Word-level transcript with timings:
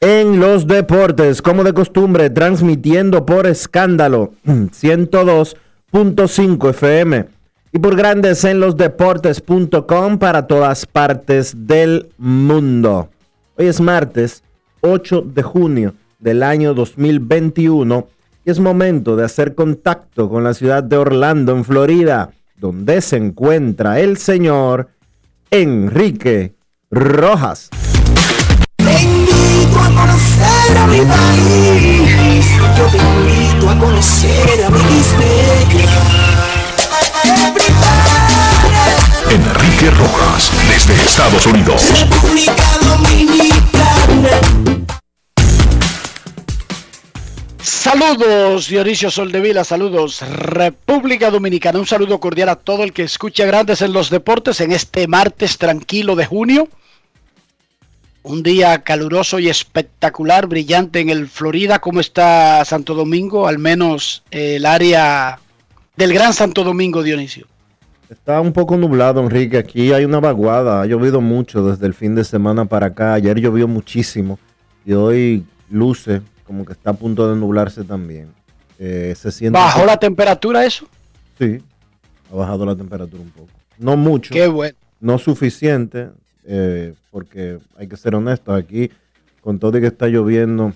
en 0.00 0.40
los 0.40 0.66
Deportes, 0.66 1.40
como 1.42 1.62
de 1.64 1.72
costumbre, 1.72 2.28
transmitiendo 2.30 3.24
por 3.24 3.46
escándalo 3.46 4.32
102.5 4.44 6.70
FM 6.70 7.26
y 7.72 7.78
por 7.78 7.96
Grandes 7.96 8.44
en 8.44 8.60
los 8.60 8.76
Deportes.com 8.76 10.18
para 10.18 10.46
todas 10.46 10.84
partes 10.86 11.66
del 11.66 12.10
mundo. 12.18 13.08
Hoy 13.56 13.66
es 13.66 13.80
martes 13.80 14.44
8 14.80 15.22
de 15.22 15.42
junio 15.42 15.94
del 16.18 16.42
año 16.42 16.74
2021 16.74 18.08
y 18.44 18.50
es 18.50 18.60
momento 18.60 19.16
de 19.16 19.24
hacer 19.24 19.54
contacto 19.54 20.28
con 20.28 20.44
la 20.44 20.52
ciudad 20.54 20.84
de 20.84 20.96
Orlando, 20.96 21.52
en 21.52 21.64
Florida, 21.64 22.32
donde 22.56 23.00
se 23.00 23.16
encuentra 23.16 24.00
el 24.00 24.18
señor 24.18 24.88
Enrique 25.50 26.54
Rojas. 26.90 27.70
Conocer 30.16 30.78
a 30.78 30.86
mi 30.86 31.00
país. 31.02 32.46
Yo 32.78 32.86
te 32.86 32.96
invito 32.96 33.68
a 33.68 33.78
conocer 33.78 34.64
a 34.64 34.70
mi 34.70 34.78
Enrique 39.28 39.90
Rojas, 39.90 40.50
desde 40.68 40.94
Estados 41.02 41.46
Unidos. 41.46 41.82
República 42.00 42.64
Dominicana. 42.82 44.30
Saludos, 47.60 48.68
Dionisio 48.68 49.10
Soldevila, 49.10 49.64
saludos, 49.64 50.22
República 50.22 51.30
Dominicana. 51.30 51.78
Un 51.78 51.86
saludo 51.86 52.18
cordial 52.20 52.48
a 52.48 52.56
todo 52.56 52.84
el 52.84 52.94
que 52.94 53.02
escucha 53.02 53.44
Grandes 53.44 53.82
en 53.82 53.92
los 53.92 54.08
Deportes 54.08 54.62
en 54.62 54.72
este 54.72 55.08
martes 55.08 55.58
tranquilo 55.58 56.16
de 56.16 56.24
junio. 56.24 56.68
Un 58.28 58.42
día 58.42 58.82
caluroso 58.82 59.38
y 59.38 59.48
espectacular, 59.48 60.48
brillante 60.48 60.98
en 60.98 61.10
el 61.10 61.28
Florida. 61.28 61.78
¿Cómo 61.78 62.00
está 62.00 62.64
Santo 62.64 62.94
Domingo? 62.94 63.46
Al 63.46 63.60
menos 63.60 64.24
eh, 64.32 64.56
el 64.56 64.66
área 64.66 65.38
del 65.96 66.12
Gran 66.12 66.34
Santo 66.34 66.64
Domingo, 66.64 67.04
Dionisio. 67.04 67.46
Está 68.10 68.40
un 68.40 68.52
poco 68.52 68.76
nublado, 68.76 69.20
Enrique. 69.20 69.58
Aquí 69.58 69.92
hay 69.92 70.04
una 70.04 70.18
vaguada. 70.18 70.82
Ha 70.82 70.86
llovido 70.86 71.20
mucho 71.20 71.64
desde 71.68 71.86
el 71.86 71.94
fin 71.94 72.16
de 72.16 72.24
semana 72.24 72.64
para 72.64 72.86
acá. 72.86 73.14
Ayer 73.14 73.38
llovió 73.38 73.68
muchísimo 73.68 74.40
y 74.84 74.92
hoy 74.94 75.44
luce 75.70 76.20
como 76.44 76.64
que 76.64 76.72
está 76.72 76.90
a 76.90 76.94
punto 76.94 77.32
de 77.32 77.38
nublarse 77.38 77.84
también. 77.84 78.26
Eh, 78.80 79.14
se 79.16 79.30
siente 79.30 79.56
¿Bajó 79.56 79.86
la 79.86 79.98
temperatura 79.98 80.66
eso? 80.66 80.88
Sí, 81.38 81.58
ha 82.32 82.34
bajado 82.34 82.66
la 82.66 82.74
temperatura 82.74 83.22
un 83.22 83.30
poco. 83.30 83.48
No 83.78 83.96
mucho, 83.96 84.34
Qué 84.34 84.48
bueno. 84.48 84.76
no 84.98 85.16
suficiente, 85.18 86.08
eh, 86.46 86.94
porque 87.10 87.58
hay 87.76 87.88
que 87.88 87.96
ser 87.96 88.14
honestos. 88.14 88.56
Aquí, 88.56 88.90
con 89.40 89.58
todo 89.58 89.78
y 89.78 89.80
que 89.80 89.86
está 89.88 90.08
lloviendo, 90.08 90.72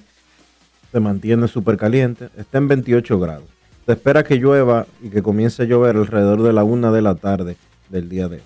se 0.93 1.01
mantiene 1.01 1.49
súper 1.49 1.77
caliente. 1.77 2.29
Está 2.37 2.59
en 2.59 2.69
28 2.69 3.19
grados. 3.19 3.45
Se 3.87 3.93
espera 3.93 4.25
que 4.25 4.37
llueva 4.37 4.87
y 5.03 5.09
que 5.09 5.23
comience 5.23 5.63
a 5.63 5.67
llover 5.67 5.97
alrededor 5.97 6.43
de 6.43 6.53
la 6.53 6.65
una 6.65 6.93
de 6.93 7.03
la 7.03 7.15
tarde 7.15 7.57
del 7.89 8.09
día 8.09 8.29
de 8.29 8.37
hoy. 8.37 8.43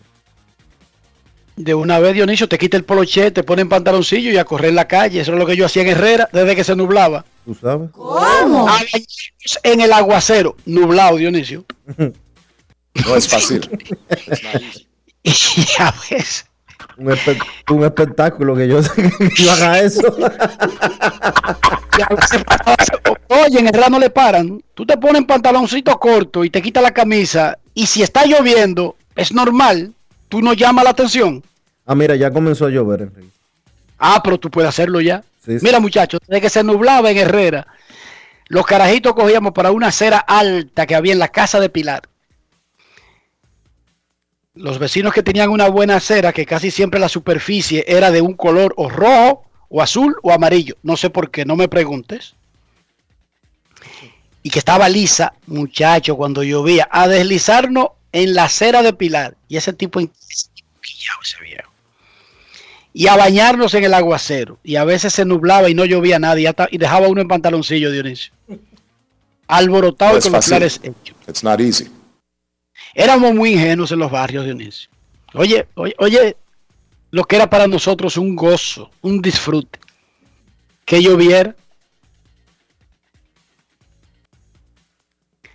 De 1.57 1.73
una 1.73 2.01
vez, 2.01 2.15
Dionisio, 2.15 2.49
te 2.49 2.59
quita 2.59 2.77
el 2.77 2.85
poloche, 2.85 3.31
te 3.31 3.45
pone 3.45 3.63
en 3.63 3.69
pantaloncillo 3.69 4.33
y 4.33 4.39
a 4.39 4.45
correr 4.45 4.71
en 4.71 4.75
la 4.75 4.89
calle. 4.89 5.21
Eso 5.21 5.33
es 5.33 5.39
lo 5.39 5.47
que 5.47 5.57
yo 5.57 5.67
hacía 5.67 5.83
en 5.83 5.89
Herrera 5.89 6.29
desde 6.33 6.57
que 6.57 6.65
se 6.65 6.75
nublaba. 6.75 7.25
¿Tú 7.45 7.55
sabes? 7.55 7.91
A 7.95 8.65
bañarnos 8.65 9.59
en 9.63 9.81
el 9.81 9.93
aguacero, 9.93 10.57
nublado, 10.67 11.17
Dionisio. 11.17 11.65
No 13.05 13.17
es 13.17 13.27
fácil. 13.27 13.61
Y 15.25 15.83
a 15.83 15.91
veces, 15.91 16.45
Un, 16.97 17.07
espe- 17.09 17.39
un 17.71 17.85
espectáculo 17.85 18.55
que 18.55 18.69
yo, 18.69 18.81
que 18.95 19.11
yo 19.43 19.51
haga 19.53 19.81
eso. 19.81 20.03
oye, 23.29 23.59
en 23.59 23.69
Herrera 23.69 23.89
no 23.89 23.99
le 23.99 24.11
paran. 24.11 24.63
Tú 24.75 24.87
te 24.87 24.97
pones 24.97 25.25
pantaloncito 25.25 25.99
corto 25.99 26.45
y 26.45 26.51
te 26.51 26.63
quitas 26.63 26.83
la 26.83 26.93
camisa. 26.93 27.59
Y 27.75 27.87
si 27.87 28.03
está 28.03 28.25
lloviendo, 28.27 28.97
es 29.17 29.33
normal. 29.33 29.93
Tú 30.29 30.41
no 30.41 30.53
llamas 30.53 30.85
la 30.85 30.91
atención. 30.91 31.43
ah, 31.87 31.95
mira, 31.95 32.17
ya 32.17 32.31
comenzó 32.31 32.67
a 32.67 32.71
llover, 32.71 33.03
Enrique. 33.03 33.29
Ah, 33.99 34.21
pero 34.23 34.39
tú 34.39 34.51
puedes 34.51 34.69
hacerlo 34.69 35.01
ya. 35.01 35.23
Sí, 35.45 35.59
sí. 35.59 35.65
Mira, 35.65 35.79
muchachos, 35.81 36.21
desde 36.27 36.41
que 36.41 36.51
se 36.51 36.65
nublaba 36.65 37.11
en 37.11 37.19
Herrera, 37.19 37.67
los 38.49 38.67
carajitos 38.67 39.15
cogíamos 39.15 39.53
para 39.53 39.71
una 39.71 39.89
acera 39.89 40.19
alta 40.19 40.87
que 40.87 40.95
había 40.95 41.13
en 41.13 41.19
la 41.19 41.29
casa 41.29 41.61
de 41.61 41.69
Pilar. 41.69 42.03
Los 44.55 44.79
vecinos 44.79 45.13
que 45.13 45.23
tenían 45.23 45.51
una 45.51 45.69
buena 45.69 45.97
acera, 45.97 46.33
que 46.33 46.47
casi 46.47 46.71
siempre 46.71 47.01
la 47.01 47.09
superficie 47.09 47.85
era 47.89 48.11
de 48.11 48.21
un 48.21 48.35
color 48.35 48.73
o 48.77 48.89
rojo, 48.89 49.45
o 49.69 49.83
azul, 49.83 50.17
o 50.23 50.33
amarillo. 50.33 50.77
No 50.83 50.97
sé 50.97 51.11
por 51.11 51.31
qué, 51.31 51.45
no 51.45 51.57
me 51.57 51.69
preguntes. 51.69 52.35
Y 54.43 54.51
que 54.51 54.59
estaba 54.59 54.89
lisa, 54.89 55.35
muchacho, 55.47 56.17
cuando 56.17 56.43
llovía, 56.43 56.89
a 56.91 57.09
deslizarnos 57.09 57.89
en 58.13 58.35
la 58.35 58.45
acera 58.45 58.83
de 58.83 58.93
Pilar. 58.93 59.37
Y 59.49 59.57
ese 59.57 59.73
tipo, 59.73 59.99
ese 60.01 60.49
viejo 61.43 61.75
y 62.97 63.09
a 63.09 63.17
bañarnos 63.17 63.75
en 63.75 63.85
el 63.85 63.93
aguacero. 63.93 64.59
Y 64.63 64.77
a 64.77 64.85
veces 64.85 65.13
se 65.13 65.25
nublaba 65.25 65.69
y 65.69 65.75
no 65.75 65.85
llovía 65.85 66.19
nada 66.21 66.39
y, 66.71 66.79
dejaba 66.79 67.09
uno 67.09 67.21
en 67.21 67.29
pantaloncillo, 67.29 67.91
Dionisio. 67.91 68.33
Alborotado 69.49 70.13
No 70.13 70.19
y 70.19 70.23
con 70.23 70.33
los 70.33 70.47
planes 70.47 70.81
hechos. 70.83 71.17
It's 71.29 71.43
not 71.43 71.61
easy. 71.61 71.91
Éramos 72.95 73.35
muy 73.35 73.53
ingenuos 73.53 73.91
en 73.93 73.99
los 73.99 74.11
barrios, 74.11 74.45
Dionisio. 74.45 74.89
Oye, 75.35 75.67
oye, 75.75 75.95
oye, 75.99 76.37
lo 77.11 77.25
que 77.25 77.37
era 77.37 77.51
para 77.51 77.67
nosotros 77.67 78.17
un 78.17 78.37
gozo, 78.37 78.91
un 79.03 79.21
disfrute. 79.21 79.79
Que 80.85 81.03
lloviera. 81.03 81.57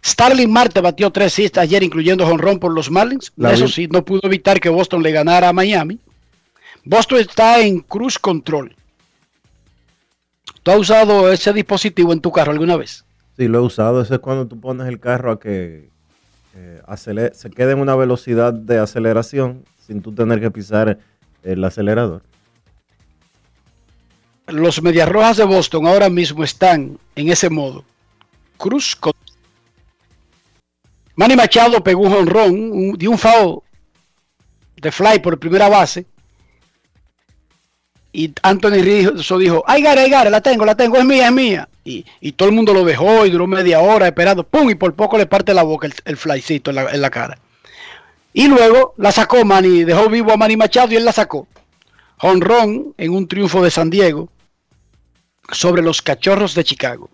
Starling 0.04 0.52
Marte 0.52 0.82
batió 0.82 1.12
tres 1.12 1.34
cistas 1.34 1.64
ayer, 1.64 1.84
incluyendo 1.84 2.26
jonrón 2.26 2.60
por 2.60 2.74
los 2.74 2.90
Marlins. 2.90 3.32
La 3.36 3.54
Eso 3.54 3.68
sí, 3.68 3.88
no 3.88 4.04
pudo 4.04 4.22
evitar 4.24 4.60
que 4.60 4.70
Boston 4.70 5.04
le 5.04 5.12
ganara 5.12 5.50
a 5.50 5.54
Miami. 5.54 6.00
Boston 6.84 7.20
está 7.20 7.62
en 7.62 7.80
cruise 7.82 8.18
control. 8.18 8.76
¿Tú 10.64 10.72
has 10.72 10.80
usado 10.80 11.32
ese 11.32 11.54
dispositivo 11.54 12.12
en 12.12 12.22
tu 12.22 12.32
carro 12.32 12.52
alguna 12.52 12.76
vez? 12.76 13.06
Sí, 13.38 13.48
lo 13.48 13.60
he 13.60 13.62
usado. 13.62 14.02
Eso 14.02 14.16
es 14.16 14.20
cuando 14.20 14.48
tú 14.48 14.60
pones 14.60 14.88
el 14.88 15.00
carro 15.00 15.32
a 15.32 15.40
que 15.40 15.90
eh, 16.56 17.32
se 17.34 17.50
quede 17.50 17.74
en 17.74 17.80
una 17.80 17.96
velocidad 17.96 18.54
de 18.54 18.80
aceleración 18.80 19.66
sin 19.86 20.02
tú 20.02 20.14
tener 20.14 20.40
que 20.40 20.52
pisar 20.52 21.00
el 21.44 21.64
acelerador. 21.64 22.22
Los 24.48 24.82
Medias 24.82 25.10
Rojas 25.10 25.38
de 25.38 25.44
Boston 25.44 25.88
ahora 25.88 26.10
mismo 26.10 26.44
están 26.44 26.98
en 27.16 27.30
ese 27.30 27.50
modo. 27.50 27.84
Cruz 28.58 28.96
con... 28.96 29.14
Manny 31.16 31.36
Machado 31.36 31.84
pegó 31.84 32.02
un 32.02 32.14
honrón, 32.14 32.52
un, 32.52 32.94
dio 32.98 33.12
un 33.12 33.18
foul 33.18 33.62
de 34.78 34.92
fly 34.92 35.20
por 35.20 35.40
primera 35.40 35.70
base. 35.70 36.06
Y 38.12 38.34
Anthony 38.42 38.82
Rizzo 38.82 39.38
dijo, 39.38 39.64
ay 39.68 39.84
Gare, 39.84 40.02
ay 40.02 40.10
Gare, 40.10 40.30
la 40.30 40.42
tengo, 40.42 40.66
la 40.66 40.76
tengo, 40.76 40.98
es 40.98 41.06
mía, 41.06 41.28
es 41.28 41.34
mía. 41.34 41.70
Y, 42.22 42.32
todo 42.34 42.50
el 42.50 42.56
mundo 42.56 42.74
lo 42.74 42.86
dejó 42.86 43.26
y 43.26 43.32
duró 43.32 43.48
media 43.48 43.80
hora 43.80 44.08
esperando, 44.08 44.44
pum, 44.44 44.70
y 44.70 44.76
por 44.76 44.94
poco 44.94 45.18
le 45.18 45.26
parte 45.26 45.54
la 45.54 45.64
boca 45.64 45.88
el, 45.88 45.94
el 46.06 46.18
flycito 46.18 46.70
en 46.70 46.76
la, 46.76 46.92
en 46.92 47.02
la 47.02 47.10
cara. 47.10 47.40
Y 48.34 48.48
luego 48.48 48.94
la 48.98 49.12
sacó 49.12 49.44
Manny, 49.44 49.84
dejó 49.84 50.08
vivo 50.10 50.32
a 50.32 50.38
Manny 50.38 50.56
Machado 50.56 50.94
y 50.94 50.98
él 50.98 51.06
la 51.06 51.12
sacó. 51.12 51.48
Honrón 52.20 52.94
en 52.98 53.12
un 53.12 53.28
triunfo 53.28 53.64
de 53.64 53.72
San 53.72 53.90
Diego 53.90 54.30
sobre 55.52 55.82
los 55.82 56.02
cachorros 56.02 56.54
de 56.54 56.64
Chicago. 56.64 57.10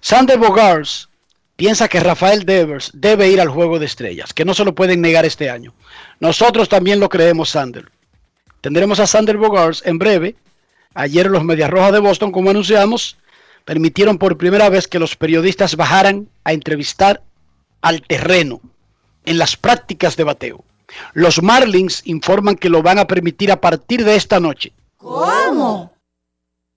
Sander 0.00 0.38
Bogars 0.38 1.08
piensa 1.56 1.88
que 1.88 2.00
Rafael 2.00 2.44
Devers 2.44 2.90
debe 2.94 3.28
ir 3.28 3.40
al 3.40 3.48
juego 3.48 3.78
de 3.78 3.86
estrellas, 3.86 4.32
que 4.32 4.44
no 4.44 4.54
se 4.54 4.64
lo 4.64 4.74
pueden 4.74 5.00
negar 5.00 5.24
este 5.24 5.50
año. 5.50 5.74
Nosotros 6.20 6.68
también 6.68 7.00
lo 7.00 7.08
creemos, 7.08 7.50
Sander. 7.50 7.90
Tendremos 8.60 9.00
a 9.00 9.06
Sander 9.06 9.36
Bogars 9.36 9.82
en 9.86 9.98
breve. 9.98 10.36
Ayer 10.94 11.26
los 11.26 11.44
Medias 11.44 11.70
Rojas 11.70 11.92
de 11.92 12.00
Boston, 12.00 12.32
como 12.32 12.50
anunciamos, 12.50 13.16
permitieron 13.68 14.16
por 14.16 14.38
primera 14.38 14.70
vez 14.70 14.88
que 14.88 14.98
los 14.98 15.14
periodistas 15.14 15.76
bajaran 15.76 16.30
a 16.42 16.54
entrevistar 16.54 17.20
al 17.82 18.00
terreno 18.00 18.62
en 19.26 19.36
las 19.36 19.58
prácticas 19.58 20.16
de 20.16 20.24
bateo. 20.24 20.64
Los 21.12 21.42
Marlins 21.42 22.00
informan 22.06 22.56
que 22.56 22.70
lo 22.70 22.82
van 22.82 22.98
a 22.98 23.06
permitir 23.06 23.52
a 23.52 23.60
partir 23.60 24.06
de 24.06 24.16
esta 24.16 24.40
noche. 24.40 24.72
¿Cómo? 24.96 25.92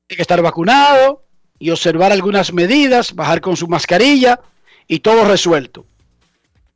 Tiene 0.05 0.17
que 0.17 0.21
estar 0.21 0.41
vacunado 0.41 1.23
y 1.57 1.69
observar 1.69 2.11
algunas 2.11 2.51
medidas, 2.51 3.15
bajar 3.15 3.39
con 3.39 3.55
su 3.55 3.69
mascarilla 3.69 4.41
y 4.85 4.99
todo 4.99 5.23
resuelto. 5.23 5.85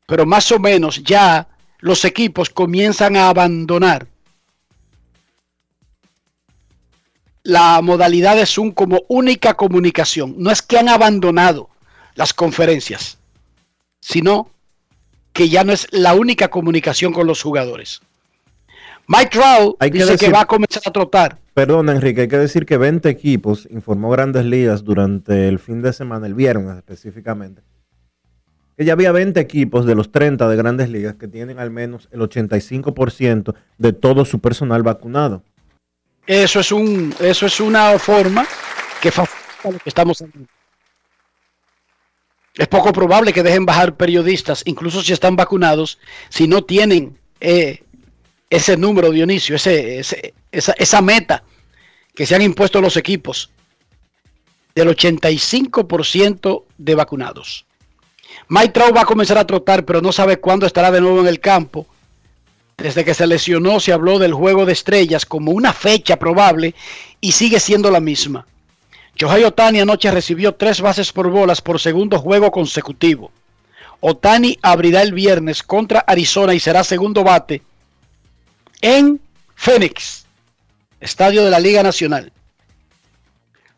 Pero 0.07 0.25
más 0.25 0.49
o 0.53 0.59
menos 0.59 1.03
ya 1.03 1.45
los 1.79 2.05
equipos 2.05 2.49
comienzan 2.49 3.17
a 3.17 3.27
abandonar 3.27 4.07
la 7.45 7.79
modalidad 7.81 8.35
de 8.35 8.47
Zoom 8.47 8.71
como 8.71 9.03
única 9.07 9.53
comunicación. 9.53 10.33
No 10.37 10.49
es 10.49 10.63
que 10.63 10.79
han 10.79 10.89
abandonado 10.89 11.69
las 12.15 12.33
conferencias, 12.33 13.19
sino 14.01 14.49
que 15.31 15.47
ya 15.47 15.63
no 15.63 15.71
es 15.71 15.87
la 15.91 16.15
única 16.15 16.47
comunicación 16.47 17.13
con 17.13 17.27
los 17.27 17.43
jugadores. 17.43 18.01
Mike 19.07 19.29
Trout 19.29 19.75
Hay 19.79 19.91
que 19.91 19.99
dice 19.99 20.17
que 20.17 20.29
va 20.29 20.41
a 20.41 20.45
comenzar 20.45 20.81
a 20.87 20.91
trotar. 20.91 21.37
Perdón, 21.53 21.89
Enrique, 21.89 22.21
hay 22.21 22.27
que 22.27 22.39
decir 22.39 22.65
que 22.65 22.77
20 22.77 23.07
equipos, 23.09 23.67
informó 23.69 24.09
Grandes 24.09 24.43
Ligas 24.45 24.83
durante 24.83 25.47
el 25.47 25.59
fin 25.59 25.83
de 25.83 25.93
semana, 25.93 26.25
el 26.25 26.33
viernes 26.33 26.75
específicamente, 26.75 27.61
que 28.75 28.85
ya 28.85 28.93
había 28.93 29.11
20 29.11 29.39
equipos 29.39 29.85
de 29.85 29.93
los 29.93 30.11
30 30.11 30.49
de 30.49 30.55
Grandes 30.55 30.89
Ligas 30.89 31.13
que 31.15 31.27
tienen 31.27 31.59
al 31.59 31.69
menos 31.69 32.09
el 32.11 32.21
85% 32.21 33.53
de 33.77 33.93
todo 33.93 34.25
su 34.25 34.39
personal 34.39 34.81
vacunado. 34.81 35.43
Eso 36.27 36.59
es 36.59 36.71
un, 36.71 37.13
eso 37.19 37.45
es 37.45 37.59
una 37.59 37.97
forma 37.99 38.45
que 39.01 39.11
facilita 39.11 39.71
lo 39.71 39.77
que 39.79 39.89
estamos 39.89 40.21
haciendo. 40.21 40.49
Es 42.57 42.67
poco 42.67 42.93
probable 42.93 43.33
que 43.33 43.43
dejen 43.43 43.65
bajar 43.65 43.95
periodistas, 43.95 44.63
incluso 44.65 45.01
si 45.01 45.11
están 45.13 45.35
vacunados, 45.35 45.99
si 46.29 46.47
no 46.47 46.63
tienen 46.63 47.19
eh, 47.41 47.83
ese 48.49 48.77
número, 48.77 49.11
Dionisio, 49.11 49.57
ese, 49.57 49.99
ese- 49.99 50.33
esa, 50.51 50.71
esa 50.77 51.01
meta 51.01 51.43
que 52.15 52.25
se 52.25 52.33
han 52.33 52.41
impuesto 52.41 52.79
los 52.79 52.95
equipos 52.95 53.51
del 54.73 54.87
85% 54.95 56.63
de 56.77 56.95
vacunados. 56.95 57.65
Mike 58.47 58.69
Trout 58.69 58.95
va 58.95 59.01
a 59.01 59.05
comenzar 59.05 59.37
a 59.37 59.45
trotar, 59.47 59.83
pero 59.85 60.01
no 60.01 60.11
sabe 60.13 60.37
cuándo 60.37 60.65
estará 60.65 60.91
de 60.91 61.01
nuevo 61.01 61.19
en 61.21 61.27
el 61.27 61.39
campo. 61.41 61.85
Desde 62.77 63.05
que 63.05 63.13
se 63.13 63.25
lesionó 63.25 63.79
se 63.79 63.93
habló 63.93 64.19
del 64.19 64.33
juego 64.33 64.65
de 64.65 64.73
estrellas 64.73 65.25
como 65.25 65.51
una 65.51 65.71
fecha 65.73 66.17
probable 66.17 66.75
y 67.21 67.31
sigue 67.31 67.59
siendo 67.59 67.89
la 67.89 67.99
misma. 67.99 68.45
Shohei 69.15 69.45
Otani 69.45 69.79
anoche 69.79 70.11
recibió 70.11 70.55
tres 70.55 70.81
bases 70.81 71.13
por 71.13 71.29
bolas 71.29 71.61
por 71.61 71.79
segundo 71.79 72.19
juego 72.19 72.51
consecutivo. 72.51 73.31
Otani 74.01 74.59
abrirá 74.61 75.01
el 75.01 75.13
viernes 75.13 75.63
contra 75.63 76.01
Arizona 76.01 76.53
y 76.53 76.59
será 76.59 76.83
segundo 76.83 77.23
bate 77.23 77.61
en 78.81 79.21
Phoenix, 79.55 80.25
estadio 80.99 81.45
de 81.45 81.51
la 81.51 81.59
Liga 81.59 81.81
Nacional. 81.81 82.33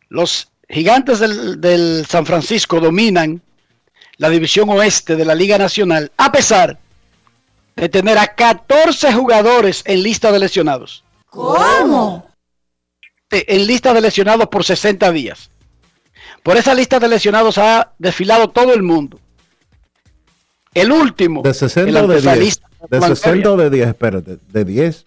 Los 0.09 0.49
gigantes 0.67 1.19
del, 1.19 1.61
del 1.61 2.05
San 2.09 2.25
Francisco 2.25 2.79
dominan 2.79 3.41
la 4.17 4.29
división 4.29 4.69
oeste 4.69 5.15
de 5.15 5.25
la 5.25 5.35
Liga 5.35 5.59
Nacional 5.59 6.11
a 6.17 6.31
pesar 6.31 6.71
de 6.71 6.77
tener 7.89 8.17
a 8.17 8.27
14 8.35 9.13
jugadores 9.13 9.83
en 9.85 10.01
lista 10.03 10.31
de 10.31 10.39
lesionados. 10.39 11.03
¿Cómo? 11.29 12.27
Eh, 13.31 13.45
En 13.47 13.67
lista 13.67 13.93
de 13.93 14.01
lesionados 14.01 14.47
por 14.47 14.63
60 14.63 15.11
días. 15.11 15.51
Por 16.43 16.57
esa 16.57 16.73
lista 16.73 16.99
de 16.99 17.07
lesionados 17.07 17.57
ha 17.57 17.93
desfilado 17.99 18.49
todo 18.49 18.73
el 18.73 18.81
mundo. 18.81 19.19
El 20.73 20.91
último. 20.91 21.41
¿De 21.41 21.49
el 21.49 21.55
60 21.55 22.03
o 22.03 22.07
de 22.07 22.15
10? 22.15 22.27
antesalista, 22.27 22.69
¿De 22.89 22.99
Longoria. 22.99 23.15
60 23.15 23.51
o 23.51 23.57
de 23.57 23.69
10? 23.69 23.87
Espérate, 23.87 24.37
¿de 24.47 24.65
10? 24.65 25.05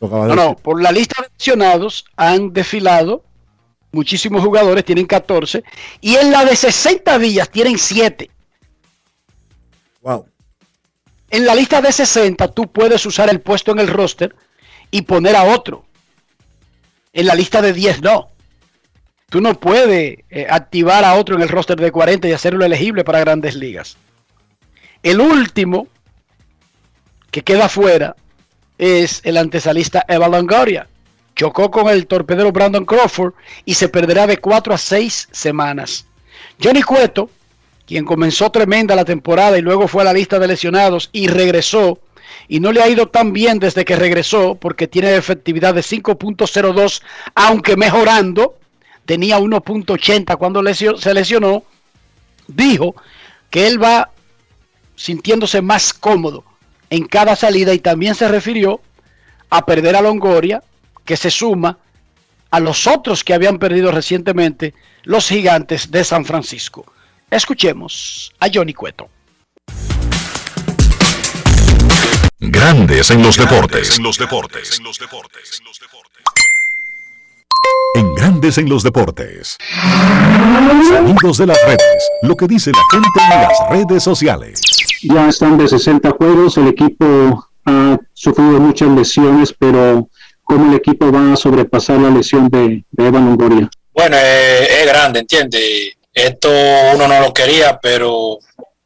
Lo 0.00 0.06
acabas 0.08 0.28
de 0.28 0.36
No, 0.36 0.44
no, 0.44 0.56
por 0.56 0.80
la 0.82 0.92
lista 0.92 1.22
de 1.22 1.28
lesionados 1.36 2.04
han 2.16 2.52
desfilado 2.52 3.24
muchísimos 3.92 4.42
jugadores, 4.44 4.84
tienen 4.84 5.06
14, 5.06 5.64
y 6.00 6.16
en 6.16 6.30
la 6.30 6.44
de 6.44 6.54
60 6.54 7.18
días 7.18 7.48
tienen 7.50 7.78
7. 7.78 8.30
Wow. 10.02 10.26
En 11.30 11.44
la 11.44 11.54
lista 11.54 11.80
de 11.80 11.92
60 11.92 12.48
tú 12.48 12.70
puedes 12.72 13.04
usar 13.04 13.28
el 13.28 13.40
puesto 13.40 13.72
en 13.72 13.80
el 13.80 13.88
roster 13.88 14.34
y 14.90 15.02
poner 15.02 15.36
a 15.36 15.44
otro. 15.44 15.84
En 17.12 17.26
la 17.26 17.34
lista 17.34 17.60
de 17.60 17.72
10 17.72 18.02
no. 18.02 18.30
Tú 19.28 19.40
no 19.42 19.60
puedes 19.60 20.20
eh, 20.30 20.46
activar 20.48 21.04
a 21.04 21.14
otro 21.14 21.36
en 21.36 21.42
el 21.42 21.48
roster 21.50 21.78
de 21.78 21.92
40 21.92 22.28
y 22.28 22.32
hacerlo 22.32 22.64
elegible 22.64 23.04
para 23.04 23.20
grandes 23.20 23.54
ligas. 23.54 23.98
El 25.02 25.20
último 25.20 25.86
que 27.30 27.42
queda 27.42 27.68
fuera 27.68 28.16
es 28.78 29.20
el 29.24 29.36
antesalista 29.36 30.04
Eva 30.08 30.28
Longoria. 30.28 30.88
Chocó 31.36 31.70
con 31.70 31.88
el 31.88 32.06
torpedero 32.06 32.52
Brandon 32.52 32.86
Crawford 32.86 33.34
y 33.64 33.74
se 33.74 33.88
perderá 33.88 34.26
de 34.26 34.38
4 34.38 34.74
a 34.74 34.78
6 34.78 35.28
semanas. 35.30 36.06
Johnny 36.62 36.82
Cueto, 36.82 37.30
quien 37.88 38.04
comenzó 38.04 38.50
tremenda 38.50 38.94
la 38.94 39.06
temporada 39.06 39.56
y 39.56 39.62
luego 39.62 39.88
fue 39.88 40.02
a 40.02 40.04
la 40.04 40.12
lista 40.12 40.38
de 40.38 40.46
lesionados 40.46 41.08
y 41.10 41.26
regresó, 41.26 41.98
y 42.46 42.60
no 42.60 42.70
le 42.70 42.82
ha 42.82 42.88
ido 42.88 43.08
tan 43.08 43.32
bien 43.32 43.58
desde 43.58 43.86
que 43.86 43.96
regresó 43.96 44.56
porque 44.56 44.86
tiene 44.86 45.16
efectividad 45.16 45.72
de 45.72 45.80
5.02, 45.80 47.00
aunque 47.34 47.78
mejorando, 47.78 48.58
tenía 49.06 49.38
1.80 49.38 50.36
cuando 50.36 50.62
se 50.74 51.14
lesionó, 51.14 51.62
dijo 52.46 52.94
que 53.48 53.66
él 53.66 53.82
va 53.82 54.10
sintiéndose 54.94 55.62
más 55.62 55.94
cómodo 55.94 56.44
en 56.90 57.06
cada 57.06 57.36
salida 57.36 57.72
y 57.72 57.78
también 57.78 58.14
se 58.14 58.28
refirió 58.28 58.82
a 59.48 59.64
perder 59.64 59.96
a 59.96 60.02
Longoria, 60.02 60.62
que 61.06 61.16
se 61.16 61.30
suma 61.30 61.78
a 62.50 62.60
los 62.60 62.86
otros 62.86 63.24
que 63.24 63.32
habían 63.32 63.58
perdido 63.58 63.92
recientemente 63.92 64.74
los 65.04 65.26
gigantes 65.28 65.90
de 65.90 66.04
San 66.04 66.26
Francisco. 66.26 66.84
Escuchemos 67.30 68.32
a 68.40 68.48
Johnny 68.52 68.72
Cueto. 68.72 69.10
Grandes 72.40 73.10
en 73.10 73.22
los 73.22 73.36
deportes. 73.36 73.98
En 73.98 74.02
los 74.02 74.16
deportes. 74.16 74.80
En 77.94 78.14
Grandes 78.14 78.56
en 78.56 78.68
los 78.70 78.82
deportes. 78.82 79.58
Sonidos 80.88 81.36
de 81.36 81.46
las 81.48 81.62
redes. 81.66 82.08
Lo 82.22 82.34
que 82.34 82.46
dice 82.46 82.70
la 82.70 82.82
gente 82.90 83.20
en 83.20 83.42
las 83.42 83.58
redes 83.70 84.02
sociales. 84.02 84.62
ya 85.02 85.28
están 85.28 85.58
de 85.58 85.68
60 85.68 86.10
juegos, 86.12 86.56
el 86.56 86.68
equipo 86.68 87.46
ha 87.66 87.98
sufrido 88.14 88.58
muchas 88.58 88.88
lesiones, 88.88 89.52
pero 89.52 90.08
¿cómo 90.44 90.70
el 90.70 90.78
equipo 90.78 91.12
va 91.12 91.34
a 91.34 91.36
sobrepasar 91.36 91.98
la 91.98 92.08
lesión 92.08 92.48
de, 92.48 92.84
de 92.90 93.06
Evan 93.06 93.26
Longoria? 93.26 93.68
Bueno, 93.92 94.16
eh, 94.18 94.82
es 94.82 94.86
grande, 94.86 95.20
¿entiendes? 95.20 95.97
Esto 96.18 96.50
uno 96.94 97.06
no 97.06 97.20
lo 97.20 97.32
quería, 97.32 97.78
pero 97.80 98.40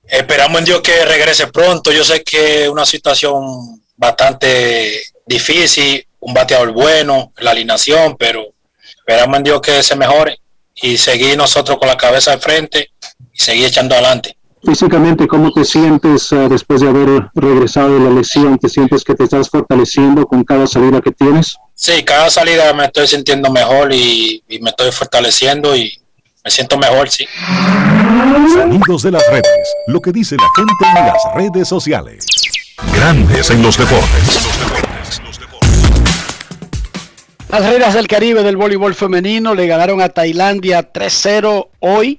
esperamos 0.04 0.58
en 0.58 0.66
Dios 0.66 0.82
que 0.82 1.02
regrese 1.06 1.46
pronto. 1.46 1.90
Yo 1.90 2.04
sé 2.04 2.22
que 2.22 2.64
es 2.64 2.68
una 2.68 2.84
situación 2.84 3.82
bastante 3.96 5.00
difícil, 5.24 6.06
un 6.20 6.34
bateador 6.34 6.72
bueno, 6.72 7.32
la 7.38 7.52
alineación, 7.52 8.16
pero 8.18 8.52
esperamos 8.98 9.38
en 9.38 9.44
Dios 9.44 9.62
que 9.62 9.82
se 9.82 9.96
mejore 9.96 10.40
y 10.74 10.98
seguir 10.98 11.38
nosotros 11.38 11.78
con 11.78 11.88
la 11.88 11.96
cabeza 11.96 12.34
al 12.34 12.40
frente 12.40 12.90
y 13.32 13.38
seguir 13.38 13.64
echando 13.64 13.94
adelante. 13.94 14.36
Físicamente, 14.62 15.26
¿cómo 15.26 15.52
te 15.52 15.64
sientes 15.64 16.30
eh, 16.32 16.48
después 16.50 16.82
de 16.82 16.88
haber 16.88 17.30
regresado 17.34 17.98
de 17.98 18.00
la 18.00 18.10
lesión? 18.10 18.58
¿Te 18.58 18.68
sientes 18.68 19.04
que 19.04 19.14
te 19.14 19.24
estás 19.24 19.48
fortaleciendo 19.48 20.26
con 20.26 20.44
cada 20.44 20.66
salida 20.66 21.00
que 21.00 21.12
tienes? 21.12 21.56
Sí, 21.74 22.04
cada 22.04 22.28
salida 22.28 22.74
me 22.74 22.84
estoy 22.84 23.06
sintiendo 23.06 23.50
mejor 23.50 23.90
y, 23.92 24.44
y 24.48 24.58
me 24.58 24.68
estoy 24.68 24.92
fortaleciendo 24.92 25.74
y 25.74 26.01
me 26.44 26.50
siento 26.50 26.76
mejor, 26.76 27.08
sí. 27.08 27.26
Sonidos 28.54 29.02
de 29.02 29.12
las 29.12 29.22
redes, 29.28 29.74
lo 29.86 30.00
que 30.00 30.12
dice 30.12 30.36
la 30.36 30.48
gente 30.56 30.98
en 30.98 31.06
las 31.06 31.22
redes 31.34 31.68
sociales. 31.68 32.26
Grandes 32.94 33.50
en 33.50 33.62
los 33.62 33.78
deportes. 33.78 34.48
Las 37.48 37.66
reinas 37.66 37.94
del 37.94 38.08
Caribe 38.08 38.42
del 38.42 38.56
voleibol 38.56 38.94
femenino 38.94 39.54
le 39.54 39.66
ganaron 39.66 40.00
a 40.00 40.08
Tailandia 40.08 40.90
3-0 40.92 41.68
hoy 41.80 42.18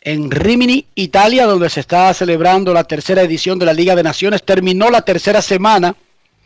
en 0.00 0.30
Rimini, 0.30 0.86
Italia, 0.94 1.44
donde 1.44 1.68
se 1.68 1.80
está 1.80 2.12
celebrando 2.14 2.72
la 2.72 2.84
tercera 2.84 3.20
edición 3.22 3.58
de 3.58 3.66
la 3.66 3.74
Liga 3.74 3.94
de 3.94 4.02
Naciones. 4.02 4.42
Terminó 4.42 4.88
la 4.90 5.02
tercera 5.02 5.42
semana, 5.42 5.94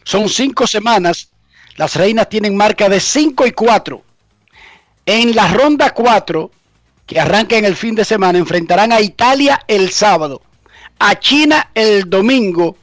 son 0.02 0.28
cinco 0.28 0.66
semanas. 0.66 1.28
Las 1.76 1.94
reinas 1.94 2.28
tienen 2.28 2.56
marca 2.56 2.88
de 2.88 3.00
5 3.00 3.46
y 3.46 3.52
4. 3.52 4.02
En 5.06 5.34
la 5.34 5.48
ronda 5.48 5.92
4, 5.92 6.50
que 7.06 7.20
arranca 7.20 7.56
en 7.56 7.66
el 7.66 7.76
fin 7.76 7.94
de 7.94 8.04
semana, 8.04 8.38
enfrentarán 8.38 8.92
a 8.92 9.00
Italia 9.00 9.60
el 9.68 9.90
sábado, 9.90 10.40
a 10.98 11.18
China 11.18 11.70
el 11.74 12.08
domingo 12.08 12.76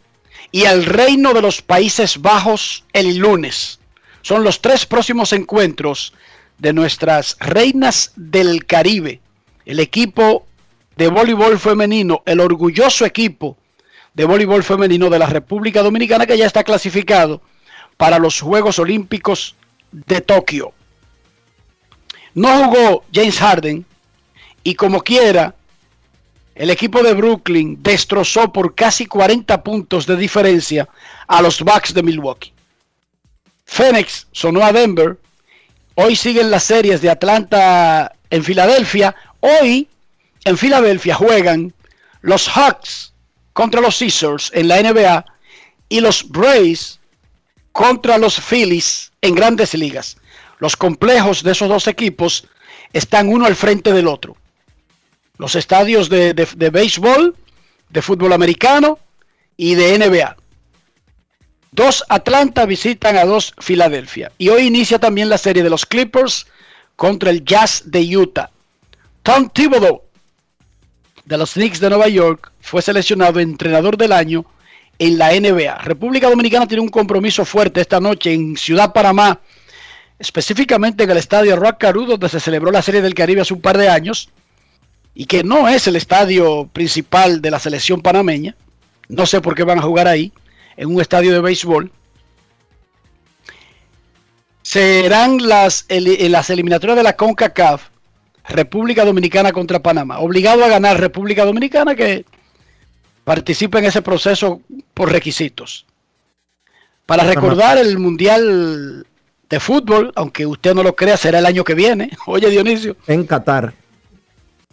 y 0.51 0.65
al 0.65 0.85
Reino 0.85 1.33
de 1.33 1.41
los 1.41 1.61
Países 1.61 2.21
Bajos 2.21 2.83
el 2.93 3.17
lunes. 3.17 3.79
Son 4.21 4.43
los 4.43 4.61
tres 4.61 4.85
próximos 4.85 5.33
encuentros 5.33 6.13
de 6.59 6.73
nuestras 6.73 7.37
reinas 7.39 8.11
del 8.15 8.65
Caribe. 8.67 9.19
El 9.65 9.79
equipo 9.79 10.45
de 10.97 11.07
voleibol 11.07 11.57
femenino, 11.57 12.21
el 12.27 12.39
orgulloso 12.39 13.03
equipo 13.05 13.57
de 14.13 14.25
voleibol 14.25 14.63
femenino 14.63 15.09
de 15.09 15.17
la 15.17 15.25
República 15.25 15.81
Dominicana 15.81 16.27
que 16.27 16.37
ya 16.37 16.45
está 16.45 16.63
clasificado 16.63 17.41
para 17.97 18.19
los 18.19 18.39
Juegos 18.41 18.77
Olímpicos 18.77 19.55
de 19.91 20.21
Tokio. 20.21 20.73
No 22.33 22.65
jugó 22.65 23.03
James 23.13 23.37
Harden 23.39 23.85
y 24.63 24.75
como 24.75 25.01
quiera, 25.01 25.55
el 26.55 26.69
equipo 26.69 27.01
de 27.01 27.13
Brooklyn 27.13 27.81
destrozó 27.81 28.51
por 28.51 28.75
casi 28.75 29.05
40 29.05 29.63
puntos 29.63 30.05
de 30.05 30.15
diferencia 30.15 30.87
a 31.27 31.41
los 31.41 31.61
Bucks 31.61 31.93
de 31.93 32.03
Milwaukee. 32.03 32.53
Phoenix 33.65 34.27
sonó 34.31 34.63
a 34.63 34.71
Denver. 34.71 35.17
Hoy 35.95 36.15
siguen 36.15 36.51
las 36.51 36.63
series 36.65 37.01
de 37.01 37.09
Atlanta 37.09 38.13
en 38.29 38.43
Filadelfia. 38.43 39.15
Hoy 39.39 39.87
en 40.43 40.57
Filadelfia 40.57 41.15
juegan 41.15 41.73
los 42.21 42.47
Hawks 42.49 43.13
contra 43.53 43.81
los 43.81 43.97
Caesars 43.97 44.51
en 44.53 44.67
la 44.67 44.81
NBA 44.81 45.25
y 45.89 45.99
los 45.99 46.27
Braves 46.29 46.99
contra 47.71 48.17
los 48.17 48.39
Phillies 48.39 49.11
en 49.21 49.35
grandes 49.35 49.73
ligas. 49.73 50.17
Los 50.61 50.77
complejos 50.77 51.41
de 51.41 51.53
esos 51.53 51.67
dos 51.67 51.87
equipos 51.87 52.45
están 52.93 53.29
uno 53.29 53.47
al 53.47 53.55
frente 53.55 53.93
del 53.93 54.07
otro. 54.07 54.37
Los 55.39 55.55
estadios 55.55 56.07
de, 56.07 56.35
de, 56.35 56.69
béisbol, 56.69 57.35
de 57.89 58.01
fútbol 58.03 58.31
americano 58.31 58.99
y 59.57 59.73
de 59.73 59.97
NBA. 59.97 60.37
Dos 61.71 62.03
Atlanta 62.09 62.67
visitan 62.67 63.17
a 63.17 63.25
dos 63.25 63.55
Filadelfia. 63.57 64.31
Y 64.37 64.49
hoy 64.49 64.67
inicia 64.67 64.99
también 64.99 65.29
la 65.29 65.39
serie 65.39 65.63
de 65.63 65.69
los 65.71 65.83
Clippers 65.83 66.45
contra 66.95 67.31
el 67.31 67.43
Jazz 67.43 67.81
de 67.87 68.15
Utah. 68.15 68.51
Tom 69.23 69.49
Thibodeau 69.49 70.03
de 71.25 71.37
los 71.39 71.53
Knicks 71.53 71.79
de 71.79 71.89
Nueva 71.89 72.07
York 72.07 72.51
fue 72.59 72.83
seleccionado 72.83 73.39
entrenador 73.39 73.97
del 73.97 74.11
año 74.11 74.45
en 74.99 75.17
la 75.17 75.31
NBA. 75.31 75.79
República 75.79 76.29
Dominicana 76.29 76.67
tiene 76.67 76.83
un 76.83 76.89
compromiso 76.89 77.45
fuerte 77.45 77.81
esta 77.81 77.99
noche 77.99 78.31
en 78.31 78.55
Ciudad 78.55 78.93
Panamá, 78.93 79.39
específicamente 80.21 81.03
en 81.03 81.09
el 81.09 81.17
estadio 81.17 81.55
Rock 81.55 81.79
Caru, 81.79 82.05
donde 82.05 82.29
se 82.29 82.39
celebró 82.39 82.71
la 82.71 82.83
Serie 82.83 83.01
del 83.01 83.15
Caribe 83.15 83.41
hace 83.41 83.55
un 83.55 83.61
par 83.61 83.77
de 83.77 83.89
años, 83.89 84.29
y 85.15 85.25
que 85.25 85.43
no 85.43 85.67
es 85.67 85.87
el 85.87 85.95
estadio 85.95 86.69
principal 86.71 87.41
de 87.41 87.49
la 87.49 87.59
selección 87.59 88.01
panameña. 88.01 88.55
No 89.09 89.25
sé 89.25 89.41
por 89.41 89.55
qué 89.55 89.63
van 89.63 89.79
a 89.79 89.81
jugar 89.81 90.07
ahí, 90.07 90.31
en 90.77 90.93
un 90.93 91.01
estadio 91.01 91.33
de 91.33 91.41
béisbol. 91.41 91.91
Serán 94.61 95.47
las, 95.47 95.85
las 95.89 96.49
eliminatorias 96.51 96.97
de 96.97 97.03
la 97.03 97.17
CONCACAF 97.17 97.89
República 98.47 99.03
Dominicana 99.03 99.51
contra 99.51 99.79
Panamá. 99.79 100.19
Obligado 100.19 100.63
a 100.63 100.69
ganar 100.69 100.99
República 100.99 101.45
Dominicana 101.45 101.95
que 101.95 102.25
participa 103.23 103.79
en 103.79 103.85
ese 103.85 104.03
proceso 104.03 104.61
por 104.93 105.11
requisitos. 105.11 105.87
Para 107.07 107.23
recordar 107.23 107.79
el 107.79 107.97
Mundial 107.97 109.05
de 109.51 109.59
Fútbol, 109.59 110.13
aunque 110.15 110.45
usted 110.45 110.73
no 110.73 110.81
lo 110.81 110.95
crea, 110.95 111.17
será 111.17 111.39
el 111.39 111.45
año 111.45 111.63
que 111.65 111.75
viene. 111.75 112.09
Oye, 112.25 112.49
Dionisio. 112.49 112.95
En 113.05 113.25
Qatar. 113.27 113.73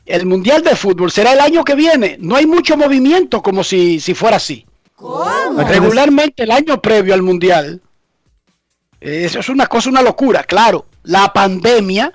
El 0.07 0.25
Mundial 0.25 0.63
de 0.63 0.75
Fútbol 0.75 1.11
será 1.11 1.33
el 1.33 1.41
año 1.41 1.65
que 1.65 1.75
viene. 1.75 2.17
No 2.21 2.37
hay 2.37 2.47
mucho 2.47 2.77
movimiento 2.77 3.43
como 3.43 3.63
si, 3.63 4.01
si 4.01 4.15
fuera 4.15 4.37
así. 4.37 4.65
¿Cómo? 4.95 5.63
Regularmente 5.65 6.45
el 6.45 6.51
año 6.51 6.81
previo 6.81 7.13
al 7.13 7.23
Mundial, 7.23 7.83
eso 9.01 9.41
es 9.41 9.49
una 9.49 9.67
cosa, 9.67 9.91
una 9.91 10.01
locura. 10.01 10.45
Claro, 10.45 10.87
la 11.03 11.33
pandemia 11.33 12.13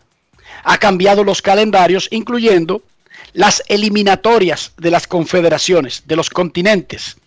ha 0.63 0.77
cambiado 0.77 1.23
los 1.23 1.41
calendarios, 1.41 2.07
incluyendo 2.11 2.81
las 3.33 3.61
eliminatorias 3.67 4.71
de 4.77 4.89
las 4.89 5.05
confederaciones, 5.05 6.03
de 6.05 6.15
los 6.15 6.29
continentes. 6.29 7.17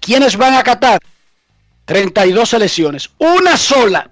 ¿Quiénes 0.00 0.36
van 0.36 0.54
a 0.54 0.62
Qatar? 0.62 1.00
32 1.84 2.48
selecciones. 2.48 3.10
Una 3.18 3.56
sola 3.56 4.09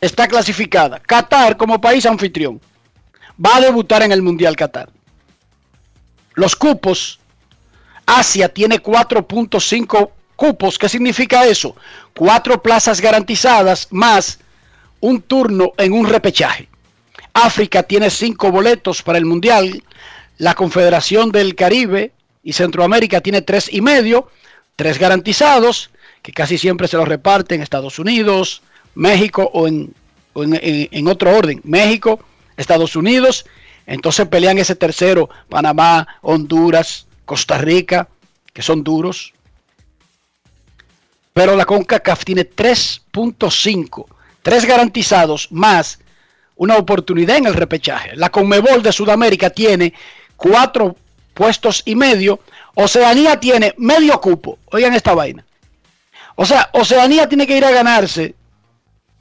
está 0.00 0.28
clasificada. 0.28 1.00
Qatar 1.00 1.56
como 1.56 1.80
país 1.80 2.06
anfitrión. 2.06 2.60
Va 3.44 3.56
a 3.56 3.60
debutar 3.60 4.02
en 4.02 4.12
el 4.12 4.22
Mundial 4.22 4.56
Qatar. 4.56 4.90
Los 6.34 6.56
cupos. 6.56 7.18
Asia 8.06 8.48
tiene 8.48 8.82
4.5 8.82 10.10
cupos. 10.36 10.78
¿Qué 10.78 10.88
significa 10.88 11.44
eso? 11.46 11.74
Cuatro 12.14 12.62
plazas 12.62 13.00
garantizadas 13.00 13.88
más 13.90 14.38
un 15.00 15.22
turno 15.22 15.72
en 15.76 15.92
un 15.92 16.06
repechaje. 16.06 16.68
África 17.32 17.82
tiene 17.82 18.10
cinco 18.10 18.50
boletos 18.50 19.02
para 19.02 19.18
el 19.18 19.26
Mundial. 19.26 19.82
La 20.38 20.54
Confederación 20.54 21.32
del 21.32 21.54
Caribe 21.54 22.12
y 22.42 22.52
Centroamérica 22.52 23.20
tiene 23.20 23.42
tres 23.42 23.68
y 23.72 23.80
medio, 23.80 24.30
tres 24.76 24.98
garantizados, 24.98 25.90
que 26.22 26.32
casi 26.32 26.58
siempre 26.58 26.88
se 26.88 26.96
los 26.96 27.08
reparten 27.08 27.60
Estados 27.60 27.98
Unidos, 27.98 28.62
México 28.96 29.48
o 29.52 29.68
en, 29.68 29.94
en, 30.34 31.08
otro 31.08 31.36
orden. 31.36 31.60
México, 31.64 32.18
Estados 32.56 32.96
Unidos. 32.96 33.46
Entonces 33.86 34.26
pelean 34.26 34.58
ese 34.58 34.74
tercero, 34.74 35.28
Panamá, 35.48 36.08
Honduras, 36.22 37.06
Costa 37.24 37.58
Rica, 37.58 38.08
que 38.52 38.62
son 38.62 38.82
duros. 38.82 39.32
Pero 41.32 41.54
la 41.54 41.66
CONCACAF 41.66 42.24
tiene 42.24 42.50
3.5, 42.50 44.06
tres 44.42 44.64
garantizados 44.64 45.52
más 45.52 46.00
una 46.56 46.78
oportunidad 46.78 47.36
en 47.36 47.46
el 47.46 47.54
repechaje. 47.54 48.16
La 48.16 48.30
Conmebol 48.30 48.82
de 48.82 48.92
Sudamérica 48.92 49.50
tiene 49.50 49.92
cuatro 50.36 50.96
puestos 51.34 51.82
y 51.84 51.94
medio. 51.94 52.40
Oceanía 52.74 53.38
tiene 53.38 53.74
medio 53.76 54.18
cupo. 54.20 54.58
Oigan 54.72 54.94
esta 54.94 55.14
vaina. 55.14 55.44
O 56.34 56.46
sea, 56.46 56.70
Oceanía 56.72 57.28
tiene 57.28 57.46
que 57.46 57.58
ir 57.58 57.64
a 57.64 57.70
ganarse 57.70 58.34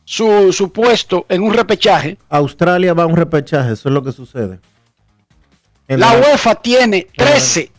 su, 0.06 0.54
su 0.54 0.72
puesto 0.72 1.26
en 1.28 1.42
un 1.44 1.54
repechaje. 1.54 2.18
Australia 2.30 2.94
va 2.94 3.04
a 3.04 3.08
un 3.08 3.18
repechaje, 3.18 3.74
eso 3.74 3.90
es 3.90 3.94
lo 3.94 4.04
que 4.04 4.12
sucede. 4.12 4.60
En 5.88 6.00
La 6.00 6.14
UEFA 6.14 6.56
tiene 6.56 7.08
13. 7.16 7.72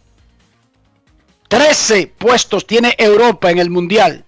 13 1.48 2.12
puestos 2.18 2.66
tiene 2.66 2.94
Europa 2.98 3.50
en 3.50 3.58
el 3.58 3.70
Mundial. 3.70 4.24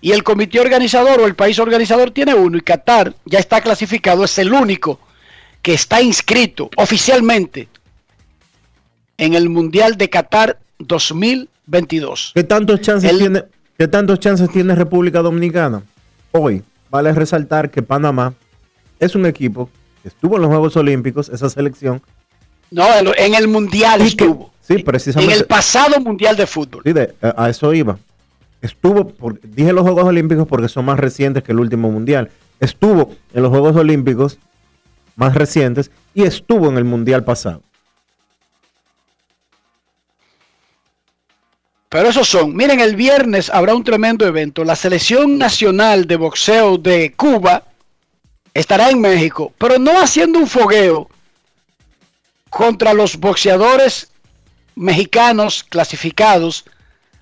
Y 0.00 0.12
el 0.12 0.22
comité 0.22 0.60
organizador 0.60 1.20
o 1.20 1.26
el 1.26 1.34
país 1.34 1.58
organizador 1.58 2.10
tiene 2.10 2.34
uno. 2.34 2.56
Y 2.58 2.60
Qatar 2.60 3.14
ya 3.24 3.38
está 3.38 3.60
clasificado, 3.60 4.24
es 4.24 4.38
el 4.38 4.52
único 4.52 5.00
que 5.62 5.74
está 5.74 6.02
inscrito 6.02 6.68
oficialmente 6.76 7.68
en 9.16 9.34
el 9.34 9.48
Mundial 9.48 9.96
de 9.96 10.10
Qatar 10.10 10.58
2022. 10.78 12.32
¿Qué 12.34 12.44
tantos 12.44 12.80
chances, 12.82 13.10
El- 13.10 13.18
tiene, 13.18 13.44
¿Qué 13.78 13.88
tantos 13.88 14.20
chances 14.20 14.50
tiene 14.50 14.74
República 14.74 15.22
Dominicana? 15.22 15.82
Hoy 16.32 16.62
vale 16.94 17.12
resaltar 17.12 17.70
que 17.72 17.82
Panamá 17.82 18.34
es 19.00 19.16
un 19.16 19.26
equipo 19.26 19.68
que 20.00 20.08
estuvo 20.08 20.36
en 20.36 20.42
los 20.42 20.48
Juegos 20.48 20.76
Olímpicos, 20.76 21.28
esa 21.28 21.50
selección. 21.50 22.00
No, 22.70 22.86
en 22.96 23.08
en 23.18 23.34
el 23.34 23.48
Mundial 23.48 24.00
y 24.00 24.14
que- 24.14 24.24
estuvo. 24.24 24.52
sí, 24.60 24.74
En 24.74 24.84
precisamente. 24.84 25.34
el 25.34 25.44
pasado 25.44 26.00
Mundial 26.00 26.36
de 26.36 26.46
Fútbol. 26.46 26.82
Sí, 26.84 26.92
de- 26.92 27.12
a 27.20 27.44
a 27.46 27.50
eso 27.50 27.74
iba. 27.74 27.98
Estuvo, 28.62 29.08
por- 29.08 29.40
dije 29.40 29.72
los 29.72 29.82
Juegos 29.82 30.04
Olímpicos 30.04 30.46
porque 30.46 30.68
son 30.68 30.84
más 30.84 31.00
recientes 31.00 31.42
que 31.42 31.50
el 31.50 31.58
último 31.58 31.90
Mundial. 31.90 32.30
Estuvo 32.60 33.10
en 33.34 33.42
los 33.42 33.50
Juegos 33.50 33.74
Olímpicos 33.74 34.38
más 35.16 35.34
recientes 35.34 35.90
y 36.14 36.22
estuvo 36.22 36.68
en 36.68 36.76
el 36.78 36.84
Mundial 36.84 37.24
pasado. 37.24 37.60
Pero 41.94 42.08
esos 42.08 42.26
son, 42.26 42.56
miren, 42.56 42.80
el 42.80 42.96
viernes 42.96 43.48
habrá 43.50 43.72
un 43.72 43.84
tremendo 43.84 44.26
evento. 44.26 44.64
La 44.64 44.74
selección 44.74 45.38
nacional 45.38 46.08
de 46.08 46.16
boxeo 46.16 46.76
de 46.76 47.12
Cuba 47.12 47.68
estará 48.52 48.90
en 48.90 49.00
México, 49.00 49.52
pero 49.58 49.78
no 49.78 50.00
haciendo 50.00 50.40
un 50.40 50.48
fogueo 50.48 51.08
contra 52.50 52.94
los 52.94 53.16
boxeadores 53.16 54.10
mexicanos 54.74 55.62
clasificados 55.62 56.64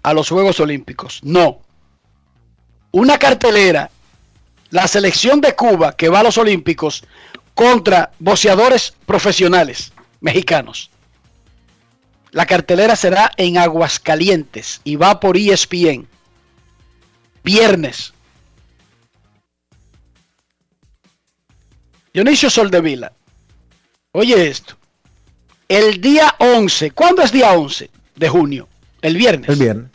a 0.03 0.15
los 0.15 0.31
Juegos 0.31 0.59
Olímpicos. 0.59 1.21
No. 1.23 1.61
Una 2.93 3.19
cartelera, 3.19 3.91
la 4.71 4.89
selección 4.89 5.43
de 5.43 5.55
Cuba 5.55 5.95
que 5.95 6.09
va 6.09 6.21
a 6.21 6.23
los 6.23 6.39
Olímpicos 6.39 7.05
contra 7.53 8.11
boxeadores 8.19 8.95
profesionales 9.05 9.93
mexicanos. 10.23 10.92
La 12.33 12.47
cartelera 12.47 12.97
será 12.97 13.31
en 13.37 13.59
Aguascalientes 13.59 14.81
y 14.85 14.97
va 14.97 15.21
por 15.21 15.37
ESPN. 15.37 16.09
Viernes. 17.45 18.15
Dionisio 22.15 22.49
Soldevila. 22.49 23.13
Oye 24.13 24.49
esto. 24.49 24.77
El 25.69 26.01
día 26.01 26.35
11. 26.39 26.93
¿Cuándo 26.93 27.23
es 27.23 27.33
día 27.33 27.53
11 27.53 27.91
de 28.17 28.29
junio? 28.31 28.69
El 29.03 29.17
viernes. 29.19 29.51
El 29.51 29.59
viernes. 29.59 29.91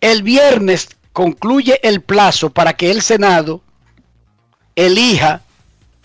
El 0.00 0.22
viernes 0.24 0.88
concluye 1.12 1.78
el 1.84 2.00
plazo 2.02 2.50
para 2.50 2.74
que 2.74 2.90
el 2.90 3.02
Senado 3.02 3.62
elija 4.74 5.42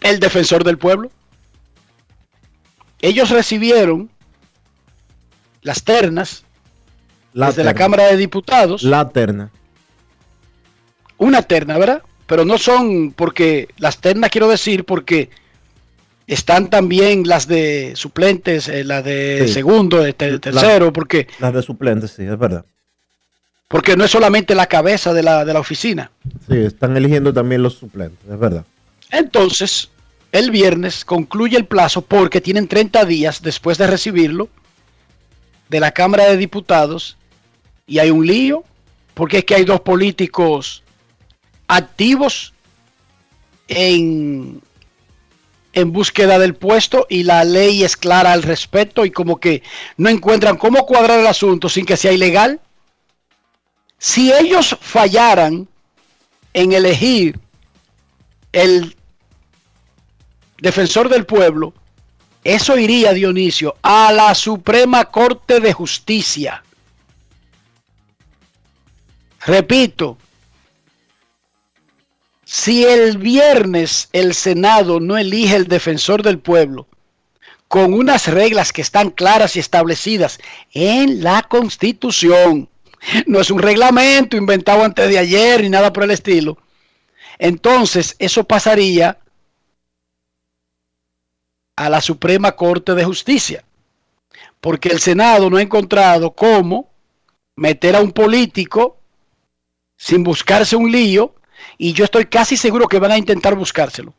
el 0.01 0.19
defensor 0.19 0.63
del 0.63 0.77
pueblo. 0.77 1.09
Ellos 3.01 3.31
recibieron 3.31 4.11
las 5.67 5.83
ternas 5.83 6.43
La 7.33 7.47
desde 7.47 7.63
la. 7.63 7.73
Cámara 7.75 8.07
de 8.07 8.17
Diputados, 8.17 8.81
La 8.83 9.09
terna. 9.09 9.51
una 11.17 11.41
terna, 11.43 11.77
¿verdad? 11.77 12.01
Pero 12.25 12.45
no 12.45 12.57
son 12.57 13.11
porque 13.11 13.67
las 13.77 13.99
ternas 13.99 14.29
quiero 14.29 14.47
decir 14.49 14.85
porque 14.85 15.29
están 16.27 16.69
también 16.69 17.23
las 17.27 17.47
de 17.47 17.93
suplentes, 17.95 18.67
eh, 18.67 18.83
las 18.83 19.03
de 19.03 19.43
Sí. 19.47 19.53
segundo, 19.53 19.97
de 20.01 20.15
La- 20.17 20.39
tercero, 20.39 20.91
porque 20.91 21.27
Las 21.39 21.53
de 21.53 21.61
suplentes, 21.61 22.11
sí, 22.11 22.23
es 22.23 22.37
verdad. 22.37 22.65
porque 23.69 23.95
no 23.97 24.03
es 24.05 24.11
solamente 24.11 24.55
la 24.55 24.65
cabeza 24.67 25.13
de 25.13 25.23
la, 25.23 25.45
de 25.45 25.53
la 25.53 25.59
oficina. 25.59 26.11
Sí, 26.49 26.57
están 26.57 26.95
eligiendo 26.97 27.33
también 27.33 27.61
los 27.63 27.75
suplentes, 27.75 28.19
es 28.29 28.39
verdad. 28.39 28.65
Entonces, 29.09 29.89
el 30.33 30.51
viernes 30.51 31.05
concluye 31.05 31.55
el 31.57 31.65
plazo 31.65 32.01
porque 32.01 32.41
tienen 32.41 32.67
30 32.67 33.05
días 33.05 33.41
después 33.41 33.77
de 33.77 33.87
recibirlo 33.87 34.49
de 35.69 35.79
la 35.79 35.91
Cámara 35.91 36.25
de 36.25 36.37
Diputados 36.37 37.17
y 37.85 37.99
hay 37.99 38.09
un 38.09 38.25
lío 38.25 38.63
porque 39.13 39.39
es 39.39 39.45
que 39.45 39.55
hay 39.55 39.65
dos 39.65 39.81
políticos 39.81 40.83
activos 41.67 42.53
en, 43.67 44.61
en 45.73 45.91
búsqueda 45.91 46.39
del 46.39 46.55
puesto 46.55 47.05
y 47.09 47.23
la 47.23 47.43
ley 47.43 47.83
es 47.83 47.97
clara 47.97 48.31
al 48.31 48.43
respecto 48.43 49.05
y 49.05 49.11
como 49.11 49.39
que 49.39 49.63
no 49.97 50.09
encuentran 50.09 50.57
cómo 50.57 50.85
cuadrar 50.85 51.19
el 51.19 51.27
asunto 51.27 51.69
sin 51.69 51.85
que 51.85 51.97
sea 51.97 52.11
ilegal. 52.11 52.61
Si 53.97 54.31
ellos 54.31 54.77
fallaran 54.79 55.67
en 56.53 56.73
elegir 56.73 57.39
el 58.51 58.95
defensor 60.59 61.09
del 61.09 61.25
pueblo, 61.25 61.73
eso 62.47 62.77
iría, 62.77 63.11
Dionisio, 63.11 63.75
a 63.81 64.09
la 64.13 64.33
Suprema 64.33 65.03
Corte 65.03 65.59
de 65.59 65.73
Justicia. 65.73 66.63
Repito, 69.45 70.17
si 72.45 72.85
el 72.85 73.17
viernes 73.17 74.07
el 74.13 74.33
Senado 74.33 75.01
no 75.01 75.17
elige 75.17 75.57
el 75.57 75.67
defensor 75.67 76.23
del 76.23 76.39
pueblo 76.39 76.87
con 77.67 77.93
unas 77.93 78.29
reglas 78.29 78.71
que 78.71 78.81
están 78.81 79.09
claras 79.09 79.57
y 79.57 79.59
establecidas 79.59 80.39
en 80.71 81.21
la 81.21 81.43
Constitución, 81.43 82.69
no 83.25 83.41
es 83.41 83.51
un 83.51 83.59
reglamento 83.59 84.37
inventado 84.37 84.85
antes 84.85 85.09
de 85.09 85.19
ayer 85.19 85.63
ni 85.63 85.69
nada 85.69 85.91
por 85.91 86.05
el 86.05 86.11
estilo, 86.11 86.57
entonces 87.39 88.15
eso 88.19 88.45
pasaría 88.45 89.17
a 91.77 91.89
la 91.89 92.01
Suprema 92.01 92.53
Corte 92.53 92.95
de 92.95 93.05
Justicia, 93.05 93.63
porque 94.59 94.89
el 94.89 94.99
Senado 94.99 95.49
no 95.49 95.57
ha 95.57 95.61
encontrado 95.61 96.31
cómo 96.31 96.89
meter 97.55 97.95
a 97.95 98.01
un 98.01 98.11
político 98.11 98.97
sin 99.95 100.23
buscarse 100.23 100.75
un 100.75 100.91
lío, 100.91 101.35
y 101.77 101.93
yo 101.93 102.03
estoy 102.05 102.25
casi 102.25 102.57
seguro 102.57 102.87
que 102.87 102.99
van 102.99 103.11
a 103.11 103.17
intentar 103.17 103.55
buscárselo, 103.55 104.13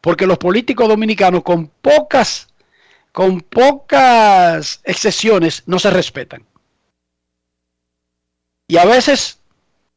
porque 0.00 0.26
los 0.26 0.38
políticos 0.38 0.88
dominicanos 0.88 1.42
con 1.42 1.68
pocas, 1.68 2.48
con 3.12 3.40
pocas 3.40 4.80
excepciones 4.84 5.62
no 5.66 5.78
se 5.78 5.90
respetan. 5.90 6.44
Y 8.68 8.76
a 8.76 8.84
veces, 8.84 9.40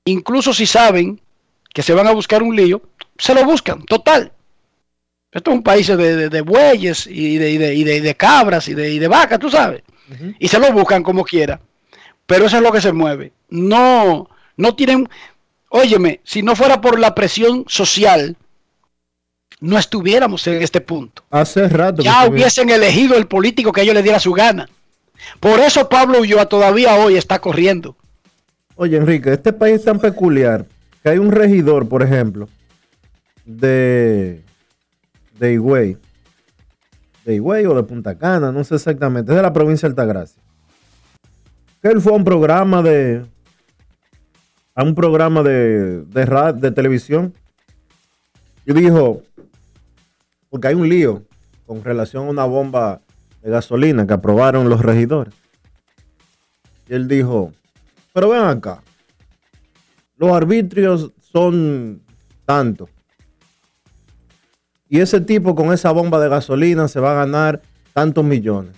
incluso 0.05 0.53
si 0.53 0.65
saben 0.65 1.19
que 1.73 1.83
se 1.83 1.93
van 1.93 2.07
a 2.07 2.13
buscar 2.13 2.41
un 2.41 2.55
lío, 2.55 2.81
se 3.17 3.33
lo 3.33 3.43
buscan, 3.43 3.83
total. 3.83 4.31
Esto 5.31 5.51
es 5.51 5.57
un 5.57 5.63
país 5.63 5.87
de, 5.87 5.95
de- 5.97 6.29
de 6.29 6.41
bueyes 6.41 7.07
y 7.07 7.37
de, 7.37 7.51
y 7.51 7.57
de- 7.57 7.73
y 7.75 7.83
de- 7.83 7.95
y 7.97 7.99
de 8.01 8.15
cabras 8.15 8.67
y 8.67 8.73
de, 8.73 8.91
y 8.91 8.99
de 8.99 9.07
vacas, 9.07 9.39
tú 9.39 9.49
sabes. 9.49 9.81
Y 10.39 10.47
se 10.49 10.59
lo 10.59 10.71
buscan 10.73 11.03
como 11.03 11.23
quiera. 11.23 11.61
Pero 12.25 12.45
eso 12.45 12.57
es 12.57 12.63
lo 12.63 12.71
que 12.71 12.81
se 12.81 12.91
mueve. 12.91 13.31
No, 13.49 14.29
no 14.57 14.75
tienen, 14.75 15.07
óyeme, 15.69 16.19
si 16.25 16.43
no 16.43 16.55
fuera 16.55 16.81
por 16.81 16.99
la 16.99 17.15
presión 17.15 17.63
social, 17.67 18.35
no 19.61 19.77
estuviéramos 19.77 20.45
en 20.47 20.61
este 20.61 20.81
punto. 20.81 21.23
Hace 21.29 21.69
rato 21.69 22.01
Ya 22.03 22.25
hubiesen 22.27 22.69
elegido 22.69 23.15
el 23.15 23.27
político 23.27 23.71
que 23.71 23.81
a 23.81 23.83
ellos 23.83 23.95
les 23.95 24.03
diera 24.03 24.19
su 24.19 24.33
gana. 24.33 24.67
Por 25.39 25.59
eso 25.61 25.87
Pablo 25.87 26.19
Ulloa 26.19 26.47
todavía 26.47 26.95
hoy 26.95 27.15
está 27.15 27.39
corriendo. 27.39 27.95
Oye, 28.75 28.97
Enrique, 28.97 29.31
este 29.31 29.53
país 29.53 29.75
es 29.75 29.85
tan 29.85 29.99
peculiar 29.99 30.65
que 31.03 31.09
hay 31.09 31.19
un 31.19 31.31
regidor, 31.31 31.87
por 31.87 32.01
ejemplo, 32.03 32.49
de, 33.45 34.41
de 35.41 35.53
Higüey, 35.53 35.97
de 37.25 37.35
Higüey 37.35 37.65
o 37.65 37.73
de 37.73 37.81
Punta 37.81 38.15
Cana, 38.15 38.51
no 38.51 38.63
sé 38.63 38.75
exactamente, 38.75 39.31
es 39.31 39.35
de 39.35 39.41
la 39.41 39.51
provincia 39.51 39.89
de 39.89 39.93
Altagracia. 39.93 40.39
Él 41.81 41.99
fue 41.99 42.13
a 42.13 42.15
un 42.15 42.23
programa 42.23 42.83
de, 42.83 43.25
a 44.75 44.83
un 44.83 44.93
programa 44.93 45.41
de, 45.41 46.03
de, 46.03 46.25
ra- 46.27 46.53
de 46.53 46.69
televisión 46.69 47.33
y 48.67 48.73
dijo, 48.73 49.23
porque 50.51 50.67
hay 50.67 50.75
un 50.75 50.87
lío 50.87 51.23
con 51.65 51.83
relación 51.83 52.27
a 52.27 52.29
una 52.29 52.45
bomba 52.45 53.01
de 53.41 53.49
gasolina 53.49 54.05
que 54.05 54.13
aprobaron 54.13 54.69
los 54.69 54.83
regidores. 54.83 55.33
Y 56.87 56.93
él 56.93 57.07
dijo, 57.07 57.51
pero 58.13 58.29
ven 58.29 58.43
acá. 58.43 58.83
Los 60.17 60.31
arbitrios 60.33 61.11
son 61.19 62.03
tanto. 62.45 62.87
Y 64.91 64.99
ese 64.99 65.21
tipo 65.21 65.55
con 65.55 65.71
esa 65.73 65.91
bomba 65.91 66.19
de 66.19 66.27
gasolina 66.29 66.87
se 66.89 66.99
va 66.99 67.13
a 67.13 67.25
ganar 67.25 67.61
tantos 67.93 68.23
millones. 68.25 68.75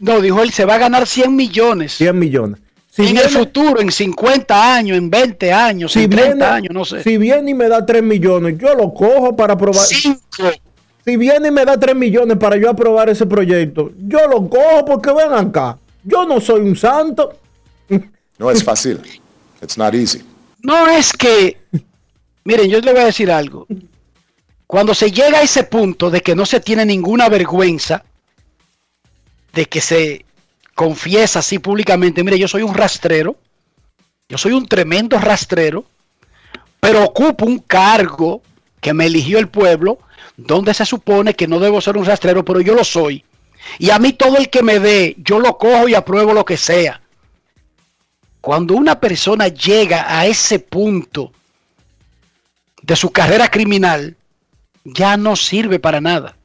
No, 0.00 0.20
dijo 0.20 0.42
él, 0.42 0.50
se 0.50 0.64
va 0.64 0.74
a 0.74 0.78
ganar 0.78 1.06
100 1.06 1.34
millones 1.34 1.92
100 1.94 2.18
millones. 2.18 2.60
Si 2.90 3.02
en 3.06 3.12
viene, 3.12 3.28
el 3.28 3.30
futuro, 3.38 3.80
en 3.80 3.92
50 3.92 4.74
años, 4.74 4.98
en 4.98 5.08
20 5.08 5.52
años, 5.52 5.92
si 5.92 6.02
en 6.02 6.10
30 6.10 6.34
viene- 6.34 6.44
años, 6.44 6.74
no 6.74 6.84
sé. 6.84 7.04
si 7.04 7.16
viene 7.18 7.52
y 7.52 7.54
me 7.54 7.68
da 7.68 7.86
3 7.86 8.02
millones, 8.02 8.56
yo 8.58 8.74
lo 8.74 8.92
cojo 8.92 9.36
para 9.36 9.52
aprobar. 9.54 9.84
Cinco. 9.86 10.20
Si 11.04 11.16
viene 11.16 11.48
y 11.48 11.50
me 11.52 11.64
da 11.64 11.78
3 11.78 11.94
millones 11.94 12.36
para 12.36 12.56
yo 12.56 12.68
aprobar 12.68 13.08
ese 13.08 13.24
proyecto, 13.24 13.92
yo 14.06 14.26
lo 14.26 14.48
cojo 14.48 14.84
porque 14.84 15.12
ven 15.12 15.32
acá. 15.32 15.78
Yo 16.02 16.26
no 16.26 16.40
soy 16.40 16.62
un 16.62 16.74
santo. 16.74 17.38
No 18.38 18.50
es 18.50 18.64
fácil. 18.64 19.00
It's 19.62 19.78
not 19.78 19.94
easy. 19.94 20.22
No 20.62 20.88
es 20.88 21.12
que, 21.12 21.56
miren, 22.44 22.68
yo 22.68 22.80
les 22.80 22.92
voy 22.92 23.02
a 23.02 23.06
decir 23.06 23.30
algo. 23.30 23.66
Cuando 24.68 24.94
se 24.94 25.10
llega 25.10 25.38
a 25.38 25.42
ese 25.42 25.64
punto 25.64 26.10
de 26.10 26.20
que 26.20 26.34
no 26.34 26.44
se 26.44 26.60
tiene 26.60 26.84
ninguna 26.84 27.30
vergüenza, 27.30 28.04
de 29.54 29.64
que 29.64 29.80
se 29.80 30.26
confiesa 30.74 31.38
así 31.38 31.58
públicamente, 31.58 32.22
mire, 32.22 32.38
yo 32.38 32.46
soy 32.46 32.60
un 32.60 32.74
rastrero, 32.74 33.38
yo 34.28 34.36
soy 34.36 34.52
un 34.52 34.68
tremendo 34.68 35.18
rastrero, 35.18 35.86
pero 36.80 37.02
ocupo 37.02 37.46
un 37.46 37.60
cargo 37.60 38.42
que 38.78 38.92
me 38.92 39.06
eligió 39.06 39.38
el 39.38 39.48
pueblo, 39.48 40.00
donde 40.36 40.74
se 40.74 40.84
supone 40.84 41.32
que 41.32 41.48
no 41.48 41.60
debo 41.60 41.80
ser 41.80 41.96
un 41.96 42.04
rastrero, 42.04 42.44
pero 42.44 42.60
yo 42.60 42.74
lo 42.74 42.84
soy. 42.84 43.24
Y 43.78 43.88
a 43.88 43.98
mí 43.98 44.12
todo 44.12 44.36
el 44.36 44.50
que 44.50 44.62
me 44.62 44.80
dé, 44.80 45.16
yo 45.16 45.38
lo 45.38 45.56
cojo 45.56 45.88
y 45.88 45.94
apruebo 45.94 46.34
lo 46.34 46.44
que 46.44 46.58
sea. 46.58 47.00
Cuando 48.42 48.74
una 48.74 49.00
persona 49.00 49.48
llega 49.48 50.18
a 50.18 50.26
ese 50.26 50.58
punto 50.58 51.32
de 52.82 52.96
su 52.96 53.10
carrera 53.10 53.48
criminal, 53.48 54.17
ya 54.94 55.16
no 55.16 55.36
sirve 55.36 55.78
para 55.78 56.00
nada. 56.00 56.36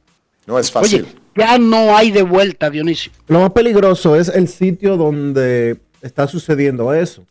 No 0.46 0.60
es 0.60 0.76
Oye, 0.76 0.82
fácil. 0.82 1.08
ya 1.36 1.58
no 1.58 1.96
hay 1.96 2.12
de 2.12 2.24
vuelta, 2.24 2.70
Dionisio. 2.70 3.12
Lo 3.28 3.40
más 3.40 3.52
peligroso 3.52 4.16
es 4.16 4.30
el 4.30 4.48
sitio 4.48 4.98
donde 4.98 5.80
está 6.02 6.28
sucediendo 6.28 6.94
eso. 6.94 7.26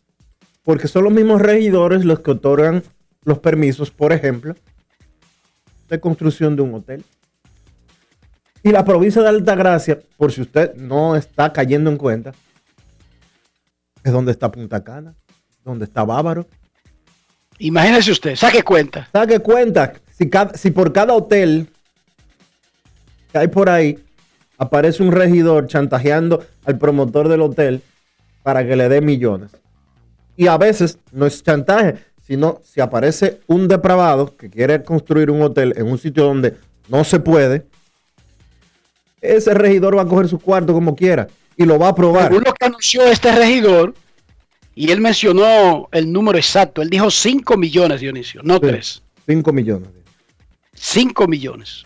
Porque 0.63 0.87
son 0.87 1.03
los 1.03 1.13
mismos 1.13 1.41
regidores 1.41 2.05
los 2.05 2.21
que 2.21 2.31
otorgan 2.31 2.83
los 3.25 3.39
permisos, 3.39 3.91
por 3.91 4.13
ejemplo, 4.13 4.55
de 5.89 5.99
construcción 5.99 6.55
de 6.55 6.61
un 6.61 6.73
hotel. 6.75 7.03
Y 8.63 8.71
la 8.71 8.85
provincia 8.85 9.21
de 9.21 9.27
Altagracia, 9.27 9.99
por 10.17 10.31
si 10.31 10.41
usted 10.41 10.73
no 10.75 11.17
está 11.17 11.51
cayendo 11.51 11.89
en 11.89 11.97
cuenta, 11.97 12.33
es 14.03 14.11
donde 14.11 14.31
está 14.31 14.51
Punta 14.51 14.83
Cana, 14.83 15.15
donde 15.63 15.85
está 15.85 16.03
Bávaro. 16.03 16.47
Imagínese 17.59 18.11
usted, 18.11 18.35
saque 18.35 18.63
cuenta. 18.63 19.09
Saque 19.11 19.39
cuenta, 19.39 19.93
si, 20.17 20.29
cada- 20.29 20.53
si 20.55 20.71
por 20.71 20.93
cada 20.93 21.13
hotel 21.13 21.67
que 23.31 23.37
hay 23.39 23.47
por 23.47 23.69
ahí 23.69 23.99
aparece 24.57 25.03
un 25.03 25.11
regidor 25.11 25.67
chantajeando 25.67 26.45
al 26.65 26.77
promotor 26.77 27.27
del 27.27 27.41
hotel 27.41 27.81
para 28.43 28.65
que 28.65 28.75
le 28.75 28.87
dé 28.89 29.01
millones. 29.01 29.51
Y 30.37 30.47
a 30.47 30.57
veces 30.57 30.97
no 31.11 31.25
es 31.25 31.43
chantaje, 31.43 31.95
sino 32.25 32.61
si 32.63 32.79
aparece 32.81 33.39
un 33.47 33.67
depravado 33.67 34.35
que 34.37 34.49
quiere 34.49 34.83
construir 34.83 35.29
un 35.31 35.41
hotel 35.41 35.73
en 35.77 35.87
un 35.87 35.97
sitio 35.97 36.23
donde 36.25 36.55
no 36.89 37.03
se 37.03 37.19
puede, 37.19 37.65
ese 39.21 39.53
regidor 39.53 39.97
va 39.97 40.03
a 40.03 40.07
coger 40.07 40.27
su 40.27 40.39
cuarto 40.39 40.73
como 40.73 40.95
quiera 40.95 41.27
y 41.55 41.65
lo 41.65 41.79
va 41.79 41.87
a 41.87 41.91
aprobar. 41.91 42.27
Según 42.29 42.43
lo 42.45 42.53
que 42.53 42.65
anunció 42.65 43.03
este 43.07 43.31
regidor, 43.33 43.93
y 44.75 44.91
él 44.91 45.01
mencionó 45.01 45.87
el 45.91 46.11
número 46.11 46.37
exacto, 46.37 46.81
él 46.81 46.89
dijo 46.89 47.09
5 47.11 47.57
millones, 47.57 48.01
Dionisio, 48.01 48.41
no 48.43 48.55
Sí. 48.55 48.61
3. 48.61 49.03
5 49.27 49.53
millones. 49.53 49.89
5 50.83 51.27
millones. 51.27 51.85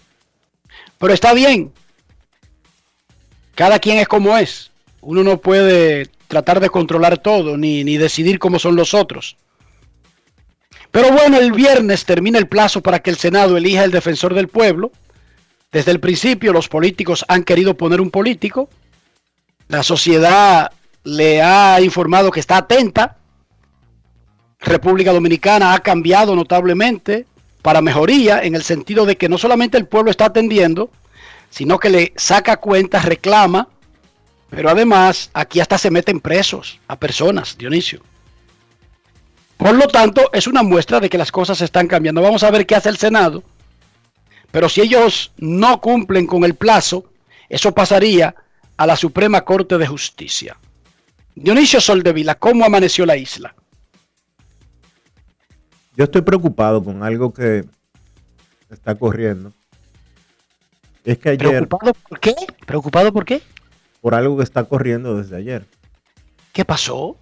Pero 0.97 1.13
está 1.13 1.33
bien. 1.33 1.71
Cada 3.53 3.77
quien 3.77 3.99
es 3.99 4.07
como 4.07 4.35
es. 4.37 4.71
Uno 5.01 5.23
no 5.23 5.37
puede 5.37 6.09
tratar 6.27 6.59
de 6.59 6.69
controlar 6.69 7.19
todo 7.19 7.57
ni, 7.57 7.83
ni 7.83 7.97
decidir 7.97 8.39
cómo 8.39 8.57
son 8.57 8.75
los 8.75 8.95
otros. 8.95 9.37
Pero 10.89 11.11
bueno, 11.11 11.37
el 11.37 11.51
viernes 11.51 12.05
termina 12.05 12.39
el 12.39 12.47
plazo 12.47 12.81
para 12.81 12.99
que 12.99 13.11
el 13.11 13.17
Senado 13.17 13.55
elija 13.55 13.83
el 13.83 13.91
defensor 13.91 14.33
del 14.33 14.47
pueblo. 14.47 14.91
Desde 15.71 15.91
el 15.91 15.99
principio 15.99 16.51
los 16.51 16.67
políticos 16.67 17.23
han 17.27 17.43
querido 17.43 17.77
poner 17.77 18.01
un 18.01 18.09
político. 18.09 18.67
La 19.67 19.83
sociedad 19.83 20.71
le 21.03 21.43
ha 21.43 21.79
informado 21.81 22.31
que 22.31 22.39
está 22.39 22.57
atenta. 22.57 23.17
República 24.59 25.13
Dominicana 25.13 25.73
ha 25.73 25.79
cambiado 25.79 26.35
notablemente 26.35 27.27
para 27.61 27.81
mejoría 27.81 28.43
en 28.43 28.55
el 28.55 28.63
sentido 28.63 29.05
de 29.05 29.17
que 29.17 29.29
no 29.29 29.37
solamente 29.37 29.77
el 29.77 29.87
pueblo 29.87 30.11
está 30.11 30.25
atendiendo, 30.25 30.91
sino 31.49 31.79
que 31.79 31.89
le 31.89 32.13
saca 32.15 32.57
cuentas, 32.57 33.05
reclama, 33.05 33.69
pero 34.49 34.69
además 34.69 35.29
aquí 35.33 35.59
hasta 35.59 35.77
se 35.77 35.91
meten 35.91 36.19
presos 36.19 36.79
a 36.87 36.97
personas, 36.97 37.57
Dionisio. 37.57 38.01
Por 39.57 39.75
lo 39.75 39.87
tanto, 39.87 40.29
es 40.33 40.47
una 40.47 40.63
muestra 40.63 40.99
de 40.99 41.09
que 41.09 41.17
las 41.17 41.31
cosas 41.31 41.61
están 41.61 41.87
cambiando. 41.87 42.21
Vamos 42.21 42.43
a 42.43 42.51
ver 42.51 42.65
qué 42.65 42.75
hace 42.75 42.89
el 42.89 42.97
Senado. 42.97 43.43
Pero 44.51 44.69
si 44.69 44.81
ellos 44.81 45.31
no 45.37 45.81
cumplen 45.81 46.27
con 46.27 46.43
el 46.43 46.55
plazo, 46.55 47.05
eso 47.49 47.73
pasaría 47.73 48.35
a 48.77 48.85
la 48.85 48.95
Suprema 48.95 49.41
Corte 49.41 49.77
de 49.77 49.87
Justicia. 49.87 50.57
Dionisio 51.35 51.81
Soldevila, 51.81 52.35
¿cómo 52.35 52.65
amaneció 52.65 53.05
la 53.05 53.17
isla? 53.17 53.55
Yo 55.97 56.03
estoy 56.03 56.21
preocupado 56.21 56.83
con 56.83 57.01
algo 57.01 57.33
que 57.33 57.65
está 58.69 58.93
corriendo. 58.93 59.51
Es 61.03 61.17
que 61.17 61.29
ayer, 61.29 61.67
¿Preocupado 61.67 61.93
por 62.07 62.19
qué? 62.19 62.35
¿Preocupado 62.67 63.11
por 63.11 63.25
qué? 63.25 63.41
por 63.99 64.13
algo 64.13 64.37
que 64.37 64.43
está 64.43 64.63
corriendo 64.63 65.17
desde 65.17 65.35
ayer. 65.35 65.65
¿Qué 66.53 66.63
pasó? 66.63 67.17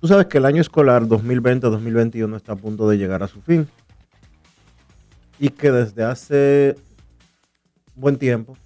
Tú 0.00 0.06
sabes 0.06 0.26
que 0.26 0.36
el 0.36 0.44
año 0.44 0.60
escolar 0.60 1.04
2020-2021 1.04 2.36
está 2.36 2.52
a 2.52 2.56
punto 2.56 2.86
de 2.88 2.98
llegar 2.98 3.22
a 3.22 3.28
su 3.28 3.40
fin. 3.40 3.66
Y 5.38 5.48
que 5.48 5.72
desde 5.72 6.04
hace 6.04 6.76
buen 7.94 8.18
tiempo 8.18 8.56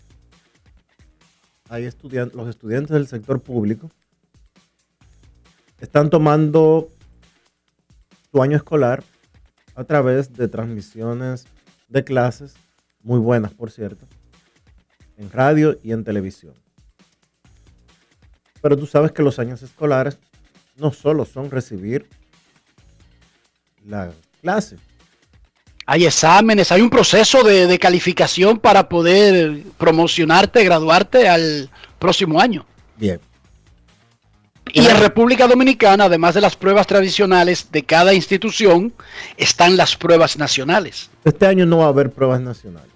hay 1.69 1.85
estudiantes, 1.85 2.37
los 2.37 2.49
estudiantes 2.49 2.91
del 2.91 3.07
sector 3.07 3.41
público 3.41 3.89
están 5.81 6.11
tomando 6.11 6.91
su 8.37 8.42
año 8.42 8.59
escolar 8.59 9.03
a 9.75 9.85
través 9.85 10.31
de 10.35 10.46
transmisiones 10.46 11.46
de 11.88 12.05
clases, 12.05 12.55
muy 13.03 13.18
buenas 13.18 13.55
por 13.55 13.70
cierto, 13.70 14.07
en 15.16 15.31
radio 15.31 15.79
y 15.83 15.92
en 15.92 16.05
televisión. 16.05 16.53
Pero 18.61 18.77
tú 18.77 18.87
sabes 18.87 19.12
que 19.12 19.22
los 19.22 19.38
años 19.38 19.62
escolares 19.62 20.18
no 20.77 20.92
solo 20.92 21.25
son 21.25 21.51
recibir 21.51 22.11
la 23.87 24.12
clase, 24.42 24.77
Hay 25.87 26.05
exámenes, 26.05 26.70
hay 26.70 26.83
un 26.83 26.90
proceso 26.90 27.42
de, 27.42 27.66
de 27.66 27.79
calificación 27.79 28.59
para 28.59 28.87
poder 28.87 29.62
promocionarte, 29.79 30.62
graduarte 30.62 31.27
al 31.27 31.70
próximo 31.99 32.38
año. 32.38 32.66
bien, 32.99 33.18
Y 34.77 34.87
en 34.87 35.01
República 35.01 35.49
Dominicana, 35.49 36.05
además 36.05 36.35
de 36.35 36.43
las 36.43 36.55
pruebas 36.55 36.87
tradicionales 36.87 37.73
de 37.73 37.83
cada 37.83 38.12
institución, 38.12 38.93
están 39.39 39.79
las 39.79 39.97
pruebas 39.97 40.37
nacionales. 40.37 41.09
Este 41.25 41.47
año 41.47 41.65
no 41.65 41.79
va 41.79 41.87
a 41.87 41.89
haber 41.89 42.11
pruebas 42.11 42.43
nacionales. 42.43 42.91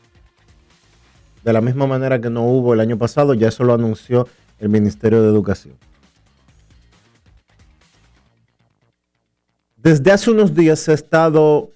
De 1.43 1.55
la 1.55 1.62
misma 1.62 1.87
manera 1.87 2.21
que 2.21 2.29
no 2.29 2.43
hubo 2.43 2.75
el 2.75 2.81
año 2.81 2.99
pasado, 2.99 3.33
ya 3.33 3.49
eso 3.49 3.64
lo 3.64 3.73
anunció 3.73 4.29
el 4.59 4.69
Ministerio 4.69 5.23
de 5.23 5.29
Educación. 5.29 5.75
Desde 9.79 10.12
hace 10.12 10.31
unos 10.31 10.55
días 10.55 10.81
se 10.81 10.90
ha 10.90 10.95
estado 10.95 11.71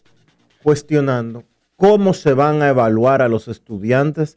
cuestionando 0.62 1.45
cómo 1.77 2.12
se 2.12 2.35
van 2.35 2.61
a 2.61 2.69
evaluar 2.69 3.23
a 3.23 3.29
los 3.29 3.49
estudiantes 3.49 4.35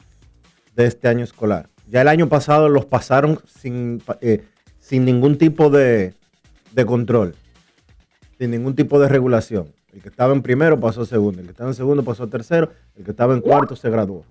de 0.74 0.86
este 0.86 1.08
año 1.08 1.24
escolar. 1.24 1.68
Ya 1.90 2.00
el 2.00 2.08
año 2.08 2.30
pasado 2.30 2.70
los 2.70 2.86
pasaron 2.86 3.38
sin, 3.46 4.02
eh, 4.22 4.44
sin 4.88 5.04
ningún 5.04 5.36
tipo 5.36 5.68
de, 5.68 6.14
de 6.72 6.86
control, 6.86 7.34
sin 8.38 8.50
ningún 8.50 8.74
tipo 8.74 8.98
de 8.98 9.06
regulación. 9.06 9.70
El 9.92 10.00
que 10.00 10.08
estaba 10.08 10.32
en 10.32 10.40
primero 10.40 10.80
pasó 10.80 11.02
a 11.02 11.06
segundo, 11.06 11.40
el 11.40 11.46
que 11.46 11.50
estaba 11.50 11.68
en 11.68 11.74
segundo 11.74 12.02
pasó 12.02 12.22
a 12.22 12.30
tercero, 12.30 12.72
el 12.96 13.04
que 13.04 13.10
estaba 13.10 13.34
en 13.34 13.42
cuarto 13.42 13.76
se 13.76 13.90
graduó. 13.90 14.24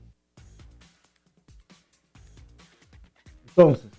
Entonces, 3.50 3.92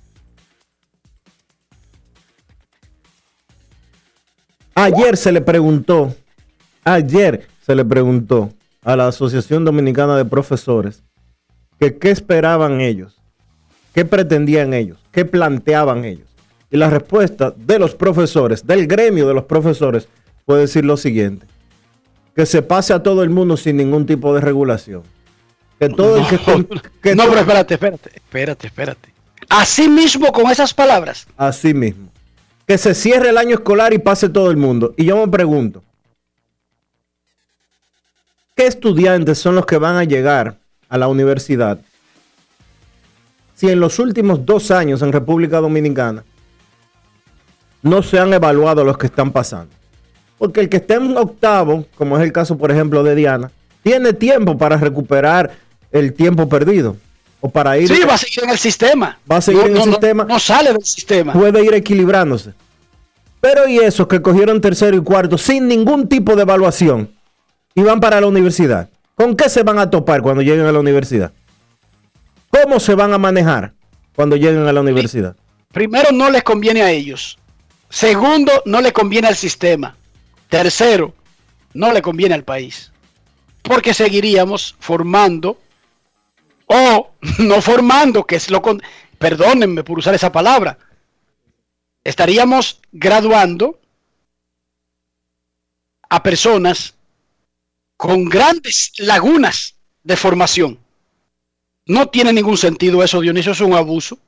ayer 4.75 5.17
se 5.17 5.31
le 5.31 5.41
preguntó, 5.41 6.13
ayer 6.83 7.47
se 7.61 7.77
le 7.77 7.85
preguntó 7.85 8.53
a 8.83 8.97
la 8.97 9.07
Asociación 9.07 9.65
Dominicana 9.65 10.17
de 10.17 10.25
Profesores 10.25 11.05
que 11.79 11.99
qué 11.99 12.11
esperaban 12.11 12.81
ellos, 12.81 13.23
qué 13.95 14.05
pretendían 14.05 14.75
ellos, 14.75 14.99
qué 15.13 15.25
planteaban 15.25 16.05
ellos. 16.05 16.28
Y 16.71 16.77
la 16.77 16.91
respuesta 16.91 17.53
de 17.57 17.79
los 17.79 17.95
profesores, 17.95 18.67
del 18.67 18.87
gremio 18.87 19.27
de 19.27 19.35
los 19.35 19.45
profesores, 19.45 20.09
fue 20.45 20.59
decir 20.59 20.85
lo 20.85 20.97
siguiente, 20.97 21.47
que 22.35 22.45
se 22.47 22.63
pase 22.63 22.93
a 22.93 23.03
todo 23.03 23.23
el 23.23 23.31
mundo 23.31 23.57
sin 23.57 23.77
ningún 23.77 24.07
tipo 24.07 24.35
de 24.35 24.41
regulación. 24.41 25.03
Que 25.79 25.89
todo 25.89 26.17
el 26.17 26.27
que, 26.27 26.37
no, 27.15 27.23
todo- 27.25 27.31
pero 27.31 27.41
espérate, 27.41 27.75
espérate, 27.75 28.11
espérate, 28.15 28.67
espérate. 28.67 29.09
Así 29.49 29.89
mismo 29.89 30.31
con 30.33 30.51
esas 30.51 30.75
palabras. 30.75 31.27
Así 31.37 31.73
mismo. 31.73 32.11
Que 32.67 32.77
se 32.77 32.95
cierre 32.95 33.31
el 33.31 33.39
año 33.39 33.55
escolar 33.55 33.95
y 33.95 33.99
pase 33.99 34.29
todo 34.29 34.51
el 34.51 34.57
mundo. 34.59 34.93
Y 34.97 35.05
yo 35.07 35.17
me 35.17 35.31
pregunto, 35.31 35.83
¿qué 38.55 38.67
estudiantes 38.67 39.39
son 39.39 39.55
los 39.55 39.65
que 39.67 39.79
van 39.79 39.97
a 39.97 40.05
llegar 40.05 40.57
a 40.89 40.99
la 40.99 41.09
universidad 41.09 41.79
si 43.55 43.69
en 43.69 43.81
los 43.81 43.99
últimos 43.99 44.45
dos 44.45 44.71
años 44.71 45.03
en 45.03 45.13
República 45.13 45.59
Dominicana 45.61 46.25
no 47.83 48.03
se 48.03 48.19
han 48.19 48.33
evaluado 48.33 48.85
los 48.85 48.99
que 48.99 49.07
están 49.07 49.31
pasando? 49.33 49.73
Porque 50.39 50.61
el 50.61 50.69
que 50.69 50.77
esté 50.79 50.95
en 50.95 51.17
octavo, 51.17 51.87
como 51.97 52.17
es 52.17 52.23
el 52.25 52.33
caso, 52.33 52.57
por 52.57 52.71
ejemplo, 52.71 53.03
de 53.03 53.15
Diana, 53.15 53.51
tiene 53.83 54.13
tiempo 54.13 54.57
para 54.57 54.77
recuperar 54.77 55.51
el 55.91 56.13
tiempo 56.13 56.49
perdido. 56.49 56.97
O 57.41 57.49
para 57.49 57.79
ir 57.79 57.89
Sí, 57.89 58.01
va 58.09 58.15
a 58.15 58.19
seguir 58.19 58.45
en 58.45 58.51
el 58.51 58.59
sistema. 58.59 59.19
Va 59.31 59.37
a 59.37 59.41
seguir 59.41 59.61
No, 59.63 59.67
en 59.67 59.73
el 59.73 59.79
no, 59.79 59.87
no, 59.87 59.93
sistema. 59.93 60.25
No, 60.25 60.39
sale 60.39 60.73
del 60.73 60.85
sistema. 60.85 61.33
puede 61.33 61.65
ir 61.65 61.73
equilibrándose. 61.75 62.53
Pero 63.41 63.69
y 63.69 63.79
esos 63.79 64.09
que 64.09 64.21
cogieron 64.21 64.61
tercero 64.61 64.97
y 64.97 65.01
cuarto 65.01 65.39
sin 65.39 65.69
ningún 65.69 66.09
tipo 66.09 66.35
de 66.35 66.43
evaluación 66.43 67.11
y 67.75 67.83
van 67.83 68.01
para 68.01 68.21
la 68.21 68.27
universidad, 68.27 68.89
¿con 69.15 69.37
qué 69.37 69.49
se 69.49 69.63
van 69.63 69.79
a 69.79 69.89
topar 69.89 70.21
cuando 70.23 70.43
lleguen 70.43 70.67
a 70.67 70.73
la 70.73 70.81
universidad? 70.81 71.33
¿Cómo 72.51 72.81
se 72.81 72.95
van 72.95 73.13
a 73.13 73.19
manejar 73.19 73.73
cuando 74.17 74.35
lleguen 74.35 74.67
a 74.67 74.73
la 74.73 74.81
universidad? 74.81 75.37
Primero, 75.73 76.11
no 76.13 76.31
les 76.31 76.43
conviene 76.43 76.83
a 76.83 76.91
ellos. 76.91 77.39
Segundo, 77.89 78.63
no 78.67 78.81
le 78.81 78.93
conviene 78.93 79.29
al 79.29 79.37
sistema. 79.37 79.97
Tercero, 80.49 81.15
no 81.75 81.93
le 81.93 82.03
conviene 82.03 82.35
al 82.35 82.45
país. 82.45 82.93
Porque 83.63 83.95
seguiríamos 83.95 84.77
formando 84.79 85.59
o 86.67 87.11
no 87.39 87.63
formando, 87.63 88.25
que 88.25 88.37
es 88.37 88.51
lo 88.51 88.63
con... 88.63 88.83
Perdónenme 89.19 89.83
por 89.83 89.99
usar 89.99 90.15
esa 90.15 90.31
palabra. 90.31 90.79
estaríamos 92.05 92.81
graduando 92.93 93.81
a 96.09 96.23
personas 96.23 96.95
con 97.97 98.27
grandes 98.27 98.93
lagunas 98.99 99.75
de 100.05 100.17
formación. 100.17 100.79
No 101.85 102.09
tiene 102.09 102.33
ningún 102.33 102.57
sentido 102.57 103.03
eso, 103.03 103.21
Dionisio, 103.21 103.53
es 103.53 103.61
un 103.61 103.75
abuso. 103.75 104.19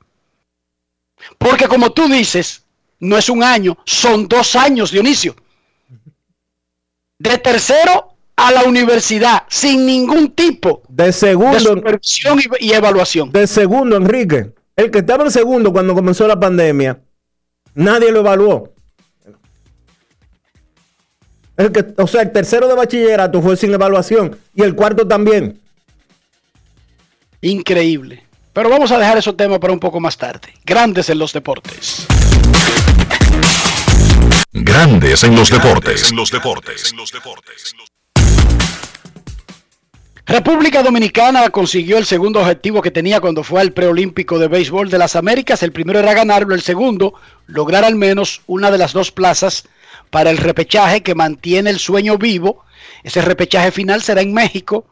Porque 1.37 1.67
como 1.67 1.91
tú 1.91 2.07
dices, 2.07 2.60
no 3.01 3.17
es 3.17 3.29
un 3.29 3.43
año, 3.43 3.77
son 3.85 4.27
dos 4.27 4.55
años, 4.55 4.91
Dionisio. 4.91 5.35
De 7.19 7.37
tercero 7.37 8.15
a 8.35 8.51
la 8.51 8.63
universidad, 8.63 9.43
sin 9.47 9.85
ningún 9.85 10.31
tipo 10.31 10.81
De 10.87 11.11
segundo, 11.11 11.53
de 11.53 11.59
supervisión 11.59 12.39
y, 12.59 12.67
y 12.67 12.73
evaluación. 12.73 13.31
de 13.31 13.45
segundo, 13.45 13.97
Enrique. 13.97 14.53
El 14.75 14.89
que 14.89 14.99
estaba 14.99 15.23
en 15.25 15.31
segundo 15.31 15.71
cuando 15.71 15.93
comenzó 15.93 16.27
la 16.27 16.39
pandemia, 16.39 16.99
nadie 17.75 18.11
lo 18.11 18.19
evaluó. 18.19 18.73
El 21.57 21.71
que, 21.71 21.85
o 21.97 22.07
sea, 22.07 22.21
el 22.21 22.31
tercero 22.31 22.67
de 22.67 22.73
bachillerato 22.73 23.41
fue 23.41 23.55
sin 23.57 23.73
evaluación 23.73 24.37
y 24.55 24.63
el 24.63 24.75
cuarto 24.75 25.07
también. 25.07 25.59
Increíble. 27.41 28.23
Pero 28.53 28.69
vamos 28.69 28.91
a 28.91 28.97
dejar 28.97 29.17
esos 29.17 29.37
temas 29.37 29.59
para 29.59 29.73
un 29.73 29.79
poco 29.79 29.99
más 29.99 30.17
tarde. 30.17 30.49
Grandes 30.65 31.09
en 31.09 31.19
los 31.19 31.33
deportes. 31.33 32.07
Grandes 34.53 35.23
en 35.23 35.35
los 35.35 35.49
deportes. 35.49 36.11
En 36.11 36.17
los 36.17 36.31
deportes. 36.31 36.93
República 40.25 40.81
Dominicana 40.81 41.49
consiguió 41.49 41.97
el 41.97 42.05
segundo 42.05 42.39
objetivo 42.39 42.81
que 42.81 42.91
tenía 42.91 43.19
cuando 43.19 43.43
fue 43.43 43.59
al 43.59 43.73
preolímpico 43.73 44.39
de 44.39 44.47
béisbol 44.47 44.89
de 44.89 44.97
las 44.97 45.15
Américas. 45.15 45.61
El 45.61 45.71
primero 45.71 45.99
era 45.99 46.13
ganarlo, 46.13 46.55
el 46.55 46.61
segundo, 46.61 47.15
lograr 47.47 47.83
al 47.83 47.95
menos 47.95 48.41
una 48.47 48.71
de 48.71 48.77
las 48.77 48.93
dos 48.93 49.11
plazas 49.11 49.65
para 50.09 50.29
el 50.29 50.37
repechaje 50.37 51.01
que 51.01 51.15
mantiene 51.15 51.69
el 51.69 51.79
sueño 51.79 52.17
vivo. 52.17 52.63
Ese 53.03 53.21
repechaje 53.21 53.71
final 53.71 54.01
será 54.01 54.21
en 54.21 54.33
México 54.33 54.85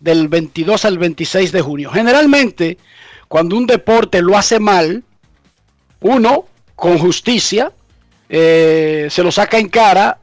del 0.00 0.28
22 0.28 0.84
al 0.84 0.98
26 0.98 1.50
de 1.50 1.60
junio. 1.60 1.90
Generalmente, 1.90 2.78
cuando 3.26 3.56
un 3.56 3.66
deporte 3.66 4.22
lo 4.22 4.36
hace 4.36 4.60
mal, 4.60 5.02
uno, 6.00 6.46
con 6.74 6.98
justicia, 6.98 7.72
eh, 8.28 9.08
se 9.10 9.22
lo 9.22 9.30
saca 9.30 9.58
en 9.58 9.68
cara, 9.68 10.18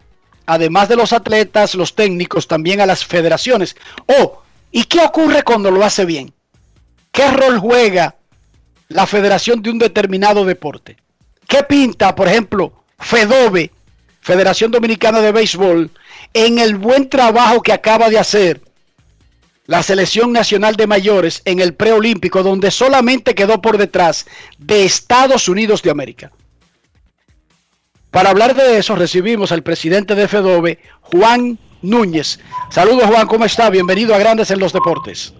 además 0.46 0.90
de 0.90 0.96
los 0.96 1.14
atletas, 1.14 1.76
los 1.76 1.96
técnicos, 1.96 2.48
también 2.48 2.82
a 2.82 2.86
las 2.86 3.06
federaciones. 3.06 3.76
Oh, 4.08 4.42
¿y 4.72 4.84
qué 4.86 5.00
ocurre 5.00 5.44
cuando 5.44 5.72
lo 5.72 5.84
hace 5.84 6.06
bien? 6.06 6.34
¿Qué 7.12 7.30
rol 7.32 7.60
juega 7.60 8.16
la 8.90 9.08
federación 9.08 9.62
de 9.62 9.70
un 9.70 9.80
determinado 9.80 10.46
deporte? 10.46 10.98
¿Qué 11.48 11.64
pinta, 11.64 12.16
por 12.16 12.28
ejemplo, 12.28 12.74
FEDOBE, 13.00 13.72
Federación 14.22 14.72
Dominicana 14.72 15.20
de 15.20 15.32
Béisbol, 15.32 15.92
en 16.34 16.60
el 16.60 16.78
buen 16.78 17.10
trabajo 17.10 17.62
que 17.62 17.74
acaba 17.74 18.10
de 18.10 18.20
hacer 18.20 18.62
la 19.66 19.84
selección 19.84 20.32
nacional 20.32 20.76
de 20.76 20.88
mayores 20.88 21.42
en 21.46 21.60
el 21.60 21.74
preolímpico, 21.74 22.44
donde 22.44 22.72
solamente 22.72 23.36
quedó 23.36 23.62
por 23.62 23.78
detrás 23.78 24.26
de 24.58 24.86
Estados 24.86 25.48
Unidos 25.48 25.82
de 25.82 25.92
América? 25.92 26.32
Para 28.12 28.30
hablar 28.30 28.56
de 28.56 28.78
eso 28.78 28.96
recibimos 28.96 29.54
al 29.54 29.64
presidente 29.64 30.16
de 30.16 30.28
FEDOBE, 30.28 30.80
Juan 31.00 31.58
Núñez. 31.82 32.42
Saludos 32.70 33.06
Juan, 33.06 33.26
¿cómo 33.26 33.46
está? 33.46 33.70
Bienvenido 33.70 34.14
a 34.14 34.18
Grandes 34.18 34.52
en 34.52 34.60
los 34.60 34.74
Deportes. 34.74 35.34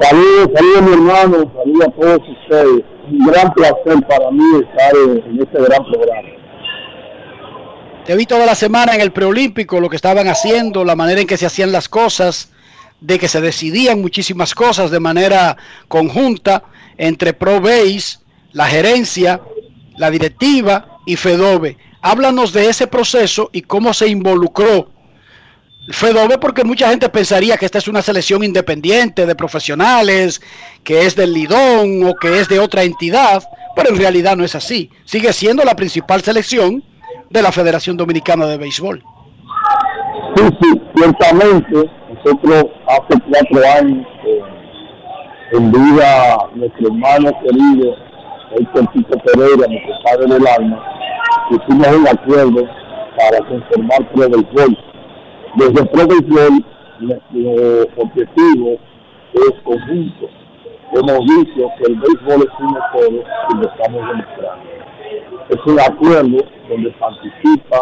Saludos, 0.00 0.48
saludos 0.54 0.82
mi 0.82 0.92
hermano, 0.94 1.52
saludos 1.54 1.86
a 1.86 2.00
todos 2.00 2.20
ustedes. 2.42 2.84
Un 3.06 3.26
gran 3.26 3.52
placer 3.52 4.06
para 4.08 4.30
mí 4.30 4.44
estar 4.62 4.92
en, 4.96 5.30
en 5.30 5.42
este 5.42 5.62
gran 5.62 5.84
programa. 5.84 6.28
Te 8.06 8.16
vi 8.16 8.24
toda 8.24 8.46
la 8.46 8.54
semana 8.54 8.94
en 8.94 9.02
el 9.02 9.12
preolímpico, 9.12 9.78
lo 9.78 9.90
que 9.90 9.96
estaban 9.96 10.26
haciendo, 10.28 10.86
la 10.86 10.96
manera 10.96 11.20
en 11.20 11.26
que 11.26 11.36
se 11.36 11.44
hacían 11.44 11.70
las 11.70 11.90
cosas, 11.90 12.50
de 13.02 13.18
que 13.18 13.28
se 13.28 13.42
decidían 13.42 14.00
muchísimas 14.00 14.54
cosas 14.54 14.90
de 14.90 15.00
manera 15.00 15.58
conjunta 15.88 16.64
entre 16.96 17.34
ProBase, 17.34 18.20
la 18.52 18.64
gerencia, 18.64 19.42
la 19.98 20.10
directiva 20.10 20.93
y 21.06 21.16
FEDOBE. 21.16 21.76
Háblanos 22.02 22.52
de 22.52 22.68
ese 22.68 22.86
proceso 22.86 23.50
y 23.52 23.62
cómo 23.62 23.94
se 23.94 24.08
involucró 24.08 24.90
FEDOBE, 25.90 26.38
porque 26.38 26.64
mucha 26.64 26.88
gente 26.88 27.08
pensaría 27.08 27.56
que 27.56 27.66
esta 27.66 27.78
es 27.78 27.88
una 27.88 28.02
selección 28.02 28.42
independiente 28.42 29.26
de 29.26 29.34
profesionales, 29.34 30.40
que 30.82 31.04
es 31.06 31.14
del 31.14 31.34
Lidón 31.34 32.04
o 32.04 32.14
que 32.14 32.40
es 32.40 32.48
de 32.48 32.58
otra 32.58 32.84
entidad, 32.84 33.42
pero 33.76 33.90
en 33.90 33.98
realidad 33.98 34.36
no 34.36 34.44
es 34.44 34.54
así. 34.54 34.90
Sigue 35.04 35.32
siendo 35.32 35.62
la 35.64 35.76
principal 35.76 36.22
selección 36.22 36.82
de 37.28 37.42
la 37.42 37.52
Federación 37.52 37.96
Dominicana 37.96 38.46
de 38.46 38.56
Béisbol. 38.56 39.02
Sí, 40.36 40.44
sí, 40.62 40.80
ciertamente, 40.96 41.90
nosotros 42.14 42.64
hace 42.88 43.20
cuatro 43.30 43.70
años, 43.78 44.06
eh, 44.26 44.40
en 45.52 45.70
vida 45.70 46.38
nuestro 46.54 46.88
hermano 46.88 47.30
querido, 47.42 47.94
el 48.56 48.88
Tito 48.88 49.18
Pereira, 49.18 49.66
nuestro 49.68 49.94
padre 50.04 50.26
del 50.26 50.46
alma, 50.46 50.82
hicimos 51.50 51.88
un 51.88 52.08
acuerdo 52.08 52.68
para 53.16 53.38
conformar 53.48 54.08
Pro 54.12 54.28
Béisbol. 54.28 54.78
Desde 55.56 55.84
Pro 55.86 56.06
Béisbol, 56.06 56.64
nuestro 57.00 58.02
objetivo 58.02 58.78
es 59.34 59.52
conjunto. 59.64 60.28
Hemos 60.92 61.18
visto 61.26 61.70
que 61.78 61.92
el 61.92 61.96
béisbol 61.96 62.46
es 62.46 62.60
uno 62.60 62.78
solo 62.92 63.24
y 63.50 63.56
lo 63.56 63.68
estamos 63.68 64.08
demostrando. 64.08 64.74
Es 65.48 65.66
un 65.66 65.80
acuerdo 65.80 66.44
donde 66.68 66.90
participa 66.92 67.76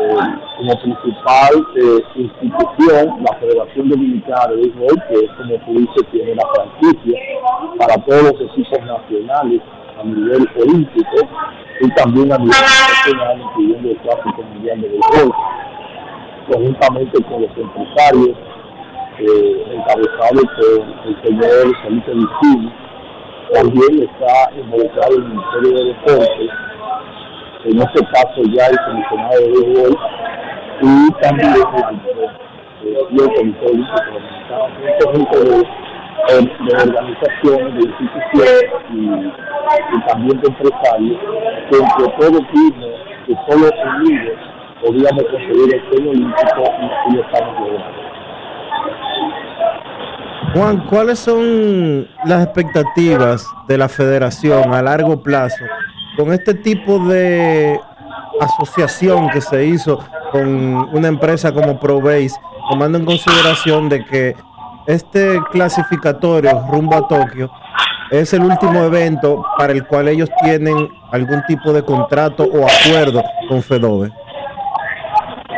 eh, 0.00 0.16
como 0.56 0.80
principal 0.80 1.66
eh, 1.76 1.98
institución 2.14 3.22
la 3.22 3.36
Federación 3.38 3.90
Dominicana 3.90 4.46
de 4.48 4.56
Béisbol, 4.56 5.02
que 5.08 5.14
es 5.14 5.30
como 5.36 5.54
tú 5.66 5.72
dices, 5.80 6.10
tiene 6.10 6.34
la 6.34 6.46
franquicia 6.54 7.18
para 7.78 7.94
todos 8.04 8.22
los 8.22 8.50
equipos 8.50 8.80
nacionales 8.86 9.60
a 10.02 10.04
nivel 10.04 10.48
olímpico 10.56 11.28
y 11.80 11.88
también 11.94 12.32
a 12.32 12.38
nivel 12.38 12.50
nacional, 12.50 13.40
incluyendo 13.40 13.90
el 13.90 13.96
Clásico 13.98 14.42
Mundial 14.42 14.80
de 14.80 14.88
Béisbol, 14.88 15.32
conjuntamente 16.50 17.22
con 17.24 17.42
los 17.42 17.50
empresarios, 17.56 18.36
eh, 19.18 19.82
por 19.86 20.00
el 21.06 21.22
señor 21.22 21.76
Felipe 21.82 22.12
Vicini, 22.12 22.72
también 23.52 24.08
está 24.08 24.50
involucrado 24.56 25.16
el 25.16 25.24
Ministerio 25.24 25.72
de 25.72 25.84
Deportes, 25.84 26.50
en 27.64 27.78
este 27.78 28.06
caso 28.06 28.42
ya 28.56 28.66
el 28.66 28.78
comisionado 28.86 29.40
de 29.40 29.48
béisbol 29.48 29.98
y 30.82 31.10
también 31.20 31.52
el, 31.52 31.60
el 32.82 32.96
un 33.12 33.24
conjunto 34.98 35.38
de, 35.44 35.91
de 36.28 36.74
organizaciones, 36.74 37.74
de 37.74 37.90
instituciones 37.90 38.64
y, 38.92 38.96
y 39.96 40.00
también 40.06 40.40
de 40.40 40.48
empresarios 40.48 41.20
que 41.70 41.76
entre 41.76 42.06
todos 42.18 42.42
vimos 42.52 42.90
que 43.26 43.34
solo 43.48 43.70
unidos 43.98 44.38
podíamos 44.82 45.24
conseguir 45.24 45.74
el 45.74 45.88
sueño 45.90 46.10
olímpico 46.10 46.64
y, 47.08 47.14
lo 47.14 47.22
estamos 47.22 47.60
logrando. 47.60 48.02
Juan, 50.54 50.86
¿cuáles 50.88 51.18
son 51.18 52.06
las 52.24 52.44
expectativas 52.44 53.46
de 53.68 53.78
la 53.78 53.88
federación 53.88 54.74
a 54.74 54.82
largo 54.82 55.22
plazo 55.22 55.64
con 56.16 56.32
este 56.32 56.54
tipo 56.54 56.98
de 56.98 57.80
asociación 58.40 59.30
que 59.30 59.40
se 59.40 59.64
hizo 59.64 59.98
con 60.30 60.48
una 60.94 61.08
empresa 61.08 61.52
como 61.52 61.78
ProBase, 61.78 62.34
tomando 62.70 62.98
en 62.98 63.04
consideración 63.04 63.88
de 63.88 64.04
que 64.04 64.34
este 64.86 65.40
clasificatorio 65.52 66.64
rumbo 66.70 66.96
a 66.96 67.08
Tokio 67.08 67.50
es 68.10 68.32
el 68.34 68.42
último 68.42 68.82
evento 68.84 69.44
para 69.56 69.72
el 69.72 69.86
cual 69.86 70.08
ellos 70.08 70.28
tienen 70.42 70.88
algún 71.12 71.42
tipo 71.46 71.72
de 71.72 71.82
contrato 71.84 72.44
o 72.44 72.66
acuerdo 72.66 73.22
con 73.48 73.62
FEDOBE? 73.62 74.10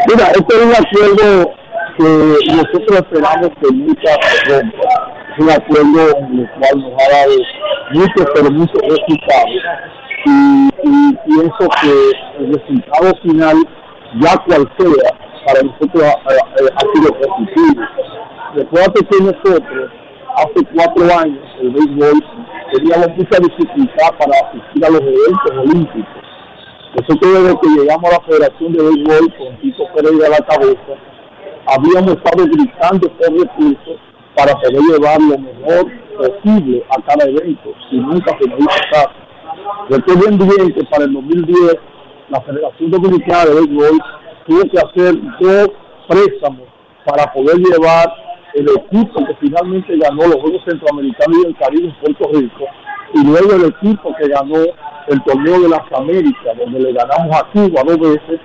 Mira, 0.09 0.27
este 0.29 0.55
es 0.55 0.63
un 0.63 0.73
acuerdo 0.73 1.51
que 1.97 2.53
nosotros 2.53 2.99
esperamos 2.99 3.49
que 3.61 3.75
nunca 3.75 4.13
se. 4.45 4.57
Es 4.57 5.39
un 5.39 5.51
acuerdo 5.51 6.17
en 6.19 6.39
el 6.41 6.51
cual 6.51 6.79
nos 6.81 6.93
ha 7.03 7.11
dado 7.13 7.33
muchos, 7.93 8.27
pero 8.35 8.51
muchos 8.51 8.81
resultados. 8.83 9.51
Y, 10.27 10.69
y 10.85 11.17
pienso 11.27 11.69
que 11.81 12.45
el 12.45 12.53
resultado 12.55 13.13
final, 13.23 13.57
ya 14.21 14.37
cual 14.45 14.71
sea, 14.79 15.11
para 15.47 15.63
nosotros 15.63 16.05
ha- 16.05 16.75
ha 16.77 16.81
sido 16.95 17.13
positivo. 17.19 17.83
Recuerda 18.55 18.93
que 18.93 19.19
nosotros, 19.21 19.90
hace 20.37 20.64
cuatro 20.77 21.05
años, 21.19 21.43
el 21.61 21.71
béisbol, 21.71 22.23
teníamos 22.73 23.09
mucha 23.17 23.38
dificultad 23.40 24.11
para 24.17 24.47
asistir 24.47 24.85
a 24.85 24.90
los 24.90 25.01
eventos 25.01 25.51
olímpicos. 25.59 26.23
Nosotros 26.95 27.33
desde 27.33 27.61
que 27.61 27.69
llegamos 27.81 28.05
a 28.05 28.17
la 28.17 28.25
Federación 28.25 28.73
de 28.73 28.83
Béisbol 28.85 29.35
con 29.37 29.61
Tito 29.61 29.83
Pereira 29.93 30.27
a 30.27 30.31
la 30.31 30.47
cabeza, 30.47 30.95
habíamos 31.67 32.14
estado 32.14 32.45
gritando 32.47 33.09
por 33.11 33.33
recursos 33.33 33.99
para 34.37 34.55
poder 34.55 34.83
llevar 34.83 35.21
lo 35.21 35.37
mejor 35.37 35.90
posible 36.17 36.85
a 36.90 37.03
cada 37.03 37.29
evento 37.29 37.75
y 37.90 37.97
nunca 37.97 38.38
se 38.38 38.49
nos 38.51 38.61
hizo 38.61 38.69
caso. 38.93 39.11
Recuerden 39.88 40.38
bien 40.38 40.73
que 40.75 40.85
para 40.85 41.05
el 41.07 41.12
2010 41.12 41.77
la 42.29 42.40
Federación 42.43 42.90
Dominicana 42.93 43.47
de 43.47 43.55
Béisbol 43.55 43.99
tuvo 44.47 44.62
que 44.71 44.79
hacer 44.79 45.14
dos 45.40 45.71
préstamos 46.07 46.69
para 47.05 47.33
poder 47.33 47.57
llevar 47.57 48.25
el 48.55 48.69
equipo 48.69 49.25
que 49.27 49.35
finalmente 49.40 49.97
ganó 49.97 50.27
los 50.27 50.37
Juegos 50.37 50.62
Centroamericanos 50.67 51.38
y 51.38 51.43
del 51.43 51.57
Caribe 51.57 51.88
en 51.88 51.95
Puerto 51.95 52.31
Rico 52.33 52.64
y 53.14 53.25
luego 53.25 53.53
el 53.55 53.64
equipo 53.67 54.14
que 54.17 54.29
ganó 54.29 54.59
el 55.07 55.23
torneo 55.23 55.61
de 55.61 55.69
las 55.69 55.83
Américas, 55.93 56.57
donde 56.59 56.81
le 56.81 56.93
ganamos 56.93 57.37
a 57.37 57.45
Cuba 57.53 57.83
dos 57.87 57.99
veces, 57.99 58.40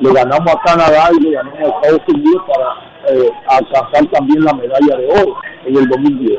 le 0.00 0.12
ganamos 0.12 0.54
a 0.54 0.60
Canadá 0.64 1.08
y 1.16 1.22
le 1.22 1.32
ganamos 1.32 1.60
a 1.60 1.66
Estados 1.66 2.02
Unidos 2.08 2.42
para 2.46 3.14
eh, 3.14 3.30
alcanzar 3.48 4.06
también 4.12 4.44
la 4.44 4.54
medalla 4.54 4.96
de 4.96 5.06
oro 5.08 5.36
en 5.66 5.76
el 5.76 5.88
2010. 5.88 6.38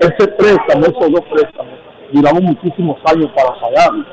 Ese 0.00 0.28
préstamo, 0.28 0.86
esos 0.86 1.12
dos 1.12 1.24
préstamos, 1.30 1.74
duramos 2.12 2.42
muchísimos 2.42 2.96
años 3.04 3.30
para 3.34 3.60
pagarlo, 3.60 4.04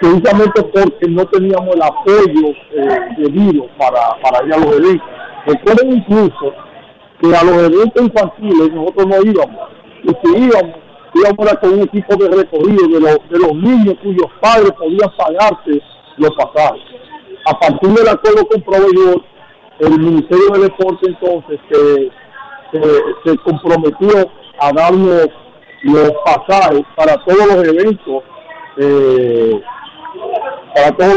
precisamente 0.00 0.62
porque 0.62 1.08
no 1.08 1.24
teníamos 1.26 1.74
el 1.74 1.82
apoyo 1.82 2.48
eh, 2.72 2.98
debido 3.18 3.66
para, 3.78 4.20
para 4.22 4.44
ir 4.46 4.54
a 4.54 4.58
los 4.58 4.76
eventos. 4.76 5.08
Recuerden 5.46 5.96
incluso 5.96 6.52
que 7.30 7.36
a 7.36 7.44
los 7.44 7.56
eventos 7.56 8.02
infantiles 8.02 8.72
nosotros 8.72 9.06
no 9.06 9.22
íbamos, 9.22 9.68
y 10.02 10.08
si 10.08 10.44
íbamos, 10.44 10.76
íbamos 11.14 11.54
con 11.60 11.72
un 11.72 11.82
equipo 11.82 12.16
de 12.16 12.28
recorrido 12.28 12.88
de 12.88 13.00
los, 13.00 13.18
de 13.30 13.38
los 13.38 13.54
niños 13.54 13.94
cuyos 14.02 14.30
padres 14.40 14.72
podían 14.72 15.10
pagarse 15.16 15.80
los 16.18 16.30
pasajes. 16.36 16.82
A 17.46 17.58
partir 17.58 17.90
del 17.90 18.08
acuerdo 18.08 18.46
con 18.46 18.62
proveedor, 18.62 19.22
el 19.80 19.98
Ministerio 19.98 20.50
de 20.52 20.60
Deporte 20.60 21.06
entonces 21.08 21.60
se, 21.70 22.10
se, 22.72 22.80
se 23.24 23.38
comprometió 23.38 24.30
a 24.60 24.72
darnos 24.72 25.28
los 25.82 26.12
pasajes 26.24 26.82
para 26.96 27.16
todos 27.24 27.46
los 27.46 27.68
eventos, 27.68 28.22
eh, 28.78 29.60
para 30.74 30.96
todos 30.96 31.14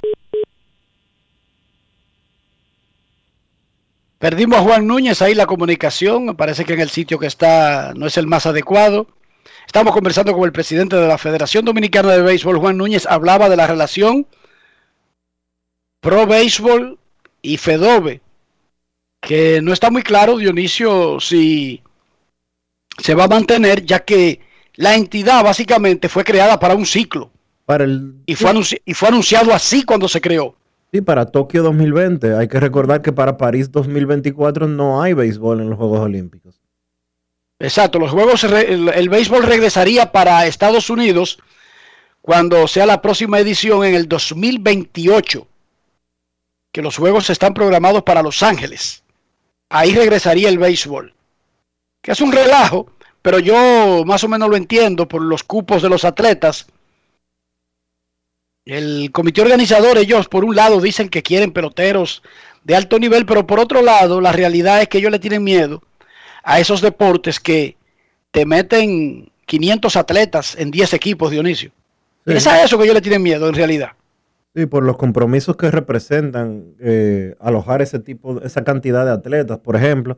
Perdimos 4.20 4.58
a 4.58 4.64
Juan 4.64 4.88
Núñez 4.88 5.22
ahí 5.22 5.36
la 5.36 5.46
comunicación, 5.46 6.36
parece 6.36 6.66
que 6.66 6.74
en 6.74 6.80
el 6.80 6.90
sitio 6.90 7.20
que 7.20 7.28
está 7.28 7.94
no 7.96 8.08
es 8.08 8.18
el 8.18 8.26
más 8.26 8.48
adecuado. 8.48 9.08
Estamos 9.68 9.94
conversando 9.94 10.34
con 10.34 10.44
el 10.44 10.52
presidente 10.52 10.96
de 10.96 11.08
la 11.08 11.20
Federación 11.20 11.66
Dominicana 11.66 12.14
de 12.14 12.24
Béisbol, 12.24 12.58
Juan 12.58 12.78
Núñez, 12.78 13.06
hablaba 13.06 13.48
de 13.48 13.58
la 13.58 13.68
relación 13.68 14.26
Pro 16.00 16.26
Béisbol 16.26 16.98
y 17.44 17.58
Fedove, 17.58 18.22
que 19.22 19.62
no 19.62 19.72
está 19.72 19.92
muy 19.92 20.02
claro, 20.02 20.38
Dionisio, 20.38 21.20
si 21.20 21.84
se 22.98 23.14
va 23.14 23.26
a 23.26 23.28
mantener, 23.28 23.86
ya 23.86 24.00
que 24.04 24.42
la 24.76 24.96
entidad 24.96 25.44
básicamente 25.44 26.10
fue 26.10 26.24
creada 26.24 26.60
para 26.60 26.74
un 26.74 26.88
ciclo. 26.88 27.30
Para 27.66 27.84
el, 27.84 28.16
y, 28.26 28.34
fue 28.34 28.52
y 28.86 28.94
fue 28.94 29.10
anunciado 29.10 29.54
así 29.54 29.84
cuando 29.84 30.08
se 30.08 30.22
creó. 30.22 30.57
Sí, 30.92 31.02
para 31.02 31.26
Tokio 31.26 31.64
2020. 31.64 32.36
Hay 32.36 32.48
que 32.48 32.60
recordar 32.60 33.02
que 33.02 33.12
para 33.12 33.38
París 33.38 33.72
2024 33.72 34.68
no 34.68 35.02
hay 35.02 35.14
béisbol 35.14 35.62
en 35.62 35.70
los 35.70 35.78
Juegos 35.78 36.00
Olímpicos. 36.00 36.62
Exacto, 37.60 37.98
los 37.98 38.12
juegos, 38.12 38.44
el, 38.44 38.90
el, 38.90 39.10
béisbol 39.10 39.44
regresaría 39.44 40.12
para 40.12 40.46
Estados 40.46 40.92
Unidos 40.92 41.40
cuando 42.22 42.68
sea 42.68 42.86
la 42.86 43.02
próxima 43.02 43.40
edición 43.40 43.84
en 43.84 43.96
el 43.96 44.08
2028, 44.08 45.48
que 46.72 46.82
los 46.84 46.98
juegos 46.98 47.32
están 47.32 47.56
programados 47.56 48.04
para 48.04 48.22
Los 48.22 48.44
Ángeles. 48.44 49.02
Ahí 49.70 49.96
regresaría 49.96 50.50
el 50.50 50.60
béisbol, 50.60 51.14
que 52.02 52.12
es 52.12 52.22
un 52.22 52.32
relajo, 52.32 52.92
pero 53.24 53.40
yo 53.40 54.04
más 54.06 54.24
o 54.24 54.28
menos 54.28 54.50
lo 54.50 54.56
entiendo 54.56 55.08
por 55.08 55.22
los 55.22 55.44
cupos 55.44 55.82
de 55.82 55.90
los 55.90 56.06
atletas. 56.06 56.68
El 58.68 59.12
comité 59.14 59.42
organizador, 59.42 59.98
ellos 59.98 60.28
por 60.28 60.44
un 60.44 60.56
lado 60.56 60.82
dicen 60.82 61.08
que 61.08 61.24
quieren 61.24 61.54
peloteros 61.54 62.22
de 62.66 62.76
alto 62.76 63.00
nivel, 63.00 63.26
pero 63.26 63.48
por 63.48 63.62
otro 63.62 63.82
lado 63.82 64.20
la 64.20 64.34
realidad 64.34 64.82
es 64.82 64.90
que 64.90 64.98
ellos 64.98 65.12
le 65.12 65.20
tienen 65.20 65.42
miedo 65.44 65.82
a 66.44 66.60
esos 66.60 66.82
deportes 66.82 67.40
que 67.40 67.78
te 68.32 68.46
meten 68.46 69.32
500 69.46 69.96
atletas 69.96 70.56
en 70.58 70.72
10 70.72 70.94
equipos, 70.94 71.32
Dionisio. 71.32 71.72
Sí. 72.26 72.34
Es 72.34 72.46
a 72.46 72.62
eso 72.62 72.78
que 72.78 72.84
ellos 72.84 72.96
le 72.96 73.02
tienen 73.02 73.24
miedo 73.24 73.48
en 73.48 73.56
realidad. 73.56 73.92
Sí, 74.54 74.66
por 74.66 74.84
los 74.84 74.98
compromisos 74.98 75.56
que 75.56 75.72
representan 75.72 76.76
eh, 76.82 77.36
alojar 77.40 77.82
ese 77.82 78.00
tipo, 78.00 78.42
esa 78.42 78.66
cantidad 78.66 79.06
de 79.06 79.12
atletas, 79.12 79.60
por 79.60 79.78
ejemplo, 79.78 80.18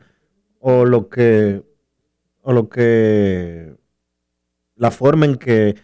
o 0.58 0.84
lo 0.84 1.08
que, 1.08 1.62
o 2.42 2.52
lo 2.52 2.68
que, 2.68 3.74
la 4.74 4.90
forma 4.90 5.26
en 5.26 5.36
que, 5.36 5.76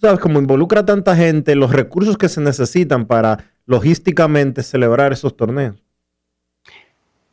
sabes, 0.00 0.20
como 0.20 0.38
involucra 0.38 0.80
a 0.80 0.86
tanta 0.86 1.16
gente, 1.16 1.54
los 1.54 1.72
recursos 1.72 2.16
que 2.16 2.28
se 2.28 2.40
necesitan 2.40 3.06
para 3.06 3.50
logísticamente 3.66 4.62
celebrar 4.62 5.12
esos 5.12 5.36
torneos. 5.36 5.76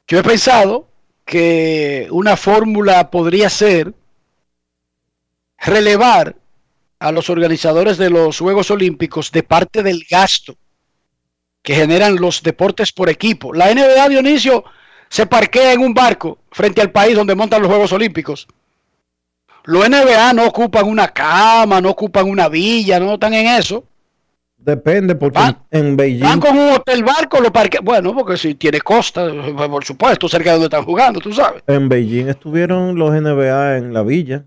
Yo 0.07 0.19
he 0.19 0.23
pensado 0.23 0.87
que 1.25 2.07
una 2.11 2.37
fórmula 2.37 3.09
podría 3.09 3.49
ser 3.49 3.93
relevar 5.57 6.35
a 6.99 7.11
los 7.11 7.29
organizadores 7.29 7.97
de 7.97 8.09
los 8.09 8.39
Juegos 8.39 8.69
Olímpicos 8.71 9.31
de 9.31 9.43
parte 9.43 9.81
del 9.81 10.05
gasto 10.09 10.55
que 11.61 11.75
generan 11.75 12.17
los 12.17 12.43
deportes 12.43 12.91
por 12.91 13.09
equipo. 13.09 13.53
La 13.53 13.73
NBA 13.73 14.09
Dionisio 14.09 14.63
se 15.09 15.25
parquea 15.25 15.73
en 15.73 15.81
un 15.81 15.93
barco 15.93 16.37
frente 16.51 16.81
al 16.81 16.91
país 16.91 17.15
donde 17.15 17.35
montan 17.35 17.61
los 17.61 17.69
Juegos 17.69 17.91
Olímpicos. 17.91 18.47
Los 19.65 19.89
NBA 19.89 20.33
no 20.33 20.45
ocupan 20.45 20.87
una 20.87 21.07
cama, 21.07 21.81
no 21.81 21.89
ocupan 21.89 22.29
una 22.29 22.47
villa, 22.49 22.99
no 22.99 23.15
están 23.15 23.33
en 23.33 23.47
eso. 23.47 23.83
Depende, 24.57 25.13
porque 25.15 25.37
van, 25.37 25.57
en 25.69 25.95
Beijing. 25.95 26.23
Van 26.23 26.39
con 26.39 26.57
un 26.57 26.71
hotel 26.71 27.03
barco, 27.03 27.39
lo 27.39 27.53
parque. 27.53 27.79
Bueno, 27.83 28.15
porque 28.15 28.35
si 28.35 28.55
tiene 28.55 28.81
costa, 28.81 29.27
por 29.69 29.85
supuesto, 29.85 30.27
cerca 30.27 30.49
de 30.49 30.53
donde 30.53 30.65
están 30.65 30.85
jugando, 30.85 31.19
tú 31.19 31.31
sabes. 31.31 31.61
En 31.67 31.87
Beijing 31.87 32.29
estuvieron 32.29 32.95
los 32.95 33.11
NBA 33.11 33.77
en 33.77 33.93
la 33.93 34.01
villa. 34.01 34.45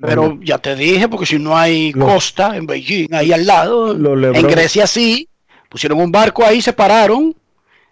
Pero 0.00 0.38
ya 0.42 0.58
te 0.58 0.74
dije, 0.74 1.08
porque 1.08 1.26
si 1.26 1.38
no 1.38 1.56
hay 1.56 1.92
los, 1.92 2.08
costa 2.08 2.56
en 2.56 2.66
Beijing, 2.66 3.12
ahí 3.12 3.32
al 3.32 3.46
lado, 3.46 3.92
en 3.92 4.46
Grecia 4.46 4.86
sí, 4.86 5.28
pusieron 5.68 6.00
un 6.00 6.10
barco 6.10 6.44
ahí, 6.44 6.62
se 6.62 6.72
pararon. 6.72 7.34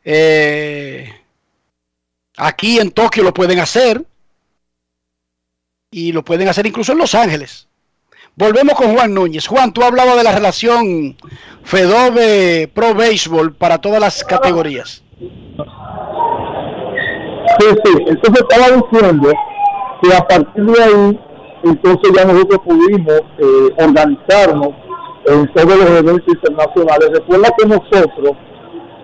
Eh, 0.04 1.08
aquí 2.36 2.78
en 2.78 2.90
Tokio 2.90 3.22
lo 3.22 3.34
pueden 3.34 3.58
hacer. 3.58 4.04
Y 5.92 6.12
lo 6.12 6.22
pueden 6.24 6.48
hacer 6.48 6.66
incluso 6.66 6.92
en 6.92 6.98
Los 6.98 7.16
Ángeles. 7.16 7.66
Volvemos 8.36 8.74
con 8.74 8.94
Juan 8.94 9.12
Núñez. 9.12 9.48
Juan, 9.48 9.72
tú 9.72 9.82
hablabas 9.82 10.16
de 10.16 10.22
la 10.22 10.32
relación 10.32 11.16
Fedove 11.64 12.70
Pro 12.72 12.94
Baseball 12.94 13.52
para 13.52 13.78
todas 13.78 14.00
las 14.00 14.22
categorías. 14.22 15.02
Sí, 17.58 17.66
sí. 17.84 17.92
Entonces 18.06 18.46
estaba 18.48 18.76
diciendo 18.76 19.32
que 20.00 20.14
a 20.14 20.20
partir 20.28 20.64
de 20.64 20.82
ahí, 20.82 21.20
entonces 21.64 22.12
ya 22.16 22.24
nosotros 22.24 22.60
pudimos 22.64 23.20
eh, 23.38 23.74
organizarnos 23.78 24.70
en 25.26 25.52
todos 25.52 25.76
los 25.76 25.90
eventos 25.90 26.28
internacionales. 26.28 27.10
Recuerda 27.14 27.48
que 27.58 27.66
nosotros 27.66 28.36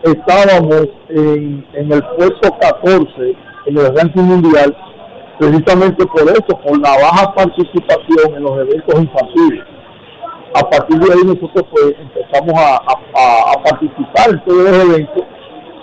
estábamos 0.04 0.86
en, 1.08 1.66
en 1.74 1.92
el 1.92 2.02
puesto 2.16 2.56
14 2.60 3.36
en 3.66 3.76
el 3.76 3.96
ranking 3.96 4.22
mundial 4.22 4.76
precisamente 5.38 6.06
por 6.06 6.22
eso, 6.22 6.58
por 6.64 6.78
la 6.80 6.90
baja 6.90 7.34
participación 7.34 8.34
en 8.36 8.42
los 8.42 8.58
eventos 8.58 9.00
infantiles. 9.00 9.64
A 10.54 10.70
partir 10.70 10.98
de 10.98 11.12
ahí 11.12 11.20
nosotros 11.24 11.64
pues 11.70 11.94
empezamos 12.00 12.54
a, 12.56 12.76
a, 12.76 13.62
participar 13.62 14.30
en 14.30 14.44
todos 14.44 14.64
los 14.64 14.84
eventos, 14.84 15.24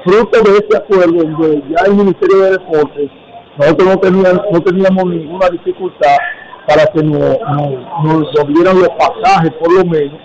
fruto 0.04 0.52
de 0.52 0.58
este 0.58 0.78
acuerdo 0.78 1.24
donde 1.24 1.64
ya 1.70 1.86
el 1.86 1.94
Ministerio 1.96 2.38
de 2.44 2.52
Deportes, 2.52 3.12
nosotros 3.58 3.90
no 3.90 3.98
teníamos, 4.00 4.42
no 4.52 4.62
teníamos 4.62 5.06
ninguna 5.06 5.50
dificultad 5.50 6.18
para 6.68 6.86
que 6.88 7.04
nos, 7.04 7.38
nos, 8.04 8.34
nos 8.34 8.48
dieran 8.48 8.80
los 8.80 8.90
pasajes 8.90 9.52
por 9.60 9.72
lo 9.74 9.86
menos 9.86 10.20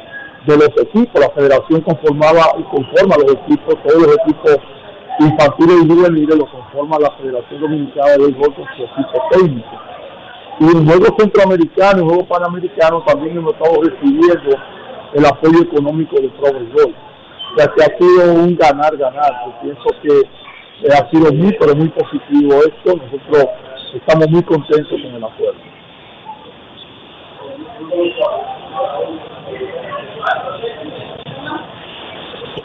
de 0.46 0.56
los 0.56 0.70
equipos, 0.80 1.20
la 1.20 1.30
federación 1.30 1.82
conformaba 1.82 2.54
y 2.58 2.62
conforma 2.62 3.16
los 3.16 3.34
equipos, 3.34 3.74
todos 3.84 4.02
los 4.02 4.16
equipos 4.24 4.56
infantiles 5.18 5.84
y 5.84 5.88
juveniles 5.88 6.36
lo 6.36 6.46
conforma 6.46 6.98
la 6.98 7.10
Federación 7.12 7.60
Dominicana 7.60 8.10
de 8.12 8.18
Béisbol 8.18 8.54
con 8.54 8.64
su 8.76 8.82
equipo 8.84 9.22
técnico. 9.30 9.70
Y 10.60 10.64
en 10.64 10.86
Juegos 10.86 11.12
Centroamericanos 11.18 12.02
y 12.02 12.06
Juegos 12.06 12.26
Panamericanos 12.28 13.04
también 13.04 13.36
hemos 13.36 13.54
estado 13.54 13.82
recibiendo 13.82 14.56
el 15.14 15.26
apoyo 15.26 15.62
económico 15.62 16.16
del 16.16 16.30
Pro 16.32 16.52
Béisbol. 16.52 16.94
O 16.94 17.58
sea 17.58 17.66
que 17.74 17.82
ha 17.82 17.98
sido 17.98 18.34
un 18.34 18.56
ganar-ganar. 18.56 19.32
Yo 19.46 19.52
pienso 19.62 19.88
que 20.02 20.20
eh, 20.20 20.92
ha 20.92 21.10
sido 21.10 21.32
muy, 21.32 21.52
pero 21.58 21.74
muy 21.74 21.88
positivo 21.88 22.60
esto. 22.60 22.96
Nosotros 22.96 23.46
estamos 23.94 24.28
muy 24.30 24.42
contentos 24.42 24.90
con 24.90 25.14
el 25.14 25.24
acuerdo. 25.24 25.58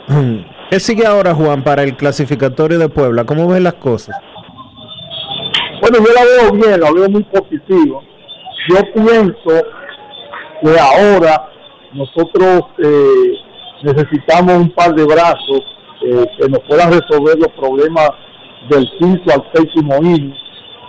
¿Qué 0.74 0.80
sigue 0.80 1.06
ahora, 1.06 1.36
Juan, 1.36 1.64
para 1.64 1.84
el 1.84 1.96
clasificatorio 1.96 2.80
de 2.80 2.90
Puebla? 2.90 3.26
¿Cómo 3.26 3.48
ves 3.48 3.62
las 3.62 3.76
cosas? 3.76 4.18
Bueno, 5.80 6.00
yo 6.00 6.12
la 6.12 6.24
veo 6.26 6.52
bien, 6.52 6.80
la 6.82 6.92
veo 6.92 7.08
muy 7.10 7.24
positivo. 7.26 8.02
Yo 8.70 8.78
pienso 8.96 9.68
que 10.64 10.80
ahora 10.80 11.48
nosotros 11.94 12.64
eh, 12.80 13.34
necesitamos 13.84 14.56
un 14.56 14.72
par 14.72 14.96
de 14.96 15.06
brazos 15.06 15.62
eh, 16.08 16.26
que 16.40 16.50
nos 16.50 16.62
puedan 16.68 16.92
resolver 16.92 17.38
los 17.38 17.50
problemas 17.50 18.10
del 18.72 18.90
quinto 18.98 19.32
al 19.32 19.44
séptimo 19.54 19.98
inning, 19.98 20.34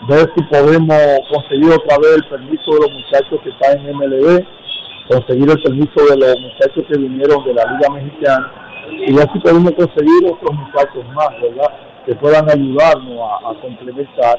ver 0.09 0.32
si 0.35 0.45
podemos 0.45 0.99
conseguir 1.30 1.70
otra 1.70 1.99
vez 1.99 2.14
el 2.14 2.28
permiso 2.30 2.70
de 2.72 2.80
los 2.80 2.91
muchachos 2.91 3.39
que 3.45 3.51
están 3.51 3.87
en 3.87 3.99
MLB, 3.99 4.47
conseguir 5.11 5.51
el 5.51 5.62
permiso 5.62 6.07
de 6.09 6.16
los 6.16 6.41
muchachos 6.41 6.85
que 6.89 6.99
vinieron 6.99 7.45
de 7.45 7.53
la 7.53 7.64
Liga 7.66 7.91
Mexicana 7.91 8.64
y 9.07 9.16
si 9.16 9.38
podemos 9.40 9.72
conseguir 9.72 10.32
otros 10.32 10.53
muchachos 10.53 11.05
más, 11.14 11.30
¿verdad? 11.40 11.70
Que 12.07 12.14
puedan 12.16 12.49
ayudarnos 12.51 13.18
a, 13.45 13.55
complementar 13.61 14.38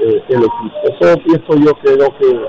eh, 0.00 0.22
el 0.28 0.38
equipo. 0.38 0.76
Eso 0.84 1.18
pienso 1.18 1.54
yo 1.56 1.74
que 1.80 1.96
lo 1.96 2.16
que, 2.18 2.40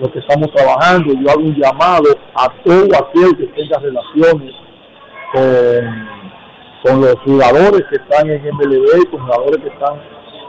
lo 0.00 0.12
que 0.12 0.18
estamos 0.18 0.50
trabajando. 0.54 1.12
Yo 1.14 1.30
hago 1.30 1.40
un 1.40 1.54
llamado 1.54 2.08
a 2.34 2.48
todo 2.64 2.84
aquel 2.84 3.36
que 3.36 3.46
tenga 3.48 3.78
relaciones 3.78 4.54
con, 6.82 7.00
los 7.00 7.16
jugadores 7.24 7.82
que 7.90 7.96
están 7.96 8.30
en 8.30 8.42
MLB 8.44 9.10
con 9.10 9.20
jugadores 9.20 9.60
que 9.62 9.68
están 9.68 10.00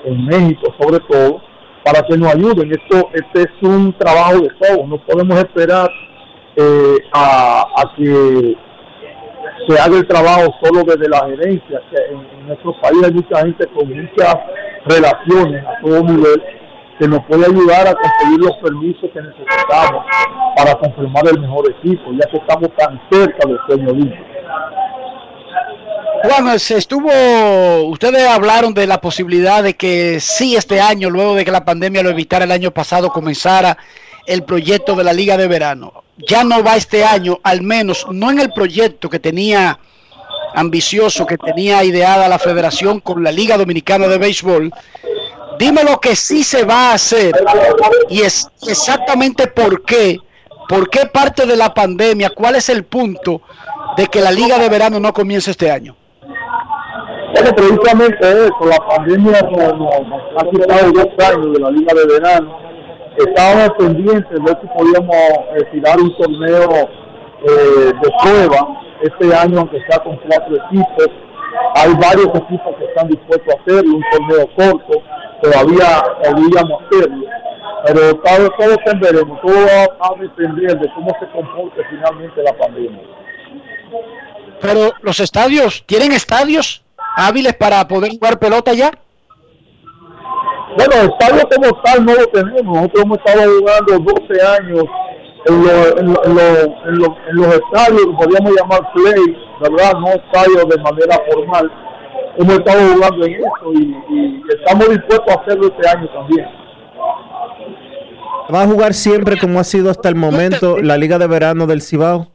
en 0.06 0.26
México, 0.26 0.74
sobre 0.80 1.00
todo, 1.10 1.42
para 1.84 2.02
que 2.04 2.18
nos 2.18 2.34
ayuden. 2.34 2.72
Esto, 2.72 3.10
este 3.14 3.42
es 3.42 3.62
un 3.62 3.94
trabajo 3.94 4.40
de 4.42 4.50
todos. 4.60 4.88
No 4.88 4.98
podemos 5.00 5.38
esperar 5.40 5.90
eh, 6.56 6.98
a, 7.14 7.94
que 7.96 8.56
se 9.68 9.80
haga 9.80 9.98
el 9.98 10.08
trabajo 10.08 10.54
solo 10.62 10.84
desde 10.84 11.10
la 11.10 11.26
gerencia, 11.26 11.82
que 11.90 12.14
en, 12.14 12.48
nuestro 12.48 12.80
país 12.82 13.04
hay 13.04 13.12
mucha 13.12 13.40
gente 13.40 13.68
con 13.68 13.90
muchas 13.90 14.36
relaciones 14.86 15.66
a 15.66 15.82
todo 15.82 16.04
nivel 16.04 16.44
que 17.00 17.08
nos 17.08 17.24
puede 17.26 17.46
ayudar 17.46 17.88
a 17.88 17.94
conseguir 17.94 18.40
los 18.40 18.58
permisos 18.58 19.10
que 19.12 19.22
necesitamos 19.22 20.06
para 20.56 20.76
confirmar 20.76 21.28
el 21.28 21.40
mejor 21.42 21.70
equipo, 21.70 22.12
ya 22.14 22.30
que 22.30 22.38
estamos 22.38 22.70
tan 22.78 23.00
cerca 23.12 23.48
del 23.48 23.60
sueño 23.68 23.92
olímpico. 23.92 24.24
Juan, 26.24 26.60
se 26.60 26.78
estuvo, 26.78 27.12
ustedes 27.90 28.28
hablaron 28.28 28.74
de 28.74 28.88
la 28.88 29.00
posibilidad 29.00 29.62
de 29.62 29.76
que 29.76 30.20
sí 30.20 30.56
este 30.56 30.82
año, 30.82 31.10
luego 31.10 31.36
de 31.36 31.46
que 31.46 31.52
la 31.52 31.64
pandemia 31.64 32.02
lo 32.02 32.10
evitara 32.10 32.46
el 32.46 32.52
año 32.52 32.72
pasado, 32.72 33.10
comenzara 33.10 33.78
el 34.26 34.44
proyecto 34.44 34.96
de 34.96 35.04
la 35.04 35.14
Liga 35.14 35.38
de 35.38 35.48
Verano. 35.48 36.07
Ya 36.18 36.44
no 36.44 36.64
va 36.64 36.76
este 36.76 37.04
año, 37.04 37.40
al 37.44 37.62
menos 37.62 38.06
no 38.12 38.32
en 38.32 38.40
el 38.40 38.52
proyecto 38.52 39.10
que 39.10 39.20
tenía 39.20 39.80
ambicioso, 40.56 41.26
que 41.26 41.38
tenía 41.38 41.84
ideada 41.84 42.28
la 42.28 42.40
federación 42.40 43.00
con 43.00 43.24
la 43.24 43.32
Liga 43.32 43.58
Dominicana 43.58 44.08
de 44.08 44.18
Béisbol. 44.18 44.72
Dime 45.60 45.84
lo 45.84 46.00
que 46.00 46.16
sí 46.16 46.44
se 46.44 46.64
va 46.64 46.92
a 46.92 46.94
hacer 46.94 47.34
y 48.10 48.22
es 48.22 48.48
exactamente 48.68 49.48
por 49.48 49.84
qué, 49.84 50.18
por 50.68 50.90
qué 50.90 51.06
parte 51.06 51.46
de 51.46 51.56
la 51.56 51.74
pandemia, 51.74 52.30
cuál 52.32 52.56
es 52.56 52.70
el 52.70 52.84
punto 52.84 53.42
de 53.96 54.08
que 54.08 54.22
la 54.22 54.32
Liga 54.32 54.58
de 54.58 54.70
Verano 54.70 55.00
no 55.00 55.14
comience 55.14 55.52
este 55.52 55.72
año. 55.72 55.96
Bueno, 57.34 57.52
precisamente 57.56 58.46
eso, 58.46 58.66
la 58.66 58.78
pandemia 58.88 59.42
nos, 59.42 59.98
ha 60.38 60.50
quitado 60.50 60.92
dos 60.92 61.26
años 61.28 61.54
de 61.54 61.60
la 61.60 61.72
Liga 61.72 61.94
de 61.94 62.06
Verano. 62.06 62.77
Estábamos 63.18 63.70
pendientes 63.80 64.30
de 64.30 64.58
si 64.62 64.68
podíamos 64.68 65.16
eh, 65.56 65.64
tirar 65.72 66.00
un 66.00 66.16
torneo 66.18 66.90
eh, 67.42 67.92
de 68.02 68.12
prueba 68.22 68.82
este 69.02 69.36
año, 69.36 69.60
aunque 69.60 69.82
sea 69.90 70.00
con 70.04 70.18
cuatro 70.18 70.56
equipos. 70.56 71.08
Hay 71.76 71.94
varios 71.96 72.28
equipos 72.28 72.76
que 72.78 72.86
están 72.86 73.08
dispuestos 73.08 73.56
a 73.56 73.62
hacerlo, 73.62 73.96
un 73.96 74.04
torneo 74.12 74.48
corto, 74.56 75.02
todavía 75.42 76.04
podríamos 76.24 76.84
hacerlo. 76.84 77.26
Pero 77.86 78.16
todo, 78.18 78.50
todo 78.58 78.70
dependeremos, 78.70 79.42
todo 79.42 79.66
va 79.66 80.08
a 80.08 80.20
depender 80.20 80.80
de 80.80 80.94
cómo 80.94 81.10
se 81.20 81.28
comporte 81.32 81.82
finalmente 81.90 82.44
la 82.44 82.54
pandemia. 82.54 83.02
Pero 84.62 84.92
los 85.02 85.20
estadios, 85.20 85.84
¿tienen 85.88 86.12
estadios 86.12 86.84
hábiles 87.16 87.56
para 87.56 87.88
poder 87.88 88.12
jugar 88.12 88.38
pelota 88.38 88.74
ya? 88.74 88.92
Bueno, 90.78 90.94
estadios 91.12 91.46
como 91.56 91.82
tal 91.82 92.06
no 92.06 92.14
lo 92.14 92.28
tenemos. 92.28 92.76
Nosotros 92.78 93.04
hemos 93.04 93.18
estado 93.18 93.52
jugando 93.60 94.14
12 94.14 94.46
años 94.46 94.84
en, 95.46 95.64
los 97.34 97.48
estadios 97.48 98.06
que 98.06 98.14
podríamos 98.14 98.54
llamar 98.56 98.92
play, 98.94 99.38
¿verdad? 99.60 99.94
No 100.00 100.08
estadios 100.10 100.70
de 100.70 100.78
manera 100.78 101.20
formal. 101.32 101.72
Hemos 102.38 102.60
estado 102.60 102.94
jugando 102.94 103.26
en 103.26 103.34
eso 103.34 103.74
y, 103.74 104.44
estamos 104.56 104.90
dispuestos 104.90 105.36
a 105.36 105.42
hacerlo 105.42 105.68
este 105.68 105.90
año 105.90 106.08
también. 106.10 106.48
¿Va 108.54 108.62
a 108.62 108.68
jugar 108.68 108.94
siempre 108.94 109.38
como 109.40 109.60
ha 109.60 109.64
sido 109.64 109.90
hasta 109.90 110.10
el 110.10 110.16
momento 110.16 110.78
la 110.78 110.98
Liga 110.98 111.18
de 111.18 111.28
Verano 111.28 111.66
del 111.66 111.82
Cibao? 111.82 112.28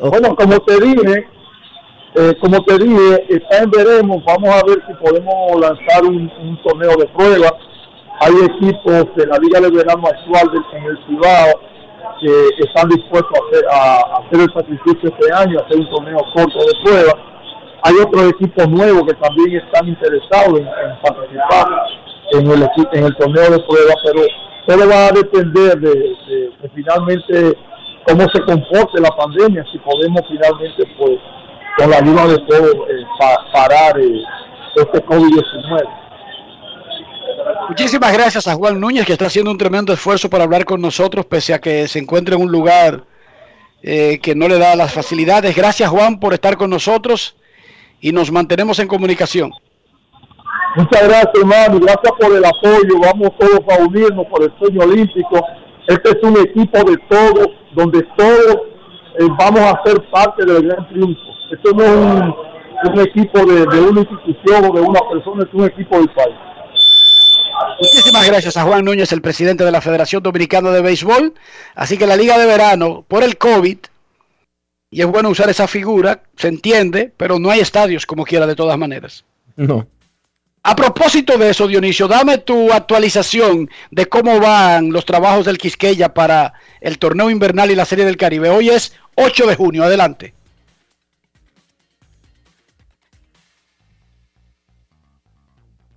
Bueno, 0.00 0.36
como 0.36 0.58
te 0.60 0.80
dije, 0.80 1.26
eh, 2.16 2.34
como 2.40 2.62
te 2.62 2.78
dije, 2.78 3.26
está 3.28 3.64
en 3.64 3.70
veremos, 3.70 4.22
vamos 4.24 4.48
a 4.50 4.62
ver 4.66 4.78
si 4.86 4.94
podemos 4.94 5.60
lanzar 5.60 6.04
un, 6.04 6.30
torneo 6.62 6.96
de 6.96 7.06
prueba. 7.08 7.50
Hay 8.20 8.32
equipos 8.32 9.06
de 9.16 9.26
la 9.26 9.36
Liga 9.38 9.60
de 9.60 9.70
Verano 9.70 10.04
actual 10.06 10.50
en 10.72 10.84
el 10.84 10.98
Cibao 11.06 11.60
que 12.20 12.64
están 12.64 12.88
dispuestos 12.88 13.38
a 13.70 14.20
hacer, 14.20 14.40
el 14.40 14.52
sacrificio 14.54 15.10
este 15.10 15.34
año, 15.34 15.58
hacer 15.58 15.78
un 15.78 15.90
torneo 15.90 16.18
corto 16.34 16.58
de 16.58 16.84
prueba. 16.84 17.12
Hay 17.82 17.94
otros 17.96 18.30
equipos 18.30 18.68
nuevos 18.68 19.02
que 19.06 19.14
también 19.14 19.60
están 19.60 19.88
interesados 19.88 20.60
en, 20.60 20.66
participar 21.02 21.66
en 22.32 23.04
el, 23.04 23.16
torneo 23.16 23.50
de 23.50 23.64
prueba, 23.66 23.94
pero 24.04 24.22
todo 24.68 24.88
va 24.88 25.08
a 25.08 25.12
depender 25.12 25.78
de 25.80 26.52
finalmente 26.74 27.58
cómo 28.06 28.22
se 28.32 28.40
comporte 28.42 29.00
la 29.00 29.10
pandemia, 29.10 29.64
si 29.72 29.78
podemos 29.78 30.22
finalmente, 30.28 30.84
pues, 30.98 31.18
con 31.76 31.90
la 31.90 31.96
ayuda 31.98 32.26
de 32.26 32.38
todos, 32.48 32.74
eh, 32.88 33.04
parar 33.52 33.98
eh, 33.98 34.22
este 34.76 35.04
COVID-19. 35.04 36.04
Muchísimas 37.68 38.12
gracias 38.12 38.46
a 38.46 38.54
Juan 38.54 38.78
Núñez, 38.80 39.06
que 39.06 39.12
está 39.12 39.26
haciendo 39.26 39.50
un 39.50 39.58
tremendo 39.58 39.92
esfuerzo 39.92 40.28
para 40.28 40.44
hablar 40.44 40.64
con 40.64 40.80
nosotros, 40.80 41.26
pese 41.26 41.54
a 41.54 41.60
que 41.60 41.88
se 41.88 41.98
encuentra 41.98 42.36
en 42.36 42.42
un 42.42 42.52
lugar 42.52 43.04
eh, 43.82 44.18
que 44.22 44.34
no 44.34 44.48
le 44.48 44.58
da 44.58 44.76
las 44.76 44.92
facilidades. 44.92 45.54
Gracias, 45.56 45.88
Juan, 45.90 46.20
por 46.20 46.34
estar 46.34 46.56
con 46.56 46.70
nosotros 46.70 47.36
y 48.00 48.12
nos 48.12 48.30
mantenemos 48.30 48.78
en 48.78 48.88
comunicación. 48.88 49.50
Muchas 50.76 51.08
gracias, 51.08 51.32
hermano. 51.34 51.80
Gracias 51.80 52.12
por 52.18 52.36
el 52.36 52.44
apoyo. 52.44 52.98
Vamos 53.00 53.30
todos 53.38 53.60
a 53.70 53.82
unirnos 53.82 54.26
por 54.26 54.42
el 54.42 54.52
sueño 54.58 54.82
olímpico. 54.82 55.40
Este 55.86 56.10
es 56.10 56.22
un 56.22 56.36
equipo 56.38 56.78
de 56.90 56.96
todos 57.08 57.48
donde 57.74 58.02
todos 58.16 58.56
eh, 59.18 59.26
vamos 59.38 59.60
a 59.60 59.82
ser 59.84 60.02
parte 60.10 60.44
del 60.44 60.66
gran 60.66 60.88
triunfo. 60.88 61.33
Esto 61.50 61.72
no 61.74 61.82
es 61.84 62.90
un, 62.90 63.00
equipo 63.00 63.44
de, 63.44 63.80
una 63.80 64.00
institución 64.00 64.64
o 64.64 64.72
de 64.74 64.80
una 64.80 65.00
persona, 65.10 65.44
es 65.44 65.54
un 65.54 65.64
equipo 65.64 65.98
del 65.98 66.08
país. 66.10 66.36
Muchísimas 67.80 68.26
gracias 68.26 68.56
a 68.56 68.62
Juan 68.62 68.84
Núñez, 68.84 69.12
el 69.12 69.22
presidente 69.22 69.64
de 69.64 69.70
la 69.70 69.80
Federación 69.80 70.22
Dominicana 70.22 70.70
de 70.70 70.82
Béisbol. 70.82 71.34
Así 71.74 71.98
que 71.98 72.06
la 72.06 72.16
Liga 72.16 72.38
de 72.38 72.46
Verano, 72.46 73.04
por 73.06 73.22
el 73.22 73.36
COVID, 73.36 73.78
y 74.90 75.00
es 75.00 75.06
bueno 75.06 75.28
usar 75.28 75.50
esa 75.50 75.66
figura, 75.68 76.22
se 76.36 76.48
entiende, 76.48 77.12
pero 77.16 77.38
no 77.38 77.50
hay 77.50 77.60
estadios 77.60 78.06
como 78.06 78.24
quiera 78.24 78.46
de 78.46 78.56
todas 78.56 78.78
maneras. 78.78 79.24
No. 79.56 79.86
A 80.62 80.74
propósito 80.74 81.36
de 81.36 81.50
eso, 81.50 81.68
Dionisio, 81.68 82.08
dame 82.08 82.38
tu 82.38 82.72
actualización 82.72 83.68
de 83.90 84.06
cómo 84.06 84.40
van 84.40 84.92
los 84.92 85.04
trabajos 85.04 85.44
del 85.44 85.58
Quisqueya 85.58 86.14
para 86.14 86.54
el 86.80 86.98
torneo 86.98 87.28
invernal 87.28 87.70
y 87.70 87.74
la 87.74 87.84
Serie 87.84 88.06
del 88.06 88.16
Caribe. 88.16 88.48
Hoy 88.48 88.70
es 88.70 88.94
8 89.16 89.46
de 89.46 89.56
junio, 89.56 89.84
adelante. 89.84 90.32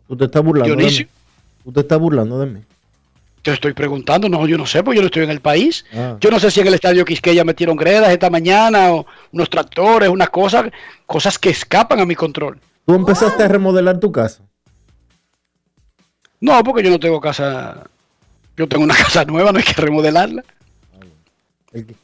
¿Tú 0.08 0.16
te 0.16 0.26
estás 0.26 0.43
burlando 0.43 0.76
Dionisio? 0.76 1.05
de 1.05 1.12
mí? 1.12 1.64
¿Tú 1.64 1.72
te 1.72 1.80
estás 1.82 1.99
burlando 1.99 2.39
de 2.39 2.45
mí? 2.45 2.60
Te 3.41 3.51
estoy 3.51 3.74
preguntando, 3.74 4.28
no, 4.28 4.45
yo 4.47 4.58
no 4.58 4.66
sé, 4.66 4.84
porque 4.84 4.97
yo 4.97 5.01
no 5.01 5.08
estoy 5.08 5.24
en 5.24 5.30
el 5.30 5.41
país. 5.41 5.86
Ah. 5.93 6.18
Yo 6.20 6.30
no 6.32 6.39
sé 6.39 6.51
si 6.51 6.60
en 6.60 6.68
el 6.68 6.74
estadio 6.74 7.05
Quisqueya 7.05 7.43
metieron 7.43 7.78
gredas 7.78 8.10
esta 8.10 8.30
mañana 8.30 8.91
o 8.93 9.05
unos 9.32 9.49
tractores, 9.49 10.10
unas 10.10 10.30
cosas, 10.30 10.66
cosas 11.05 11.38
que 11.38 11.49
escapan 11.49 11.99
a 11.99 12.05
mi 12.05 12.16
control. 12.16 12.60
¿Tú 12.86 12.93
empezaste 12.93 13.43
a 13.43 13.47
remodelar 13.47 13.99
tu 13.99 14.12
casa? 14.12 14.43
No, 16.39 16.64
porque 16.64 16.84
yo 16.84 16.89
no 16.89 16.99
tengo 16.99 17.20
casa. 17.20 17.84
Yo 18.55 18.68
tengo 18.68 18.84
una 18.84 18.95
casa 19.03 19.26
nueva, 19.26 19.51
no 19.51 19.60
hay 19.60 19.64
que 19.64 19.74
remodelarla. 19.74 20.43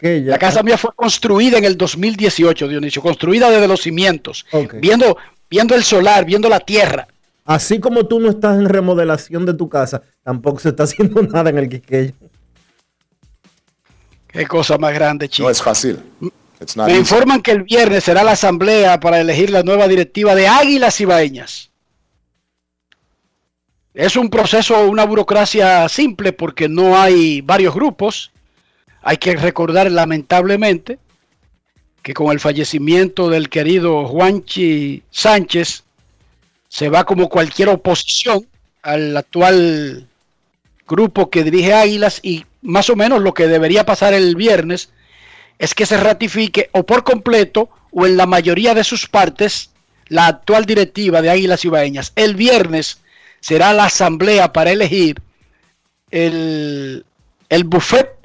La 0.01 0.37
casa 0.37 0.61
mía 0.61 0.77
fue 0.77 0.91
construida 0.95 1.57
en 1.57 1.65
el 1.65 1.77
2018, 1.77 2.67
Dionisio, 2.67 3.01
construida 3.01 3.49
desde 3.49 3.67
los 3.67 3.81
cimientos, 3.81 4.45
viendo, 4.75 5.17
viendo 5.49 5.73
el 5.73 5.83
solar, 5.83 6.25
viendo 6.25 6.49
la 6.49 6.59
tierra. 6.59 7.07
Así 7.45 7.79
como 7.79 8.05
tú 8.05 8.19
no 8.19 8.29
estás 8.29 8.57
en 8.57 8.69
remodelación 8.69 9.45
de 9.45 9.53
tu 9.53 9.67
casa, 9.67 10.01
tampoco 10.23 10.59
se 10.59 10.69
está 10.69 10.83
haciendo 10.85 11.21
nada 11.23 11.49
en 11.49 11.57
el 11.57 11.69
Quisqueya. 11.69 12.13
Qué 14.27 14.47
cosa 14.47 14.77
más 14.77 14.93
grande, 14.93 15.29
chicos. 15.29 15.45
No 15.45 15.51
es 15.51 15.61
fácil. 15.61 15.99
Me 16.75 16.97
informan 16.97 17.41
que 17.41 17.51
el 17.51 17.63
viernes 17.63 18.05
será 18.05 18.23
la 18.23 18.31
asamblea 18.31 18.99
para 18.99 19.19
elegir 19.19 19.49
la 19.49 19.63
nueva 19.63 19.87
directiva 19.87 20.33
de 20.33 20.47
Águilas 20.47 20.99
Ibaeñas. 21.01 21.71
Es 23.93 24.15
un 24.15 24.29
proceso, 24.29 24.87
una 24.87 25.05
burocracia 25.05 25.87
simple 25.87 26.33
porque 26.33 26.67
no 26.67 26.99
hay 26.99 27.41
varios 27.41 27.75
grupos. 27.75 28.31
Hay 29.03 29.17
que 29.17 29.35
recordar 29.35 29.91
lamentablemente 29.91 30.97
que 32.01 32.13
con 32.13 32.31
el 32.31 32.39
fallecimiento 32.39 33.29
del 33.29 33.49
querido 33.49 34.05
Juanchi 34.07 35.03
Sánchez 35.11 35.82
se 36.73 36.89
va 36.89 37.03
como 37.03 37.29
cualquier 37.29 37.69
oposición 37.69 38.47
al 38.81 39.15
actual 39.15 40.07
grupo 40.87 41.29
que 41.29 41.43
dirige 41.43 41.71
Águilas 41.71 42.19
y 42.23 42.45
más 42.63 42.89
o 42.89 42.95
menos 42.95 43.21
lo 43.21 43.35
que 43.35 43.47
debería 43.47 43.85
pasar 43.85 44.15
el 44.15 44.35
viernes 44.35 44.89
es 45.59 45.75
que 45.75 45.85
se 45.85 45.97
ratifique 45.97 46.71
o 46.71 46.83
por 46.83 47.03
completo 47.03 47.69
o 47.91 48.07
en 48.07 48.17
la 48.17 48.25
mayoría 48.25 48.73
de 48.73 48.83
sus 48.83 49.07
partes 49.07 49.69
la 50.07 50.25
actual 50.25 50.65
directiva 50.65 51.21
de 51.21 51.29
Águilas 51.29 51.63
Ibaeñas. 51.63 52.11
El 52.15 52.33
viernes 52.33 52.97
será 53.39 53.71
la 53.71 53.85
asamblea 53.85 54.51
para 54.51 54.71
elegir 54.71 55.21
el, 56.09 57.05
el 57.49 57.69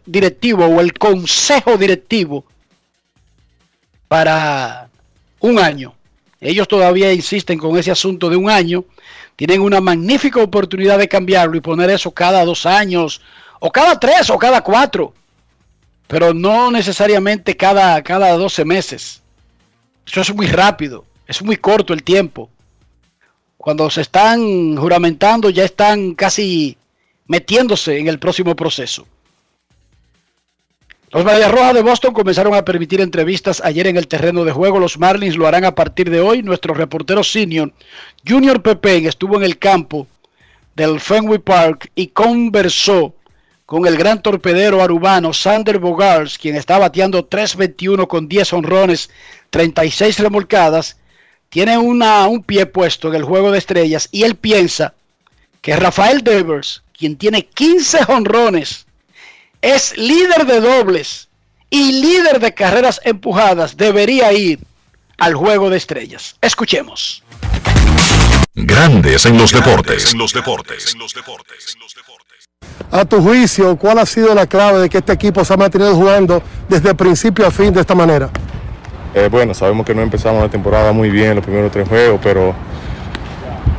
directivo 0.06 0.64
o 0.64 0.80
el 0.80 0.94
consejo 0.94 1.76
directivo 1.76 2.46
para 4.08 4.88
un 5.40 5.58
año. 5.58 5.97
Ellos 6.40 6.68
todavía 6.68 7.12
insisten 7.12 7.58
con 7.58 7.76
ese 7.76 7.90
asunto 7.90 8.30
de 8.30 8.36
un 8.36 8.48
año. 8.48 8.84
Tienen 9.36 9.60
una 9.60 9.80
magnífica 9.80 10.40
oportunidad 10.40 10.98
de 10.98 11.08
cambiarlo 11.08 11.56
y 11.56 11.60
poner 11.60 11.90
eso 11.90 12.10
cada 12.10 12.44
dos 12.44 12.66
años, 12.66 13.20
o 13.60 13.70
cada 13.70 13.98
tres, 13.98 14.30
o 14.30 14.38
cada 14.38 14.62
cuatro. 14.62 15.12
Pero 16.06 16.32
no 16.32 16.70
necesariamente 16.70 17.56
cada, 17.56 18.02
cada 18.02 18.32
12 18.32 18.64
meses. 18.64 19.22
Eso 20.06 20.20
es 20.22 20.34
muy 20.34 20.46
rápido, 20.46 21.04
es 21.26 21.42
muy 21.42 21.56
corto 21.56 21.92
el 21.92 22.02
tiempo. 22.02 22.48
Cuando 23.58 23.90
se 23.90 24.00
están 24.00 24.76
juramentando 24.76 25.50
ya 25.50 25.64
están 25.64 26.14
casi 26.14 26.78
metiéndose 27.26 27.98
en 27.98 28.08
el 28.08 28.18
próximo 28.18 28.56
proceso. 28.56 29.06
Los 31.10 31.24
Medias 31.24 31.50
Rojas 31.50 31.72
de 31.72 31.80
Boston 31.80 32.12
comenzaron 32.12 32.54
a 32.54 32.66
permitir 32.66 33.00
entrevistas 33.00 33.62
ayer 33.64 33.86
en 33.86 33.96
el 33.96 34.08
terreno 34.08 34.44
de 34.44 34.52
juego. 34.52 34.78
Los 34.78 34.98
Marlins 34.98 35.36
lo 35.36 35.46
harán 35.46 35.64
a 35.64 35.74
partir 35.74 36.10
de 36.10 36.20
hoy. 36.20 36.42
Nuestro 36.42 36.74
reportero 36.74 37.24
senior, 37.24 37.72
Junior 38.26 38.60
Pepe, 38.60 39.06
estuvo 39.06 39.36
en 39.36 39.44
el 39.44 39.58
campo 39.58 40.06
del 40.76 41.00
Fenway 41.00 41.38
Park 41.38 41.90
y 41.94 42.08
conversó 42.08 43.14
con 43.64 43.86
el 43.86 43.96
gran 43.96 44.22
torpedero 44.22 44.82
arubano 44.82 45.32
Sander 45.32 45.78
Bogars, 45.78 46.36
quien 46.36 46.56
está 46.56 46.78
bateando 46.78 47.26
3.21 47.26 48.06
con 48.06 48.28
10 48.28 48.52
honrones, 48.52 49.08
36 49.48 50.18
remolcadas. 50.18 50.98
Tiene 51.48 51.78
una, 51.78 52.26
un 52.28 52.42
pie 52.42 52.66
puesto 52.66 53.08
en 53.08 53.14
el 53.14 53.24
juego 53.24 53.50
de 53.50 53.58
estrellas 53.58 54.10
y 54.12 54.24
él 54.24 54.36
piensa 54.36 54.92
que 55.62 55.74
Rafael 55.74 56.22
Devers, 56.22 56.82
quien 56.92 57.16
tiene 57.16 57.46
15 57.46 58.00
honrones, 58.08 58.86
es 59.62 59.96
líder 59.96 60.46
de 60.46 60.60
dobles 60.60 61.28
y 61.70 62.00
líder 62.00 62.40
de 62.40 62.54
carreras 62.54 63.00
empujadas, 63.04 63.76
debería 63.76 64.32
ir 64.32 64.60
al 65.18 65.34
juego 65.34 65.68
de 65.70 65.76
estrellas. 65.76 66.36
Escuchemos. 66.40 67.22
Grandes 68.54 69.26
en 69.26 69.36
los 69.36 69.52
deportes. 69.52 70.12
En 70.12 70.18
los 70.18 70.32
deportes. 70.32 70.96
A 72.90 73.04
tu 73.04 73.22
juicio, 73.22 73.76
¿cuál 73.76 73.98
ha 73.98 74.06
sido 74.06 74.34
la 74.34 74.46
clave 74.46 74.80
de 74.80 74.88
que 74.88 74.98
este 74.98 75.12
equipo 75.12 75.44
se 75.44 75.52
ha 75.52 75.56
mantenido 75.56 75.94
jugando 75.94 76.42
desde 76.68 76.94
principio 76.94 77.46
a 77.46 77.50
fin 77.50 77.72
de 77.72 77.80
esta 77.80 77.94
manera? 77.94 78.30
Eh, 79.14 79.28
bueno, 79.30 79.54
sabemos 79.54 79.84
que 79.84 79.94
no 79.94 80.02
empezamos 80.02 80.42
la 80.42 80.48
temporada 80.48 80.92
muy 80.92 81.10
bien 81.10 81.34
los 81.34 81.44
primeros 81.44 81.70
tres 81.70 81.88
juegos, 81.88 82.20
pero 82.22 82.54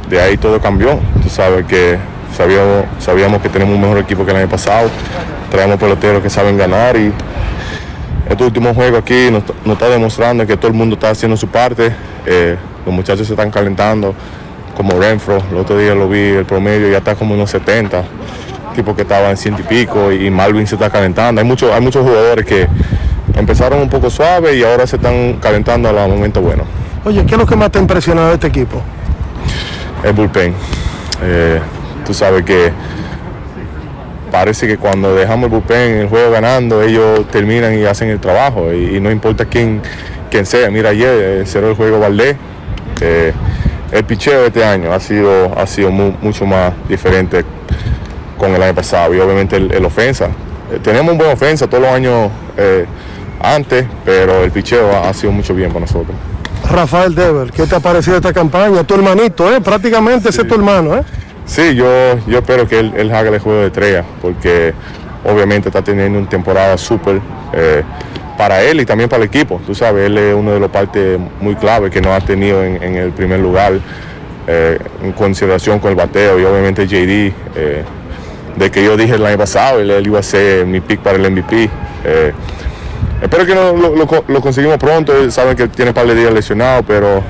de 0.09 0.21
ahí 0.21 0.37
todo 0.37 0.59
cambió. 0.61 0.99
Tú 1.23 1.29
sabes 1.29 1.65
que 1.65 1.97
sabíamos, 2.35 2.85
sabíamos 2.99 3.41
que 3.41 3.49
tenemos 3.49 3.75
un 3.75 3.81
mejor 3.81 3.97
equipo 3.99 4.25
que 4.25 4.31
el 4.31 4.37
año 4.37 4.49
pasado, 4.49 4.89
traemos 5.49 5.77
peloteros 5.77 6.21
que 6.21 6.29
saben 6.29 6.57
ganar 6.57 6.95
y 6.97 7.11
este 8.29 8.43
último 8.43 8.73
juego 8.73 8.97
aquí 8.97 9.29
nos, 9.31 9.43
está 9.73 9.89
demostrando 9.89 10.45
que 10.45 10.55
todo 10.55 10.67
el 10.67 10.73
mundo 10.73 10.95
está 10.95 11.09
haciendo 11.09 11.35
su 11.35 11.47
parte, 11.47 11.91
eh, 12.25 12.55
los 12.85 12.93
muchachos 12.93 13.25
se 13.25 13.33
están 13.33 13.49
calentando, 13.49 14.13
como 14.77 14.99
Renfro, 14.99 15.41
el 15.51 15.57
otro 15.57 15.77
día 15.77 15.95
lo 15.95 16.07
vi, 16.07 16.19
el 16.19 16.45
promedio 16.45 16.89
ya 16.89 16.99
está 16.99 17.15
como 17.15 17.33
en 17.33 17.39
unos 17.39 17.49
70, 17.49 18.03
tipo 18.75 18.95
que 18.95 19.01
estaba 19.01 19.29
en 19.29 19.37
ciento 19.37 19.61
y 19.61 19.65
pico 19.65 20.11
y 20.11 20.29
Malvin 20.29 20.67
se 20.67 20.75
está 20.75 20.89
calentando, 20.89 21.41
hay, 21.41 21.47
muchos 21.47 21.71
hay 21.71 21.81
muchos 21.81 22.03
jugadores 22.05 22.45
que 22.45 22.67
empezaron 23.35 23.79
un 23.79 23.89
poco 23.89 24.09
suave 24.09 24.55
y 24.55 24.63
ahora 24.63 24.85
se 24.85 24.97
están 24.97 25.33
calentando 25.41 25.89
a 25.89 25.91
los 25.91 26.07
momentos 26.09 26.43
buenos. 26.43 26.67
Oye, 27.05 27.25
¿qué 27.25 27.33
es 27.33 27.39
lo 27.39 27.45
que 27.45 27.55
más 27.55 27.71
te 27.71 27.79
ha 27.79 27.81
impresionado 27.81 28.27
de 28.27 28.33
este 28.35 28.47
equipo? 28.47 28.81
El 30.03 30.13
bullpen. 30.13 30.53
Eh, 31.23 31.59
tú 32.05 32.13
sabes 32.13 32.43
que 32.43 32.71
parece 34.31 34.67
que 34.67 34.77
cuando 34.77 35.15
dejamos 35.15 35.45
el 35.45 35.51
bullpen 35.51 35.91
en 35.91 35.97
el 35.99 36.07
juego 36.07 36.31
ganando, 36.31 36.81
ellos 36.81 37.27
terminan 37.31 37.77
y 37.77 37.85
hacen 37.85 38.09
el 38.09 38.19
trabajo. 38.19 38.73
Y, 38.73 38.99
no 38.99 39.11
importa 39.11 39.45
quién, 39.45 39.81
quién 40.29 40.45
sea. 40.45 40.69
Mira, 40.69 40.89
ayer 40.89 41.41
eh, 41.41 41.45
cerró 41.45 41.69
el 41.69 41.75
juego 41.75 41.99
Valdés. 41.99 42.35
Eh, 43.01 43.33
el 43.91 44.03
picheo 44.03 44.41
de 44.41 44.47
este 44.47 44.63
año 44.63 44.93
ha 44.93 44.99
sido, 44.99 45.57
ha 45.57 45.65
sido 45.65 45.91
mucho 45.91 46.45
más 46.45 46.73
diferente 46.87 47.43
con 48.37 48.53
el 48.53 48.61
año 48.61 48.75
pasado. 48.75 49.13
Y 49.15 49.19
obviamente 49.19 49.55
el, 49.55 49.85
ofensa. 49.85 50.27
Eh, 50.71 50.79
tenemos 50.81 51.11
un 51.11 51.17
buen 51.17 51.31
ofensa 51.31 51.67
todos 51.67 51.83
los 51.83 51.91
años 51.91 52.29
antes, 53.41 53.85
pero 54.03 54.43
el 54.43 54.51
picheo 54.51 54.91
ha, 54.91 55.13
sido 55.13 55.31
mucho 55.31 55.53
bien 55.53 55.69
para 55.69 55.81
nosotros. 55.81 56.15
Rafael 56.69 57.15
Dever, 57.15 57.51
¿qué 57.51 57.65
te 57.65 57.75
ha 57.75 57.79
parecido 57.79 58.17
esta 58.17 58.33
campaña? 58.33 58.83
Tu 58.83 58.93
hermanito, 58.93 59.51
¿eh? 59.51 59.61
prácticamente 59.61 60.29
ese 60.29 60.41
es 60.41 60.47
tu 60.47 60.55
hermano. 60.55 60.97
¿eh? 60.97 61.03
Sí, 61.49 61.73
yo, 61.73 62.19
yo 62.27 62.37
espero 62.37 62.67
que 62.67 62.77
él, 62.77 63.11
haga 63.11 63.31
el 63.31 63.39
juego 63.39 63.61
de 63.61 63.67
estrella, 63.67 64.05
porque 64.21 64.71
obviamente 65.25 65.69
está 65.69 65.81
teniendo 65.81 66.19
una 66.19 66.29
temporada 66.29 66.77
súper 66.77 67.19
eh, 67.53 67.81
para 68.37 68.61
él 68.61 68.79
y 68.81 68.85
también 68.85 69.09
para 69.09 69.23
el 69.23 69.29
equipo. 69.29 69.59
Tú 69.65 69.73
sabes, 69.73 70.05
él 70.05 70.17
es 70.19 70.35
uno 70.35 70.51
de 70.51 70.59
los 70.59 70.69
partes 70.69 71.19
muy 71.41 71.55
clave 71.55 71.89
que 71.89 72.01
no 72.01 72.13
ha 72.13 72.21
tenido 72.21 72.63
en, 72.63 72.95
el 72.95 73.11
primer 73.13 73.39
lugar 73.39 73.73
eh, 74.45 74.77
en 75.03 75.11
consideración 75.13 75.79
con 75.79 75.89
el 75.89 75.95
bateo 75.95 76.39
y 76.39 76.45
obviamente 76.45 76.85
JD, 76.85 77.33
eh, 77.55 77.83
de 78.55 78.71
que 78.71 78.83
yo 78.85 78.95
dije 78.95 79.15
el 79.15 79.25
año 79.25 79.39
pasado, 79.39 79.79
él, 79.79 80.05
iba 80.05 80.19
a 80.19 80.23
ser 80.23 80.67
mi 80.67 80.81
pick 80.81 80.99
para 80.99 81.17
el 81.17 81.31
MVP. 81.31 81.67
espero 83.23 83.45
que 83.47 83.55
lo, 84.27 84.39
conseguimos 84.39 84.77
pronto, 84.77 85.31
saben 85.31 85.57
que 85.57 85.67
tiene 85.67 85.89
un 85.89 85.95
par 85.95 86.05
de 86.05 86.13
días 86.13 86.31
lesionado, 86.31 86.83
pero 86.83 87.23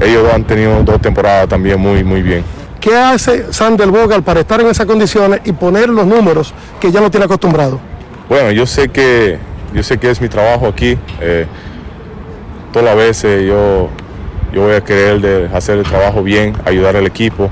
ellos 0.00 0.32
han 0.32 0.44
tenido 0.44 0.80
dos 0.84 1.00
temporadas 1.00 1.48
también 1.48 1.80
muy, 1.80 2.04
muy 2.04 2.22
bien. 2.22 2.59
¿Qué 2.80 2.96
hace 2.96 3.52
Sander 3.52 3.88
Bogal 3.88 4.22
para 4.22 4.40
estar 4.40 4.58
en 4.60 4.68
esas 4.68 4.86
condiciones 4.86 5.40
y 5.44 5.52
poner 5.52 5.90
los 5.90 6.06
números 6.06 6.54
que 6.80 6.90
ya 6.90 7.00
no 7.00 7.10
tiene 7.10 7.26
acostumbrado? 7.26 7.78
Bueno, 8.26 8.50
yo 8.52 8.66
sé 8.66 8.88
que, 8.88 9.38
yo 9.74 9.82
sé 9.82 9.98
que 9.98 10.10
es 10.10 10.20
mi 10.20 10.28
trabajo 10.28 10.66
aquí. 10.66 10.96
Eh, 11.20 11.46
todas 12.72 12.86
las 12.86 12.96
veces 12.96 13.46
yo, 13.46 13.90
yo 14.54 14.62
voy 14.62 14.74
a 14.74 14.80
querer 14.80 15.20
de 15.20 15.50
hacer 15.54 15.76
el 15.78 15.84
trabajo 15.84 16.22
bien, 16.22 16.54
ayudar 16.64 16.96
al 16.96 17.06
equipo. 17.06 17.50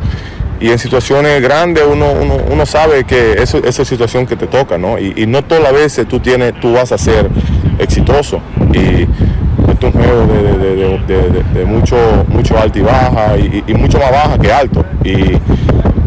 Y 0.61 0.71
en 0.71 0.79
situaciones 0.79 1.43
grandes 1.43 1.85
uno, 1.87 2.07
uno, 2.51 2.67
sabe 2.67 3.05
que 3.05 3.35
eso, 3.35 3.59
esa 3.59 3.85
situación 3.85 4.27
que 4.27 4.35
te 4.35 4.47
toca, 4.47 4.79
¿no? 4.79 4.99
Y, 4.99 5.27
no 5.27 5.45
todas 5.45 5.63
las 5.63 5.73
veces 5.73 6.09
tú, 6.09 6.21
tienes, 6.21 6.59
tú 6.59 6.73
vas 6.73 6.91
a 6.91 6.99
ser 6.99 7.29
exitoso. 7.79 8.41
Y 8.73 9.07
un 9.87 9.93
juego 9.93 10.27
de, 10.27 11.65
mucho, 11.65 11.97
mucho 12.29 12.59
alto 12.59 12.79
y 12.79 12.83
baja 12.83 13.37
y, 13.37 13.75
mucho 13.75 13.99
más 13.99 14.11
baja 14.11 14.39
que 14.39 14.53
alto. 14.53 14.85
Y 15.05 15.37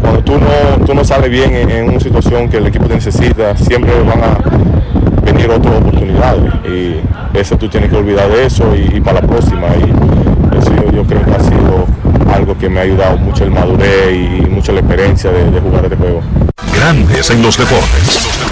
cuando 0.01 0.23
tú 0.23 0.33
no, 0.33 0.85
tú 0.85 0.93
no 0.93 1.03
sales 1.03 1.29
bien 1.29 1.53
en, 1.69 1.89
una 1.89 1.99
situación 1.99 2.49
que 2.49 2.57
el 2.57 2.67
equipo 2.67 2.85
te 2.85 2.95
necesita, 2.95 3.55
siempre 3.57 3.91
van 4.01 4.23
a 4.23 5.21
venir 5.23 5.49
otras 5.49 5.75
oportunidades. 5.75 6.53
Y 6.65 7.37
eso 7.37 7.57
tú 7.57 7.69
tienes 7.69 7.89
que 7.89 7.97
olvidar 7.97 8.29
de 8.29 8.45
eso 8.45 8.75
y, 8.75 8.99
para 8.99 9.21
la 9.21 9.27
próxima. 9.27 9.67
Y 9.77 10.57
eso 10.57 10.91
yo, 10.91 11.03
creo 11.03 11.23
que 11.23 11.31
ha 11.31 11.39
sido 11.39 11.85
algo 12.33 12.57
que 12.57 12.69
me 12.69 12.79
ha 12.79 12.83
ayudado 12.83 13.17
mucho 13.17 13.43
el 13.43 13.51
madurez 13.51 14.13
y 14.13 14.49
mucho 14.49 14.71
la 14.71 14.79
experiencia 14.79 15.31
de, 15.31 15.59
jugar 15.59 15.85
este 15.85 15.97
juego. 15.97 16.21
Grandes 16.75 17.29
en 17.29 17.41
los 17.41 17.57
deportes. 17.57 18.50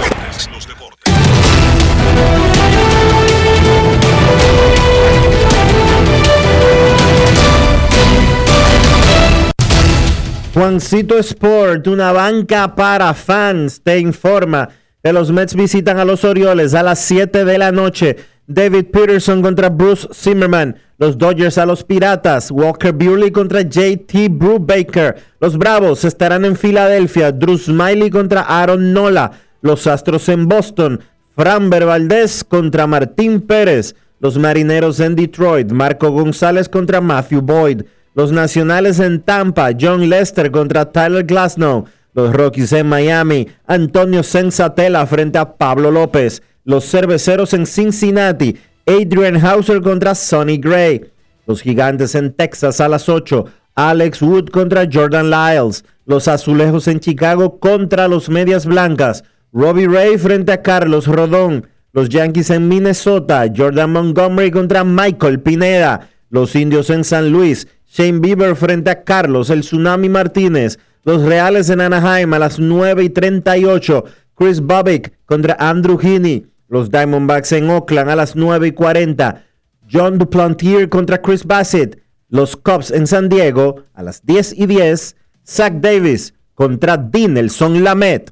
Juancito 10.80 11.18
Sport, 11.18 11.88
una 11.88 12.14
banca 12.14 12.74
para 12.74 13.14
fans, 13.14 13.82
te 13.84 14.00
informa 14.00 14.70
que 15.04 15.12
los 15.12 15.30
Mets 15.30 15.54
visitan 15.54 16.00
a 16.00 16.06
los 16.06 16.24
Orioles 16.24 16.74
a 16.74 16.84
las 16.84 17.00
7 17.00 17.44
de 17.44 17.58
la 17.58 17.74
noche. 17.74 18.16
David 18.48 18.86
Peterson 18.86 19.42
contra 19.42 19.68
Bruce 19.68 20.08
Zimmerman. 20.14 20.78
Los 20.98 21.18
Dodgers 21.18 21.58
a 21.58 21.66
los 21.66 21.84
Piratas. 21.84 22.50
Walker 22.50 22.94
Buehler 22.94 23.34
contra 23.34 23.62
JT 23.62 24.30
Brubaker. 24.30 25.18
Los 25.42 25.58
Bravos 25.58 26.06
estarán 26.06 26.46
en 26.46 26.56
Filadelfia. 26.56 27.34
Drew 27.34 27.58
Smiley 27.58 28.10
contra 28.10 28.44
Aaron 28.44 28.94
Nola. 28.94 29.32
Los 29.62 29.86
Astros 29.86 30.30
en 30.30 30.48
Boston. 30.48 31.02
Fran 31.36 31.70
Valdez 31.70 32.46
contra 32.46 32.88
Martín 32.88 33.42
Pérez. 33.42 33.96
Los 34.22 34.38
Marineros 34.38 35.02
en 35.02 35.18
Detroit. 35.18 35.74
Marco 35.74 36.10
González 36.10 36.70
contra 36.70 37.02
Matthew 37.02 37.42
Boyd. 37.42 37.82
Los 38.20 38.34
Nacionales 38.34 39.00
en 39.00 39.22
Tampa, 39.22 39.70
John 39.80 40.10
Lester 40.10 40.52
contra 40.52 40.92
Tyler 40.92 41.24
Glasnow. 41.24 41.86
Los 42.14 42.34
Rockies 42.34 42.74
en 42.74 42.90
Miami. 42.90 43.48
Antonio 43.66 44.24
Sensatela 44.24 45.08
frente 45.08 45.38
a 45.38 45.56
Pablo 45.56 45.90
López. 45.90 46.44
Los 46.66 46.84
Cerveceros 46.84 47.54
en 47.54 47.66
Cincinnati. 47.66 48.58
Adrian 48.86 49.38
Hauser 49.38 49.80
contra 49.80 50.16
Sonny 50.16 50.58
Gray. 50.58 51.10
Los 51.48 51.62
Gigantes 51.62 52.14
en 52.14 52.34
Texas 52.34 52.82
a 52.82 52.90
las 52.90 53.08
8. 53.08 53.46
Alex 53.76 54.22
Wood 54.22 54.50
contra 54.50 54.86
Jordan 54.92 55.30
Lyles. 55.30 55.86
Los 56.06 56.28
Azulejos 56.28 56.90
en 56.90 57.00
Chicago 57.00 57.58
contra 57.62 58.10
los 58.10 58.28
Medias 58.28 58.66
Blancas. 58.66 59.24
Robbie 59.54 59.88
Ray 59.88 60.18
frente 60.18 60.52
a 60.52 60.62
Carlos 60.62 61.08
Rodón. 61.08 61.68
Los 61.94 62.10
Yankees 62.10 62.50
en 62.50 62.68
Minnesota. 62.68 63.46
Jordan 63.56 63.94
Montgomery 63.94 64.52
contra 64.52 64.84
Michael 64.84 65.40
Pineda. 65.40 66.10
Los 66.30 66.54
Indios 66.58 66.90
en 66.90 67.06
San 67.06 67.32
Luis. 67.32 67.66
Shane 67.92 68.20
Bieber 68.20 68.56
frente 68.56 68.92
a 68.92 69.04
Carlos 69.04 69.50
El 69.50 69.62
Tsunami 69.62 70.10
Martínez. 70.10 70.78
Los 71.04 71.24
Reales 71.24 71.72
en 71.72 71.82
Anaheim 71.82 72.32
a 72.34 72.40
las 72.40 72.60
9 72.60 73.04
y 73.04 73.10
38. 73.10 74.06
Chris 74.36 74.62
Bobbick 74.62 75.14
contra 75.26 75.56
Andrew 75.60 75.98
Heaney. 75.98 76.46
Los 76.68 76.92
Diamondbacks 76.92 77.52
en 77.54 77.70
Oakland 77.70 78.12
a 78.12 78.16
las 78.16 78.36
9 78.36 78.68
y 78.68 78.72
40. 78.74 79.44
John 79.92 80.20
Duplantier 80.20 80.88
contra 80.88 81.20
Chris 81.20 81.44
Bassett. 81.44 82.00
Los 82.30 82.56
Cubs 82.56 82.92
en 82.92 83.08
San 83.08 83.28
Diego 83.28 83.84
a 83.96 84.04
las 84.04 84.24
10 84.24 84.54
y 84.60 84.68
10. 84.68 85.16
Zach 85.44 85.74
Davis 85.74 86.36
contra 86.54 86.96
Dinelson 86.96 87.84
Lamet. 87.84 88.32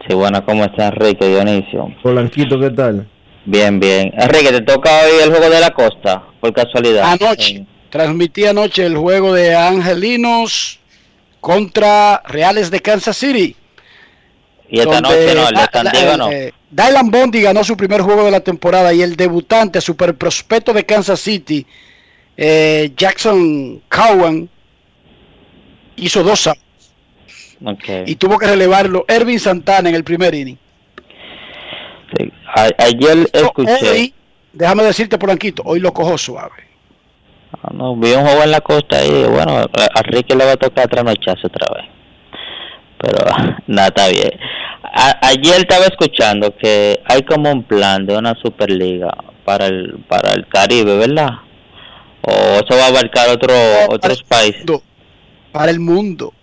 Sí, 0.06 0.14
buenas, 0.14 0.42
¿cómo 0.42 0.62
estás, 0.62 0.92
Enrique 0.92 1.26
Dionisio? 1.26 1.88
Polanquito, 2.02 2.60
¿qué 2.60 2.70
tal? 2.70 3.10
Bien, 3.46 3.78
bien. 3.78 4.12
Enrique, 4.18 4.50
¿te 4.50 4.60
toca 4.62 4.90
hoy 5.02 5.22
el 5.22 5.30
juego 5.30 5.48
de 5.48 5.60
la 5.60 5.70
costa, 5.70 6.24
por 6.40 6.52
casualidad? 6.52 7.12
Anoche. 7.12 7.64
Transmití 7.90 8.44
anoche 8.44 8.84
el 8.84 8.96
juego 8.96 9.32
de 9.32 9.54
Angelinos 9.54 10.80
contra 11.40 12.20
Reales 12.26 12.70
de 12.72 12.80
Kansas 12.80 13.16
City. 13.16 13.54
Y 14.68 14.80
esta 14.80 15.00
noche 15.00 15.34
no, 15.34 15.48
el 15.48 15.54
de 15.54 15.66
San 15.72 15.88
Diego 15.92 16.16
no. 16.16 16.30
Eh, 16.30 16.52
Dylan 16.68 17.10
Bondi 17.10 17.40
ganó 17.40 17.62
su 17.62 17.76
primer 17.76 18.02
juego 18.02 18.24
de 18.24 18.32
la 18.32 18.40
temporada 18.40 18.92
y 18.92 19.00
el 19.00 19.14
debutante, 19.14 19.80
super 19.80 20.16
prospecto 20.16 20.72
de 20.72 20.84
Kansas 20.84 21.20
City, 21.20 21.64
eh, 22.36 22.90
Jackson 22.96 23.80
Cowan, 23.88 24.48
hizo 25.94 26.24
dos 26.24 26.48
outs. 26.48 26.60
Okay. 27.64 28.02
Y 28.06 28.16
tuvo 28.16 28.38
que 28.38 28.46
relevarlo 28.46 29.04
Ervin 29.06 29.38
Santana 29.38 29.88
en 29.88 29.94
el 29.94 30.04
primer 30.04 30.34
inning. 30.34 30.58
Sí. 32.14 32.32
A 32.54 32.68
ayer 32.78 33.28
escuché. 33.32 33.90
Hoy, 33.90 34.14
déjame 34.52 34.84
decirte, 34.84 35.18
Polanquito, 35.18 35.62
hoy 35.64 35.80
lo 35.80 35.92
cojo 35.92 36.16
suave. 36.16 36.66
Ah, 37.62 37.70
no, 37.72 37.96
vi 37.96 38.12
un 38.12 38.24
juego 38.24 38.42
en 38.42 38.50
la 38.50 38.60
costa 38.60 39.04
y 39.04 39.24
bueno, 39.24 39.58
a 39.58 40.02
Ricky 40.02 40.34
le 40.34 40.44
va 40.44 40.52
a 40.52 40.56
tocar 40.56 40.88
trasnocharse 40.88 41.46
otra 41.46 41.74
vez. 41.74 41.84
Pero 42.98 43.24
nada, 43.66 43.88
está 43.88 44.08
bien. 44.08 44.30
A 44.82 45.18
ayer 45.28 45.56
estaba 45.58 45.84
escuchando 45.86 46.54
que 46.56 47.00
hay 47.04 47.22
como 47.22 47.50
un 47.50 47.62
plan 47.64 48.06
de 48.06 48.16
una 48.16 48.34
superliga 48.34 49.12
para 49.44 49.66
el 49.66 49.98
para 50.08 50.32
el 50.32 50.46
Caribe, 50.48 50.96
¿verdad? 50.96 51.30
O 52.22 52.30
eso 52.30 52.78
va 52.78 52.86
a 52.86 52.88
abarcar 52.88 53.28
otro, 53.28 53.52
no, 53.54 53.94
otros 53.94 54.22
para 54.22 54.40
países. 54.40 54.64
Mundo, 54.66 54.82
para 55.52 55.70
el 55.70 55.80
mundo. 55.80 56.34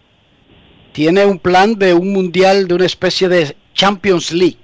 Tiene 0.93 1.25
un 1.25 1.39
plan 1.39 1.75
de 1.75 1.93
un 1.93 2.13
mundial 2.13 2.67
de 2.67 2.75
una 2.75 2.85
especie 2.85 3.27
de 3.27 3.57
Champions 3.73 4.31
League. 4.31 4.57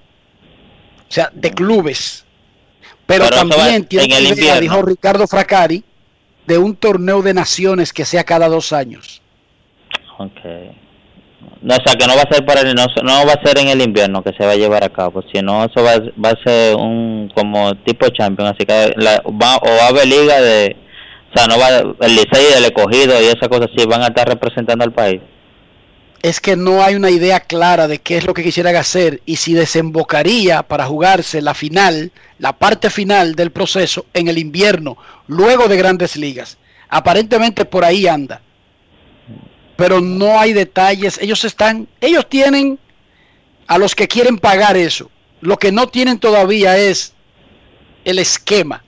O 1.09 1.11
sea, 1.11 1.31
de 1.33 1.51
clubes. 1.51 2.25
Pero, 3.05 3.25
Pero 3.25 3.49
también 3.49 3.85
tiene 3.85 4.19
invierno. 4.21 4.61
dijo 4.61 4.81
Ricardo 4.83 5.25
Fracari, 5.25 5.83
de 6.45 6.57
un 6.57 6.75
torneo 6.75 7.21
de 7.21 7.33
naciones 7.33 7.91
que 7.91 8.05
sea 8.05 8.23
cada 8.23 8.47
dos 8.47 8.71
años. 8.71 9.21
Okay. 10.17 10.71
No, 11.61 11.75
o 11.75 11.77
sea, 11.83 11.95
que 11.95 12.05
no 12.05 12.15
va 12.15 12.21
a 12.21 12.33
ser 12.33 12.45
para 12.45 12.61
el, 12.61 12.75
no, 12.75 12.85
no 13.03 13.25
va 13.25 13.33
a 13.33 13.45
ser 13.45 13.57
en 13.57 13.69
el 13.69 13.81
invierno 13.81 14.23
que 14.23 14.33
se 14.37 14.45
va 14.45 14.51
a 14.51 14.55
llevar 14.55 14.83
a 14.83 14.89
cabo, 14.89 15.23
sino 15.33 15.65
eso 15.65 15.83
va, 15.83 15.93
va 16.23 16.29
a 16.29 16.43
ser 16.43 16.75
un 16.75 17.31
como 17.35 17.75
tipo 17.77 18.07
champion, 18.09 18.47
así 18.47 18.65
que 18.65 18.93
la, 18.97 19.21
va, 19.27 19.57
o 19.57 19.67
va 19.67 19.85
a 19.85 19.87
haber 19.87 20.07
liga 20.07 20.39
de, 20.41 20.75
o 21.29 21.37
sea, 21.37 21.47
no 21.47 21.59
va 21.59 22.05
el 22.05 22.15
Licey, 22.15 22.45
el 22.57 22.65
escogido 22.65 23.21
y 23.21 23.25
esas 23.25 23.49
cosas 23.49 23.67
así 23.73 23.85
van 23.87 24.03
a 24.03 24.07
estar 24.07 24.27
representando 24.27 24.83
al 24.83 24.93
país. 24.93 25.21
Es 26.21 26.41
que 26.41 26.55
no 26.55 26.83
hay 26.83 26.95
una 26.95 27.09
idea 27.09 27.39
clara 27.39 27.87
de 27.87 27.99
qué 27.99 28.17
es 28.17 28.25
lo 28.25 28.33
que 28.33 28.43
quisieran 28.43 28.75
hacer 28.75 29.21
y 29.25 29.37
si 29.37 29.53
desembocaría 29.53 30.63
para 30.63 30.85
jugarse 30.85 31.41
la 31.41 31.53
final, 31.53 32.11
la 32.39 32.53
parte 32.53 32.89
final 32.89 33.35
del 33.35 33.51
proceso 33.51 34.05
en 34.13 34.27
el 34.27 34.37
invierno, 34.37 34.97
luego 35.27 35.67
de 35.67 35.77
grandes 35.77 36.17
ligas. 36.17 36.57
Aparentemente 36.89 37.63
por 37.63 37.85
ahí 37.85 38.07
anda. 38.07 38.41
Pero 39.77 40.01
no 40.01 40.37
hay 40.39 40.51
detalles. 40.51 41.17
Ellos 41.21 41.45
están, 41.45 41.87
ellos 42.01 42.27
tienen 42.27 42.77
a 43.67 43.77
los 43.77 43.95
que 43.95 44.07
quieren 44.07 44.37
pagar 44.37 44.75
eso. 44.75 45.09
Lo 45.39 45.57
que 45.57 45.71
no 45.71 45.87
tienen 45.87 46.19
todavía 46.19 46.77
es 46.77 47.13
el 48.03 48.19
esquema. 48.19 48.83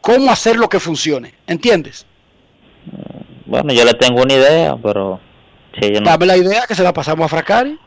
Cómo 0.00 0.30
hacer 0.30 0.56
lo 0.56 0.68
que 0.68 0.78
funcione. 0.78 1.34
¿Entiendes? 1.46 2.06
Bueno, 3.46 3.72
yo 3.72 3.84
le 3.84 3.94
tengo 3.94 4.22
una 4.22 4.34
idea, 4.34 4.76
pero 4.76 5.20
sí, 5.78 5.92
yo 5.92 6.00
no. 6.00 6.10
Dame 6.10 6.26
la 6.26 6.36
idea 6.36 6.62
que 6.66 6.74
se 6.74 6.82
la 6.82 6.92
pasamos 6.92 7.26
a 7.26 7.28
Fracari. 7.28 7.78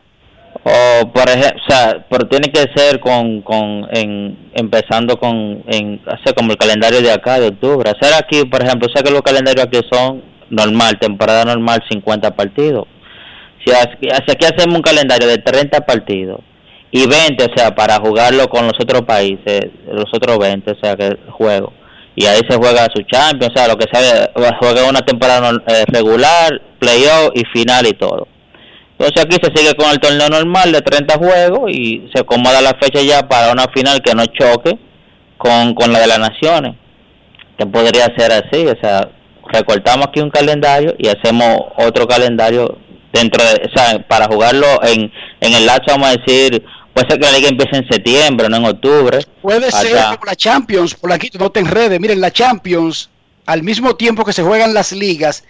O 0.62 1.12
por 1.12 1.28
ejemplo, 1.28 1.60
o 1.66 1.70
sea, 1.70 2.06
pero 2.08 2.28
tiene 2.28 2.50
que 2.50 2.64
ser 2.74 3.00
con, 3.00 3.42
con 3.42 3.86
en, 3.90 4.50
empezando 4.54 5.18
con, 5.18 5.62
en, 5.66 6.00
hacer 6.06 6.34
como 6.34 6.52
el 6.52 6.56
calendario 6.56 7.02
de 7.02 7.12
acá, 7.12 7.40
de 7.40 7.48
octubre. 7.48 7.90
Hacer 7.90 8.14
aquí, 8.14 8.44
por 8.44 8.62
ejemplo, 8.62 8.88
sé 8.94 9.02
que 9.02 9.10
los 9.10 9.22
calendarios 9.22 9.66
aquí 9.66 9.80
son 9.90 10.22
normal, 10.50 10.98
temporada 11.00 11.44
normal, 11.44 11.82
50 11.90 12.30
partidos. 12.36 12.86
Si 13.64 13.74
aquí, 13.74 14.08
aquí 14.10 14.46
hacemos 14.46 14.76
un 14.76 14.82
calendario 14.82 15.26
de 15.26 15.38
30 15.38 15.80
partidos 15.80 16.40
y 16.90 17.08
20, 17.08 17.44
o 17.44 17.56
sea, 17.56 17.74
para 17.74 17.96
jugarlo 17.96 18.48
con 18.48 18.66
los 18.66 18.74
otros 18.80 19.02
países, 19.02 19.60
los 19.86 20.06
otros 20.14 20.38
20, 20.38 20.70
o 20.70 20.76
sea, 20.80 20.96
que 20.96 21.18
juego. 21.30 21.72
Y 22.16 22.26
ahí 22.26 22.40
se 22.48 22.56
juega 22.56 22.86
su 22.94 23.02
Champions, 23.02 23.52
o 23.54 23.56
sea, 23.56 23.68
lo 23.68 23.76
que 23.76 23.86
sea, 23.92 24.30
juega 24.60 24.88
una 24.88 25.00
temporada 25.00 25.50
eh, 25.66 25.84
regular, 25.88 26.60
playoff 26.78 27.30
y 27.34 27.42
final 27.52 27.86
y 27.86 27.92
todo. 27.92 28.28
Entonces 28.98 29.24
aquí 29.24 29.36
se 29.42 29.52
sigue 29.54 29.74
con 29.74 29.90
el 29.90 29.98
torneo 29.98 30.28
normal 30.28 30.70
de 30.70 30.80
30 30.80 31.18
juegos 31.18 31.70
y 31.70 32.08
se 32.14 32.20
acomoda 32.20 32.60
la 32.60 32.78
fecha 32.80 33.02
ya 33.02 33.28
para 33.28 33.52
una 33.52 33.66
final 33.74 34.00
que 34.00 34.14
no 34.14 34.24
choque 34.26 34.78
con, 35.36 35.74
con 35.74 35.92
la 35.92 36.00
de 36.00 36.06
las 36.06 36.20
naciones, 36.20 36.76
que 37.58 37.66
podría 37.66 38.04
ser 38.16 38.30
así, 38.32 38.66
o 38.66 38.80
sea, 38.80 39.08
recortamos 39.52 40.06
aquí 40.06 40.20
un 40.20 40.30
calendario 40.30 40.94
y 40.98 41.08
hacemos 41.08 41.58
otro 41.76 42.06
calendario 42.06 42.78
dentro 43.12 43.44
de, 43.44 43.68
o 43.68 43.76
sea, 43.76 43.98
para 44.06 44.26
jugarlo 44.26 44.66
en, 44.82 45.12
en 45.40 45.54
el 45.54 45.66
lapso, 45.66 45.86
vamos 45.88 46.08
a 46.08 46.16
decir, 46.16 46.64
puede 46.94 47.08
ser 47.08 47.18
que 47.20 47.26
la 47.26 47.32
liga 47.32 47.48
empiece 47.48 47.76
en 47.76 47.88
septiembre, 47.88 48.48
no 48.48 48.56
en 48.56 48.64
octubre. 48.64 49.18
Puede 49.42 49.70
ser 49.70 49.96
como 50.04 50.24
la 50.24 50.36
Champions, 50.36 50.94
por 50.94 51.12
aquí 51.12 51.30
no 51.38 51.50
te 51.50 51.60
enredes. 51.60 52.00
Miren, 52.00 52.20
la 52.20 52.30
Champions, 52.30 53.10
al 53.46 53.62
mismo 53.62 53.96
tiempo 53.96 54.24
que 54.24 54.32
se 54.32 54.42
juegan 54.42 54.72
las 54.72 54.92
ligas, 54.92 55.44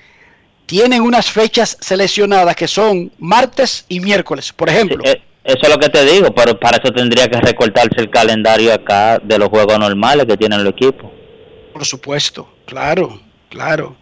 tienen 0.66 1.02
unas 1.02 1.30
fechas 1.30 1.76
seleccionadas 1.80 2.56
que 2.56 2.66
son 2.66 3.12
martes 3.18 3.84
y 3.88 4.00
miércoles, 4.00 4.52
por 4.52 4.68
ejemplo. 4.68 4.98
Eh, 5.04 5.22
Eso 5.44 5.58
es 5.62 5.68
lo 5.68 5.78
que 5.78 5.90
te 5.90 6.04
digo, 6.06 6.34
pero 6.34 6.58
para 6.58 6.78
eso 6.78 6.90
tendría 6.92 7.28
que 7.28 7.38
recortarse 7.38 8.00
el 8.00 8.08
calendario 8.08 8.72
acá 8.72 9.18
de 9.22 9.38
los 9.38 9.50
juegos 9.50 9.78
normales 9.78 10.24
que 10.26 10.36
tienen 10.38 10.64
los 10.64 10.72
equipos. 10.72 11.10
Por 11.72 11.84
supuesto, 11.84 12.48
claro, 12.64 13.20
claro. 13.50 13.94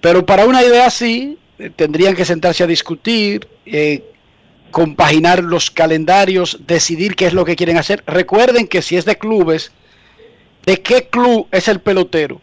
Pero 0.00 0.24
para 0.24 0.46
una 0.46 0.62
idea 0.62 0.86
así, 0.86 1.36
eh, 1.58 1.70
tendrían 1.74 2.14
que 2.16 2.24
sentarse 2.24 2.62
a 2.64 2.66
discutir, 2.66 3.46
eh, 3.66 4.02
compaginar 4.70 5.42
los 5.42 5.70
calendarios, 5.70 6.58
decidir 6.66 7.16
qué 7.16 7.26
es 7.26 7.32
lo 7.32 7.44
que 7.44 7.56
quieren 7.56 7.78
hacer. 7.78 8.02
Recuerden 8.06 8.66
que 8.66 8.82
si 8.82 8.96
es 8.96 9.04
de 9.04 9.16
clubes, 9.16 9.72
¿de 10.64 10.80
qué 10.82 11.08
club 11.08 11.48
es 11.50 11.68
el 11.68 11.80
pelotero? 11.80 12.40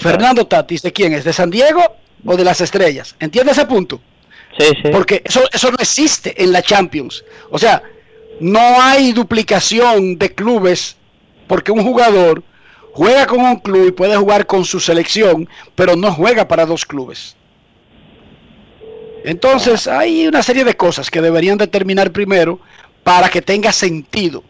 Fernando 0.00 0.46
Tatis, 0.46 0.82
¿de 0.82 0.92
quién 0.92 1.12
es? 1.12 1.24
¿De 1.24 1.32
San 1.32 1.50
Diego 1.50 1.96
o 2.24 2.36
de 2.36 2.44
las 2.44 2.60
Estrellas? 2.60 3.14
¿Entiende 3.20 3.52
ese 3.52 3.66
punto? 3.66 4.00
Sí, 4.58 4.66
sí. 4.82 4.88
Porque 4.90 5.22
eso, 5.24 5.42
eso 5.52 5.70
no 5.70 5.76
existe 5.78 6.42
en 6.42 6.52
la 6.52 6.62
Champions. 6.62 7.24
O 7.50 7.58
sea, 7.58 7.82
no 8.40 8.80
hay 8.80 9.12
duplicación 9.12 10.18
de 10.18 10.34
clubes 10.34 10.96
porque 11.46 11.72
un 11.72 11.82
jugador 11.82 12.42
juega 12.92 13.26
con 13.26 13.40
un 13.40 13.56
club 13.56 13.88
y 13.88 13.92
puede 13.92 14.16
jugar 14.16 14.46
con 14.46 14.64
su 14.64 14.80
selección, 14.80 15.48
pero 15.74 15.96
no 15.96 16.12
juega 16.12 16.48
para 16.48 16.66
dos 16.66 16.84
clubes. 16.84 17.36
Entonces, 19.24 19.86
hay 19.86 20.26
una 20.26 20.42
serie 20.42 20.64
de 20.64 20.76
cosas 20.76 21.10
que 21.10 21.22
deberían 21.22 21.56
determinar 21.56 22.12
primero 22.12 22.60
para 23.02 23.30
que 23.30 23.40
tenga 23.40 23.72
sentido. 23.72 24.44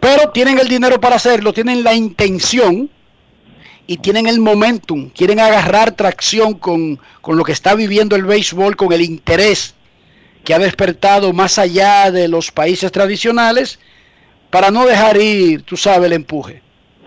Pero 0.00 0.30
tienen 0.30 0.60
el 0.60 0.68
dinero 0.68 1.00
para 1.00 1.16
hacerlo, 1.16 1.52
tienen 1.52 1.82
la 1.82 1.92
intención 1.92 2.88
y 3.88 3.96
tienen 3.96 4.28
el 4.28 4.38
momentum, 4.38 5.10
quieren 5.10 5.40
agarrar 5.40 5.90
tracción 5.90 6.54
con, 6.54 7.00
con 7.20 7.36
lo 7.36 7.42
que 7.42 7.50
está 7.50 7.74
viviendo 7.74 8.14
el 8.14 8.22
béisbol, 8.22 8.76
con 8.76 8.92
el 8.92 9.00
interés 9.02 9.74
que 10.44 10.54
ha 10.54 10.58
despertado 10.60 11.32
más 11.32 11.58
allá 11.58 12.12
de 12.12 12.28
los 12.28 12.52
países 12.52 12.92
tradicionales, 12.92 13.80
para 14.50 14.70
no 14.70 14.86
dejar 14.86 15.16
ir, 15.16 15.62
tú 15.62 15.76
sabes, 15.76 16.06
el 16.06 16.12
empuje. 16.12 16.62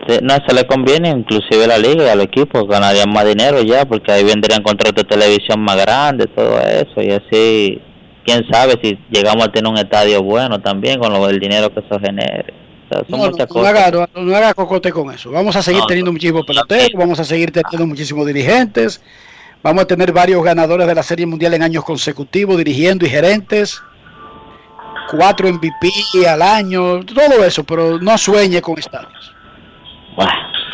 Sí, 0.06 0.18
no, 0.22 0.34
se 0.46 0.54
le 0.54 0.66
conviene 0.66 1.08
inclusive 1.08 1.64
a 1.64 1.68
la 1.68 1.78
liga 1.78 2.04
y 2.04 2.08
al 2.08 2.20
equipo, 2.20 2.66
ganarían 2.66 3.10
más 3.10 3.24
dinero 3.26 3.62
ya, 3.62 3.84
porque 3.86 4.12
ahí 4.12 4.24
vendrían 4.24 4.62
contratos 4.62 5.02
de 5.02 5.08
televisión 5.08 5.60
más 5.60 5.76
grandes, 5.76 6.28
todo 6.36 6.60
eso, 6.60 7.00
y 7.02 7.10
así, 7.12 7.80
quién 8.24 8.44
sabe 8.52 8.74
si 8.82 8.98
llegamos 9.10 9.46
a 9.46 9.52
tener 9.52 9.70
un 9.70 9.78
estadio 9.78 10.22
bueno 10.22 10.60
también 10.60 11.00
con 11.00 11.12
lo, 11.12 11.28
el 11.28 11.40
dinero 11.40 11.72
que 11.72 11.80
eso 11.80 11.98
genere. 11.98 12.52
O 12.88 12.94
sea, 12.94 12.98
son 13.08 13.18
No, 13.18 13.24
no, 13.24 13.30
muchas 13.32 13.48
no 13.48 13.54
cosas. 13.54 13.68
haga, 13.74 13.90
no- 14.14 14.22
no 14.22 14.36
haga 14.36 14.54
cocote 14.54 14.92
con 14.92 15.12
eso. 15.12 15.30
Vamos 15.32 15.56
a 15.56 15.62
seguir 15.62 15.80
No, 15.80 15.86
teniendo 15.86 16.12
muchísimos 16.12 16.44
peloteros, 16.46 16.90
vamos 16.94 17.18
a 17.18 17.24
seguir 17.24 17.50
teniendo 17.50 17.86
muchísimos 17.86 18.26
dirigentes, 18.26 19.02
vamos 19.62 19.84
a 19.84 19.86
tener 19.86 20.12
varios 20.12 20.44
ganadores 20.44 20.86
de 20.86 20.94
la 20.94 21.02
Serie 21.02 21.26
Mundial 21.26 21.54
en 21.54 21.62
años 21.62 21.82
consecutivos, 21.84 22.58
dirigiendo 22.58 23.04
y 23.06 23.08
gerentes, 23.08 23.82
cuatro 25.10 25.48
MVP 25.48 26.28
al 26.28 26.42
año, 26.42 27.00
todo 27.04 27.44
eso, 27.44 27.64
pero 27.64 27.98
no 27.98 28.16
sueñe 28.18 28.60
con 28.60 28.78
estadios. 28.78 29.32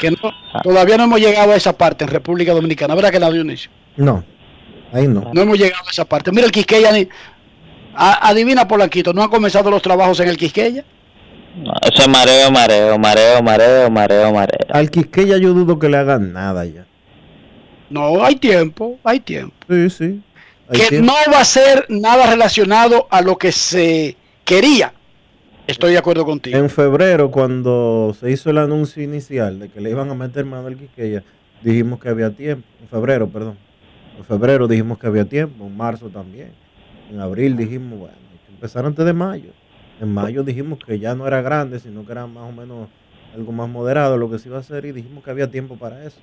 Que 0.01 0.11
no, 0.11 0.17
todavía 0.63 0.97
no 0.97 1.05
hemos 1.05 1.21
llegado 1.21 1.53
a 1.53 1.57
esa 1.57 1.77
parte 1.77 2.05
en 2.05 2.11
República 2.11 2.53
Dominicana, 2.53 2.95
¿verdad 2.95 3.11
que 3.11 3.21
la 3.21 3.31
Dionisio? 3.31 3.71
No, 3.97 4.25
ahí 4.93 5.07
no. 5.07 5.31
No 5.33 5.43
hemos 5.43 5.59
llegado 5.59 5.85
a 5.87 5.91
esa 5.91 6.05
parte. 6.05 6.33
Mira 6.33 6.47
el 6.47 6.53
Quisqueya, 6.53 6.91
a- 7.95 8.29
adivina 8.29 8.67
Polanquito, 8.67 9.13
¿no 9.13 9.23
han 9.23 9.29
comenzado 9.31 9.71
los 9.71 9.83
trabajos 9.83 10.19
en 10.21 10.29
el 10.29 10.37
Quisqueya? 10.37 10.85
No, 11.57 11.73
eso 11.83 12.03
es 12.03 12.09
mareo, 12.09 12.51
mareo, 12.51 12.99
mareo, 12.99 13.43
mareo, 13.43 13.91
mareo, 13.91 14.33
mareo. 14.33 14.67
Al 14.71 14.91
Quisqueya 14.91 15.37
yo 15.37 15.53
dudo 15.53 15.79
que 15.79 15.89
le 15.89 15.99
hagan 15.99 16.33
nada 16.33 16.65
ya. 16.65 16.87
No, 17.91 18.25
hay 18.25 18.37
tiempo, 18.37 18.99
hay 19.05 19.21
tiempo. 19.21 19.55
Sí, 19.69 19.91
sí. 19.91 20.23
hay 20.71 20.81
que 20.81 20.87
tiempo. 20.89 21.13
no 21.13 21.33
va 21.33 21.41
a 21.41 21.45
ser 21.45 21.85
nada 21.91 22.27
relacionado 22.27 23.07
a 23.11 23.21
lo 23.21 23.37
que 23.37 23.53
se 23.53 24.17
quería. 24.45 24.95
Estoy 25.67 25.93
de 25.93 25.99
acuerdo 25.99 26.25
contigo. 26.25 26.57
En 26.59 26.69
febrero, 26.71 27.31
cuando 27.31 28.15
se 28.19 28.31
hizo 28.31 28.51
el 28.51 28.59
anuncio 28.59 29.03
inicial 29.03 29.59
de 29.61 29.69
que 29.69 29.81
le 29.81 29.91
iban 29.91 30.11
a 30.11 30.15
meter 30.15 30.45
mano 30.45 30.67
al 30.67 30.77
Quisqueya, 30.77 31.23
dijimos 31.63 32.01
que 32.01 32.09
había 32.09 32.31
tiempo. 32.31 32.67
En 32.81 32.89
febrero, 32.89 33.29
perdón. 33.29 33.57
En 34.19 34.25
febrero 34.25 34.67
dijimos 34.69 34.99
que 34.99 35.07
había 35.07 35.25
tiempo. 35.25 35.65
En 35.65 35.77
marzo 35.77 36.09
también. 36.09 36.51
En 37.11 37.21
abril 37.21 37.57
dijimos, 37.57 37.99
bueno, 37.99 38.15
hay 38.33 38.39
que 38.47 38.53
empezar 38.53 38.85
antes 38.85 39.05
de 39.05 39.13
mayo. 39.13 39.51
En 40.01 40.13
mayo 40.13 40.43
dijimos 40.43 40.79
que 40.85 40.99
ya 40.99 41.15
no 41.15 41.27
era 41.27 41.41
grande, 41.43 41.79
sino 41.79 42.05
que 42.05 42.13
era 42.13 42.27
más 42.27 42.49
o 42.49 42.53
menos 42.53 42.89
algo 43.35 43.53
más 43.53 43.69
moderado 43.69 44.17
lo 44.19 44.29
que 44.31 44.39
se 44.39 44.49
iba 44.49 44.59
a 44.59 44.61
hacer 44.61 44.85
y 44.85 44.93
dijimos 44.93 45.23
que 45.25 45.31
había 45.31 45.51
tiempo 45.51 45.77
para 45.77 46.05
eso. 46.05 46.19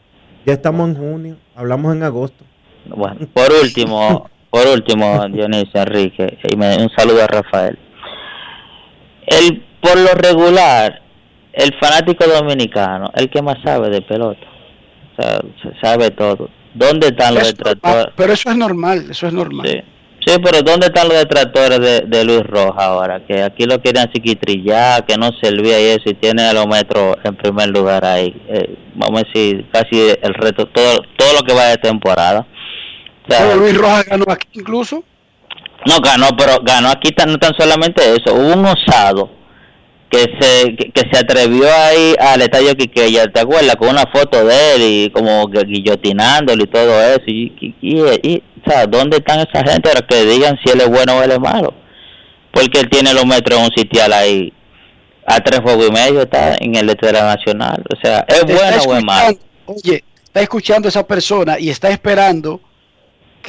Ya 0.45 0.53
estamos 0.53 0.89
en 0.89 0.95
junio, 0.95 1.35
hablamos 1.55 1.95
en 1.95 2.03
agosto. 2.03 2.43
Bueno, 2.85 3.19
por 3.33 3.47
último, 3.63 4.29
por 4.49 4.67
último, 4.67 5.27
Dionisio 5.31 5.81
Enrique, 5.81 6.37
y 6.49 6.55
me- 6.55 6.77
un 6.77 6.89
saludo 6.89 7.23
a 7.23 7.27
Rafael. 7.27 7.77
El, 9.37 9.63
por 9.81 9.97
lo 9.97 10.13
regular, 10.13 11.01
el 11.53 11.73
fanático 11.79 12.25
dominicano, 12.25 13.11
el 13.15 13.29
que 13.29 13.41
más 13.41 13.57
sabe 13.63 13.89
de 13.89 14.01
pelota, 14.01 14.45
o 15.17 15.21
sea, 15.21 15.41
se 15.61 15.79
sabe 15.81 16.11
todo. 16.11 16.49
¿Dónde 16.73 17.07
están 17.07 17.35
los 17.35 17.47
detractores? 17.47 18.07
pero 18.15 18.33
eso 18.33 18.49
es 18.49 18.57
normal, 18.57 19.07
eso 19.09 19.27
es 19.27 19.33
normal. 19.33 19.67
Sí. 19.67 19.81
Sí, 20.25 20.35
pero 20.43 20.61
¿dónde 20.61 20.87
están 20.87 21.07
los 21.07 21.17
detractores 21.17 21.79
de, 21.79 22.01
de 22.01 22.25
Luis 22.25 22.43
Rojas 22.43 22.83
ahora? 22.83 23.25
Que 23.25 23.41
aquí 23.41 23.65
lo 23.65 23.81
quieren 23.81 24.11
psiquitrillar, 24.11 25.05
que 25.05 25.17
no 25.17 25.31
servía 25.41 25.79
y 25.79 25.85
eso, 25.85 26.03
y 26.09 26.13
tiene 26.13 26.43
a 26.43 26.53
los 26.53 26.67
metros 26.67 27.15
en 27.23 27.35
primer 27.35 27.69
lugar 27.69 28.03
ahí. 28.03 28.35
Eh, 28.49 28.75
vamos 28.95 29.21
a 29.21 29.23
decir, 29.25 29.65
casi 29.71 29.97
el 30.21 30.33
reto, 30.33 30.67
todo, 30.67 31.03
todo 31.17 31.33
lo 31.33 31.41
que 31.45 31.53
va 31.53 31.67
de 31.67 31.77
temporada. 31.77 32.45
O 33.27 33.31
sea, 33.31 33.47
Pero 33.47 33.59
Luis 33.61 33.77
Rojas 33.77 34.05
ganó 34.05 34.25
aquí 34.27 34.47
incluso. 34.53 35.03
No 35.85 35.99
ganó, 36.01 36.27
pero 36.37 36.59
ganó 36.63 36.89
aquí 36.89 37.11
tan, 37.11 37.31
no 37.31 37.37
tan 37.37 37.53
solamente 37.57 38.01
eso, 38.03 38.33
hubo 38.35 38.53
un 38.53 38.65
osado 38.65 39.29
que 40.09 40.19
se 40.39 40.75
que, 40.75 40.91
que 40.91 41.01
se 41.11 41.19
atrevió 41.19 41.67
ahí 41.71 42.15
al 42.19 42.41
estadio 42.41 42.75
Quiqueya, 42.75 43.27
¿te 43.27 43.41
acuerdas? 43.41 43.75
Con 43.75 43.89
una 43.89 44.05
foto 44.11 44.43
de 44.43 44.73
él 44.75 44.81
y 44.81 45.09
como 45.11 45.43
gu- 45.47 45.65
guillotinándolo 45.67 46.63
y 46.63 46.67
todo 46.67 46.99
eso. 47.03 47.21
Y, 47.27 47.53
y, 47.61 47.75
y- 47.81 48.19
y, 48.33 48.43
o 48.65 48.69
sea, 48.69 48.87
¿dónde 48.87 49.17
están 49.17 49.39
esa 49.39 49.63
gente 49.71 49.87
ahora 49.89 50.05
que 50.07 50.25
digan 50.25 50.57
si 50.63 50.71
él 50.71 50.81
es 50.81 50.89
bueno 50.89 51.15
o 51.17 51.21
él 51.23 51.31
es 51.31 51.39
malo? 51.39 51.73
Porque 52.51 52.79
él 52.79 52.89
tiene 52.89 53.13
los 53.13 53.25
metros 53.27 53.59
en 53.59 53.65
un 53.65 53.71
sitial 53.71 54.11
ahí 54.11 54.51
a 55.27 55.39
tres 55.41 55.59
juegos 55.59 55.87
y 55.89 55.91
medio, 55.91 56.21
está 56.23 56.55
en 56.59 56.75
el 56.75 56.87
letrero 56.87 57.21
nacional. 57.21 57.83
O 57.95 57.99
sea, 58.01 58.25
¿es 58.27 58.41
bueno 58.45 58.77
o 58.87 58.95
es 58.95 59.03
malo? 59.03 59.37
Oye, 59.67 60.03
está 60.23 60.41
escuchando 60.41 60.87
a 60.87 60.89
esa 60.89 61.05
persona 61.05 61.59
y 61.59 61.69
está 61.69 61.89
esperando 61.91 62.59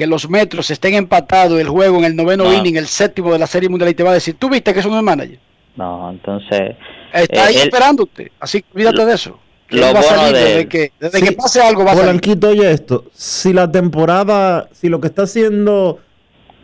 que 0.01 0.07
los 0.07 0.30
metros 0.30 0.70
estén 0.70 0.94
empatados 0.94 1.61
el 1.61 1.68
juego 1.68 1.98
en 1.98 2.05
el 2.05 2.16
noveno 2.16 2.44
No. 2.44 2.55
inning, 2.55 2.76
el 2.78 2.86
séptimo 2.86 3.30
de 3.34 3.38
la 3.38 3.46
Serie 3.46 3.68
Mundial 3.68 3.90
y 3.90 3.94
te 3.94 4.03
va 4.03 4.12
a 4.12 4.14
decir, 4.14 4.34
¿tú 4.38 4.48
viste 4.48 4.72
que 4.72 4.80
eso 4.80 4.88
no 4.88 4.96
es 4.96 5.03
manager? 5.03 5.38
No, 5.76 6.09
entonces... 6.11 6.74
Está 7.12 7.36
eh, 7.36 7.40
ahí 7.48 7.55
él- 7.57 7.62
esperándote, 7.64 8.32
así 8.40 8.62
que 8.62 8.68
olvídate 8.74 9.05
de 9.05 9.14
eso. 9.14 9.38
Lo 9.68 9.82
va 9.82 9.88
a 9.88 9.92
bueno 9.92 10.09
salir 10.09 10.34
de 10.36 10.42
desde 10.44 10.68
que, 10.68 10.92
desde 10.98 11.18
Sí. 11.18 11.24
que 11.26 11.32
pase 11.32 11.61
algo 11.61 11.84
va 11.84 11.92
a 11.92 11.96
salir. 11.96 12.44
Oye 12.46 12.70
esto, 12.72 13.05
si 13.12 13.53
la 13.53 13.70
temporada, 13.70 14.68
si 14.72 14.88
lo 14.88 15.01
que 15.03 15.09
está 15.09 15.22
haciendo 15.24 15.98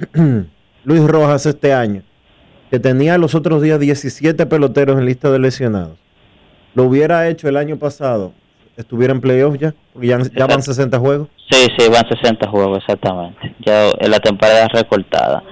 Luis 0.85 1.03
Rojas 1.05 1.45
este 1.47 1.73
año, 1.75 2.03
que 2.71 2.79
tenía 2.81 3.19
los 3.19 3.35
otros 3.35 3.61
días 3.63 3.79
17 3.79 4.47
peloteros 4.47 4.99
en 4.99 5.05
lista 5.05 5.31
de 5.31 5.39
lesionados, 5.39 5.99
lo 6.75 6.85
hubiera 6.85 7.29
hecho 7.29 7.49
el 7.49 7.57
año 7.59 7.77
pasado, 7.79 8.33
estuviera 8.77 9.13
en 9.13 9.21
playoff 9.21 9.57
ya, 9.59 9.75
porque 9.93 10.09
ya, 10.09 10.19
ya 10.37 10.47
van 10.47 10.63
60 10.63 10.99
juegos. 10.99 11.29
Sí, 11.51 11.67
sí, 11.79 11.89
van 11.89 12.05
60 12.09 12.49
juegos, 12.49 12.79
exactamente. 12.79 13.55
Ya 13.65 13.89
en 13.99 14.11
la 14.11 14.19
temporada 14.21 14.69
recortada. 14.69 15.43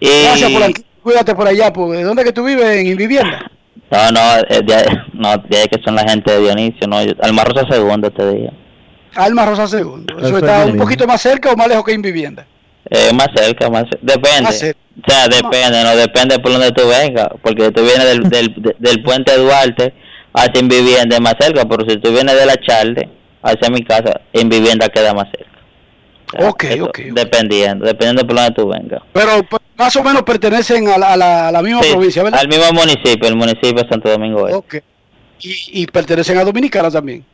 Y... 0.00 0.08
Gracias, 0.24 0.50
Polanquito. 0.50 0.88
Cuídate 1.02 1.34
por 1.34 1.46
allá, 1.46 1.72
porque 1.72 2.02
¿dónde 2.02 2.22
es 2.22 2.26
que 2.28 2.32
tú 2.32 2.44
vives? 2.44 2.64
¿En 2.78 2.86
Invivienda? 2.86 3.50
No, 3.90 4.10
no, 4.12 4.20
eh, 4.48 4.62
de, 4.64 4.76
no, 5.12 5.36
de 5.48 5.56
ahí 5.58 5.68
que 5.68 5.80
son 5.84 5.94
la 5.94 6.08
gente 6.08 6.32
de 6.32 6.40
Dionisio, 6.40 6.86
no, 6.88 7.02
yo- 7.04 7.12
Alma 7.20 7.44
Rosa 7.44 7.66
segundo 7.70 8.10
te 8.10 8.32
digo. 8.32 8.50
Alma 9.16 9.44
Rosa 9.46 9.68
Segundo. 9.68 10.14
Eso 10.18 10.26
¿Eso 10.28 10.36
es 10.38 10.42
está 10.42 10.60
un 10.60 10.66
mismo. 10.72 10.82
poquito 10.82 11.06
más 11.06 11.20
cerca 11.20 11.52
o 11.52 11.56
más 11.56 11.68
lejos 11.68 11.84
que 11.84 11.92
Invivienda? 11.92 12.46
Eh, 12.90 13.10
más 13.14 13.28
cerca, 13.34 13.68
más 13.70 13.82
cerca. 13.84 13.98
Depende. 14.02 14.42
Más 14.42 14.58
cerca. 14.58 14.80
O 15.06 15.10
sea, 15.10 15.28
depende, 15.28 15.82
no 15.84 15.94
depende 15.96 16.38
por 16.40 16.52
donde 16.52 16.72
tú 16.72 16.82
vengas, 16.88 17.28
porque 17.42 17.70
tú 17.70 17.82
vienes 17.82 18.04
del, 18.06 18.22
del, 18.28 18.54
de- 18.56 18.76
del 18.78 19.02
puente 19.02 19.36
Duarte 19.36 19.92
hacia 20.34 20.60
en 20.60 20.68
vivienda 20.68 21.16
es 21.16 21.22
más 21.22 21.34
cerca, 21.40 21.64
pero 21.64 21.88
si 21.88 21.96
tú 21.98 22.12
vienes 22.12 22.34
de 22.38 22.44
la 22.46 22.56
Charle 22.56 23.08
hacia 23.42 23.70
mi 23.70 23.82
casa, 23.84 24.20
en 24.32 24.48
vivienda 24.48 24.88
queda 24.88 25.14
más 25.14 25.28
cerca. 25.30 25.50
O 26.36 26.40
sea, 26.40 26.48
Ok, 26.50 26.64
eso 26.64 26.84
ok, 26.86 26.88
ok. 26.90 27.14
Dependiendo, 27.14 27.86
dependiendo 27.86 28.26
por 28.26 28.36
donde 28.36 28.50
tú 28.54 28.68
vengas. 28.68 29.00
Pero 29.12 29.42
pues, 29.48 29.62
más 29.76 29.94
o 29.96 30.02
menos 30.02 30.22
pertenecen 30.22 30.88
a 30.88 30.98
la, 30.98 31.12
a 31.12 31.16
la, 31.16 31.48
a 31.48 31.52
la 31.52 31.62
misma 31.62 31.82
Sí, 31.82 31.90
provincia, 31.92 32.22
¿verdad? 32.24 32.40
al 32.40 32.48
mismo 32.48 32.72
municipio, 32.72 33.28
el 33.28 33.36
municipio 33.36 33.82
de 33.82 33.88
Santo 33.88 34.10
Domingo 34.10 34.48
Este. 34.48 34.56
Ok. 34.78 34.84
y, 35.40 35.82
y 35.82 35.86
pertenecen 35.86 36.38
a 36.38 36.44
Dominicana 36.44 36.90
también. 36.90 37.24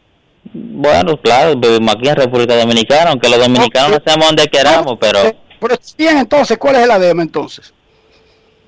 Bueno, 0.53 1.17
claro, 1.21 1.57
vivimos 1.57 1.95
aquí 1.95 2.09
en 2.09 2.17
República 2.17 2.57
Dominicana, 2.57 3.11
aunque 3.11 3.29
los 3.29 3.39
dominicanos 3.39 3.91
no 3.91 3.97
hacemos 3.97 4.27
donde 4.27 4.47
queramos, 4.49 4.97
pero 5.01 5.19
Pero 5.61 5.77
bien, 5.99 6.17
entonces, 6.19 6.57
¿cuál 6.59 6.77
es 6.77 6.83
el 6.83 6.91
ADM 6.91 7.21
entonces? 7.21 7.73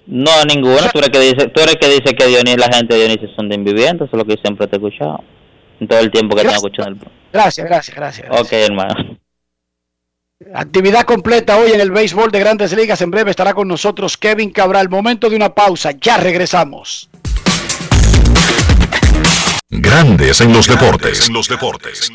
No 0.06 0.44
ninguno. 0.44 0.88
Tú 0.92 0.98
eres 0.98 1.10
que 1.10 1.20
dice, 1.20 1.48
tú 1.48 1.60
eres 1.60 1.76
que 1.76 1.88
dice 1.88 2.14
que 2.14 2.26
Dionis, 2.26 2.56
la 2.56 2.74
gente 2.74 2.94
de 2.94 3.00
Dionisio 3.00 3.28
son 3.34 3.48
de 3.48 3.56
invivientes, 3.56 4.08
eso 4.08 4.16
es 4.16 4.18
lo 4.18 4.24
que 4.24 4.40
siempre 4.42 4.66
te 4.66 4.76
he 4.76 4.78
escuchado. 4.78 5.22
En 5.80 5.88
todo 5.88 5.98
el 5.98 6.10
tiempo 6.10 6.36
que 6.36 6.42
tengo 6.42 6.54
escuchando 6.54 7.06
el. 7.06 7.12
Gracias, 7.32 7.66
gracias, 7.66 7.96
gracias. 7.96 8.28
Ok, 8.30 8.52
hermano. 8.52 9.18
Actividad 10.54 11.04
completa 11.04 11.56
hoy 11.56 11.72
en 11.72 11.80
el 11.80 11.90
béisbol 11.90 12.30
de 12.30 12.40
Grandes 12.40 12.72
Ligas. 12.72 13.00
En 13.00 13.10
breve 13.10 13.30
estará 13.30 13.54
con 13.54 13.68
nosotros 13.68 14.16
Kevin 14.16 14.50
Cabral. 14.50 14.88
Momento 14.88 15.30
de 15.30 15.36
una 15.36 15.54
pausa. 15.54 15.92
Ya 15.92 16.18
regresamos. 16.18 17.08
Grandes 19.70 20.40
en 20.40 20.52
los 20.52 20.66
deportes. 20.66 21.28
En 21.28 21.34
los 21.34 21.48
deportes. 21.48 22.08
En 22.08 22.14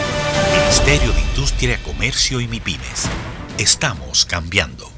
Ministerio 0.53 1.11
de 1.13 1.21
Industria, 1.21 1.81
Comercio 1.83 2.39
y 2.41 2.47
MIPIMES. 2.47 3.09
Estamos 3.57 4.25
cambiando. 4.25 4.91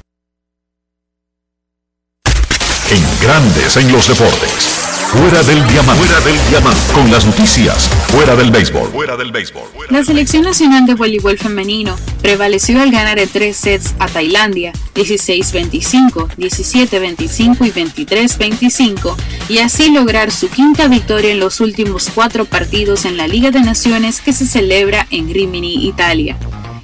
En 2.90 3.20
Grandes 3.20 3.76
en 3.76 3.90
los 3.92 4.08
deportes. 4.08 4.73
Fuera 5.14 5.44
del 5.44 5.64
diamante. 5.68 6.04
Fuera 6.04 6.20
del 6.24 6.48
diamante. 6.50 6.92
Con 6.92 7.08
las 7.08 7.24
noticias. 7.24 7.88
Fuera 8.08 8.34
del 8.34 8.50
béisbol. 8.50 8.90
Fuera 8.90 9.16
del 9.16 9.30
béisbol. 9.30 9.62
La 9.88 10.02
selección 10.02 10.42
nacional 10.42 10.86
de 10.86 10.94
voleibol 10.94 11.38
femenino 11.38 11.94
prevaleció 12.20 12.82
al 12.82 12.90
ganar 12.90 13.20
en 13.20 13.28
tres 13.28 13.56
sets 13.56 13.94
a 14.00 14.08
Tailandia, 14.08 14.72
16-25, 14.96 16.34
17-25 16.36 17.64
y 17.64 18.04
23-25, 18.04 19.14
y 19.48 19.58
así 19.58 19.90
lograr 19.92 20.32
su 20.32 20.48
quinta 20.48 20.88
victoria 20.88 21.30
en 21.30 21.38
los 21.38 21.60
últimos 21.60 22.10
cuatro 22.12 22.44
partidos 22.44 23.04
en 23.04 23.16
la 23.16 23.28
Liga 23.28 23.52
de 23.52 23.60
Naciones 23.60 24.20
que 24.20 24.32
se 24.32 24.46
celebra 24.46 25.06
en 25.12 25.32
Rimini, 25.32 25.86
Italia. 25.86 26.36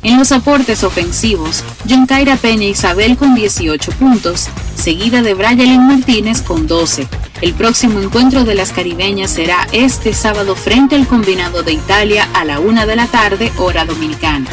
En 0.02 0.16
los 0.16 0.32
aportes 0.32 0.82
ofensivos, 0.82 1.62
John 1.88 2.06
Kaira 2.06 2.36
Peña 2.36 2.64
Isabel 2.64 3.18
con 3.18 3.34
18 3.34 3.92
puntos, 3.92 4.48
seguida 4.74 5.20
de 5.20 5.34
Brian 5.34 5.86
Martínez 5.86 6.40
con 6.40 6.66
12. 6.66 7.06
El 7.42 7.52
próximo 7.52 8.00
encuentro 8.00 8.44
de 8.44 8.54
las 8.54 8.72
caribeñas 8.72 9.30
será 9.30 9.68
este 9.72 10.14
sábado 10.14 10.56
frente 10.56 10.96
al 10.96 11.06
combinado 11.06 11.62
de 11.62 11.74
Italia 11.74 12.28
a 12.32 12.46
la 12.46 12.60
una 12.60 12.86
de 12.86 12.96
la 12.96 13.08
tarde, 13.08 13.52
hora 13.58 13.84
dominicana. 13.84 14.46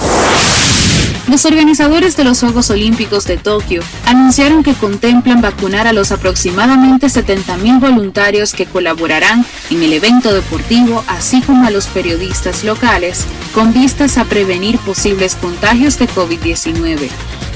Los 1.28 1.44
organizadores 1.44 2.16
de 2.16 2.24
los 2.24 2.40
Juegos 2.40 2.70
Olímpicos 2.70 3.26
de 3.26 3.38
Tokio 3.38 3.82
anunciaron 4.06 4.64
que 4.64 4.74
contemplan 4.74 5.42
vacunar 5.42 5.86
a 5.86 5.92
los 5.92 6.14
aproximadamente 6.14 7.08
70.000 7.08 7.82
voluntarios 7.82 8.54
que 8.54 8.66
colaborarán 8.66 9.46
en 9.70 9.84
el 9.84 9.92
evento 9.92 10.34
deportivo, 10.34 11.04
así 11.08 11.42
como 11.42 11.68
a 11.68 11.70
los 11.70 11.88
periodistas 11.88 12.64
locales, 12.64 13.26
con 13.54 13.74
vistas 13.74 14.18
a 14.18 14.24
prevenir 14.24 14.78
posibles 14.80 15.36
contagios 15.36 16.00
de 16.00 16.08
COVID-19. 16.08 17.10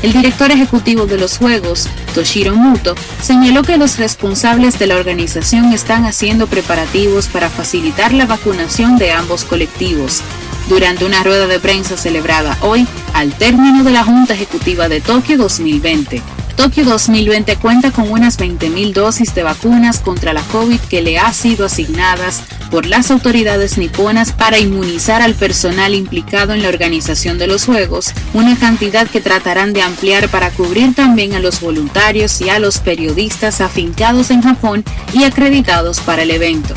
El 0.03 0.13
director 0.13 0.51
ejecutivo 0.51 1.05
de 1.05 1.17
los 1.17 1.38
Juegos, 1.38 1.88
Toshiro 2.13 2.55
Muto, 2.55 2.95
señaló 3.22 3.63
que 3.63 3.78
los 3.78 3.97
responsables 3.97 4.80
de 4.80 4.88
la 4.88 4.97
organización 4.97 5.72
están 5.72 6.05
haciendo 6.05 6.47
preparativos 6.47 7.28
para 7.28 7.49
facilitar 7.49 8.11
la 8.11 8.26
vacunación 8.26 8.97
de 8.97 9.11
ambos 9.11 9.45
colectivos. 9.45 10.24
Durante 10.70 11.05
una 11.05 11.24
rueda 11.24 11.47
de 11.47 11.59
prensa 11.59 11.97
celebrada 11.97 12.57
hoy, 12.62 12.88
al 13.14 13.34
término 13.34 13.84
de 13.84 13.91
la 13.91 14.03
Junta 14.03 14.34
Ejecutiva 14.34 14.88
de 14.88 15.01
Tokio 15.01 15.38
2020. 15.38 16.22
Tokio 16.55 16.86
2020 16.86 17.55
cuenta 17.57 17.91
con 17.91 18.12
unas 18.12 18.38
20.000 18.38 18.93
dosis 18.93 19.34
de 19.34 19.43
vacunas 19.43 19.99
contra 19.99 20.34
la 20.34 20.43
COVID 20.43 20.80
que 20.80 21.01
le 21.01 21.18
ha 21.18 21.34
sido 21.34 21.66
asignadas 21.66 22.43
por 22.70 22.86
las 22.86 23.12
autoridades 23.12 23.78
niponas 23.78 24.32
para 24.32 24.59
inmunizar 24.59 25.22
al 25.22 25.34
personal 25.34 25.93
implicado 25.93 26.53
en 26.53 26.62
la 26.62 26.70
organización 26.70 27.38
de 27.38 27.47
los 27.47 27.66
Juegos, 27.66 28.14
una 28.34 28.57
cantidad 28.57 29.07
que 29.07 29.22
tratarán 29.22 29.74
de 29.74 29.82
ampliar 29.82 30.30
para 30.30 30.51
cubrir 30.51 30.95
también 30.95 31.34
a 31.34 31.39
los 31.39 31.62
voluntarios 31.62 32.39
y 32.41 32.49
a 32.49 32.59
los 32.59 32.80
periodistas 32.80 33.59
afincados 33.59 34.30
en 34.30 34.41
Japón 34.41 34.86
y 35.14 35.24
acreditados 35.24 35.99
para 35.99 36.24
el 36.24 36.32
evento. 36.32 36.74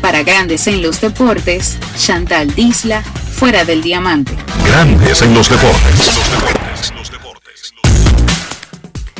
Para 0.00 0.22
Grandes 0.22 0.66
en 0.66 0.82
los 0.82 1.00
Deportes, 1.00 1.78
Chantal 1.96 2.54
Disla, 2.54 3.02
fuera 3.02 3.64
del 3.64 3.82
diamante. 3.82 4.32
Grandes 4.66 5.22
en 5.22 5.34
los 5.34 5.48
deportes. 5.48 6.10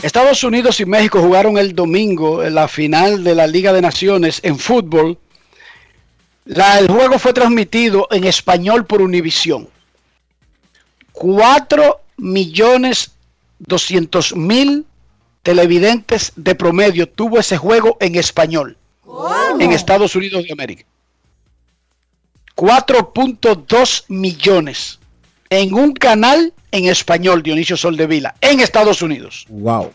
Estados 0.02 0.42
Unidos 0.42 0.80
y 0.80 0.86
México 0.86 1.20
jugaron 1.20 1.58
el 1.58 1.74
domingo 1.74 2.42
en 2.42 2.54
la 2.54 2.66
final 2.68 3.22
de 3.22 3.34
la 3.34 3.46
Liga 3.46 3.72
de 3.74 3.82
Naciones 3.82 4.40
en 4.42 4.58
fútbol. 4.58 5.18
La- 6.46 6.78
el 6.78 6.88
juego 6.88 7.18
fue 7.18 7.34
transmitido 7.34 8.08
en 8.10 8.24
español 8.24 8.86
por 8.86 9.02
Univisión. 9.02 9.68
4 11.12 12.00
millones 12.16 13.10
200 13.58 14.34
mil 14.36 14.86
televidentes 15.42 16.32
de 16.36 16.54
promedio 16.54 17.06
tuvo 17.06 17.38
ese 17.38 17.58
juego 17.58 17.98
en 18.00 18.14
español 18.14 18.78
en 19.58 19.72
Estados 19.72 20.14
Unidos 20.16 20.44
de 20.44 20.52
América. 20.52 20.84
4.2 22.56 24.04
millones 24.08 24.98
en 25.48 25.74
un 25.74 25.92
canal 25.92 26.52
en 26.70 26.86
español, 26.86 27.42
Dionisio 27.42 27.76
Soldevila, 27.76 28.34
en 28.40 28.60
Estados 28.60 29.02
Unidos. 29.02 29.46
Wow. 29.48 29.92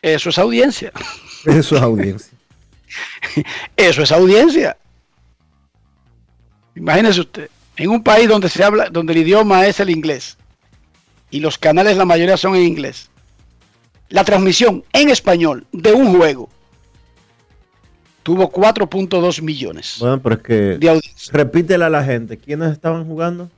Eso 0.00 0.30
es 0.30 0.38
audiencia. 0.38 0.92
Eso 1.44 1.76
es 1.76 1.82
audiencia. 1.82 2.32
Eso 3.76 4.02
es 4.02 4.12
audiencia. 4.12 4.76
Imagínese 6.74 7.20
usted, 7.20 7.50
en 7.76 7.90
un 7.90 8.02
país 8.02 8.28
donde 8.28 8.48
se 8.48 8.64
habla, 8.64 8.88
donde 8.88 9.12
el 9.12 9.20
idioma 9.20 9.66
es 9.66 9.80
el 9.80 9.90
inglés 9.90 10.38
y 11.30 11.40
los 11.40 11.58
canales 11.58 11.96
la 11.96 12.04
mayoría 12.04 12.36
son 12.36 12.54
en 12.54 12.62
inglés. 12.62 13.10
La 14.08 14.24
transmisión 14.24 14.84
en 14.92 15.10
español 15.10 15.66
de 15.72 15.92
un 15.92 16.16
juego 16.16 16.48
tuvo 18.22 18.50
4.2 18.52 19.42
millones. 19.42 19.96
Bueno, 20.00 20.20
pero 20.22 20.36
es 20.36 20.42
que. 20.42 20.54
De 20.78 20.88
audiencia. 20.88 21.30
Repítele 21.32 21.84
a 21.84 21.90
la 21.90 22.04
gente. 22.04 22.36
¿Quiénes 22.38 22.72
estaban 22.72 23.06
jugando? 23.06 23.50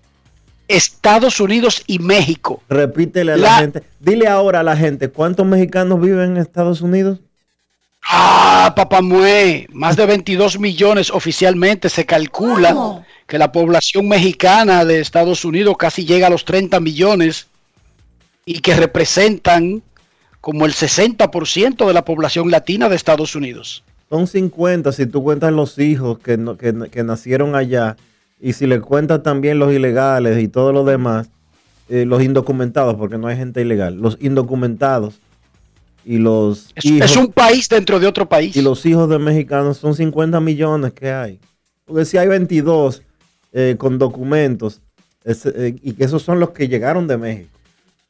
Estados 0.69 1.41
Unidos 1.41 1.83
y 1.87 1.99
México. 1.99 2.63
Repítele 2.69 3.33
a 3.33 3.37
la, 3.37 3.43
La- 3.43 3.59
gente. 3.59 3.83
Dile 4.01 4.29
ahora 4.29 4.61
a 4.61 4.63
la 4.63 4.77
gente. 4.77 5.09
¿Cuántos 5.11 5.47
mexicanos 5.47 6.01
viven 6.01 6.33
en 6.33 6.37
Estados 6.39 6.81
Unidos? 6.81 7.19
Ah, 8.07 8.73
papamue, 8.77 9.67
más 9.73 9.97
de 9.97 10.05
22 10.07 10.59
millones 10.59 11.11
oficialmente 11.11 11.89
se 11.89 12.05
calcula 12.05 13.03
que 13.27 13.39
la 13.39 13.51
población 13.51 14.09
mexicana 14.09 14.85
de 14.85 15.01
Estados 15.01 15.45
Unidos 15.47 15.77
casi 15.79 16.05
llega 16.05 16.27
a 16.27 16.31
los 16.31 16.45
30 16.45 16.81
millones. 16.81 17.47
y 18.47 18.59
que 18.61 18.77
representan 18.77 19.83
como 20.43 20.67
el 20.67 20.75
60% 20.75 21.87
de 21.87 21.95
la 21.95 22.05
población 22.05 22.51
latina 22.51 22.91
de 22.91 22.97
Estados 22.97 23.35
Unidos. 23.35 23.83
Son 24.15 24.29
50 24.29 24.93
si 24.93 25.07
tú 25.07 25.25
cuentas 25.25 25.53
los 25.53 25.77
hijos 25.81 26.21
que, 26.21 26.37
no- 26.37 26.57
que, 26.57 26.73
que 26.89 27.03
nacieron 27.03 27.57
allá 27.57 27.97
y 28.41 28.53
si 28.53 28.65
le 28.69 28.81
cuentas 28.81 29.25
también 29.25 29.59
los 29.59 29.73
ilegales 29.73 30.41
y 30.41 30.47
todo 30.47 30.73
lo 30.73 30.85
demás, 30.85 31.29
eh, 31.89 32.05
los 32.07 32.23
indocumentados, 32.23 32.95
porque 32.95 33.19
no 33.19 33.27
hay 33.27 33.37
gente 33.37 33.61
ilegal, 33.63 33.97
los 33.97 34.17
indocumentados 34.21 35.19
y 36.05 36.19
los 36.19 36.69
Es, 36.77 36.85
es 36.85 37.17
un 37.17 37.33
país 37.33 37.69
dentro 37.69 37.99
de 37.99 38.07
otro 38.07 38.29
país. 38.29 38.55
y 38.55 38.63
los 38.63 38.87
hijos 38.87 39.09
de 39.09 39.19
mexicanos 39.19 39.79
son 39.79 39.97
50 39.97 40.39
millones 40.39 40.93
que 40.93 41.11
hay. 41.11 41.41
Porque 41.85 42.05
si 42.05 42.17
hay 42.17 42.29
22 42.29 43.03
eh, 43.53 43.75
con 43.77 43.99
documentos 43.99 44.81
es, 45.25 45.45
eh, 45.47 45.75
y 45.83 45.93
que 45.95 46.05
esos 46.05 46.23
son 46.23 46.39
los 46.39 46.51
que 46.51 46.69
llegaron 46.69 47.09
de 47.09 47.17
México. 47.17 47.49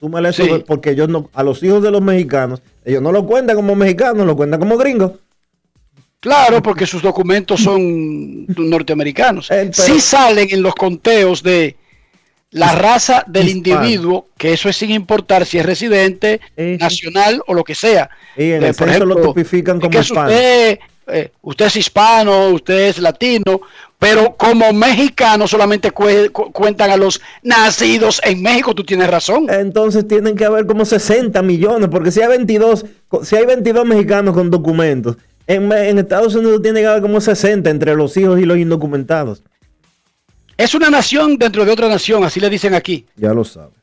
Súmale 0.00 0.28
eso, 0.28 0.44
Sí. 0.44 0.50
porque 0.66 0.90
ellos 0.90 1.08
no, 1.08 1.30
a 1.32 1.42
los 1.42 1.62
hijos 1.62 1.82
de 1.82 1.90
los 1.90 2.02
mexicanos, 2.02 2.60
ellos 2.84 3.00
no 3.00 3.10
lo 3.10 3.24
cuentan 3.24 3.56
como 3.56 3.74
mexicanos, 3.74 4.26
lo 4.26 4.36
cuentan 4.36 4.60
como 4.60 4.76
gringos. 4.76 5.12
Claro, 6.24 6.62
porque 6.62 6.86
sus 6.86 7.02
documentos 7.02 7.60
son 7.60 8.46
norteamericanos. 8.46 9.50
sí 9.72 10.00
salen 10.00 10.48
en 10.50 10.62
los 10.62 10.74
conteos 10.74 11.42
de 11.42 11.76
la 12.50 12.72
raza 12.74 13.24
del 13.26 13.48
individuo, 13.50 14.28
que 14.38 14.54
eso 14.54 14.70
es 14.70 14.76
sin 14.76 14.90
importar 14.90 15.44
si 15.44 15.58
es 15.58 15.66
residente, 15.66 16.40
nacional 16.80 17.42
o 17.46 17.52
lo 17.52 17.62
que 17.62 17.74
sea. 17.74 18.08
Y 18.38 18.52
en 18.52 18.62
Eh, 18.62 18.68
el 18.68 18.74
por 18.74 18.88
censo 18.88 19.04
lo 19.04 19.14
ejemplo, 19.14 19.34
tipifican 19.34 19.78
como 19.80 19.98
es 19.98 20.10
usted, 20.10 20.78
eh, 21.08 21.30
usted 21.42 21.66
es 21.66 21.76
hispano, 21.76 22.48
usted 22.48 22.88
es 22.88 22.98
latino, 23.00 23.60
pero 23.98 24.34
como 24.36 24.72
mexicano 24.72 25.46
solamente 25.46 25.92
cue- 25.92 26.32
cu- 26.32 26.50
cuentan 26.52 26.90
a 26.90 26.96
los 26.96 27.20
nacidos 27.42 28.18
en 28.24 28.40
México, 28.40 28.74
tú 28.74 28.82
tienes 28.82 29.10
razón. 29.10 29.46
Entonces 29.50 30.08
tienen 30.08 30.34
que 30.36 30.46
haber 30.46 30.64
como 30.64 30.86
60 30.86 31.42
millones, 31.42 31.90
porque 31.90 32.10
si 32.10 32.22
hay 32.22 32.28
22, 32.28 32.86
co- 33.08 33.24
si 33.26 33.36
hay 33.36 33.44
22 33.44 33.84
mexicanos 33.84 34.32
con 34.32 34.50
documentos, 34.50 35.16
en, 35.46 35.98
Estados 35.98 36.34
Unidos 36.34 36.62
tiene 36.62 36.80
que 36.80 36.86
haber 36.86 37.02
como 37.02 37.20
60 37.20 37.68
entre 37.68 37.94
los 37.94 38.16
hijos 38.16 38.40
y 38.40 38.44
los 38.44 38.56
indocumentados. 38.56 39.42
Es 40.56 40.74
una 40.74 40.88
nación 40.88 41.36
dentro 41.36 41.64
de 41.64 41.72
otra 41.72 41.88
nación, 41.88 42.24
así 42.24 42.40
le 42.40 42.48
dicen 42.48 42.74
aquí. 42.74 43.06
Ya 43.16 43.34
lo 43.34 43.44
sabes. 43.44 43.74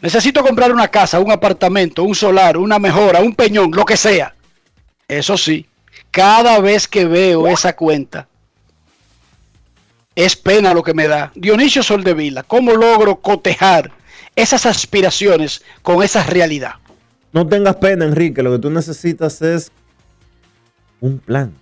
Necesito 0.00 0.42
comprar 0.42 0.72
una 0.72 0.88
casa, 0.88 1.20
un 1.20 1.30
apartamento, 1.30 2.02
un 2.02 2.14
solar, 2.14 2.56
una 2.56 2.78
mejora, 2.78 3.20
un 3.20 3.34
peñón, 3.34 3.70
lo 3.72 3.84
que 3.84 3.96
sea. 3.96 4.34
Eso 5.08 5.36
sí, 5.36 5.66
cada 6.10 6.58
vez 6.60 6.88
que 6.88 7.04
veo 7.04 7.46
esa 7.46 7.74
cuenta, 7.74 8.28
es 10.14 10.34
pena 10.34 10.74
lo 10.74 10.82
que 10.82 10.94
me 10.94 11.06
da. 11.06 11.30
Dionisio 11.34 11.82
Soldevila, 11.82 12.42
¿cómo 12.42 12.72
logro 12.72 13.16
cotejar 13.16 13.92
esas 14.34 14.66
aspiraciones 14.66 15.62
con 15.82 16.02
esa 16.02 16.24
realidad? 16.24 16.74
No 17.32 17.46
tengas 17.46 17.76
pena, 17.76 18.06
Enrique. 18.06 18.42
Lo 18.42 18.52
que 18.52 18.58
tú 18.58 18.70
necesitas 18.70 19.42
es 19.42 19.70
un 21.00 21.18
plan. 21.18 21.52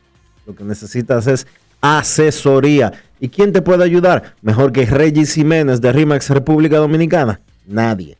Lo 0.47 0.55
que 0.55 0.65
necesitas 0.65 1.27
es 1.27 1.47
asesoría. 1.81 2.93
¿Y 3.21 3.29
quién 3.29 3.53
te 3.53 3.63
puede 3.63 3.85
ayudar? 3.85 4.35
Mejor 4.43 4.73
que 4.73 4.87
Regis 4.87 5.35
Jiménez 5.35 5.81
de 5.81 5.93
RIMAX 5.93 6.31
República 6.31 6.79
Dominicana. 6.79 7.41
Nadie. 7.67 8.19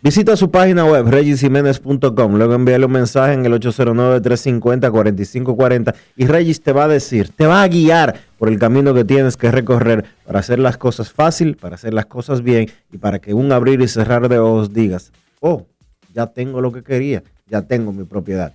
Visita 0.00 0.36
su 0.36 0.52
página 0.52 0.84
web 0.84 1.08
regisjiménez.com, 1.08 2.36
luego 2.36 2.54
envíale 2.54 2.86
un 2.86 2.92
mensaje 2.92 3.32
en 3.32 3.44
el 3.44 3.52
809-350-4540 3.54 5.92
y 6.16 6.26
Regis 6.26 6.62
te 6.62 6.72
va 6.72 6.84
a 6.84 6.88
decir, 6.88 7.30
te 7.30 7.46
va 7.46 7.64
a 7.64 7.68
guiar 7.68 8.14
por 8.38 8.48
el 8.48 8.60
camino 8.60 8.94
que 8.94 9.04
tienes 9.04 9.36
que 9.36 9.50
recorrer 9.50 10.04
para 10.24 10.38
hacer 10.38 10.60
las 10.60 10.76
cosas 10.76 11.10
fácil, 11.10 11.56
para 11.56 11.74
hacer 11.74 11.94
las 11.94 12.06
cosas 12.06 12.42
bien 12.42 12.70
y 12.92 12.98
para 12.98 13.18
que 13.18 13.34
un 13.34 13.50
abrir 13.50 13.80
y 13.80 13.88
cerrar 13.88 14.28
de 14.28 14.38
ojos 14.38 14.72
digas, 14.72 15.10
oh, 15.40 15.66
ya 16.14 16.28
tengo 16.28 16.60
lo 16.60 16.70
que 16.70 16.84
quería, 16.84 17.24
ya 17.48 17.62
tengo 17.62 17.92
mi 17.92 18.04
propiedad. 18.04 18.54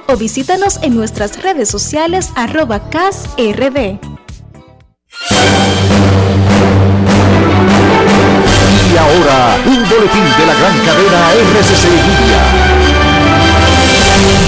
o 0.07 0.15
visítanos 0.15 0.79
en 0.81 0.95
nuestras 0.95 1.43
redes 1.43 1.67
sociales 1.67 2.31
arroba 2.37 2.89
casrd. 2.89 3.99
Y 8.93 8.97
ahora, 8.97 9.57
un 9.65 9.89
boletín 9.89 10.23
de 10.39 10.45
la 10.45 10.53
gran 10.53 10.79
cadena 10.85 11.33
RCC 11.33 11.89
Media. 11.89 12.76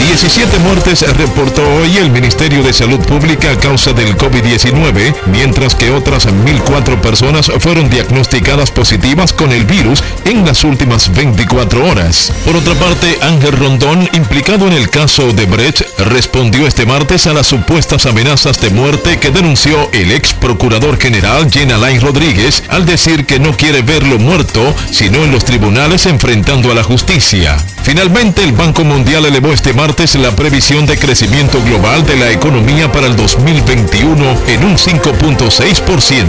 17 0.10 0.58
muertes 0.60 1.06
reportó 1.18 1.62
hoy 1.76 1.98
el 1.98 2.10
Ministerio 2.10 2.64
de 2.64 2.74
Salud 2.74 3.00
Pública 3.06 3.52
a 3.52 3.58
causa 3.60 3.94
del 3.94 4.18
COVID-19, 4.18 5.14
mientras 5.28 5.76
que 5.76 5.92
otras 5.92 6.28
1.004 6.28 7.00
personas 7.00 7.52
fueron 7.60 7.92
diagnosticadas 7.92 8.72
positivas 8.72 9.34
con 9.34 9.52
el 9.52 9.66
virus 9.66 10.04
en 10.26 10.44
las 10.48 10.64
últimas 10.64 11.14
24 11.14 11.86
horas. 11.88 12.34
Por 12.44 12.56
otra 12.56 12.74
parte, 12.74 13.20
Ángel 13.22 13.52
Rondón, 13.52 14.10
implicado 14.14 14.66
en 14.66 14.74
el 14.74 14.90
caso 14.90 15.32
de 15.32 15.46
Brecht, 15.46 15.84
respondió 16.00 16.66
este 16.66 16.88
martes 16.88 17.28
a 17.28 17.34
las 17.34 17.46
supuestas 17.46 18.08
amenazas 18.08 18.60
de 18.62 18.72
muerte 18.72 19.20
que 19.20 19.30
denunció 19.30 19.92
el 19.94 20.12
ex 20.12 20.34
procurador 20.34 21.00
general 21.00 21.52
Jean 21.52 21.72
Alain 21.72 22.02
Rodríguez 22.02 22.64
al 22.70 22.88
decir 22.88 23.28
que 23.28 23.40
no 23.40 23.56
quiere 23.56 23.84
verlo 23.84 24.18
muerto, 24.18 24.74
sino 24.90 25.24
en 25.24 25.32
los 25.32 25.46
tribunales 25.46 26.08
enfrentando 26.08 26.72
a 26.72 26.76
la 26.76 26.84
justicia. 26.84 27.58
Finalmente, 27.84 28.44
el 28.44 28.52
Banco 28.52 28.84
Mundial 28.84 29.26
elevó 29.26 29.52
este 29.54 29.74
martes 29.74 29.99
la 30.00 30.34
previsión 30.34 30.86
de 30.86 30.98
crecimiento 30.98 31.62
global 31.62 32.06
de 32.06 32.16
la 32.16 32.32
economía 32.32 32.90
para 32.90 33.06
el 33.06 33.18
2021 33.18 34.38
en 34.48 34.64
un 34.64 34.78
5.6%. 34.78 36.26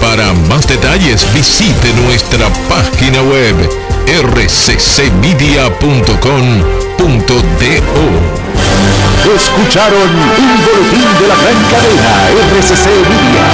Para 0.00 0.32
más 0.32 0.68
detalles, 0.68 1.26
visite 1.34 1.92
nuestra 2.04 2.48
página 2.68 3.20
web 3.22 3.56
rccmedia.com.do. 4.22 5.18
Escucharon 9.34 10.10
un 10.10 10.64
boletín 10.64 11.08
de 11.20 11.26
la 11.26 11.34
gran 11.34 11.60
cadena 11.72 12.28
RCC 12.60 12.86
Media. 13.08 13.46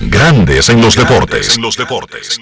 Grandes 0.00 0.70
en 0.70 0.80
los 0.80 0.96
deportes. 0.96 1.58
los 1.58 1.76
deportes. 1.76 2.40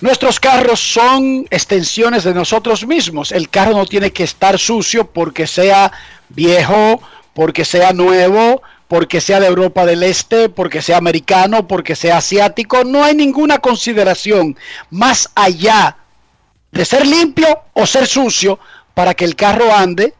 Nuestros 0.00 0.38
carros 0.38 0.78
son 0.78 1.46
extensiones 1.50 2.22
de 2.22 2.32
nosotros 2.32 2.86
mismos. 2.86 3.32
El 3.32 3.48
carro 3.48 3.72
no 3.72 3.84
tiene 3.84 4.12
que 4.12 4.22
estar 4.22 4.56
sucio 4.56 5.10
porque 5.10 5.48
sea 5.48 5.90
viejo, 6.28 7.02
porque 7.34 7.64
sea 7.64 7.92
nuevo, 7.92 8.62
porque 8.86 9.20
sea 9.20 9.40
de 9.40 9.48
Europa 9.48 9.84
del 9.84 10.04
Este, 10.04 10.48
porque 10.48 10.82
sea 10.82 10.98
americano, 10.98 11.66
porque 11.66 11.96
sea 11.96 12.18
asiático. 12.18 12.84
No 12.84 13.02
hay 13.02 13.16
ninguna 13.16 13.58
consideración 13.58 14.56
más 14.90 15.30
allá 15.34 15.96
de 16.70 16.84
ser 16.84 17.04
limpio 17.04 17.62
o 17.72 17.84
ser 17.84 18.06
sucio 18.06 18.60
para 18.94 19.14
que 19.14 19.24
el 19.24 19.34
carro 19.34 19.74
ande 19.74 20.14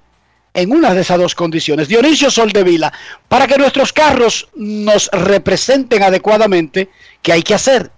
en 0.55 0.73
una 0.73 0.93
de 0.93 1.03
esas 1.03 1.19
dos 1.19 1.37
condiciones. 1.37 1.87
Dionisio 1.87 2.33
Soldevila, 2.33 2.93
para 3.29 3.47
que 3.47 3.59
nuestros 3.59 3.93
carros 3.93 4.49
nos 4.57 5.09
representen 5.13 6.03
adecuadamente, 6.03 6.91
¿qué 7.23 7.33
hay 7.33 7.43
que 7.45 7.55
hacer? 7.55 7.93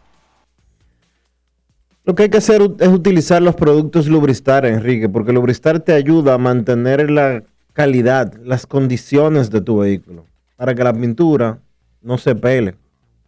Lo 2.10 2.16
que 2.16 2.24
hay 2.24 2.28
que 2.28 2.38
hacer 2.38 2.60
es 2.80 2.88
utilizar 2.88 3.40
los 3.40 3.54
productos 3.54 4.08
Lubristar, 4.08 4.66
Enrique, 4.66 5.08
porque 5.08 5.32
Lubristar 5.32 5.78
te 5.78 5.92
ayuda 5.92 6.34
a 6.34 6.38
mantener 6.38 7.08
la 7.08 7.44
calidad, 7.72 8.34
las 8.42 8.66
condiciones 8.66 9.48
de 9.48 9.60
tu 9.60 9.78
vehículo, 9.78 10.24
para 10.56 10.74
que 10.74 10.82
la 10.82 10.92
pintura 10.92 11.60
no 12.02 12.18
se 12.18 12.34
pele, 12.34 12.74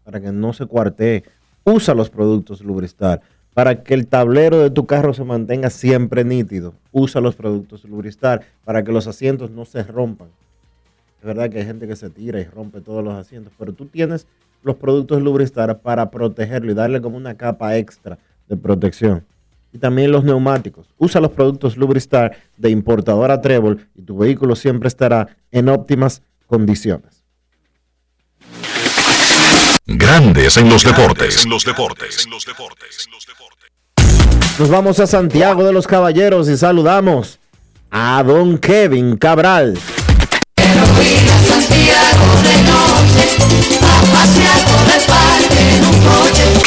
para 0.03 0.21
que 0.21 0.33
no 0.33 0.53
se 0.53 0.67
cuartee. 0.67 1.23
Usa 1.63 1.95
los 1.95 2.11
productos 2.11 2.61
Lubristar. 2.63 3.21
Para 3.55 3.85
que 3.85 3.95
el 3.95 4.09
tablero 4.09 4.59
de 4.59 4.71
tu 4.71 4.85
carro 4.85 5.15
se 5.15 5.23
mantenga 5.23 5.71
siempre 5.71 6.25
nítido, 6.25 6.75
usa 6.91 7.21
los 7.21 7.37
productos 7.37 7.85
Lubristar. 7.85 8.43
Para 8.65 8.83
que 8.83 8.91
los 8.91 9.07
asientos 9.07 9.53
no 9.53 9.65
se 9.65 9.85
rompan. 9.85 10.27
Es 11.21 11.25
verdad 11.25 11.51
que 11.51 11.59
hay 11.59 11.67
gente 11.67 11.87
que 11.87 11.95
se 11.95 12.11
tira 12.11 12.41
y 12.41 12.45
rompe 12.47 12.81
todos 12.81 13.05
los 13.05 13.15
asientos, 13.15 13.53
pero 13.57 13.75
tú 13.75 13.87
tienes 13.87 14.27
los 14.65 14.75
productos 14.75 15.23
Lubristar 15.23 15.79
para 15.79 16.11
protegerlo 16.11 16.73
y 16.73 16.75
darle 16.75 17.01
como 17.01 17.17
una 17.17 17.37
capa 17.37 17.77
extra 17.77 18.19
de 18.53 18.59
protección. 18.59 19.25
Y 19.73 19.79
también 19.79 20.13
los 20.13 20.25
neumáticos. 20.25 20.87
Usa 20.99 21.23
los 21.23 21.31
productos 21.31 21.79
Lubristar 21.79 22.37
de 22.59 22.69
importadora 22.69 23.41
Trébol 23.41 23.89
y 23.95 24.03
tu 24.03 24.19
vehículo 24.19 24.55
siempre 24.55 24.89
estará 24.89 25.37
en 25.51 25.71
óptimas 25.71 26.21
condiciones. 26.47 27.25
Grandes 29.87 30.59
en 30.59 30.69
los 30.69 30.85
deportes. 30.85 31.45
En 31.45 31.51
los 31.51 31.65
deportes. 31.65 32.29
Nos 34.59 34.69
vamos 34.69 35.01
a 35.01 35.07
Santiago 35.07 35.65
de 35.65 35.73
los 35.73 35.87
Caballeros 35.87 36.51
y 36.51 36.59
saludamos 36.59 37.39
a 37.91 38.23
don 38.23 38.59
Kevin 38.59 39.17
Cabral. 39.17 39.79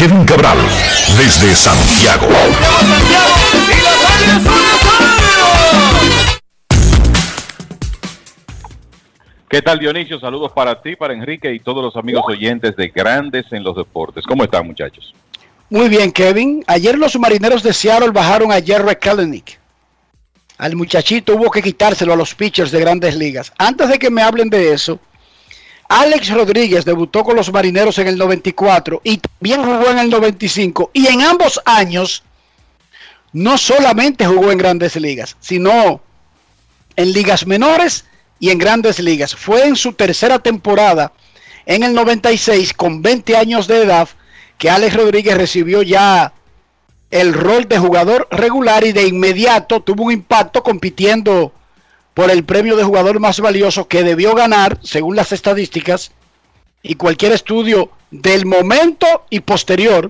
Kevin 0.05 0.23
Cabral, 0.23 0.59
desde 1.17 1.55
Santiago. 1.55 2.27
¿Qué 9.49 9.63
tal 9.63 9.79
Dionisio? 9.79 10.19
Saludos 10.19 10.51
para 10.51 10.79
ti, 10.79 10.95
para 10.95 11.15
Enrique 11.15 11.51
y 11.51 11.59
todos 11.59 11.83
los 11.83 11.95
amigos 11.95 12.23
oyentes 12.27 12.75
de 12.75 12.89
Grandes 12.89 13.51
en 13.51 13.63
los 13.63 13.75
Deportes. 13.75 14.23
¿Cómo 14.27 14.43
están 14.43 14.67
muchachos? 14.67 15.15
Muy 15.71 15.89
bien, 15.89 16.11
Kevin. 16.11 16.63
Ayer 16.67 16.99
los 16.99 17.17
marineros 17.17 17.63
de 17.63 17.73
Seattle 17.73 18.11
bajaron 18.11 18.51
a 18.51 18.61
Jerry 18.61 18.97
Kelenic. 18.97 19.59
Al 20.59 20.75
muchachito 20.75 21.33
hubo 21.33 21.49
que 21.49 21.63
quitárselo 21.63 22.13
a 22.13 22.15
los 22.15 22.35
pitchers 22.35 22.69
de 22.69 22.79
grandes 22.79 23.15
ligas. 23.15 23.51
Antes 23.57 23.89
de 23.89 23.97
que 23.97 24.11
me 24.11 24.21
hablen 24.21 24.51
de 24.51 24.71
eso, 24.71 24.99
Alex 25.87 26.29
Rodríguez 26.29 26.83
debutó 26.83 27.23
con 27.23 27.35
los 27.35 27.51
marineros 27.51 27.97
en 27.99 28.07
el 28.07 28.17
94 28.17 29.01
y 29.03 29.17
también 29.17 29.63
jugó 29.63 29.91
en 29.91 29.99
el 29.99 30.09
95. 30.09 30.91
Y 30.93 31.07
en 31.07 31.21
ambos 31.21 31.61
años 31.65 32.23
no 33.33 33.57
solamente 33.57 34.25
jugó 34.25 34.51
en 34.51 34.57
grandes 34.57 34.95
ligas, 34.95 35.37
sino 35.39 36.01
en 36.95 37.11
ligas 37.11 37.45
menores 37.45 38.05
y 38.39 38.49
en 38.49 38.57
grandes 38.57 38.99
ligas. 38.99 39.35
Fue 39.35 39.67
en 39.67 39.75
su 39.75 39.93
tercera 39.93 40.39
temporada 40.39 41.11
en 41.65 41.83
el 41.83 41.93
96 41.93 42.73
con 42.73 43.01
20 43.01 43.37
años 43.37 43.67
de 43.67 43.83
edad 43.83 44.09
que 44.57 44.69
Alex 44.69 44.95
Rodríguez 44.95 45.37
recibió 45.37 45.81
ya 45.81 46.33
el 47.11 47.33
rol 47.33 47.67
de 47.67 47.77
jugador 47.77 48.27
regular 48.31 48.83
y 48.83 48.91
de 48.91 49.07
inmediato 49.07 49.81
tuvo 49.81 50.05
un 50.05 50.11
impacto 50.11 50.63
compitiendo 50.63 51.53
por 52.15 52.31
el 52.31 52.45
premio 52.45 52.77
de 52.77 52.83
jugador 52.83 53.19
más 53.19 53.41
valioso 53.41 53.87
que 53.87 54.01
debió 54.01 54.33
ganar, 54.33 54.79
según 54.81 55.17
las 55.17 55.33
estadísticas 55.33 56.11
y 56.81 56.95
cualquier 56.95 57.33
estudio 57.33 57.91
del 58.09 58.45
momento 58.45 59.25
y 59.29 59.41
posterior. 59.41 60.09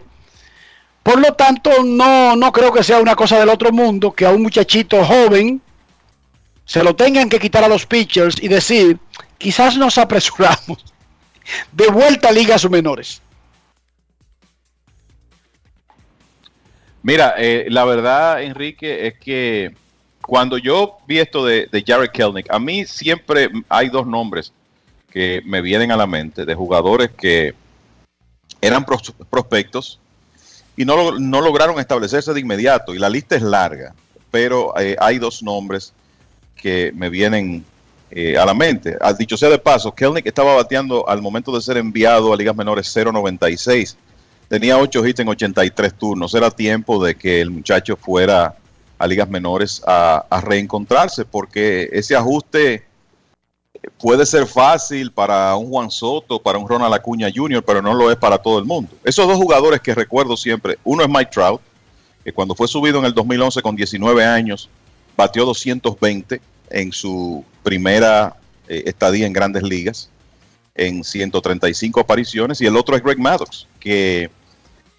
Por 1.01 1.19
lo 1.19 1.33
tanto, 1.33 1.83
no, 1.83 2.35
no 2.35 2.51
creo 2.51 2.71
que 2.71 2.83
sea 2.83 2.99
una 2.99 3.15
cosa 3.15 3.39
del 3.39 3.49
otro 3.49 3.71
mundo 3.71 4.13
que 4.13 4.25
a 4.25 4.29
un 4.29 4.43
muchachito 4.43 5.03
joven 5.03 5.61
se 6.63 6.83
lo 6.83 6.95
tengan 6.95 7.27
que 7.27 7.39
quitar 7.39 7.63
a 7.63 7.67
los 7.67 7.87
pitchers 7.87 8.41
y 8.41 8.49
decir, 8.49 8.99
quizás 9.39 9.75
nos 9.75 9.97
apresuramos. 9.97 10.85
De 11.71 11.87
vuelta 11.87 12.29
a 12.29 12.31
ligas 12.31 12.69
menores. 12.69 13.21
Mira, 17.01 17.33
eh, 17.37 17.65
la 17.69 17.85
verdad, 17.85 18.43
Enrique, 18.43 19.07
es 19.07 19.19
que 19.19 19.75
cuando 20.25 20.57
yo 20.57 20.97
vi 21.07 21.19
esto 21.19 21.45
de, 21.45 21.67
de 21.71 21.83
Jared 21.85 22.09
Kelnick, 22.11 22.51
a 22.51 22.59
mí 22.59 22.85
siempre 22.85 23.49
hay 23.69 23.89
dos 23.89 24.05
nombres 24.07 24.51
que 25.09 25.41
me 25.45 25.61
vienen 25.61 25.91
a 25.91 25.97
la 25.97 26.07
mente 26.07 26.45
de 26.45 26.55
jugadores 26.55 27.11
que 27.11 27.53
eran 28.61 28.85
pros- 28.85 29.13
prospectos 29.29 29.99
y 30.75 30.83
no, 30.85 31.17
no 31.19 31.41
lograron 31.41 31.79
establecerse 31.79 32.33
de 32.33 32.39
inmediato. 32.39 32.93
Y 32.93 32.99
la 32.99 33.09
lista 33.09 33.35
es 33.35 33.41
larga, 33.41 33.93
pero 34.31 34.77
eh, 34.79 34.95
hay 34.99 35.19
dos 35.19 35.41
nombres 35.43 35.93
que 36.55 36.91
me 36.95 37.09
vienen 37.09 37.63
eh, 38.11 38.37
a 38.37 38.45
la 38.45 38.53
mente. 38.53 38.97
Ah, 38.99 39.13
dicho 39.13 39.37
sea 39.37 39.49
de 39.49 39.59
paso, 39.59 39.93
Kelnick 39.93 40.25
estaba 40.25 40.55
bateando 40.55 41.07
al 41.07 41.21
momento 41.21 41.53
de 41.55 41.61
ser 41.61 41.77
enviado 41.77 42.33
a 42.33 42.35
ligas 42.37 42.55
menores 42.55 42.93
0.96. 42.95 43.95
Tenía 44.49 44.77
8 44.77 45.05
hits 45.05 45.19
en 45.21 45.27
83 45.29 45.93
turnos. 45.93 46.33
Era 46.33 46.51
tiempo 46.51 47.03
de 47.03 47.15
que 47.15 47.41
el 47.41 47.51
muchacho 47.51 47.95
fuera 47.95 48.55
a 48.97 49.07
ligas 49.07 49.29
menores 49.29 49.81
a, 49.85 50.41
reencontrarse, 50.41 51.25
porque 51.25 51.89
ese 51.91 52.15
ajuste 52.15 52.85
puede 53.99 54.25
ser 54.25 54.47
fácil 54.47 55.11
para 55.11 55.55
un 55.55 55.69
Juan 55.69 55.91
Soto, 55.91 56.41
para 56.41 56.57
un 56.57 56.67
Ronald 56.67 56.93
Acuña 56.93 57.29
Jr., 57.33 57.63
pero 57.63 57.81
no 57.81 57.93
lo 57.93 58.09
es 58.09 58.17
para 58.17 58.37
todo 58.37 58.57
el 58.59 58.65
mundo. 58.65 58.91
Esos 59.03 59.27
dos 59.27 59.37
jugadores 59.37 59.81
que 59.81 59.93
recuerdo 59.93 60.35
siempre, 60.37 60.77
uno 60.83 61.03
es 61.03 61.09
Mike 61.09 61.31
Trout, 61.31 61.61
que 62.23 62.33
cuando 62.33 62.55
fue 62.55 62.67
subido 62.67 62.99
en 62.99 63.05
el 63.05 63.13
2011 63.13 63.61
con 63.61 63.75
19 63.75 64.25
años, 64.25 64.69
batió 65.15 65.45
220 65.45 66.41
en 66.69 66.91
su 66.91 67.43
primera 67.63 68.35
eh, 68.67 68.83
estadía 68.87 69.27
en 69.27 69.33
grandes 69.33 69.63
ligas, 69.63 70.09
en 70.73 71.03
135 71.03 71.99
apariciones, 71.99 72.59
y 72.61 72.65
el 72.65 72.75
otro 72.75 72.95
es 72.95 73.03
Greg 73.03 73.19
Maddox, 73.19 73.67
que 73.79 74.29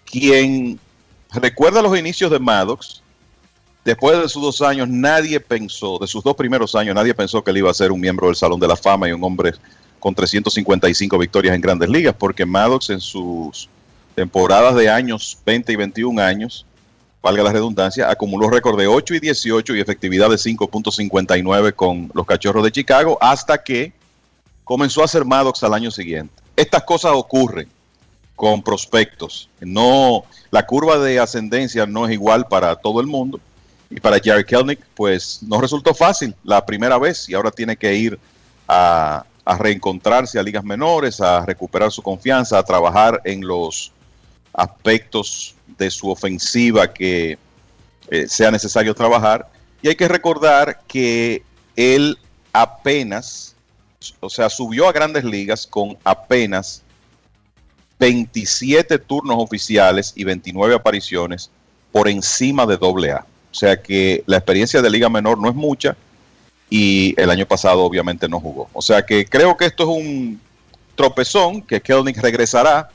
quien 0.05 0.79
recuerda 1.33 1.81
los 1.81 1.97
inicios 1.97 2.31
de 2.31 2.39
Maddox, 2.39 3.01
después 3.87 4.19
de 4.19 4.27
sus 4.27 4.41
dos 4.41 4.61
años, 4.61 4.89
nadie 4.89 5.39
pensó, 5.39 5.97
de 5.97 6.07
sus 6.07 6.21
dos 6.21 6.35
primeros 6.35 6.75
años, 6.75 6.93
nadie 6.93 7.13
pensó 7.13 7.41
que 7.41 7.51
él 7.51 7.59
iba 7.59 7.71
a 7.71 7.73
ser 7.73 7.93
un 7.93 8.01
miembro 8.01 8.27
del 8.27 8.35
Salón 8.35 8.59
de 8.59 8.67
la 8.67 8.75
Fama 8.75 9.07
y 9.07 9.13
un 9.13 9.23
hombre 9.23 9.53
con 9.97 10.13
355 10.13 11.17
victorias 11.17 11.55
en 11.55 11.61
grandes 11.61 11.87
ligas, 11.87 12.13
porque 12.19 12.45
Maddox 12.45 12.89
en 12.89 12.99
sus 12.99 13.69
temporadas 14.13 14.75
de 14.75 14.89
años 14.89 15.37
20 15.45 15.71
y 15.71 15.75
21 15.77 16.21
años, 16.21 16.65
valga 17.21 17.43
la 17.43 17.53
redundancia, 17.53 18.11
acumuló 18.11 18.49
récord 18.49 18.77
de 18.77 18.87
8 18.87 19.15
y 19.15 19.19
18 19.21 19.75
y 19.77 19.79
efectividad 19.79 20.29
de 20.29 20.35
5.59 20.35 21.73
con 21.73 22.11
los 22.13 22.25
Cachorros 22.25 22.65
de 22.65 22.73
Chicago, 22.73 23.17
hasta 23.21 23.63
que 23.63 23.93
comenzó 24.65 25.01
a 25.01 25.07
ser 25.07 25.23
Maddox 25.23 25.63
al 25.63 25.73
año 25.73 25.91
siguiente. 25.91 26.33
Estas 26.57 26.83
cosas 26.83 27.13
ocurren 27.15 27.69
con 28.35 28.61
prospectos. 28.61 29.49
No, 29.61 30.25
la 30.51 30.65
curva 30.65 30.97
de 30.97 31.19
ascendencia 31.19 31.85
no 31.85 32.05
es 32.05 32.11
igual 32.11 32.49
para 32.49 32.75
todo 32.75 32.99
el 32.99 33.07
mundo. 33.07 33.39
Y 33.89 33.99
para 33.99 34.19
Jerry 34.19 34.43
Kelnick, 34.43 34.85
pues 34.95 35.39
no 35.41 35.61
resultó 35.61 35.93
fácil 35.93 36.35
la 36.43 36.65
primera 36.65 36.97
vez 36.97 37.29
y 37.29 37.33
ahora 37.33 37.51
tiene 37.51 37.77
que 37.77 37.93
ir 37.93 38.19
a, 38.67 39.25
reencontrarse 39.59 40.37
a 40.37 40.43
ligas 40.43 40.63
menores, 40.63 41.21
a 41.21 41.45
recuperar 41.45 41.89
su 41.89 42.01
confianza, 42.01 42.59
a 42.59 42.63
trabajar 42.63 43.21
en 43.23 43.47
los 43.47 43.93
aspectos 44.51 45.55
de 45.77 45.89
su 45.89 46.09
ofensiva 46.09 46.91
que 46.91 47.37
eh, 48.09 48.27
sea 48.27 48.51
necesario 48.51 48.93
trabajar. 48.93 49.47
Y 49.81 49.87
hay 49.87 49.95
que 49.95 50.09
recordar 50.09 50.81
que 50.85 51.43
él 51.77 52.17
apenas, 52.51 53.55
o 54.19 54.29
sea, 54.29 54.49
subió 54.49 54.89
a 54.89 54.91
grandes 54.91 55.23
ligas 55.23 55.65
con 55.65 55.97
apenas 56.03 56.83
27 57.99 58.99
turnos 58.99 59.37
oficiales 59.39 60.11
y 60.15 60.25
29 60.25 60.75
apariciones 60.75 61.49
por 61.91 62.09
encima 62.09 62.65
de 62.65 62.77
doble 62.77 63.11
A. 63.11 63.25
Sea 63.57 63.81
que 63.81 64.23
la 64.27 64.37
experiencia 64.37 64.83
de 64.83 64.89
liga 64.89 65.09
menor 65.09 65.39
no 65.39 65.49
es 65.49 65.55
mucha 65.55 65.97
y 66.69 67.19
el 67.19 67.31
año 67.31 67.47
pasado 67.47 67.83
obviamente 67.83 68.29
no 68.29 68.39
jugó. 68.39 68.69
O 68.71 68.83
sea 68.83 69.03
que 69.03 69.25
creo 69.25 69.57
que 69.57 69.65
esto 69.65 69.83
es 69.83 69.89
un 69.89 70.39
tropezón, 70.93 71.63
que 71.63 71.81
Kelnick 71.81 72.17
regresará 72.17 72.89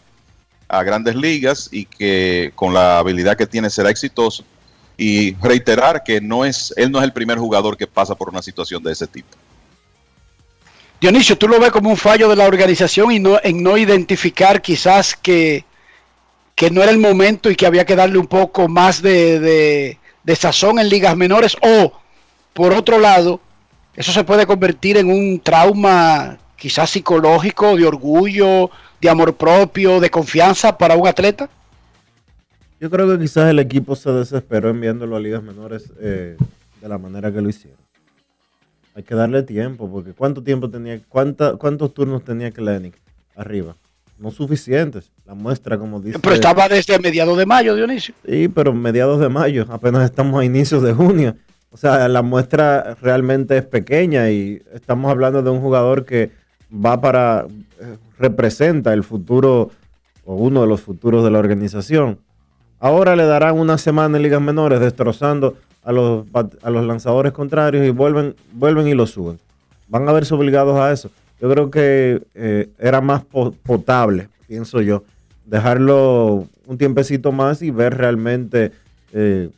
a 0.68 0.82
grandes 0.84 1.16
ligas 1.16 1.68
y 1.72 1.84
que 1.84 2.52
con 2.54 2.72
la 2.72 2.98
habilidad 2.98 3.36
que 3.36 3.46
tiene 3.46 3.70
será 3.70 3.90
exitoso. 3.90 4.44
Y 4.96 5.34
reiterar 5.36 6.04
que 6.04 6.20
no 6.20 6.44
es, 6.44 6.72
él 6.76 6.92
no 6.92 6.98
es 6.98 7.04
el 7.04 7.12
primer 7.12 7.38
jugador 7.38 7.76
que 7.76 7.88
pasa 7.88 8.14
por 8.14 8.28
una 8.28 8.40
situación 8.40 8.84
de 8.84 8.92
ese 8.92 9.08
tipo. 9.08 9.36
Dionisio, 11.00 11.36
tú 11.36 11.48
lo 11.48 11.58
ves 11.58 11.72
como 11.72 11.90
un 11.90 11.96
fallo 11.96 12.28
de 12.28 12.36
la 12.36 12.46
organización 12.46 13.10
y 13.10 13.18
no 13.18 13.40
en 13.42 13.64
no 13.64 13.76
identificar 13.76 14.62
quizás 14.62 15.16
que, 15.16 15.64
que 16.54 16.70
no 16.70 16.82
era 16.82 16.92
el 16.92 16.98
momento 16.98 17.50
y 17.50 17.56
que 17.56 17.66
había 17.66 17.84
que 17.84 17.96
darle 17.96 18.18
un 18.18 18.28
poco 18.28 18.68
más 18.68 19.02
de, 19.02 19.98
de 20.24 20.36
sazón 20.36 20.78
en 20.78 20.88
ligas 20.88 21.16
menores 21.16 21.56
o 21.60 21.92
por 22.52 22.72
otro 22.72 22.98
lado, 22.98 23.40
eso 23.96 24.12
se 24.12 24.24
puede 24.24 24.46
convertir 24.46 24.96
en 24.96 25.10
un 25.10 25.40
trauma 25.40 26.38
quizás 26.56 26.90
psicológico, 26.90 27.76
de 27.76 27.86
orgullo, 27.86 28.70
de 29.00 29.08
amor 29.08 29.34
propio, 29.34 30.00
de 30.00 30.10
confianza 30.10 30.78
para 30.78 30.96
un 30.96 31.08
atleta. 31.08 31.50
Yo 32.80 32.90
creo 32.90 33.08
que 33.08 33.18
quizás 33.18 33.50
el 33.50 33.58
equipo 33.58 33.96
se 33.96 34.10
desesperó 34.12 34.70
enviándolo 34.70 35.16
a 35.16 35.20
ligas 35.20 35.42
menores 35.42 35.92
eh, 36.00 36.36
de 36.80 36.88
la 36.88 36.98
manera 36.98 37.32
que 37.32 37.40
lo 37.40 37.48
hicieron. 37.48 37.78
Hay 38.94 39.02
que 39.02 39.14
darle 39.14 39.42
tiempo, 39.42 39.90
porque 39.90 40.12
¿cuánto 40.12 40.42
tiempo 40.42 40.68
tenía, 40.68 41.00
cuánta, 41.08 41.56
cuántos 41.56 41.94
turnos 41.94 42.24
tenía 42.24 42.50
Klenik 42.50 42.94
arriba? 43.34 43.76
No 44.18 44.30
suficientes. 44.30 45.10
La 45.32 45.38
muestra, 45.38 45.78
como 45.78 45.98
dice. 45.98 46.18
Pero 46.18 46.34
estaba 46.34 46.68
desde 46.68 46.98
mediados 46.98 47.38
de 47.38 47.46
mayo, 47.46 47.74
Dionisio. 47.74 48.14
Sí, 48.28 48.48
pero 48.48 48.74
mediados 48.74 49.18
de 49.18 49.30
mayo, 49.30 49.64
apenas 49.70 50.04
estamos 50.04 50.38
a 50.38 50.44
inicios 50.44 50.82
de 50.82 50.92
junio. 50.92 51.36
O 51.70 51.78
sea, 51.78 52.06
la 52.06 52.20
muestra 52.20 52.98
realmente 53.00 53.56
es 53.56 53.64
pequeña 53.64 54.28
y 54.30 54.60
estamos 54.74 55.10
hablando 55.10 55.40
de 55.42 55.48
un 55.48 55.62
jugador 55.62 56.04
que 56.04 56.32
va 56.70 57.00
para, 57.00 57.46
eh, 57.80 57.96
representa 58.18 58.92
el 58.92 59.04
futuro 59.04 59.70
o 60.26 60.34
uno 60.34 60.60
de 60.60 60.66
los 60.66 60.82
futuros 60.82 61.24
de 61.24 61.30
la 61.30 61.38
organización. 61.38 62.18
Ahora 62.78 63.16
le 63.16 63.24
darán 63.24 63.58
una 63.58 63.78
semana 63.78 64.18
en 64.18 64.24
ligas 64.24 64.42
menores 64.42 64.80
destrozando 64.80 65.56
a 65.82 65.92
los, 65.92 66.26
a 66.62 66.68
los 66.68 66.84
lanzadores 66.84 67.32
contrarios 67.32 67.86
y 67.86 67.90
vuelven, 67.90 68.34
vuelven 68.52 68.86
y 68.86 68.92
lo 68.92 69.06
suben. 69.06 69.38
Van 69.88 70.06
a 70.06 70.12
verse 70.12 70.34
obligados 70.34 70.78
a 70.78 70.92
eso. 70.92 71.10
Yo 71.40 71.50
creo 71.50 71.70
que 71.70 72.22
eh, 72.34 72.68
era 72.78 73.00
más 73.00 73.24
po- 73.24 73.52
potable, 73.62 74.28
pienso 74.46 74.82
yo, 74.82 75.04
dejarlo 75.52 76.48
un 76.66 76.78
tiempecito 76.78 77.30
más 77.30 77.60
y 77.62 77.70
ver 77.70 77.96
realmente 77.98 78.72
eh, 79.12 79.50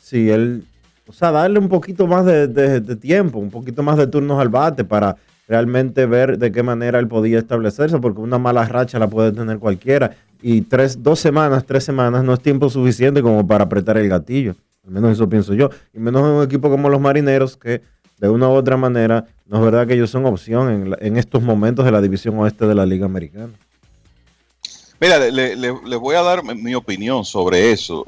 si 0.00 0.30
él, 0.30 0.62
o 1.08 1.12
sea, 1.12 1.32
darle 1.32 1.58
un 1.58 1.68
poquito 1.68 2.06
más 2.06 2.24
de, 2.24 2.46
de- 2.46 2.96
tiempo, 2.96 3.38
un 3.40 3.50
poquito 3.50 3.82
más 3.82 3.98
de 3.98 4.06
turnos 4.06 4.38
al 4.40 4.48
bate 4.48 4.84
para 4.84 5.16
realmente 5.48 6.06
ver 6.06 6.38
de 6.38 6.52
qué 6.52 6.62
manera 6.62 7.00
él 7.00 7.08
podía 7.08 7.40
establecerse, 7.40 7.98
porque 7.98 8.20
una 8.20 8.38
mala 8.38 8.64
racha 8.64 9.00
la 9.00 9.08
puede 9.08 9.32
tener 9.32 9.58
cualquiera. 9.58 10.12
Y 10.40 10.60
tres, 10.62 11.02
dos 11.02 11.18
semanas, 11.18 11.66
tres 11.66 11.82
semanas 11.82 12.22
no 12.22 12.32
es 12.32 12.40
tiempo 12.40 12.70
suficiente 12.70 13.20
como 13.20 13.44
para 13.44 13.64
apretar 13.64 13.98
el 13.98 14.08
gatillo. 14.08 14.54
Al 14.86 14.92
menos 14.92 15.10
eso 15.12 15.28
pienso 15.28 15.52
yo. 15.54 15.68
Y 15.92 15.98
menos 15.98 16.22
en 16.22 16.28
un 16.36 16.44
equipo 16.44 16.70
como 16.70 16.88
los 16.88 17.00
marineros 17.00 17.56
que 17.56 17.82
de 18.20 18.28
una 18.28 18.48
u 18.48 18.52
otra 18.52 18.76
manera 18.76 19.26
no 19.46 19.56
es 19.58 19.64
verdad 19.64 19.86
que 19.88 19.94
ellos 19.94 20.10
son 20.10 20.24
opción 20.26 20.70
en, 20.70 20.90
la- 20.90 20.98
en 21.00 21.16
estos 21.16 21.42
momentos 21.42 21.84
de 21.84 21.90
la 21.90 22.00
división 22.00 22.38
oeste 22.38 22.66
de 22.68 22.74
la 22.76 22.86
Liga 22.86 23.06
Americana. 23.06 23.52
Mira, 25.00 25.18
le, 25.18 25.32
le- 25.32 25.56
le- 25.56 25.80
le 25.84 25.96
voy 25.96 26.14
a 26.14 26.22
dar 26.22 26.42
mi- 26.44 26.74
opinión 26.74 27.24
sobre 27.24 27.72
eso. 27.72 28.06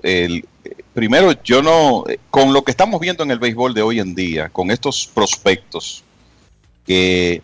Primero, 0.93 1.33
yo 1.43 1.63
no, 1.63 2.05
con 2.31 2.53
lo 2.53 2.63
que 2.63 2.71
estamos 2.71 3.01
viendo 3.01 3.23
en 3.23 3.31
el 3.31 3.39
béisbol 3.39 3.73
de 3.73 3.81
hoy 3.83 3.99
en 3.99 4.15
día, 4.15 4.51
con 4.51 4.71
estos 4.71 5.11
prospectos 5.13 6.05
que 6.87 7.43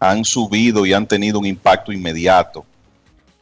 han 0.00 0.24
subido 0.24 0.84
y 0.86 0.92
han 0.92 1.06
tenido 1.06 1.38
un 1.38 1.46
impacto 1.46 1.92
inmediato, 1.92 2.64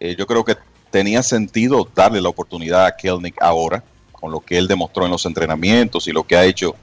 eh, 0.00 0.14
yo 0.18 0.26
creo 0.26 0.44
que 0.44 0.56
tenía 0.90 1.22
sentido 1.22 1.88
darle 1.94 2.20
la 2.20 2.28
oportunidad 2.28 2.84
a 2.84 2.94
Kelnick 2.96 3.40
ahora, 3.40 3.82
con 4.12 4.30
lo 4.30 4.40
que 4.40 4.58
él 4.58 4.68
demostró 4.68 5.04
en 5.06 5.12
los 5.12 5.24
entrenamientos 5.24 6.08
y 6.08 6.12
lo 6.12 6.24
que 6.24 6.36
ha 6.36 6.44
hecho 6.44 6.74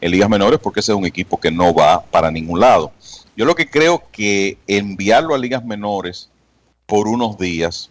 en 0.00 0.10
ligas 0.12 0.28
menores, 0.28 0.60
porque 0.62 0.80
ese 0.80 0.92
es 0.92 0.98
un 0.98 1.06
equipo 1.06 1.40
que 1.40 1.50
no 1.50 1.74
va 1.74 2.02
para 2.02 2.30
ningún 2.30 2.60
lado. 2.60 2.92
Yo 3.36 3.44
lo 3.46 3.54
que 3.56 3.68
creo 3.68 4.02
que 4.12 4.58
enviarlo 4.66 5.34
a 5.34 5.38
ligas 5.38 5.64
menores 5.64 6.28
por 6.86 7.08
unos 7.08 7.36
días 7.38 7.90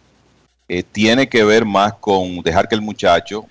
eh, 0.74 0.82
tiene 0.82 1.28
que 1.28 1.44
ver 1.44 1.66
más 1.66 1.92
con 2.00 2.40
dejar 2.40 2.66
que 2.66 2.74
el 2.74 2.80
muchacho 2.80 3.44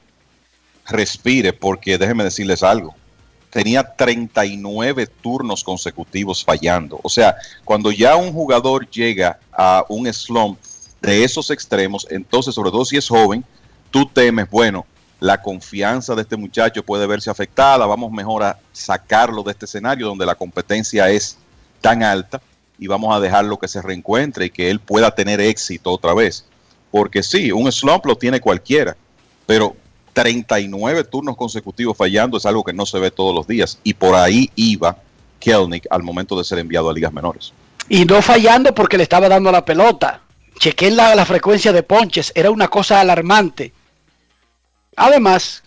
respire, 0.87 1.53
porque 1.53 1.95
déjenme 1.99 2.23
decirles 2.23 2.63
algo. 2.63 2.95
Tenía 3.51 3.83
39 3.83 5.05
turnos 5.21 5.63
consecutivos 5.63 6.43
fallando. 6.43 6.99
O 7.03 7.09
sea, 7.09 7.35
cuando 7.63 7.91
ya 7.91 8.15
un 8.15 8.33
jugador 8.33 8.89
llega 8.89 9.39
a 9.51 9.85
un 9.87 10.11
slump 10.11 10.57
de 10.99 11.23
esos 11.23 11.51
extremos, 11.51 12.07
entonces, 12.09 12.55
sobre 12.55 12.71
todo 12.71 12.83
si 12.85 12.97
es 12.97 13.07
joven, 13.07 13.45
tú 13.91 14.07
temes, 14.07 14.49
bueno, 14.49 14.87
la 15.19 15.39
confianza 15.43 16.15
de 16.15 16.23
este 16.23 16.37
muchacho 16.37 16.81
puede 16.81 17.05
verse 17.05 17.29
afectada, 17.29 17.85
vamos 17.85 18.11
mejor 18.11 18.41
a 18.41 18.57
sacarlo 18.71 19.43
de 19.43 19.51
este 19.51 19.65
escenario 19.65 20.07
donde 20.07 20.25
la 20.25 20.33
competencia 20.33 21.07
es 21.11 21.37
tan 21.81 22.01
alta 22.01 22.41
y 22.79 22.87
vamos 22.87 23.15
a 23.15 23.19
dejarlo 23.19 23.59
que 23.59 23.67
se 23.67 23.79
reencuentre 23.79 24.45
y 24.45 24.49
que 24.49 24.71
él 24.71 24.79
pueda 24.79 25.13
tener 25.13 25.39
éxito 25.39 25.91
otra 25.91 26.15
vez. 26.15 26.45
Porque 26.91 27.23
sí, 27.23 27.51
un 27.51 27.71
slump 27.71 28.05
lo 28.05 28.15
tiene 28.15 28.39
cualquiera, 28.39 28.95
pero 29.45 29.75
39 30.13 31.05
turnos 31.05 31.37
consecutivos 31.37 31.95
fallando 31.97 32.37
es 32.37 32.45
algo 32.45 32.63
que 32.63 32.73
no 32.73 32.85
se 32.85 32.99
ve 32.99 33.11
todos 33.11 33.33
los 33.33 33.47
días. 33.47 33.79
Y 33.83 33.93
por 33.93 34.15
ahí 34.15 34.49
iba 34.55 34.97
Kelnick 35.39 35.87
al 35.89 36.03
momento 36.03 36.37
de 36.37 36.43
ser 36.43 36.59
enviado 36.59 36.89
a 36.89 36.93
ligas 36.93 37.13
menores. 37.13 37.53
Y 37.89 38.05
no 38.05 38.21
fallando 38.21 38.73
porque 38.75 38.97
le 38.97 39.03
estaba 39.03 39.27
dando 39.29 39.51
la 39.51 39.65
pelota. 39.65 40.21
Chequé 40.59 40.91
la, 40.91 41.15
la 41.15 41.25
frecuencia 41.25 41.73
de 41.73 41.83
ponches, 41.83 42.31
era 42.35 42.51
una 42.51 42.67
cosa 42.67 42.99
alarmante. 42.99 43.73
Además, 44.95 45.63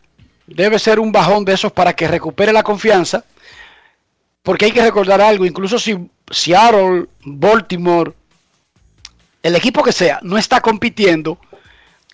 debe 0.46 0.78
ser 0.78 1.00
un 1.00 1.10
bajón 1.10 1.44
de 1.44 1.54
esos 1.54 1.72
para 1.72 1.94
que 1.94 2.06
recupere 2.06 2.52
la 2.52 2.62
confianza, 2.62 3.24
porque 4.42 4.66
hay 4.66 4.72
que 4.72 4.82
recordar 4.82 5.20
algo, 5.20 5.46
incluso 5.46 5.78
si 5.78 5.96
Seattle, 6.30 7.06
Baltimore, 7.24 8.12
el 9.44 9.54
equipo 9.54 9.82
que 9.82 9.92
sea, 9.92 10.20
no 10.22 10.38
está 10.38 10.62
compitiendo, 10.62 11.38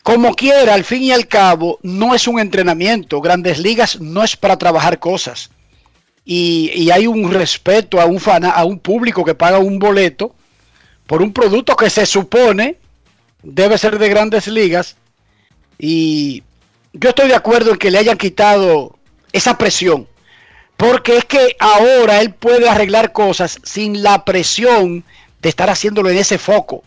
como 0.02 0.34
quiera, 0.34 0.74
al 0.74 0.84
fin 0.84 1.04
y 1.04 1.12
al 1.12 1.28
cabo, 1.28 1.78
no 1.82 2.12
es 2.12 2.26
un 2.26 2.40
entrenamiento. 2.40 3.20
Grandes 3.20 3.58
ligas 3.58 4.00
no 4.00 4.24
es 4.24 4.36
para 4.36 4.58
trabajar 4.58 4.98
cosas. 4.98 5.50
Y, 6.24 6.90
hay 6.90 7.06
un 7.06 7.30
respeto 7.30 8.00
a 8.00 8.06
un, 8.06 8.18
fana, 8.18 8.50
a 8.50 8.64
un 8.64 8.80
público 8.80 9.24
que 9.24 9.36
paga 9.36 9.58
un 9.58 9.78
boleto 9.78 10.34
por 11.06 11.22
un 11.22 11.32
producto 11.32 11.76
que 11.76 11.88
se 11.88 12.04
supone 12.04 12.76
debe 13.44 13.78
ser 13.78 13.98
de 14.00 14.08
grandes 14.08 14.48
ligas. 14.48 14.96
Y 15.78 16.42
yo 16.92 17.10
estoy 17.10 17.28
de 17.28 17.36
acuerdo 17.36 17.70
en 17.70 17.78
que 17.78 17.92
le 17.92 17.98
hayan 17.98 18.18
quitado 18.18 18.98
esa 19.32 19.56
presión. 19.56 20.08
Porque 20.76 21.16
es 21.16 21.24
que 21.26 21.54
ahora 21.60 22.20
él 22.20 22.34
puede 22.34 22.68
arreglar 22.68 23.12
cosas 23.12 23.60
sin 23.62 24.02
la 24.02 24.24
presión 24.24 25.04
de 25.40 25.48
estar 25.48 25.70
haciéndolo 25.70 26.10
en 26.10 26.18
ese 26.18 26.36
foco. 26.36 26.82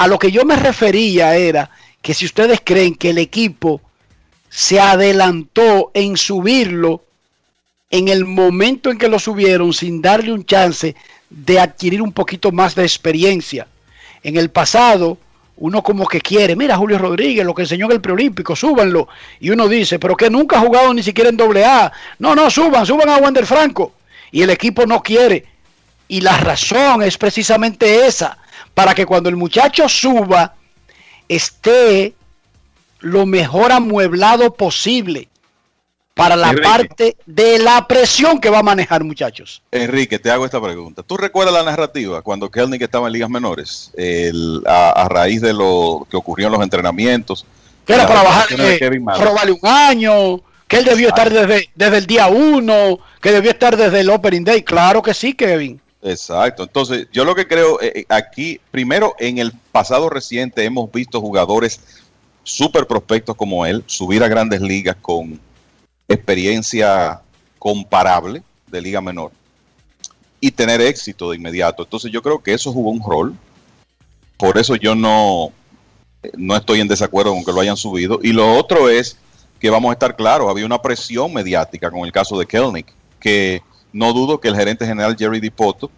A 0.00 0.08
lo 0.08 0.18
que 0.18 0.32
yo 0.32 0.46
me 0.46 0.56
refería 0.56 1.36
era 1.36 1.68
que 2.00 2.14
si 2.14 2.24
ustedes 2.24 2.62
creen 2.64 2.94
que 2.94 3.10
el 3.10 3.18
equipo 3.18 3.82
se 4.48 4.80
adelantó 4.80 5.90
en 5.92 6.16
subirlo 6.16 7.04
en 7.90 8.08
el 8.08 8.24
momento 8.24 8.90
en 8.90 8.96
que 8.96 9.10
lo 9.10 9.18
subieron 9.18 9.74
sin 9.74 10.00
darle 10.00 10.32
un 10.32 10.46
chance 10.46 10.96
de 11.28 11.60
adquirir 11.60 12.00
un 12.00 12.12
poquito 12.12 12.50
más 12.50 12.74
de 12.74 12.84
experiencia. 12.84 13.66
En 14.22 14.38
el 14.38 14.48
pasado, 14.48 15.18
uno 15.58 15.82
como 15.82 16.06
que 16.06 16.22
quiere, 16.22 16.56
mira 16.56 16.78
Julio 16.78 16.96
Rodríguez, 16.96 17.44
lo 17.44 17.54
que 17.54 17.62
enseñó 17.64 17.84
en 17.84 17.92
el 17.92 18.00
preolímpico, 18.00 18.56
súbanlo. 18.56 19.06
Y 19.38 19.50
uno 19.50 19.68
dice, 19.68 19.98
pero 19.98 20.16
que 20.16 20.30
nunca 20.30 20.56
ha 20.56 20.62
jugado 20.62 20.94
ni 20.94 21.02
siquiera 21.02 21.28
en 21.28 21.36
doble 21.36 21.62
A. 21.66 21.92
No, 22.18 22.34
no, 22.34 22.48
suban, 22.48 22.86
suban 22.86 23.10
a 23.10 23.18
Wander 23.18 23.44
Franco. 23.44 23.92
Y 24.32 24.40
el 24.40 24.48
equipo 24.48 24.86
no 24.86 25.02
quiere. 25.02 25.44
Y 26.08 26.22
la 26.22 26.38
razón 26.38 27.02
es 27.02 27.18
precisamente 27.18 28.06
esa, 28.06 28.38
para 28.74 28.94
que 28.94 29.06
cuando 29.06 29.28
el 29.28 29.36
muchacho 29.36 29.88
suba, 29.88 30.54
esté 31.28 32.14
lo 33.00 33.26
mejor 33.26 33.72
amueblado 33.72 34.52
posible 34.54 35.28
para 36.14 36.36
la 36.36 36.50
Enrique. 36.50 36.68
parte 36.68 37.16
de 37.24 37.58
la 37.58 37.86
presión 37.86 38.40
que 38.40 38.50
va 38.50 38.58
a 38.58 38.62
manejar, 38.62 39.04
muchachos. 39.04 39.62
Enrique, 39.72 40.18
te 40.18 40.30
hago 40.30 40.44
esta 40.44 40.60
pregunta. 40.60 41.02
¿Tú 41.02 41.16
recuerdas 41.16 41.54
la 41.54 41.62
narrativa 41.62 42.20
cuando 42.20 42.50
Kelnick 42.50 42.82
estaba 42.82 43.06
en 43.06 43.14
ligas 43.14 43.30
menores? 43.30 43.90
El- 43.96 44.62
a, 44.66 44.90
a 44.90 45.08
raíz 45.08 45.40
de 45.40 45.54
lo 45.54 46.06
que 46.10 46.16
ocurrió 46.16 46.48
en 46.48 46.52
los 46.52 46.62
entrenamientos. 46.62 47.46
Que 47.86 47.94
era 47.94 48.06
para 48.06 48.22
bajar, 48.22 48.46
Maddox. 49.00 49.24
robarle 49.24 49.52
un 49.52 49.66
año, 49.66 50.40
que 50.68 50.76
él 50.78 50.84
debió 50.84 51.08
estar 51.08 51.30
desde, 51.30 51.70
desde 51.74 51.96
el 51.98 52.06
día 52.06 52.26
uno, 52.26 52.98
que 53.22 53.32
debió 53.32 53.50
estar 53.50 53.76
desde 53.76 54.00
el 54.00 54.10
Opening 54.10 54.44
Day. 54.44 54.62
Claro 54.62 55.00
que 55.02 55.14
sí, 55.14 55.32
Kevin. 55.32 55.80
Exacto. 56.02 56.62
Entonces, 56.62 57.08
yo 57.12 57.24
lo 57.24 57.34
que 57.34 57.46
creo 57.46 57.80
eh, 57.80 57.92
eh, 57.94 58.04
aquí, 58.08 58.60
primero, 58.70 59.14
en 59.18 59.38
el 59.38 59.52
pasado 59.72 60.08
reciente 60.08 60.64
hemos 60.64 60.90
visto 60.90 61.20
jugadores 61.20 61.80
súper 62.42 62.86
prospectos 62.86 63.36
como 63.36 63.66
él 63.66 63.84
subir 63.86 64.22
a 64.22 64.28
grandes 64.28 64.60
ligas 64.60 64.96
con 65.00 65.38
experiencia 66.08 67.20
comparable 67.58 68.42
de 68.66 68.80
liga 68.80 69.00
menor 69.00 69.30
y 70.40 70.50
tener 70.50 70.80
éxito 70.80 71.30
de 71.30 71.36
inmediato. 71.36 71.82
Entonces, 71.82 72.10
yo 72.10 72.22
creo 72.22 72.42
que 72.42 72.54
eso 72.54 72.72
jugó 72.72 72.90
un 72.90 73.02
rol. 73.02 73.36
Por 74.38 74.56
eso 74.56 74.74
yo 74.76 74.94
no, 74.94 75.52
no 76.34 76.56
estoy 76.56 76.80
en 76.80 76.88
desacuerdo 76.88 77.32
con 77.32 77.44
que 77.44 77.52
lo 77.52 77.60
hayan 77.60 77.76
subido. 77.76 78.20
Y 78.22 78.32
lo 78.32 78.54
otro 78.56 78.88
es 78.88 79.18
que 79.58 79.68
vamos 79.68 79.90
a 79.90 79.92
estar 79.92 80.16
claros, 80.16 80.48
había 80.48 80.64
una 80.64 80.80
presión 80.80 81.32
mediática 81.34 81.90
con 81.90 82.00
el 82.06 82.12
caso 82.12 82.38
de 82.38 82.46
Kelnick, 82.46 82.86
que 83.20 83.62
no 83.92 84.12
dudo 84.12 84.40
que 84.40 84.48
el 84.48 84.56
gerente 84.56 84.86
general 84.86 85.16
Jerry 85.18 85.40
DiPoto 85.40 85.90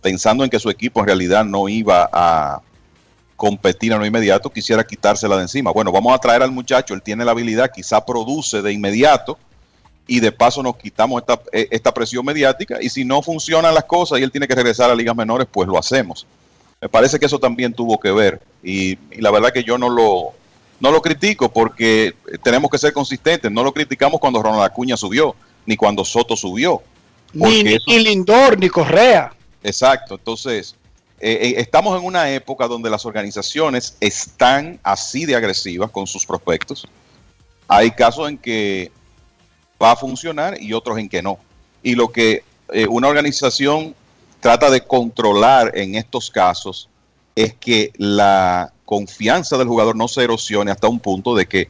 pensando 0.00 0.44
en 0.44 0.50
que 0.50 0.58
su 0.58 0.70
equipo 0.70 1.00
en 1.00 1.06
realidad 1.06 1.44
no 1.44 1.68
iba 1.68 2.08
a 2.12 2.62
competir 3.36 3.92
a 3.92 3.98
lo 3.98 4.04
inmediato, 4.04 4.50
quisiera 4.50 4.84
quitársela 4.84 5.36
de 5.36 5.42
encima. 5.42 5.72
Bueno, 5.72 5.92
vamos 5.92 6.14
a 6.14 6.18
traer 6.18 6.42
al 6.42 6.50
muchacho, 6.50 6.94
él 6.94 7.02
tiene 7.02 7.24
la 7.24 7.32
habilidad, 7.32 7.70
quizá 7.74 8.04
produce 8.04 8.62
de 8.62 8.72
inmediato 8.72 9.38
y 10.06 10.20
de 10.20 10.32
paso 10.32 10.62
nos 10.62 10.76
quitamos 10.76 11.22
esta, 11.22 11.40
eh, 11.52 11.68
esta 11.70 11.92
presión 11.92 12.24
mediática 12.24 12.78
y 12.80 12.88
si 12.88 13.04
no 13.04 13.22
funcionan 13.22 13.74
las 13.74 13.84
cosas 13.84 14.18
y 14.18 14.22
él 14.22 14.30
tiene 14.30 14.48
que 14.48 14.54
regresar 14.54 14.90
a 14.90 14.94
ligas 14.94 15.16
menores, 15.16 15.46
pues 15.50 15.68
lo 15.68 15.78
hacemos. 15.78 16.26
Me 16.80 16.88
parece 16.88 17.18
que 17.18 17.26
eso 17.26 17.38
también 17.38 17.72
tuvo 17.72 17.98
que 18.00 18.10
ver 18.10 18.40
y, 18.62 18.98
y 19.10 19.20
la 19.20 19.30
verdad 19.30 19.52
que 19.52 19.64
yo 19.64 19.78
no 19.78 19.88
lo, 19.88 20.32
no 20.80 20.90
lo 20.90 21.02
critico 21.02 21.50
porque 21.50 22.14
tenemos 22.42 22.70
que 22.70 22.78
ser 22.78 22.92
consistentes. 22.92 23.52
No 23.52 23.62
lo 23.62 23.72
criticamos 23.72 24.18
cuando 24.18 24.42
Ronald 24.42 24.64
Acuña 24.64 24.96
subió, 24.96 25.36
ni 25.66 25.76
cuando 25.76 26.04
Soto 26.04 26.36
subió. 26.36 26.82
Ni, 27.32 27.62
ni, 27.62 27.76
ni 27.86 27.98
Lindor, 28.00 28.58
ni 28.58 28.68
Correa. 28.68 29.32
Exacto. 29.62 30.14
Entonces, 30.14 30.74
eh, 31.20 31.38
eh, 31.42 31.54
estamos 31.58 31.98
en 31.98 32.06
una 32.06 32.30
época 32.30 32.66
donde 32.66 32.88
las 32.88 33.04
organizaciones 33.04 33.96
están 34.00 34.80
así 34.82 35.26
de 35.26 35.36
agresivas 35.36 35.90
con 35.90 36.06
sus 36.06 36.24
prospectos. 36.24 36.86
Hay 37.68 37.90
casos 37.90 38.28
en 38.28 38.38
que 38.38 38.90
va 39.80 39.92
a 39.92 39.96
funcionar 39.96 40.60
y 40.60 40.72
otros 40.72 40.98
en 40.98 41.08
que 41.08 41.22
no. 41.22 41.38
Y 41.82 41.94
lo 41.94 42.10
que 42.10 42.42
eh, 42.72 42.86
una 42.88 43.08
organización 43.08 43.94
trata 44.40 44.70
de 44.70 44.80
controlar 44.80 45.76
en 45.76 45.94
estos 45.94 46.30
casos 46.30 46.88
es 47.36 47.54
que 47.54 47.92
la 47.98 48.72
confianza 48.86 49.58
del 49.58 49.68
jugador 49.68 49.96
no 49.96 50.08
se 50.08 50.24
erosione 50.24 50.70
hasta 50.70 50.88
un 50.88 51.00
punto 51.00 51.34
de 51.34 51.46
que 51.46 51.68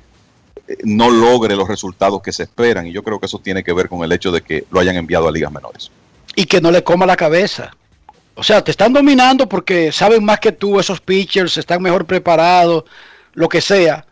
no 0.85 1.11
logre 1.11 1.57
los 1.57 1.69
resultados 1.69 2.23
que 2.23 2.33
se 2.33 2.45
esperan. 2.45 2.87
Y 2.87 2.93
yo 2.93 3.03
creo 3.03 3.19
que 3.19 3.27
eso 3.27 3.39
tiene 3.39 3.63
que 3.63 3.73
ver 3.73 3.89
con 3.89 4.03
el 4.05 4.13
hecho 4.13 4.31
de 4.31 4.43
que 4.43 4.65
lo 4.71 4.81
hayan 4.81 4.97
enviado 4.97 5.29
a 5.29 5.33
ligas 5.33 5.53
menores. 5.53 5.91
Y 6.37 6.47
que 6.47 6.61
no 6.61 6.71
le 6.71 6.85
coma 6.85 7.07
la 7.07 7.17
cabeza. 7.17 7.71
O 8.35 8.43
sea, 8.43 8.63
te 8.63 8.71
están 8.71 8.93
dominando 8.93 9.49
porque 9.49 9.93
saben 9.93 10.25
más 10.25 10.41
que 10.41 10.53
tú, 10.53 10.81
esos 10.81 11.01
pitchers 11.01 11.57
están 11.57 11.83
mejor 11.83 12.07
preparados, 12.07 12.85
lo 13.35 13.49
que 13.49 13.61
sea, 13.61 14.07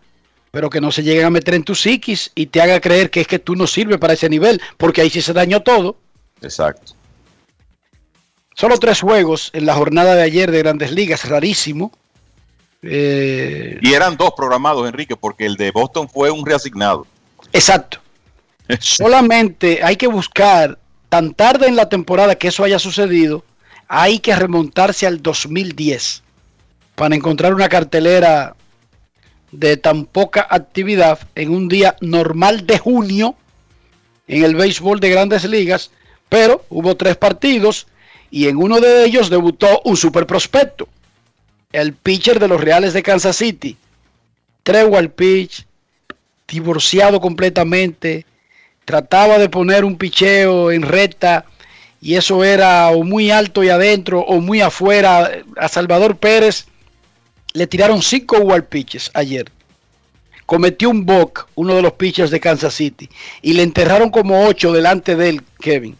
pero 0.50 0.68
que 0.68 0.80
no 0.80 0.92
se 0.92 1.02
lleguen 1.02 1.26
a 1.26 1.30
meter 1.30 1.54
en 1.54 1.64
tu 1.64 1.74
psiquis 1.74 2.30
y 2.34 2.46
te 2.46 2.60
haga 2.60 2.80
creer 2.80 3.10
que 3.10 3.20
es 3.20 3.26
que 3.26 3.38
tú 3.38 3.54
no 3.54 3.66
sirves 3.66 3.98
para 3.98 4.12
ese 4.14 4.28
nivel, 4.28 4.60
porque 4.76 5.00
ahí 5.00 5.10
sí 5.10 5.22
se 5.22 5.32
dañó 5.32 5.62
todo. 5.62 5.96
Exacto. 6.42 6.92
Solo 8.54 8.78
tres 8.78 9.00
juegos 9.00 9.50
en 9.52 9.66
la 9.66 9.74
jornada 9.74 10.16
de 10.16 10.22
ayer 10.22 10.50
de 10.50 10.58
Grandes 10.58 10.90
Ligas, 10.90 11.28
rarísimo. 11.28 11.92
Eh, 12.82 13.78
Y 13.82 13.92
eran 13.92 14.16
dos 14.16 14.32
programados, 14.36 14.86
Enrique, 14.88 15.16
porque 15.16 15.46
el 15.46 15.56
de 15.56 15.70
Boston 15.70 16.08
fue 16.08 16.30
un 16.30 16.46
reasignado. 16.46 17.06
Exacto. 17.52 18.00
Solamente 18.80 19.80
hay 19.82 19.96
que 19.96 20.06
buscar 20.06 20.78
tan 21.08 21.34
tarde 21.34 21.66
en 21.68 21.76
la 21.76 21.88
temporada 21.88 22.36
que 22.36 22.48
eso 22.48 22.64
haya 22.64 22.78
sucedido, 22.78 23.44
hay 23.88 24.18
que 24.18 24.36
remontarse 24.36 25.06
al 25.06 25.22
2010 25.22 26.22
para 26.94 27.14
encontrar 27.14 27.54
una 27.54 27.68
cartelera 27.68 28.54
de 29.50 29.76
tan 29.78 30.04
poca 30.04 30.46
actividad 30.50 31.20
en 31.34 31.50
un 31.50 31.68
día 31.68 31.96
normal 32.00 32.66
de 32.66 32.78
junio 32.78 33.34
en 34.26 34.44
el 34.44 34.54
béisbol 34.54 35.00
de 35.00 35.10
grandes 35.10 35.44
ligas, 35.44 35.90
pero 36.28 36.64
hubo 36.68 36.96
tres 36.96 37.16
partidos 37.16 37.86
y 38.30 38.48
en 38.48 38.58
uno 38.58 38.78
de 38.80 39.04
ellos 39.04 39.30
debutó 39.30 39.80
un 39.84 39.96
super 39.96 40.26
prospecto, 40.26 40.86
el 41.72 41.92
pitcher 41.92 42.40
de 42.40 42.48
los 42.48 42.60
Reales 42.60 42.92
de 42.92 43.02
Kansas 43.02 43.36
City, 43.36 43.76
Trewell 44.62 45.10
pitch, 45.10 45.66
divorciado 46.46 47.20
completamente, 47.20 48.24
trataba 48.84 49.38
de 49.38 49.48
poner 49.48 49.84
un 49.84 49.96
picheo 49.96 50.70
en 50.70 50.82
recta 50.82 51.44
y 52.00 52.14
eso 52.14 52.42
era 52.44 52.88
o 52.88 53.02
muy 53.02 53.30
alto 53.30 53.62
y 53.62 53.68
adentro 53.68 54.20
o 54.20 54.40
muy 54.40 54.60
afuera. 54.60 55.42
A 55.56 55.68
Salvador 55.68 56.16
Pérez 56.16 56.66
le 57.52 57.66
tiraron 57.66 58.02
cinco 58.02 58.38
wild 58.38 58.64
pitches 58.64 59.10
ayer. 59.14 59.50
Cometió 60.46 60.88
un 60.88 61.04
bock, 61.04 61.48
uno 61.54 61.74
de 61.74 61.82
los 61.82 61.92
pitchers 61.92 62.30
de 62.30 62.40
Kansas 62.40 62.72
City, 62.72 63.10
y 63.42 63.52
le 63.52 63.62
enterraron 63.62 64.08
como 64.08 64.46
ocho 64.46 64.72
delante 64.72 65.14
de 65.14 65.28
él, 65.28 65.42
Kevin. 65.60 65.98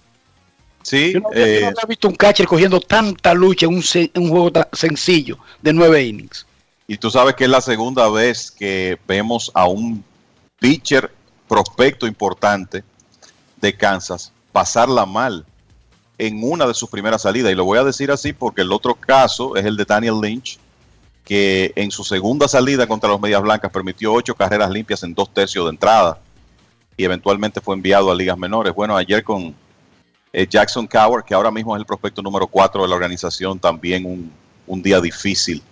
Sí, 0.88 1.12
Yo 1.12 1.20
no, 1.20 1.32
yo 1.32 1.40
eh, 1.40 1.60
no 1.60 1.66
había 1.68 1.86
visto 1.86 2.08
un 2.08 2.14
catcher 2.14 2.46
cogiendo 2.46 2.80
tanta 2.80 3.34
lucha 3.34 3.66
en 3.66 3.74
un, 3.74 3.84
en 3.94 4.22
un 4.22 4.30
juego 4.30 4.52
tan 4.52 4.66
sencillo 4.72 5.38
de 5.60 5.72
nueve 5.72 6.02
innings. 6.02 6.46
y 6.86 6.96
tú 6.96 7.10
sabes 7.10 7.34
que 7.34 7.44
es 7.44 7.50
la 7.50 7.60
segunda 7.60 8.08
vez 8.08 8.50
que 8.50 8.98
vemos 9.06 9.50
a 9.54 9.66
un 9.66 10.02
pitcher 10.58 11.12
prospecto 11.46 12.06
importante 12.06 12.82
de 13.60 13.76
Kansas 13.76 14.32
pasarla 14.52 15.04
mal 15.04 15.44
en 16.16 16.40
una 16.42 16.66
de 16.66 16.74
sus 16.74 16.88
primeras 16.88 17.22
salidas. 17.22 17.52
Y 17.52 17.54
lo 17.54 17.64
voy 17.64 17.78
a 17.78 17.84
decir 17.84 18.10
así 18.10 18.32
porque 18.32 18.62
el 18.62 18.72
otro 18.72 18.94
caso 18.94 19.56
es 19.56 19.64
el 19.64 19.76
de 19.76 19.84
Daniel 19.84 20.20
Lynch, 20.20 20.58
que 21.24 21.72
en 21.76 21.90
su 21.90 22.02
segunda 22.02 22.48
salida 22.48 22.86
contra 22.86 23.10
los 23.10 23.20
Medias 23.20 23.42
Blancas 23.42 23.70
permitió 23.70 24.12
ocho 24.12 24.34
carreras 24.34 24.70
limpias 24.70 25.02
en 25.02 25.14
dos 25.14 25.32
tercios 25.32 25.66
de 25.66 25.70
entrada 25.70 26.18
y 26.96 27.04
eventualmente 27.04 27.60
fue 27.60 27.76
enviado 27.76 28.10
a 28.10 28.14
ligas 28.14 28.38
menores. 28.38 28.74
Bueno, 28.74 28.96
ayer 28.96 29.22
con 29.22 29.54
eh, 30.32 30.46
Jackson 30.48 30.86
Coward, 30.86 31.24
que 31.24 31.34
ahora 31.34 31.50
mismo 31.50 31.74
es 31.74 31.80
el 31.80 31.86
prospecto 31.86 32.22
número 32.22 32.46
cuatro 32.46 32.82
de 32.82 32.88
la 32.88 32.94
organización, 32.94 33.58
también 33.58 34.04
un, 34.04 34.30
un 34.66 34.82
día 34.82 35.00
difícil 35.00 35.62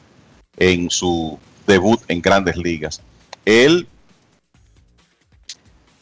en 0.56 0.90
su 0.90 1.38
debut 1.66 2.00
en 2.08 2.20
grandes 2.20 2.56
ligas. 2.56 3.00
Él 3.44 3.86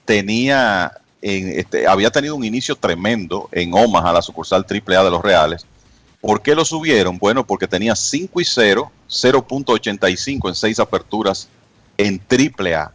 tenía, 0.05 0.93
en 1.23 1.59
este, 1.59 1.87
había 1.87 2.11
tenido 2.11 2.37
un 2.37 2.45
inicio 2.45 2.77
tremendo 2.77 3.49
en 3.53 3.75
Omaha, 3.75 4.13
la 4.13 4.23
sucursal 4.23 4.65
AAA 4.69 5.05
de 5.05 5.11
los 5.11 5.23
Reales. 5.23 5.67
¿Por 6.21 6.41
qué 6.41 6.55
lo 6.55 6.65
subieron? 6.65 7.19
Bueno, 7.19 7.47
porque 7.47 7.69
tenía 7.69 7.95
5 7.95 8.41
y 8.41 8.45
0, 8.45 8.91
0.85 9.09 10.49
en 10.49 10.55
6 10.55 10.79
aperturas 10.79 11.49
en 11.99 12.21
AAA. 12.21 12.93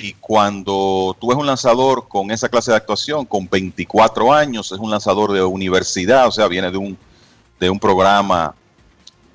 Y 0.00 0.12
cuando 0.12 1.16
tú 1.18 1.32
eres 1.32 1.40
un 1.40 1.46
lanzador 1.48 2.06
con 2.06 2.30
esa 2.30 2.48
clase 2.48 2.70
de 2.70 2.76
actuación, 2.76 3.26
con 3.26 3.48
24 3.48 4.32
años, 4.32 4.70
es 4.70 4.78
un 4.78 4.92
lanzador 4.92 5.32
de 5.32 5.42
universidad, 5.42 6.28
o 6.28 6.30
sea, 6.30 6.46
viene 6.46 6.70
de 6.70 6.76
un, 6.76 6.96
de 7.58 7.68
un 7.68 7.80
programa 7.80 8.54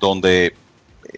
donde 0.00 0.54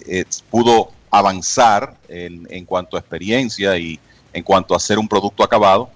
eh, 0.04 0.24
pudo 0.50 0.90
avanzar 1.12 1.96
en, 2.08 2.44
en 2.50 2.64
cuanto 2.64 2.96
a 2.96 3.00
experiencia 3.00 3.78
y 3.78 4.00
en 4.32 4.42
cuanto 4.42 4.74
a 4.74 4.78
hacer 4.78 4.98
un 4.98 5.06
producto 5.06 5.44
acabado. 5.44 5.90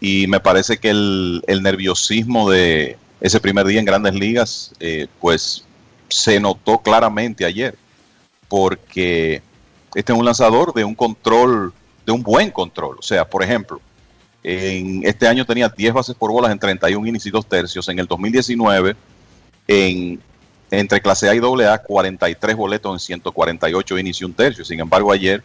Y 0.00 0.26
me 0.26 0.40
parece 0.40 0.78
que 0.78 0.88
el, 0.88 1.44
el 1.46 1.62
nerviosismo 1.62 2.48
de 2.48 2.96
ese 3.20 3.40
primer 3.40 3.66
día 3.66 3.78
en 3.78 3.84
grandes 3.84 4.14
ligas, 4.14 4.72
eh, 4.80 5.06
pues 5.20 5.66
se 6.08 6.40
notó 6.40 6.78
claramente 6.78 7.44
ayer, 7.44 7.76
porque 8.48 9.42
este 9.94 10.14
es 10.14 10.18
un 10.18 10.24
lanzador 10.24 10.72
de 10.72 10.84
un 10.84 10.94
control, 10.94 11.74
de 12.06 12.12
un 12.12 12.22
buen 12.22 12.50
control. 12.50 12.96
O 12.98 13.02
sea, 13.02 13.28
por 13.28 13.42
ejemplo, 13.42 13.80
en 14.42 15.02
este 15.04 15.26
año 15.26 15.44
tenía 15.44 15.68
10 15.68 15.92
bases 15.92 16.14
por 16.14 16.30
bolas 16.30 16.52
en 16.52 16.58
31 16.58 17.04
innings 17.06 17.26
y 17.26 17.30
2 17.30 17.46
tercios. 17.46 17.88
En 17.88 17.98
el 17.98 18.06
2019, 18.06 18.94
en, 19.66 20.20
entre 20.70 21.00
clase 21.00 21.28
A 21.28 21.34
y 21.34 21.40
AA, 21.40 21.78
43 21.78 22.56
boletos 22.56 22.92
en 22.94 23.00
148 23.00 23.98
innings 23.98 24.20
y 24.20 24.24
un 24.24 24.32
tercio. 24.32 24.64
Sin 24.64 24.78
embargo, 24.78 25.10
ayer 25.10 25.42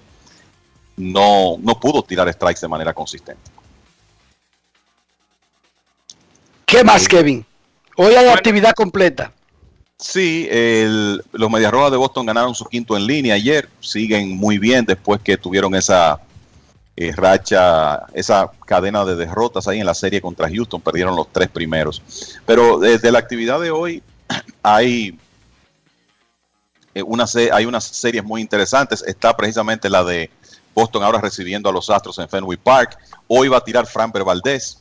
no, 0.95 1.57
no 1.59 1.79
pudo 1.79 2.03
tirar 2.03 2.31
strikes 2.31 2.61
de 2.61 2.67
manera 2.67 2.93
consistente. 2.93 3.41
¿Qué 6.65 6.83
más, 6.83 7.07
Kevin? 7.07 7.43
Hoy 7.97 8.13
hay 8.13 8.27
actividad 8.29 8.73
completa. 8.73 9.33
Sí, 9.97 10.47
el- 10.49 11.23
los 11.31 11.49
Medias 11.51 11.71
Rojas 11.71 11.91
de 11.91 11.97
Boston 11.97 12.25
ganaron 12.25 12.55
su 12.55 12.65
quinto 12.65 12.95
en 12.95 13.05
línea 13.05 13.35
ayer. 13.35 13.67
Siguen 13.79 14.35
muy 14.37 14.57
bien 14.57 14.85
después 14.85 15.21
que 15.21 15.37
tuvieron 15.37 15.75
esa 15.75 16.19
eh, 16.95 17.13
racha, 17.15 18.05
esa 18.13 18.51
cadena 18.65 19.05
de 19.05 19.15
derrotas 19.15 19.67
ahí 19.67 19.79
en 19.79 19.85
la 19.85 19.93
serie 19.93 20.21
contra 20.21 20.49
Houston. 20.49 20.81
Perdieron 20.81 21.15
los 21.15 21.31
tres 21.31 21.49
primeros. 21.49 22.01
Pero 22.45 22.79
desde 22.79 23.11
la 23.11 23.19
actividad 23.19 23.59
de 23.59 23.71
hoy 23.71 24.03
hay, 24.63 25.17
eh, 26.93 27.03
una, 27.03 27.25
hay 27.53 27.65
unas 27.65 27.85
series 27.85 28.23
muy 28.23 28.41
interesantes. 28.41 29.03
Está 29.05 29.35
precisamente 29.35 29.89
la 29.89 30.03
de 30.03 30.29
Boston 30.73 31.03
ahora 31.03 31.19
recibiendo 31.19 31.69
a 31.69 31.73
los 31.73 31.89
Astros 31.89 32.19
en 32.19 32.29
Fenway 32.29 32.57
Park. 32.57 32.97
Hoy 33.27 33.47
va 33.47 33.57
a 33.57 33.63
tirar 33.63 33.85
Framber 33.85 34.23
Valdez, 34.23 34.77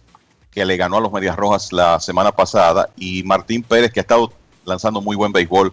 que 0.51 0.65
le 0.65 0.77
ganó 0.77 0.99
a 0.99 1.01
los 1.01 1.13
Medias 1.13 1.37
Rojas 1.37 1.73
la 1.73 2.01
semana 2.01 2.33
pasada, 2.33 2.91
y 2.97 3.23
Martín 3.23 3.63
Pérez, 3.63 3.93
que 3.93 4.01
ha 4.01 4.03
estado 4.03 4.33
lanzando 4.65 5.01
muy 5.01 5.17
buen 5.17 5.33
béisbol 5.33 5.73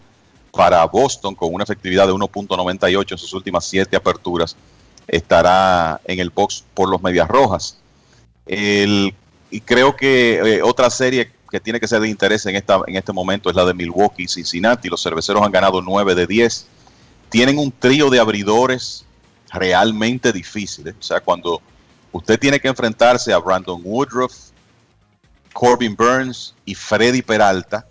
para 0.51 0.83
Boston 0.85 1.35
con 1.35 1.53
una 1.53 1.63
efectividad 1.63 2.07
de 2.07 2.13
1.98 2.13 3.11
en 3.11 3.17
sus 3.17 3.33
últimas 3.33 3.65
siete 3.65 3.95
aperturas, 3.95 4.55
estará 5.07 6.01
en 6.05 6.19
el 6.19 6.29
box 6.29 6.63
por 6.73 6.89
los 6.89 7.01
Medias 7.01 7.27
Rojas. 7.27 7.77
El- 8.45 9.13
y 9.49 9.61
creo 9.61 9.95
que 9.95 10.39
eh, 10.57 10.61
otra 10.61 10.89
serie 10.89 11.31
que 11.49 11.59
tiene 11.59 11.79
que 11.79 11.87
ser 11.87 12.01
de 12.01 12.09
interés 12.09 12.45
en, 12.45 12.55
esta, 12.55 12.81
en 12.87 12.95
este 12.97 13.13
momento 13.13 13.49
es 13.49 13.55
la 13.55 13.63
de 13.65 13.73
Milwaukee 13.73 14.23
y 14.23 14.27
Cincinnati. 14.27 14.89
Los 14.89 15.01
cerveceros 15.01 15.41
han 15.41 15.51
ganado 15.51 15.81
9 15.81 16.15
de 16.15 16.27
10. 16.27 16.67
Tienen 17.29 17.57
un 17.57 17.71
trío 17.71 18.09
de 18.09 18.19
abridores 18.19 19.05
realmente 19.53 20.33
difíciles. 20.33 20.93
O 20.99 21.03
sea, 21.03 21.21
cuando 21.21 21.61
usted 22.11 22.37
tiene 22.37 22.59
que 22.59 22.67
enfrentarse 22.67 23.31
a 23.31 23.37
Brandon 23.37 23.81
Woodruff, 23.83 24.33
Corbin 25.53 25.95
Burns 25.95 26.53
y 26.65 26.75
Freddy 26.75 27.21
Peralta, 27.21 27.87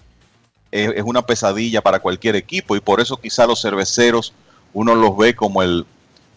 es, 0.70 0.90
es 0.94 1.02
una 1.02 1.22
pesadilla 1.22 1.80
para 1.80 1.98
cualquier 2.01 2.36
equipo 2.36 2.76
y 2.76 2.80
por 2.80 3.01
eso 3.01 3.16
quizá 3.16 3.47
los 3.47 3.62
cerveceros 3.62 4.34
uno 4.74 4.94
los 4.94 5.16
ve 5.16 5.34
como 5.34 5.62
el 5.62 5.86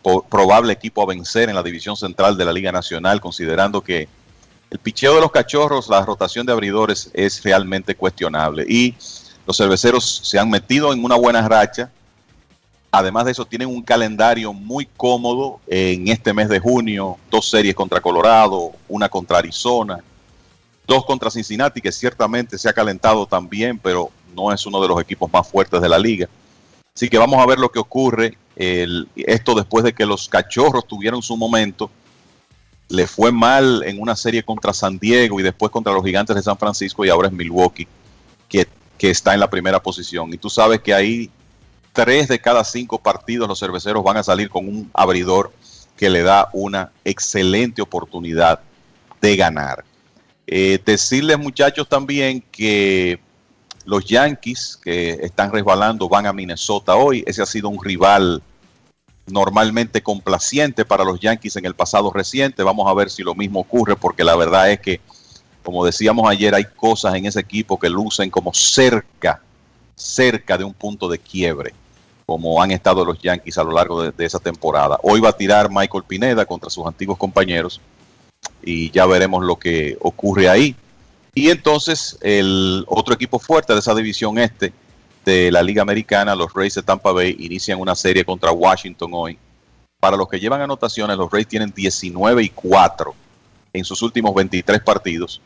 probable 0.01 0.73
equipo 0.73 1.01
a 1.01 1.05
vencer 1.05 1.49
en 1.49 1.55
la 1.55 1.63
división 1.63 1.95
central 1.95 2.37
de 2.37 2.45
la 2.45 2.53
Liga 2.53 2.71
Nacional, 2.71 3.19
considerando 3.19 3.81
que 3.81 4.07
el 4.69 4.79
picheo 4.79 5.15
de 5.15 5.21
los 5.21 5.31
cachorros, 5.31 5.89
la 5.89 6.05
rotación 6.05 6.45
de 6.45 6.53
abridores 6.53 7.09
es 7.13 7.41
realmente 7.43 7.95
cuestionable 7.95 8.65
y 8.67 8.95
los 9.47 9.57
cerveceros 9.57 10.21
se 10.23 10.37
han 10.37 10.49
metido 10.49 10.93
en 10.93 11.03
una 11.03 11.15
buena 11.15 11.47
racha. 11.47 11.91
Además 12.91 13.25
de 13.25 13.31
eso, 13.31 13.45
tienen 13.45 13.67
un 13.67 13.81
calendario 13.81 14.53
muy 14.53 14.87
cómodo 14.97 15.59
en 15.67 16.07
este 16.07 16.33
mes 16.33 16.49
de 16.49 16.59
junio, 16.59 17.17
dos 17.29 17.49
series 17.49 17.75
contra 17.75 18.01
Colorado, 18.01 18.71
una 18.87 19.09
contra 19.09 19.39
Arizona, 19.39 19.99
dos 20.87 21.05
contra 21.05 21.29
Cincinnati, 21.29 21.81
que 21.81 21.91
ciertamente 21.91 22.57
se 22.57 22.69
ha 22.69 22.73
calentado 22.73 23.25
también, 23.25 23.77
pero 23.77 24.11
no 24.35 24.51
es 24.51 24.65
uno 24.65 24.81
de 24.81 24.87
los 24.87 25.01
equipos 25.01 25.31
más 25.31 25.47
fuertes 25.47 25.81
de 25.81 25.89
la 25.89 25.99
liga. 25.99 26.27
Así 26.95 27.09
que 27.09 27.17
vamos 27.17 27.39
a 27.39 27.45
ver 27.45 27.59
lo 27.59 27.69
que 27.69 27.79
ocurre. 27.79 28.37
Esto 28.59 29.55
después 29.55 29.85
de 29.85 29.93
que 29.93 30.05
los 30.05 30.27
cachorros 30.27 30.85
tuvieron 30.85 31.21
su 31.21 31.37
momento. 31.37 31.89
Le 32.89 33.07
fue 33.07 33.31
mal 33.31 33.83
en 33.85 34.01
una 34.01 34.15
serie 34.15 34.43
contra 34.43 34.73
San 34.73 34.99
Diego 34.99 35.39
y 35.39 35.43
después 35.43 35.71
contra 35.71 35.93
los 35.93 36.03
gigantes 36.03 36.35
de 36.35 36.41
San 36.41 36.57
Francisco 36.57 37.05
y 37.05 37.09
ahora 37.09 37.29
es 37.29 37.33
Milwaukee, 37.33 37.87
que, 38.49 38.67
que 38.97 39.11
está 39.11 39.33
en 39.33 39.39
la 39.39 39.49
primera 39.49 39.81
posición. 39.81 40.33
Y 40.33 40.37
tú 40.37 40.49
sabes 40.49 40.81
que 40.81 40.93
ahí 40.93 41.29
tres 41.93 42.27
de 42.27 42.39
cada 42.39 42.63
cinco 42.63 42.99
partidos 42.99 43.47
los 43.47 43.59
cerveceros 43.59 44.03
van 44.03 44.17
a 44.17 44.23
salir 44.23 44.49
con 44.49 44.67
un 44.67 44.89
abridor 44.93 45.53
que 45.95 46.09
le 46.09 46.23
da 46.23 46.49
una 46.51 46.91
excelente 47.05 47.81
oportunidad 47.81 48.59
de 49.21 49.35
ganar. 49.35 49.85
Eh, 50.47 50.79
decirles 50.83 51.37
muchachos 51.37 51.87
también 51.87 52.43
que 52.51 53.19
los 53.85 54.03
Yankees 54.05 54.79
que 54.81 55.11
están 55.21 55.51
resbalando 55.51 56.09
van 56.09 56.25
a 56.25 56.33
Minnesota 56.33 56.95
hoy. 56.95 57.23
Ese 57.25 57.41
ha 57.41 57.45
sido 57.45 57.69
un 57.69 57.83
rival 57.83 58.41
normalmente 59.31 60.01
complaciente 60.01 60.85
para 60.85 61.03
los 61.03 61.19
Yankees 61.19 61.55
en 61.55 61.65
el 61.65 61.75
pasado 61.75 62.11
reciente. 62.11 62.63
Vamos 62.63 62.89
a 62.89 62.93
ver 62.93 63.09
si 63.09 63.23
lo 63.23 63.35
mismo 63.35 63.59
ocurre 63.61 63.95
porque 63.95 64.23
la 64.23 64.35
verdad 64.35 64.71
es 64.71 64.79
que, 64.79 64.99
como 65.63 65.85
decíamos 65.85 66.29
ayer, 66.29 66.53
hay 66.55 66.65
cosas 66.65 67.15
en 67.15 67.25
ese 67.25 67.39
equipo 67.39 67.79
que 67.79 67.89
lucen 67.89 68.29
como 68.29 68.53
cerca, 68.53 69.41
cerca 69.95 70.57
de 70.57 70.63
un 70.63 70.73
punto 70.73 71.07
de 71.07 71.19
quiebre, 71.19 71.73
como 72.25 72.61
han 72.61 72.71
estado 72.71 73.05
los 73.05 73.19
Yankees 73.21 73.57
a 73.57 73.63
lo 73.63 73.71
largo 73.71 74.11
de, 74.11 74.25
esa 74.25 74.39
temporada. 74.39 74.99
Hoy 75.03 75.19
va 75.19 75.29
a 75.29 75.37
tirar 75.37 75.69
Michael 75.69 76.03
Pineda 76.07 76.45
contra 76.45 76.69
sus 76.69 76.85
antiguos 76.85 77.17
compañeros 77.17 77.81
y 78.61 78.91
ya 78.91 79.05
veremos 79.05 79.43
lo 79.43 79.57
que 79.57 79.97
ocurre 80.01 80.49
ahí. 80.49 80.75
Y 81.33 81.49
entonces 81.49 82.17
el 82.21 82.83
otro 82.87 83.13
equipo 83.13 83.39
fuerte 83.39 83.73
de 83.73 83.79
esa 83.79 83.95
división 83.95 84.37
este 84.37 84.73
de 85.25 85.51
la 85.51 85.61
Liga 85.61 85.81
Americana, 85.81 86.35
los 86.35 86.53
Rays 86.53 86.75
de 86.75 86.83
Tampa 86.83 87.11
Bay, 87.11 87.35
inician 87.39 87.79
una 87.79 87.95
serie 87.95 88.25
contra 88.25 88.51
Washington 88.51 89.11
hoy. 89.13 89.37
Para 89.99 90.17
los 90.17 90.29
que 90.29 90.39
llevan 90.39 90.61
anotaciones, 90.61 91.17
los 91.17 91.31
Rays 91.31 91.47
tienen 91.47 91.73
19 91.75 92.43
y 92.43 92.49
4 92.49 93.15
en 93.73 93.85
sus 93.85 94.01
últimos 94.01 94.33
23 94.33 94.81
partidos 94.81 95.41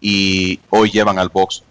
y 0.00 0.60
hoy 0.70 0.90
llevan 0.90 1.18
al 1.18 1.28
box 1.28 1.62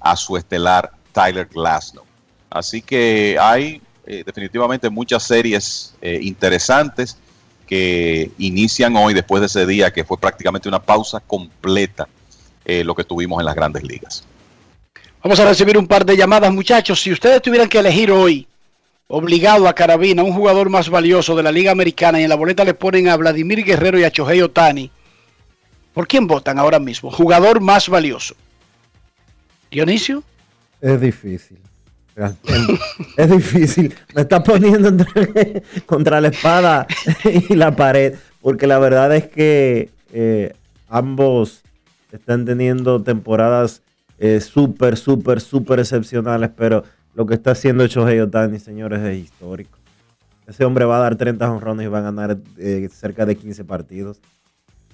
a 0.00 0.16
su 0.16 0.36
estelar 0.36 0.90
Tyler 1.12 1.46
Glasnow. 1.46 2.04
Así 2.50 2.82
que 2.82 3.36
hay 3.40 3.80
eh, 4.06 4.22
definitivamente 4.24 4.90
muchas 4.90 5.22
series 5.22 5.94
eh, 6.02 6.18
interesantes 6.22 7.16
que 7.66 8.30
inician 8.38 8.96
hoy 8.96 9.14
después 9.14 9.40
de 9.40 9.46
ese 9.46 9.66
día 9.66 9.92
que 9.92 10.04
fue 10.04 10.18
prácticamente 10.18 10.68
una 10.68 10.82
pausa 10.82 11.20
completa 11.20 12.08
eh, 12.64 12.84
lo 12.84 12.94
que 12.94 13.04
tuvimos 13.04 13.40
en 13.40 13.46
las 13.46 13.54
grandes 13.54 13.82
ligas. 13.82 14.24
Vamos 15.22 15.38
a 15.38 15.44
recibir 15.44 15.78
un 15.78 15.86
par 15.86 16.04
de 16.04 16.16
llamadas, 16.16 16.52
muchachos. 16.52 17.00
Si 17.00 17.12
ustedes 17.12 17.40
tuvieran 17.40 17.68
que 17.68 17.78
elegir 17.78 18.10
hoy, 18.10 18.48
obligado 19.06 19.68
a 19.68 19.74
Carabina, 19.74 20.24
un 20.24 20.32
jugador 20.32 20.68
más 20.68 20.88
valioso 20.88 21.36
de 21.36 21.44
la 21.44 21.52
Liga 21.52 21.70
Americana, 21.70 22.20
y 22.20 22.24
en 22.24 22.28
la 22.28 22.34
boleta 22.34 22.64
le 22.64 22.74
ponen 22.74 23.08
a 23.08 23.16
Vladimir 23.16 23.64
Guerrero 23.64 24.00
y 24.00 24.04
a 24.04 24.10
Chohei 24.10 24.42
Otani, 24.42 24.90
¿por 25.94 26.08
quién 26.08 26.26
votan 26.26 26.58
ahora 26.58 26.80
mismo? 26.80 27.08
Jugador 27.12 27.60
más 27.60 27.88
valioso. 27.88 28.34
Dionisio. 29.70 30.24
Es 30.80 31.00
difícil. 31.00 31.58
Es 33.16 33.30
difícil. 33.30 33.94
Me 34.14 34.22
está 34.22 34.42
poniendo 34.42 35.06
contra 35.86 36.20
la 36.20 36.28
espada 36.28 36.86
y 37.24 37.54
la 37.54 37.76
pared. 37.76 38.16
Porque 38.40 38.66
la 38.66 38.80
verdad 38.80 39.14
es 39.14 39.28
que 39.28 39.88
eh, 40.12 40.52
ambos 40.88 41.62
están 42.10 42.44
teniendo 42.44 43.00
temporadas 43.02 43.82
eh, 44.22 44.40
súper, 44.40 44.96
súper, 44.96 45.40
súper 45.40 45.80
excepcionales. 45.80 46.50
Pero 46.56 46.84
lo 47.14 47.26
que 47.26 47.34
está 47.34 47.50
haciendo 47.50 47.86
Shohei 47.86 48.20
Otani, 48.20 48.58
señores, 48.58 49.00
es 49.02 49.18
histórico. 49.24 49.78
Ese 50.46 50.64
hombre 50.64 50.84
va 50.84 50.96
a 50.98 51.00
dar 51.00 51.16
30 51.16 51.50
honrones 51.50 51.86
y 51.86 51.88
va 51.88 51.98
a 51.98 52.02
ganar 52.02 52.38
eh, 52.58 52.88
cerca 52.92 53.26
de 53.26 53.36
15 53.36 53.64
partidos. 53.64 54.18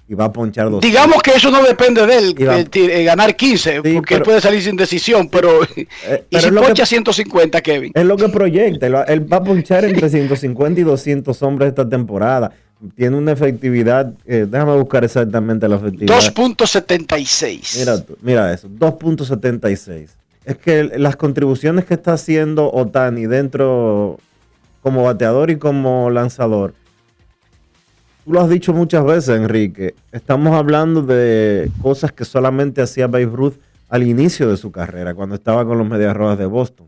Y 0.07 0.15
va 0.15 0.25
a 0.25 0.31
ponchar 0.33 0.71
dos. 0.71 0.81
Digamos 0.81 1.21
que 1.21 1.31
eso 1.35 1.51
no 1.51 1.61
depende 1.61 2.03
de 2.07 2.17
él, 2.17 2.35
Y 2.35 2.43
va- 2.43 2.59
eh, 2.59 2.67
eh, 2.73 3.03
ganar 3.03 3.35
15, 3.35 3.83
porque 3.93 4.15
él 4.15 4.23
puede 4.23 4.41
salir 4.41 4.59
sin 4.63 4.75
decisión, 4.75 5.29
pero... 5.29 5.59
y 5.75 5.85
pero 5.85 6.23
si 6.31 6.35
es 6.37 6.51
lo 6.51 6.61
que- 6.61 6.67
poncha 6.67 6.85
150, 6.87 7.61
Kevin. 7.61 7.91
Es 7.93 8.05
lo 8.05 8.17
que 8.17 8.27
proyecta. 8.29 8.87
Él 8.87 8.95
va, 8.95 9.03
él 9.03 9.31
va 9.31 9.37
a 9.37 9.43
ponchar 9.43 9.85
entre 9.85 10.09
150 10.09 10.81
y 10.81 10.83
200 10.83 11.43
hombres 11.43 11.69
esta 11.69 11.87
temporada. 11.87 12.51
Tiene 12.95 13.17
una 13.17 13.31
efectividad. 13.33 14.13
eh, 14.25 14.45
déjame 14.49 14.75
buscar 14.77 15.03
exactamente 15.03 15.67
la 15.67 15.75
efectividad. 15.75 16.15
2.76. 16.17 17.79
Mira, 17.79 18.03
mira 18.21 18.53
eso, 18.53 18.67
2.76. 18.69 20.07
Es 20.45 20.57
que 20.57 20.83
las 20.97 21.15
contribuciones 21.15 21.85
que 21.85 21.93
está 21.93 22.13
haciendo 22.13 22.71
Otani 22.71 23.25
dentro 23.27 24.17
como 24.81 25.03
bateador 25.03 25.51
y 25.51 25.57
como 25.57 26.09
lanzador, 26.09 26.73
tú 28.23 28.31
lo 28.33 28.41
has 28.41 28.49
dicho 28.49 28.71
muchas 28.73 29.03
veces, 29.03 29.29
Enrique, 29.35 29.93
estamos 30.11 30.55
hablando 30.55 31.01
de 31.01 31.69
cosas 31.81 32.11
que 32.13 32.23
solamente 32.25 32.81
hacía 32.81 33.07
Babe 33.07 33.25
Ruth 33.25 33.55
al 33.89 34.03
inicio 34.07 34.49
de 34.49 34.55
su 34.57 34.71
carrera, 34.71 35.13
cuando 35.13 35.35
estaba 35.35 35.65
con 35.65 35.77
los 35.77 35.87
Medias 35.87 36.15
Rojas 36.15 36.37
de 36.37 36.45
Boston. 36.45 36.87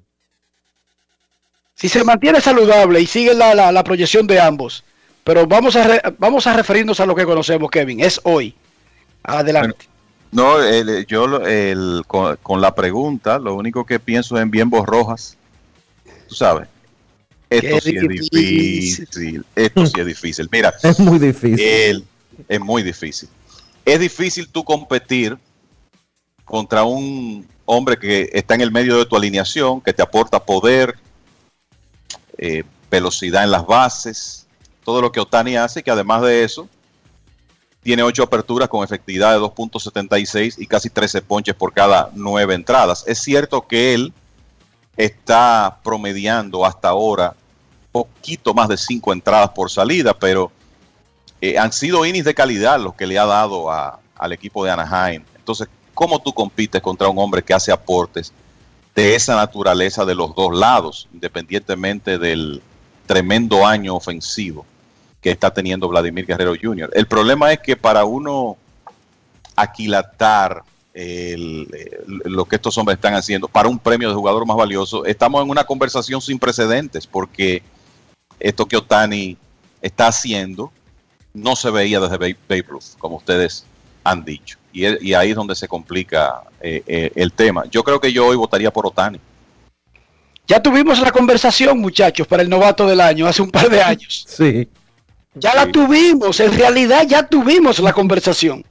Si 1.75 1.89
se 1.89 2.03
mantiene 2.03 2.39
saludable 2.41 3.01
y 3.01 3.07
sigue 3.07 3.33
la, 3.33 3.53
la- 3.55 3.71
la 3.71 3.83
proyección 3.83 4.27
de 4.27 4.39
ambos, 4.39 4.83
pero 5.23 5.45
vamos 5.47 5.75
a, 5.75 5.83
re- 5.87 6.01
vamos 6.17 6.47
a 6.47 6.53
referirnos 6.53 6.99
a 6.99 7.05
lo 7.05 7.15
que 7.15 7.25
conocemos, 7.25 7.69
Kevin, 7.69 7.99
es 8.01 8.19
hoy. 8.23 8.55
Adelante. 9.23 9.85
No, 10.31 10.61
el- 10.61 11.05
yo 11.07 11.27
lo- 11.27 11.45
el- 11.45 12.03
con, 12.07 12.37
con 12.37 12.61
la 12.61 12.73
pregunta, 12.73 13.37
lo 13.37 13.55
único 13.55 13.85
que 13.85 13.99
pienso 13.99 14.37
es 14.37 14.43
en 14.43 14.51
bien 14.51 14.71
Rojas. 14.71 15.37
Tú 16.27 16.35
sabes. 16.35 16.67
Esto 17.49 17.67
Qué 17.75 17.81
sí 17.81 17.95
es 17.97 18.01
difícil. 18.07 18.29
difícil. 19.05 19.45
Esto 19.55 19.85
sí 19.85 19.99
es 19.99 20.05
difícil. 20.05 20.49
Mira, 20.51 20.73
Es 20.83 20.99
muy 20.99 21.19
difícil. 21.19 21.59
el- 21.59 22.05
es 22.47 22.59
muy 22.61 22.81
difícil. 22.81 23.27
Es 23.83 23.99
difícil 23.99 24.47
tú 24.47 24.63
competir 24.63 25.37
contra 26.45 26.83
un 26.83 27.45
hombre 27.65 27.97
que 27.97 28.29
está 28.33 28.55
en 28.55 28.61
el 28.61 28.71
medio 28.71 28.97
de 28.97 29.05
tu 29.05 29.15
alineación, 29.15 29.81
que 29.81 29.91
te 29.93 30.01
aporta 30.01 30.43
poder, 30.43 30.95
eh, 32.37 32.63
velocidad 32.89 33.43
en 33.43 33.51
las 33.51 33.65
bases, 33.65 34.40
todo 34.91 35.01
lo 35.01 35.11
que 35.13 35.21
Otani 35.21 35.55
hace, 35.55 35.83
que 35.83 35.89
además 35.89 36.21
de 36.21 36.43
eso, 36.43 36.67
tiene 37.81 38.03
ocho 38.03 38.23
aperturas 38.23 38.67
con 38.67 38.83
efectividad 38.83 39.31
de 39.31 39.39
2.76 39.39 40.55
y 40.57 40.67
casi 40.67 40.89
13 40.89 41.21
ponches 41.21 41.55
por 41.55 41.71
cada 41.71 42.09
nueve 42.13 42.55
entradas. 42.55 43.05
Es 43.07 43.19
cierto 43.19 43.65
que 43.65 43.93
él 43.93 44.11
está 44.97 45.77
promediando 45.81 46.65
hasta 46.65 46.89
ahora 46.89 47.33
poquito 47.93 48.53
más 48.53 48.67
de 48.67 48.75
cinco 48.75 49.13
entradas 49.13 49.51
por 49.51 49.71
salida, 49.71 50.13
pero 50.13 50.51
eh, 51.39 51.57
han 51.57 51.71
sido 51.71 52.05
innings 52.05 52.25
de 52.25 52.33
calidad 52.33 52.77
los 52.77 52.93
que 52.95 53.07
le 53.07 53.17
ha 53.17 53.25
dado 53.25 53.71
a- 53.71 53.97
al 54.17 54.33
equipo 54.33 54.65
de 54.65 54.71
Anaheim. 54.71 55.23
Entonces, 55.37 55.69
¿cómo 55.93 56.19
tú 56.19 56.33
compites 56.33 56.81
contra 56.81 57.07
un 57.07 57.17
hombre 57.17 57.41
que 57.41 57.53
hace 57.53 57.71
aportes 57.71 58.33
de 58.93 59.15
esa 59.15 59.37
naturaleza 59.37 60.03
de 60.03 60.15
los 60.15 60.35
dos 60.35 60.53
lados, 60.53 61.07
independientemente 61.13 62.17
del 62.17 62.61
tremendo 63.07 63.65
año 63.65 63.95
ofensivo 63.95 64.65
que 65.21 65.31
está 65.31 65.53
teniendo 65.53 65.87
Vladimir 65.87 66.25
Guerrero 66.25 66.53
Jr.? 66.59 66.89
El 66.93 67.05
problema 67.07 67.53
es 67.53 67.59
que 67.59 67.75
para 67.77 68.03
uno 68.05 68.57
aquilatar 69.55 70.63
el- 70.93 71.67
el- 71.71 72.33
lo 72.33 72.45
que 72.45 72.55
estos 72.57 72.77
hombres 72.77 72.97
están 72.97 73.13
haciendo 73.13 73.47
para 73.47 73.69
un 73.69 73.79
premio 73.79 74.09
de 74.09 74.15
jugador 74.15 74.45
más 74.45 74.57
valioso, 74.57 75.05
estamos 75.05 75.43
en 75.43 75.49
una 75.49 75.63
conversación 75.63 76.21
sin 76.21 76.37
precedentes, 76.39 77.07
porque 77.07 77.63
esto 78.39 78.65
que 78.65 78.77
Otani 78.77 79.37
está 79.81 80.07
haciendo 80.07 80.71
no 81.33 81.55
se 81.55 81.69
veía 81.69 81.99
desde 81.99 82.17
Babe 82.17 82.65
Ruth, 82.67 82.97
como 82.97 83.17
ustedes 83.17 83.65
han 84.03 84.25
dicho. 84.25 84.57
Y 84.73 85.13
ahí 85.13 85.29
es 85.31 85.35
donde 85.35 85.55
se 85.55 85.67
complica 85.67 86.41
eh, 86.61 86.81
eh, 86.87 87.11
el 87.15 87.31
tema. 87.33 87.65
Yo 87.69 87.83
creo 87.83 87.99
que 87.99 88.11
yo 88.11 88.25
hoy 88.27 88.35
votaría 88.35 88.71
por 88.71 88.85
Otani. 88.87 89.19
Ya 90.47 90.61
tuvimos 90.61 90.99
la 90.99 91.11
conversación, 91.11 91.79
muchachos, 91.79 92.25
para 92.27 92.41
el 92.43 92.49
novato 92.49 92.85
del 92.87 92.99
año, 92.99 93.27
hace 93.27 93.41
un 93.41 93.51
par 93.51 93.69
de 93.69 93.81
años. 93.81 94.25
Sí. 94.27 94.67
Ya 95.33 95.55
la 95.55 95.71
tuvimos, 95.71 96.39
en 96.39 96.53
realidad 96.53 97.05
ya 97.07 97.23
tuvimos 97.23 97.79
la 97.79 97.93
conversación. 97.93 98.65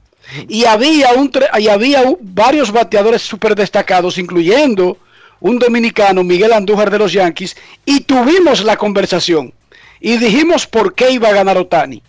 Y 0.47 0.65
había, 0.65 1.13
un 1.13 1.31
y 1.59 1.67
había 1.67 2.03
un- 2.03 2.17
varios 2.21 2.71
bateadores 2.71 3.21
súper 3.21 3.55
destacados, 3.55 4.17
incluyendo 4.17 4.97
un 5.39 5.57
dominicano, 5.57 6.23
Miguel 6.23 6.53
Andújar 6.53 6.91
de 6.91 6.99
los 6.99 7.11
Yankees, 7.11 7.57
y 7.85 8.01
tuvimos 8.01 8.63
la 8.63 8.77
conversación 8.77 9.53
y 9.99 10.17
dijimos 10.17 10.67
por 10.67 10.93
qué 10.93 11.11
iba 11.11 11.29
a 11.29 11.33
ganar 11.33 11.57
Otani. 11.57 12.01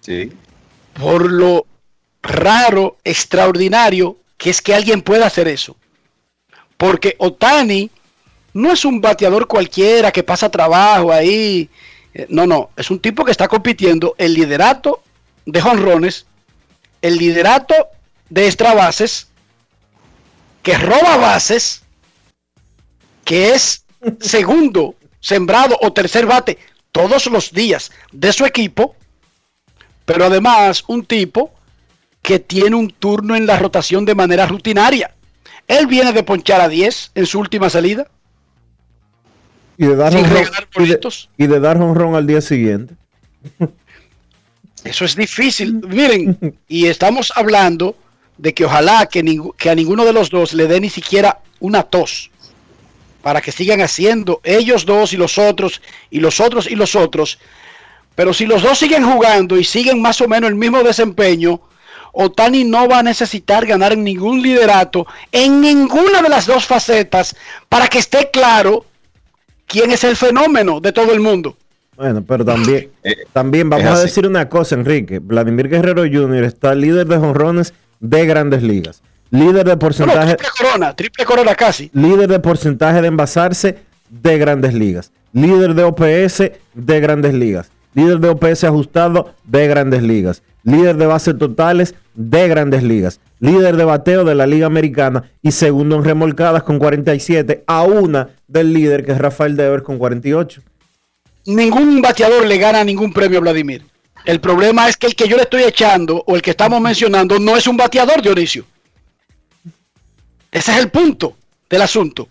Sí. 0.00 0.30
Por 0.94 1.30
lo 1.30 1.66
raro, 2.22 2.98
extraordinario 3.04 4.18
que 4.36 4.50
es 4.50 4.60
que 4.62 4.74
alguien 4.74 5.02
pueda 5.02 5.26
hacer 5.26 5.48
eso. 5.48 5.76
Porque 6.76 7.14
Otani 7.18 7.90
no 8.54 8.72
es 8.72 8.84
un 8.84 9.00
bateador 9.00 9.46
cualquiera 9.46 10.10
que 10.10 10.22
pasa 10.22 10.50
trabajo 10.50 11.12
ahí. 11.12 11.68
Eh, 12.14 12.26
No, 12.28 12.46
no, 12.46 12.70
es 12.76 12.90
un 12.90 13.00
tipo 13.00 13.24
que 13.24 13.30
está 13.30 13.48
compitiendo 13.48 14.14
el 14.18 14.34
liderato 14.34 15.02
de 15.46 15.60
jonrones, 15.60 16.26
el 17.02 17.16
liderato 17.16 17.74
de 18.28 18.46
extra 18.46 18.74
bases, 18.74 19.28
que 20.62 20.76
roba 20.76 21.16
bases, 21.16 21.82
que 23.24 23.54
es 23.54 23.84
segundo 24.20 24.94
sembrado 25.20 25.76
o 25.80 25.92
tercer 25.92 26.26
bate 26.26 26.58
todos 26.92 27.26
los 27.26 27.52
días 27.52 27.90
de 28.12 28.32
su 28.32 28.44
equipo, 28.44 28.96
pero 30.04 30.24
además 30.24 30.84
un 30.88 31.04
tipo 31.04 31.52
que 32.22 32.38
tiene 32.38 32.76
un 32.76 32.90
turno 32.90 33.36
en 33.36 33.46
la 33.46 33.58
rotación 33.58 34.04
de 34.04 34.14
manera 34.14 34.46
rutinaria. 34.46 35.14
Él 35.66 35.86
viene 35.86 36.12
de 36.12 36.22
ponchar 36.22 36.60
a 36.60 36.68
10 36.68 37.12
en 37.14 37.26
su 37.26 37.38
última 37.38 37.70
salida. 37.70 38.08
Y 39.80 39.86
de 39.86 39.96
dar 39.96 40.14
honrón, 40.14 40.30
regalar 40.30 40.68
y 40.76 40.86
de, 40.88 41.00
y 41.38 41.46
de 41.46 41.58
dar 41.60 41.78
al 41.80 42.26
día 42.26 42.42
siguiente. 42.42 42.94
Eso 44.84 45.06
es 45.06 45.16
difícil. 45.16 45.74
Miren, 45.88 46.58
y 46.68 46.84
estamos 46.86 47.32
hablando 47.34 47.96
de 48.36 48.52
que 48.52 48.66
ojalá 48.66 49.06
que, 49.06 49.24
ningú- 49.24 49.54
que 49.56 49.70
a 49.70 49.74
ninguno 49.74 50.04
de 50.04 50.12
los 50.12 50.28
dos 50.28 50.52
le 50.52 50.66
dé 50.66 50.80
ni 50.80 50.90
siquiera 50.90 51.38
una 51.60 51.82
tos 51.82 52.30
para 53.22 53.40
que 53.40 53.52
sigan 53.52 53.80
haciendo 53.80 54.42
ellos 54.44 54.84
dos 54.84 55.14
y 55.14 55.16
los 55.16 55.38
otros 55.38 55.80
y 56.10 56.20
los 56.20 56.40
otros 56.40 56.70
y 56.70 56.74
los 56.74 56.94
otros. 56.94 57.38
Pero 58.14 58.34
si 58.34 58.44
los 58.44 58.62
dos 58.62 58.78
siguen 58.78 59.10
jugando 59.10 59.56
y 59.56 59.64
siguen 59.64 60.02
más 60.02 60.20
o 60.20 60.28
menos 60.28 60.50
el 60.50 60.56
mismo 60.56 60.82
desempeño, 60.82 61.58
Otani 62.12 62.64
no 62.64 62.86
va 62.86 62.98
a 62.98 63.02
necesitar 63.02 63.64
ganar 63.64 63.96
ningún 63.96 64.42
liderato 64.42 65.06
en 65.32 65.62
ninguna 65.62 66.20
de 66.20 66.28
las 66.28 66.44
dos 66.44 66.66
facetas 66.66 67.34
para 67.70 67.88
que 67.88 67.98
esté 67.98 68.30
claro 68.30 68.84
quién 69.70 69.90
es 69.90 70.04
el 70.04 70.16
fenómeno 70.16 70.80
de 70.80 70.92
todo 70.92 71.12
el 71.12 71.20
mundo. 71.20 71.56
Bueno, 71.96 72.22
pero 72.26 72.44
también, 72.44 72.88
Eh, 73.02 73.14
también 73.32 73.70
vamos 73.70 73.86
a 73.86 74.02
decir 74.02 74.26
una 74.26 74.48
cosa, 74.48 74.74
Enrique. 74.74 75.18
Vladimir 75.20 75.68
Guerrero 75.68 76.02
Jr. 76.02 76.44
está 76.44 76.74
líder 76.74 77.06
de 77.06 77.16
jonrones 77.18 77.72
de 78.00 78.26
grandes 78.26 78.62
ligas. 78.62 79.02
Líder 79.30 79.52
de 79.58 79.62
Bueno, 79.62 79.78
porcentaje, 79.78 80.34
triple 80.34 80.48
corona, 80.58 80.96
triple 80.96 81.24
corona 81.24 81.54
casi. 81.54 81.90
líder 81.94 82.28
de 82.28 82.40
porcentaje 82.40 83.00
de 83.00 83.08
envasarse 83.08 83.78
de 84.08 84.38
grandes 84.38 84.74
ligas. 84.74 85.12
Líder 85.32 85.74
de 85.74 85.84
OPS 85.84 86.50
de 86.74 87.00
grandes 87.00 87.34
ligas. 87.34 87.70
Líder 87.94 88.18
de 88.18 88.28
OPS 88.28 88.64
ajustado 88.64 89.34
de 89.44 89.68
grandes 89.68 90.02
ligas. 90.02 90.42
Líder 90.62 90.96
de 90.96 91.06
bases 91.06 91.38
totales 91.38 91.94
de 92.14 92.48
grandes 92.48 92.82
ligas. 92.82 93.20
Líder 93.38 93.76
de 93.76 93.84
bateo 93.84 94.24
de 94.24 94.34
la 94.34 94.46
Liga 94.46 94.66
Americana 94.66 95.30
y 95.42 95.52
segundo 95.52 95.96
en 95.96 96.04
remolcadas 96.04 96.62
con 96.62 96.78
47 96.78 97.64
a 97.66 97.82
una 97.82 98.30
del 98.46 98.72
líder 98.72 99.04
que 99.04 99.12
es 99.12 99.18
Rafael 99.18 99.56
Devers 99.56 99.82
con 99.82 99.98
48. 99.98 100.62
ningún 101.46 102.02
bateador 102.02 102.46
le 102.46 102.58
gana 102.58 102.84
ningún 102.84 103.12
premio 103.12 103.38
a 103.38 103.42
Vladimir. 103.42 103.84
El 104.24 104.40
problema 104.40 104.88
es 104.88 104.96
que 104.96 105.06
el 105.06 105.14
que 105.14 105.26
yo 105.26 105.36
le 105.36 105.44
estoy 105.44 105.62
echando 105.62 106.22
o 106.26 106.36
el 106.36 106.42
que 106.42 106.50
estamos 106.50 106.80
mencionando 106.80 107.38
no 107.38 107.56
es 107.56 107.66
un 107.66 107.76
bateador, 107.76 108.20
Dionisio. 108.20 108.66
Ese 110.52 110.72
es 110.72 110.78
el 110.78 110.90
punto 110.90 111.36
del 111.68 111.82
asunto. 111.82 112.28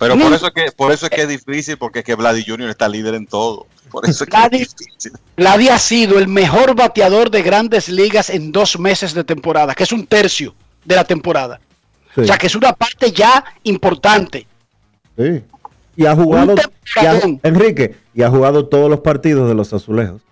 Pero 0.00 0.18
por 0.18 0.32
eso 0.32 0.46
es 0.46 0.52
que 0.54 0.72
por 0.72 0.92
eso 0.92 1.06
es 1.06 1.10
que 1.10 1.22
es 1.22 1.28
difícil 1.28 1.76
porque 1.76 1.98
es 2.00 2.04
que 2.06 2.14
Vladi 2.14 2.42
Jr. 2.44 2.70
está 2.70 2.88
líder 2.88 3.14
en 3.14 3.26
todo. 3.26 3.66
Por 3.90 4.08
eso 4.08 4.24
es 4.24 4.30
que 4.30 4.36
Vladi- 4.36 4.62
es 4.62 4.74
difícil. 4.74 5.12
Vladi 5.36 5.68
ha 5.68 5.78
sido 5.78 6.18
el 6.18 6.26
mejor 6.26 6.74
bateador 6.74 7.30
de 7.30 7.42
grandes 7.42 7.88
ligas 7.88 8.30
en 8.30 8.50
dos 8.50 8.78
meses 8.78 9.12
de 9.12 9.24
temporada, 9.24 9.74
que 9.74 9.82
es 9.84 9.92
un 9.92 10.06
tercio 10.06 10.54
de 10.86 10.96
la 10.96 11.04
temporada. 11.04 11.60
Sí. 12.14 12.22
O 12.22 12.24
sea, 12.24 12.38
que 12.38 12.46
es 12.46 12.54
una 12.54 12.72
parte 12.72 13.12
ya 13.12 13.44
importante. 13.64 14.46
Sí. 15.18 15.42
Y 15.96 16.06
ha 16.06 16.16
jugado, 16.16 16.54
y 16.56 17.06
ha-. 17.06 17.20
Enrique, 17.42 17.94
y 18.14 18.22
ha 18.22 18.30
jugado 18.30 18.66
todos 18.66 18.88
los 18.88 19.00
partidos 19.00 19.48
de 19.48 19.54
los 19.54 19.70
azulejos. 19.74 20.22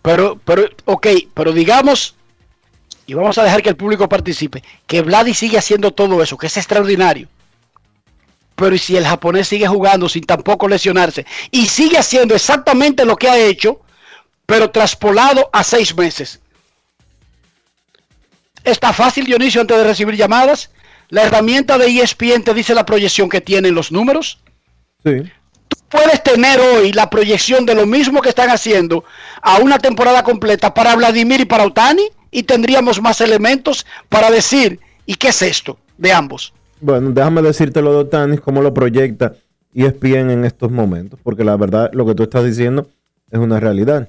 Pero, 0.00 0.40
pero, 0.42 0.64
ok, 0.86 1.06
pero 1.34 1.52
digamos, 1.52 2.14
y 3.06 3.12
vamos 3.12 3.36
a 3.36 3.44
dejar 3.44 3.62
que 3.62 3.68
el 3.68 3.76
público 3.76 4.08
participe, 4.08 4.64
que 4.86 5.02
Vladi 5.02 5.34
sigue 5.34 5.58
haciendo 5.58 5.90
todo 5.90 6.22
eso, 6.22 6.38
que 6.38 6.46
es 6.46 6.56
extraordinario. 6.56 7.28
Pero 8.60 8.74
¿y 8.74 8.78
si 8.78 8.94
el 8.94 9.06
japonés 9.06 9.48
sigue 9.48 9.66
jugando 9.66 10.06
sin 10.06 10.22
tampoco 10.24 10.68
lesionarse 10.68 11.24
y 11.50 11.66
sigue 11.66 11.96
haciendo 11.96 12.34
exactamente 12.34 13.06
lo 13.06 13.16
que 13.16 13.26
ha 13.26 13.38
hecho, 13.38 13.80
pero 14.44 14.70
traspolado 14.70 15.48
a 15.50 15.64
seis 15.64 15.96
meses? 15.96 16.40
Está 18.62 18.92
fácil, 18.92 19.24
Dionisio, 19.24 19.62
antes 19.62 19.78
de 19.78 19.84
recibir 19.84 20.14
llamadas. 20.14 20.70
La 21.08 21.22
herramienta 21.22 21.78
de 21.78 21.86
ESPN 21.86 22.44
te 22.44 22.52
dice 22.52 22.74
la 22.74 22.84
proyección 22.84 23.30
que 23.30 23.40
tienen 23.40 23.74
los 23.74 23.90
números 23.90 24.38
Sí. 25.02 25.22
puedes 25.88 26.22
tener 26.22 26.60
hoy 26.60 26.92
la 26.92 27.08
proyección 27.08 27.64
de 27.64 27.74
lo 27.74 27.86
mismo 27.86 28.20
que 28.20 28.28
están 28.28 28.50
haciendo 28.50 29.02
a 29.40 29.56
una 29.56 29.78
temporada 29.78 30.22
completa 30.22 30.74
para 30.74 30.94
Vladimir 30.94 31.40
y 31.40 31.46
para 31.46 31.64
Otani 31.64 32.06
y 32.30 32.42
tendríamos 32.42 33.00
más 33.00 33.22
elementos 33.22 33.86
para 34.10 34.30
decir, 34.30 34.78
¿y 35.06 35.14
qué 35.14 35.28
es 35.28 35.40
esto 35.40 35.78
de 35.96 36.12
ambos? 36.12 36.52
Bueno, 36.80 37.10
déjame 37.10 37.42
decirte 37.42 37.82
lo 37.82 37.92
de 37.92 37.98
Otani, 37.98 38.38
cómo 38.38 38.62
lo 38.62 38.72
proyecta 38.72 39.34
E 39.74 39.84
ESPN 39.86 40.30
en 40.30 40.44
estos 40.44 40.70
momentos, 40.70 41.20
porque 41.22 41.44
la 41.44 41.56
verdad 41.56 41.90
lo 41.92 42.04
que 42.06 42.14
tú 42.14 42.22
estás 42.24 42.44
diciendo 42.44 42.88
es 43.30 43.38
una 43.38 43.60
realidad. 43.60 44.08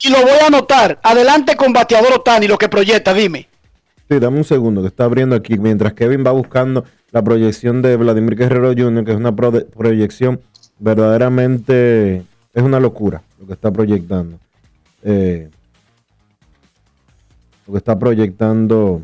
Y 0.00 0.10
lo 0.10 0.20
voy 0.22 0.38
a 0.42 0.46
anotar. 0.48 0.98
Adelante 1.02 1.56
con 1.56 1.72
bateador 1.72 2.12
Otani, 2.14 2.48
lo 2.48 2.58
que 2.58 2.68
proyecta, 2.68 3.14
dime. 3.14 3.48
Sí, 4.08 4.18
dame 4.18 4.38
un 4.38 4.44
segundo, 4.44 4.82
que 4.82 4.88
está 4.88 5.04
abriendo 5.04 5.36
aquí, 5.36 5.58
mientras 5.58 5.92
Kevin 5.94 6.24
va 6.26 6.30
buscando 6.32 6.84
la 7.12 7.22
proyección 7.22 7.82
de 7.82 7.96
Vladimir 7.96 8.36
Guerrero 8.36 8.72
Jr., 8.76 9.04
que 9.04 9.10
es 9.12 9.16
una 9.16 9.34
pro- 9.34 9.66
proyección 9.66 10.40
verdaderamente, 10.78 12.22
es 12.54 12.62
una 12.62 12.78
locura 12.80 13.22
lo 13.40 13.46
que 13.46 13.52
está 13.52 13.70
proyectando. 13.70 14.38
Eh, 15.02 15.48
lo 17.66 17.72
que 17.72 17.78
está 17.78 17.98
proyectando... 17.98 19.02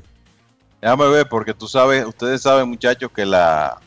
Déjame 0.82 1.09
ver, 1.09 1.28
porque 1.28 1.54
tú 1.54 1.68
sabes, 1.68 2.04
ustedes 2.04 2.42
saben, 2.42 2.68
muchachos, 2.68 3.09
que 3.14 3.24
la 3.24 3.78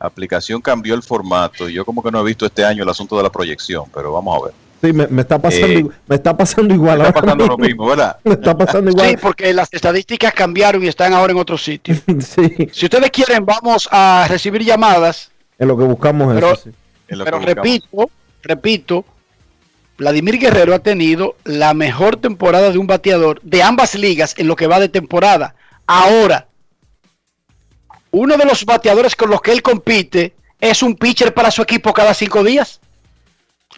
aplicación 0.00 0.60
cambió 0.60 0.94
el 0.94 1.02
formato. 1.02 1.68
y 1.68 1.74
Yo 1.74 1.84
como 1.84 2.02
que 2.02 2.10
no 2.10 2.20
he 2.20 2.24
visto 2.24 2.44
este 2.44 2.64
año 2.64 2.82
el 2.82 2.88
asunto 2.88 3.16
de 3.16 3.22
la 3.22 3.30
proyección, 3.30 3.84
pero 3.94 4.12
vamos 4.12 4.36
a 4.42 4.44
ver. 4.46 4.54
Sí, 4.82 4.92
me, 4.92 5.06
me 5.08 5.22
está 5.22 5.40
pasando, 5.40 5.66
Eh, 5.66 5.86
me 6.06 6.16
está 6.16 6.36
pasando 6.36 6.74
igual. 6.74 6.98
me 6.98 7.04
está 7.08 7.18
ahora 7.20 7.26
pasando 7.26 7.46
lo 7.46 7.58
mismo, 7.58 7.86
¿verdad? 7.86 8.16
Me 8.24 8.34
está 8.34 8.56
pasando 8.56 8.90
igual. 8.90 9.08
Sí, 9.10 9.16
porque 9.20 9.52
las 9.52 9.68
estadísticas 9.72 10.32
cambiaron 10.34 10.84
y 10.84 10.88
están 10.88 11.12
ahora 11.14 11.32
en 11.32 11.38
otro 11.38 11.56
sitio. 11.58 11.96
Sí, 12.20 12.68
Si 12.72 12.86
ustedes 12.86 13.10
quieren, 13.10 13.44
vamos 13.46 13.88
a 13.90 14.26
recibir 14.28 14.62
llamadas. 14.64 15.30
en 15.58 15.66
lo 15.68 15.76
que 15.76 15.84
buscamos 15.84 16.32
Pero- 16.34 16.52
eso. 16.52 16.62
sí. 16.64 16.70
Es 17.08 17.16
lo 17.16 17.24
que 17.24 17.30
Pero 17.30 17.38
buscamos. 17.38 17.64
repito, 17.64 18.10
repito, 18.42 19.04
Vladimir 19.96 20.38
Guerrero 20.38 20.74
ha 20.74 20.78
tenido 20.80 21.34
la 21.44 21.74
mejor 21.74 22.16
temporada 22.16 22.70
de 22.70 22.78
un 22.78 22.86
bateador 22.86 23.40
de 23.42 23.62
ambas 23.62 23.94
ligas 23.96 24.34
en 24.36 24.46
lo 24.46 24.54
que 24.56 24.66
va 24.68 24.78
de 24.78 24.88
temporada. 24.88 25.54
Ahora, 25.90 26.46
uno 28.10 28.36
de 28.36 28.44
los 28.44 28.66
bateadores 28.66 29.16
con 29.16 29.30
los 29.30 29.40
que 29.40 29.52
él 29.52 29.62
compite 29.62 30.34
es 30.60 30.82
un 30.82 30.94
pitcher 30.94 31.32
para 31.32 31.50
su 31.50 31.62
equipo 31.62 31.94
cada 31.94 32.12
cinco 32.12 32.44
días. 32.44 32.78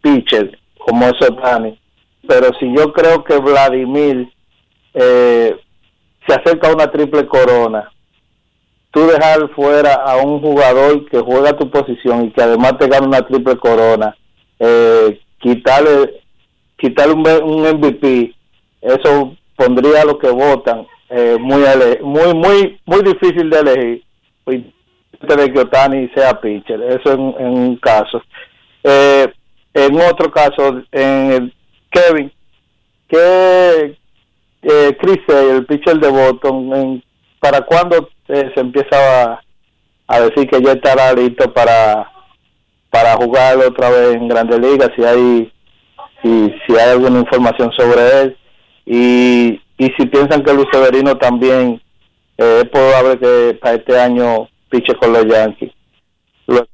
pitcher 0.01 0.57
como 0.77 1.05
es 1.05 1.21
Otani, 1.21 1.79
pero 2.27 2.49
si 2.59 2.73
yo 2.75 2.91
creo 2.93 3.23
que 3.23 3.37
Vladimir 3.37 4.31
eh, 4.93 5.55
se 6.27 6.33
acerca 6.33 6.69
a 6.69 6.73
una 6.73 6.91
triple 6.91 7.27
corona, 7.27 7.91
tú 8.91 9.05
dejar 9.05 9.49
fuera 9.49 9.95
a 9.95 10.17
un 10.17 10.41
jugador 10.41 11.07
que 11.09 11.19
juega 11.19 11.57
tu 11.57 11.69
posición 11.69 12.25
y 12.25 12.31
que 12.31 12.41
además 12.41 12.77
te 12.79 12.87
gana 12.87 13.07
una 13.07 13.21
triple 13.21 13.57
corona, 13.57 14.15
eh, 14.59 15.19
quitarle, 15.39 16.21
quitarle 16.77 17.13
un, 17.13 17.27
un 17.43 17.77
MVP, 17.77 18.33
eso 18.81 19.35
pondría 19.57 20.01
a 20.03 20.05
los 20.05 20.17
que 20.19 20.29
votan 20.29 20.87
eh, 21.09 21.35
muy, 21.39 21.61
muy 22.01 22.33
muy 22.33 22.79
muy 22.85 23.01
difícil 23.03 23.49
de 23.49 23.59
elegir 23.59 24.03
pues, 24.45 24.61
de 25.19 25.51
que 25.51 25.59
Otani 25.59 26.07
sea 26.15 26.39
pitcher 26.39 26.81
eso 26.81 27.11
en, 27.13 27.47
un 27.47 27.75
caso. 27.77 28.21
Eh, 28.83 29.27
en 29.73 29.99
otro 30.01 30.31
caso 30.31 30.81
en 30.91 31.31
el 31.31 31.53
Kevin 31.89 32.31
que 33.07 33.97
eh, 34.61 34.97
Chris 34.99 35.19
el 35.27 35.65
pitcher 35.65 35.97
de 35.99 36.09
Boston 36.09 36.73
en- 36.75 37.03
para 37.39 37.61
cuándo 37.61 38.09
eh, 38.27 38.51
se 38.53 38.59
empieza 38.59 39.23
a, 39.33 39.41
a 40.07 40.19
decir 40.21 40.47
que 40.49 40.61
ya 40.61 40.73
estará 40.73 41.13
listo 41.13 41.51
para 41.53 42.11
para 42.89 43.13
jugar 43.15 43.57
otra 43.57 43.89
vez 43.89 44.15
en 44.15 44.27
Grandes 44.27 44.59
Ligas 44.59 44.89
si 44.95 45.03
hay 45.03 45.53
si, 46.23 46.53
si 46.65 46.75
hay 46.77 46.91
alguna 46.91 47.19
información 47.19 47.71
sobre 47.77 48.21
él 48.21 48.37
y, 48.89 49.61
y 49.77 49.85
si 49.97 50.05
piensan 50.07 50.43
que 50.43 50.53
Luis 50.53 50.67
Severino 50.71 51.17
también 51.17 51.81
eh, 52.37 52.61
es 52.63 52.69
probable 52.69 53.19
que 53.19 53.59
para 53.61 53.75
este 53.75 53.99
año 53.99 54.47
piche 54.69 54.95
con 54.95 55.11
los 55.11 55.25
Yankees. 55.27 55.71
Lo- 56.47 56.65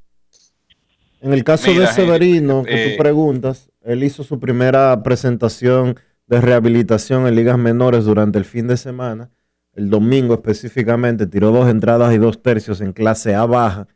En 1.22 1.34
el 1.34 1.44
caso 1.44 1.70
Mira, 1.72 1.82
de 1.82 1.88
Severino, 1.88 2.64
que 2.64 2.74
eh, 2.76 2.90
tú 2.92 3.02
preguntas, 3.02 3.72
él 3.84 4.04
hizo 4.04 4.24
su 4.24 4.40
primera 4.40 5.02
presentación 5.04 5.98
de 6.28 6.40
rehabilitación 6.40 7.28
en 7.28 7.36
ligas 7.36 7.58
menores 7.58 8.06
durante 8.06 8.38
el 8.38 8.46
fin 8.46 8.68
de 8.68 8.78
semana. 8.78 9.30
El 9.74 9.90
domingo 9.90 10.36
específicamente 10.36 11.26
tiró 11.26 11.52
dos 11.52 11.68
entradas 11.68 12.14
y 12.14 12.20
dos 12.20 12.42
tercios 12.44 12.80
en 12.80 12.94
clase 12.94 13.34
A 13.34 13.46
baja 13.46 13.88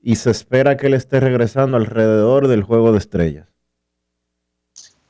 y 0.00 0.14
se 0.16 0.30
espera 0.30 0.76
que 0.76 0.86
él 0.86 0.94
esté 0.94 1.20
regresando 1.20 1.76
alrededor 1.76 2.48
del 2.48 2.62
juego 2.62 2.92
de 2.92 2.98
estrellas. 2.98 3.47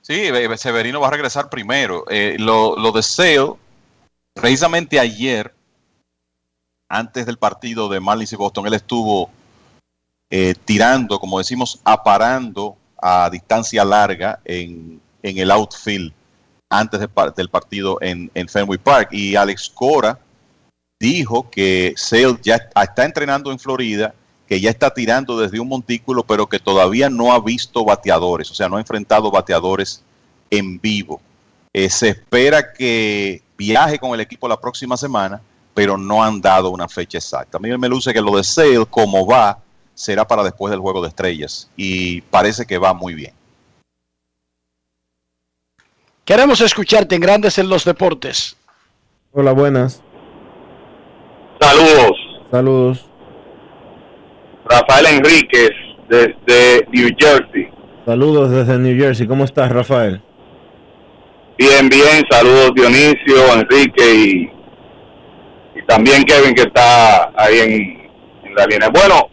Sí, 0.09 0.31
Severino 0.57 1.01
va 1.01 1.09
a 1.09 1.11
regresar 1.11 1.51
primero. 1.51 2.07
Eh, 2.09 2.37
lo, 2.39 2.79
lo 2.79 2.93
de 2.93 3.03
Sale, 3.03 3.53
precisamente 4.33 4.99
ayer, 4.99 5.55
antes 6.89 7.27
del 7.27 7.37
partido 7.37 7.91
de 7.91 8.01
Marlins 8.01 8.33
y 8.33 8.37
Boston, 8.37 8.67
él 8.67 8.73
estuvo 8.73 9.31
eh, 10.31 10.55
tirando, 10.65 11.21
como 11.21 11.37
decimos, 11.37 11.79
aparando 11.85 12.75
a 12.97 13.29
distancia 13.29 13.85
larga 13.85 14.41
en, 14.47 14.99
en 15.23 15.37
el 15.37 15.51
outfield 15.51 16.15
antes 16.71 17.01
de 17.01 17.09
del 17.37 17.51
partido 17.51 17.99
en, 18.01 18.31
en 18.33 18.49
Fenway 18.49 18.79
Park. 18.79 19.11
Y 19.13 19.37
Alex 19.37 19.69
Cora 19.69 20.19
dijo 20.99 21.51
que 21.51 21.93
Sale 21.99 22.39
ya 22.43 22.57
est- 22.57 22.73
está 22.75 23.05
entrenando 23.05 23.53
en 23.53 23.59
Florida, 23.59 24.15
que 24.49 24.61
ya 24.61 24.71
está 24.71 24.93
tirando 24.95 25.39
desde 25.39 25.61
un 25.61 25.69
montículo, 25.69 26.25
pero 26.25 26.47
que 26.47 26.59
todavía 26.59 27.11
no 27.11 27.33
ha 27.33 27.41
visto 27.41 27.85
bateadores, 27.85 28.51
o 28.51 28.55
sea, 28.55 28.69
no 28.69 28.77
ha 28.77 28.81
enfrentado 28.81 29.31
bateadores 29.31 30.03
en 30.51 30.81
vivo. 30.81 31.21
Eh, 31.73 31.91
se 31.91 32.09
espera 32.09 32.73
que 32.73 33.43
viaje 33.59 33.99
con 33.99 34.15
el 34.15 34.21
equipo 34.21 34.49
la 34.49 34.59
próxima 34.59 34.97
semana, 34.97 35.43
pero 35.75 35.99
no 35.99 36.25
han 36.25 36.41
dado 36.41 36.71
una 36.71 36.89
fecha 36.89 37.19
exacta. 37.19 37.59
A 37.59 37.61
mí 37.61 37.77
me 37.77 37.89
luce 37.89 38.15
que 38.15 38.23
lo 38.23 38.37
de 38.37 38.43
Sale, 38.43 38.87
como 38.87 39.27
va, 39.27 39.59
será 39.95 40.27
para 40.27 40.43
después 40.43 40.71
del 40.71 40.81
juego 40.81 41.03
de 41.03 41.09
estrellas. 41.09 41.71
Y 41.77 42.23
parece 42.23 42.65
que 42.65 42.79
va 42.79 42.95
muy 42.95 43.15
bien. 43.15 43.35
Queremos 46.25 46.61
escucharte 46.61 47.15
en 47.15 47.21
Grandes 47.21 47.59
en 47.59 47.69
los 47.69 47.85
Deportes. 47.85 48.57
Hola, 49.33 49.53
buenas. 49.53 50.03
Saludos, 51.61 52.17
Saludos. 52.51 53.08
Rafael 54.69 55.07
Enríquez 55.07 55.71
desde 56.09 56.87
New 56.93 57.09
Jersey. 57.19 57.69
Saludos 58.05 58.51
desde 58.51 58.79
New 58.79 58.99
Jersey. 58.99 59.27
¿Cómo 59.27 59.45
estás, 59.45 59.71
Rafael? 59.71 60.21
Bien, 61.59 61.89
bien, 61.89 62.25
saludos 62.31 62.73
Dionisio, 62.75 63.53
Enrique 63.55 64.15
y, 64.15 64.51
y 65.79 65.83
también 65.87 66.23
Kevin 66.25 66.55
que 66.55 66.63
está 66.63 67.33
ahí 67.37 67.59
en, 67.59 68.11
en 68.49 68.55
la 68.55 68.67
línea. 68.67 68.89
Bueno, 68.91 69.29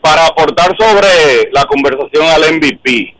para 0.00 0.26
aportar 0.26 0.74
sobre 0.78 1.50
la 1.52 1.64
conversación 1.64 2.26
al 2.26 2.54
MVP, 2.54 3.14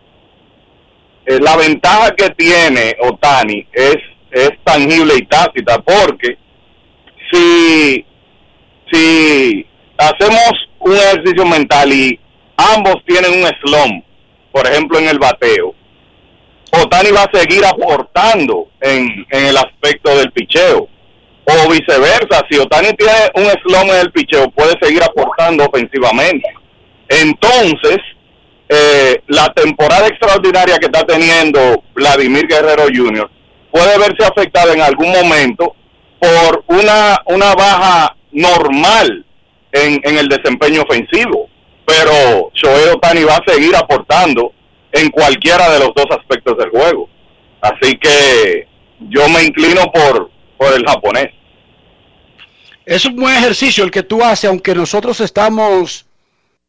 eh, 1.27 1.39
la 1.41 1.57
ventaja 1.57 2.15
que 2.15 2.31
tiene 2.31 2.97
Otani 3.01 3.67
es, 3.73 3.97
es 4.31 4.51
tangible 4.65 5.15
y 5.17 5.27
tácita 5.27 5.83
porque 5.83 6.39
si, 7.31 8.07
si 8.91 9.67
hacemos 9.99 10.53
un 10.87 10.97
ejercicio 10.97 11.45
mental 11.45 11.93
y 11.93 12.19
ambos 12.57 12.97
tienen 13.07 13.33
un 13.33 13.49
slump, 13.61 14.05
por 14.53 14.67
ejemplo 14.67 14.99
en 14.99 15.09
el 15.09 15.19
bateo, 15.19 15.75
Otani 16.73 17.11
va 17.11 17.23
a 17.23 17.39
seguir 17.39 17.65
aportando 17.65 18.69
en, 18.81 19.27
en 19.31 19.47
el 19.47 19.57
aspecto 19.57 20.17
del 20.17 20.31
picheo. 20.33 20.89
O 21.49 21.71
viceversa, 21.71 22.45
si 22.51 22.59
Otani 22.59 22.93
tiene 22.95 23.13
un 23.35 23.45
slump 23.63 23.91
en 23.93 24.01
el 24.01 24.13
picheo, 24.13 24.51
puede 24.51 24.75
seguir 24.81 25.03
aportando 25.03 25.65
ofensivamente. 25.65 26.49
Entonces, 27.09 27.99
eh, 28.69 29.23
la 29.29 29.47
temporada 29.55 30.09
extraordinaria 30.09 30.79
que 30.79 30.87
está 30.87 31.05
teniendo 31.05 31.85
Vladimir 31.95 32.49
Guerrero 32.49 32.87
Jr. 32.93 33.31
puede 33.71 33.99
verse 33.99 34.25
afectada 34.25 34.73
en 34.73 34.81
algún 34.81 35.11
momento 35.11 35.77
por 36.19 36.65
una, 36.67 37.17
una 37.27 37.55
baja 37.55 38.17
normal 38.33 39.26
en, 39.85 40.19
el 40.19 40.29
desempeño 40.29 40.83
ofensivo. 40.83 41.49
Pero 41.85 42.51
Shohei 42.55 42.89
Otani 42.95 43.25
va 43.25 43.37
a 43.37 43.53
seguir 43.53 43.75
aportando 43.77 44.53
en 44.93 45.11
cualquiera 45.11 45.71
de 45.71 45.81
los 45.81 45.91
dos 45.95 46.07
aspectos 46.11 46.57
del 46.59 46.71
juego. 46.71 47.09
Así 47.61 47.97
que 47.99 48.67
yo 49.11 49.29
me 49.29 49.45
inclino 49.45 49.91
por, 49.93 50.31
por 50.57 50.73
el 50.75 50.85
japonés. 50.85 51.31
Es 52.85 53.05
un 53.05 53.17
buen 53.17 53.37
ejercicio 53.37 53.85
el 53.85 53.91
que 53.91 54.03
tú 54.03 54.23
haces, 54.23 54.49
aunque 54.49 54.75
nosotros 54.75 55.21
estamos 55.21 56.07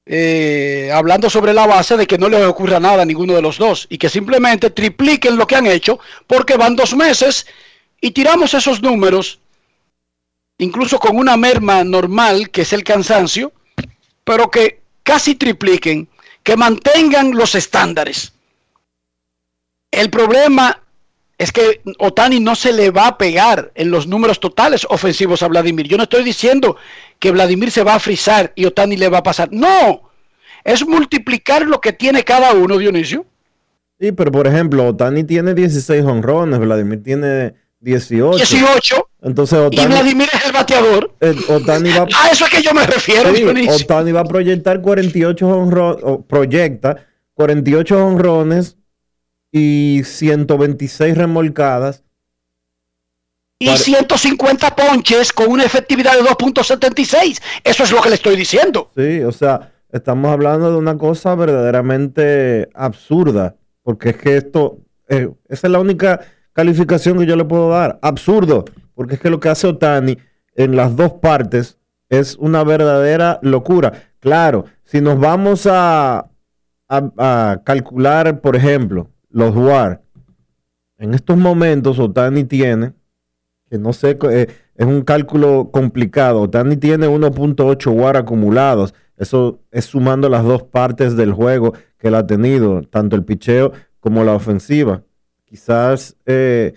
eh, 0.10 0.90
hablando 0.94 1.30
sobre 1.30 1.54
la 1.54 1.68
base 1.68 1.98
de 1.98 2.08
que 2.08 2.18
no 2.18 2.30
les 2.30 2.42
ocurra 2.44 2.80
nada 2.80 3.04
a 3.04 3.06
ninguno 3.06 3.34
de 3.34 3.42
los 3.42 3.58
dos 3.58 3.88
y 3.90 3.98
que 3.98 4.08
simplemente 4.08 4.70
tripliquen 4.70 5.36
lo 5.36 5.46
que 5.46 5.58
han 5.58 5.68
hecho 5.68 6.00
porque 6.26 6.56
van 6.56 6.78
dos 6.78 6.96
meses 6.96 7.46
y 8.00 8.12
tiramos 8.12 8.54
esos 8.54 8.82
números, 8.82 9.40
incluso 10.58 11.00
con 11.00 11.18
una 11.18 11.38
merma 11.38 11.84
normal 11.84 12.50
que 12.50 12.62
es 12.62 12.74
el 12.74 12.84
cansancio, 12.84 13.52
pero 14.24 14.50
que 14.50 14.82
casi 15.04 15.36
tripliquen, 15.36 16.08
que 16.44 16.58
mantengan 16.58 17.32
los 17.32 17.56
estándares. 17.56 18.34
El 19.92 20.10
problema 20.10 20.82
es 21.38 21.52
que 21.52 21.82
Otani 22.00 22.40
no 22.40 22.56
se 22.56 22.74
le 22.74 22.90
va 22.90 23.08
a 23.08 23.18
pegar 23.18 23.72
en 23.76 23.92
los 23.92 24.08
números 24.08 24.40
totales 24.40 24.86
ofensivos 24.90 25.44
a 25.44 25.48
Vladimir. 25.48 25.88
Yo 25.88 25.98
no 25.98 26.04
estoy 26.04 26.24
diciendo 26.24 26.78
que 27.20 27.32
Vladimir 27.32 27.72
se 27.72 27.84
va 27.84 27.96
a 27.96 28.00
frizar 28.00 28.52
y 28.56 28.66
Otani 28.66 28.98
le 28.98 29.10
va 29.10 29.20
a 29.20 29.24
pasar. 29.24 29.50
No, 29.52 30.10
es 30.64 30.86
multiplicar 30.86 31.66
lo 31.66 31.80
que 31.80 31.94
tiene 31.94 32.24
cada 32.24 32.54
uno, 32.54 32.78
Dionisio. 32.78 33.26
Sí, 34.00 34.12
pero 34.12 34.32
por 34.32 34.48
ejemplo, 34.48 34.86
Otani 34.86 35.24
tiene 35.24 35.54
16 35.54 36.04
honrones, 36.04 36.60
Vladimir 36.60 37.04
tiene 37.04 37.54
18. 37.80 38.38
18. 38.38 39.07
Entonces 39.22 39.60
Y 39.72 39.86
Vladimir 39.86 40.30
es 40.32 40.46
el 40.46 40.52
bateador. 40.52 41.12
Otani 41.50 41.90
va, 41.90 42.08
A 42.24 42.30
eso 42.32 42.46
es 42.46 42.52
que 42.52 42.62
yo 42.62 42.74
me 42.74 42.86
refiero, 42.86 43.34
Sí. 43.34 43.44
Otani 43.68 44.12
va 44.12 44.22
a 44.22 44.26
proyectar 44.26 44.82
48 44.82 45.48
honrones, 45.48 46.04
o 46.04 46.22
proyecta 46.22 47.08
48 47.34 48.06
honrones 48.06 48.78
y 49.52 50.02
126 50.04 51.18
remolcadas. 51.18 52.04
Y 53.60 53.76
150 53.76 54.76
ponches 54.76 55.34
con 55.34 55.50
una 55.50 55.64
efectividad 55.64 56.14
de 56.14 56.22
2.76. 56.22 57.42
Eso 57.64 57.84
es 57.84 57.92
lo 57.92 58.02
que 58.02 58.10
le 58.10 58.16
estoy 58.16 58.36
diciendo. 58.36 58.92
Sí, 58.96 59.22
o 59.22 59.32
sea, 59.32 59.72
estamos 59.92 60.32
hablando 60.32 60.72
de 60.72 60.78
una 60.78 60.96
cosa 60.96 61.34
verdaderamente 61.34 62.70
absurda, 62.76 63.56
porque 63.82 64.10
es 64.10 64.18
que 64.18 64.38
esto, 64.38 64.78
eh, 65.10 65.30
esa 65.50 65.68
es 65.68 65.72
la 65.72 65.80
única 65.80 66.22
calificación 66.54 67.18
que 67.18 67.26
yo 67.26 67.36
le 67.36 67.46
puedo 67.46 67.70
dar, 67.70 67.98
absurdo, 68.04 68.66
porque 68.98 69.14
es 69.16 69.22
que 69.22 69.30
lo 69.30 69.40
que 69.40 69.50
hace 69.50 69.68
Otani 69.68 70.18
en 70.56 70.76
las 70.76 70.96
dos 70.96 71.14
partes 71.14 71.78
es 72.10 72.36
una 72.38 72.64
verdadera 72.64 73.38
locura. 73.44 73.94
Claro, 74.20 74.66
si 74.84 75.02
nos 75.02 75.20
vamos 75.20 75.68
a, 75.70 76.32
a- 76.90 77.62
calcular, 77.64 78.42
por 78.42 78.56
ejemplo, 78.56 79.12
los 79.30 79.56
WAR, 79.56 80.02
en 80.98 81.14
estos 81.14 81.38
momentos 81.38 82.00
Otani 82.00 82.44
tiene 82.44 82.94
que 83.70 83.78
no 83.78 83.94
sé, 83.94 84.18
eh, 84.32 84.48
es 84.76 84.86
un 84.86 85.02
cálculo 85.04 85.70
complicado. 85.72 86.42
Otani 86.42 86.76
tiene 86.78 87.08
1.8 87.08 87.92
WAR 87.92 88.18
acumulados. 88.18 88.96
Eso 89.18 89.60
es 89.72 89.86
sumando 89.86 90.28
las 90.30 90.44
dos 90.44 90.64
partes 90.64 91.16
del 91.16 91.34
juego 91.34 91.74
que 92.00 92.08
él 92.08 92.16
ha 92.16 92.26
tenido, 92.26 92.82
tanto 92.84 93.16
el 93.16 93.26
picheo 93.26 93.74
como 94.00 94.24
la 94.24 94.34
ofensiva. 94.34 95.04
Quizás 95.46 96.16
eh, 96.26 96.74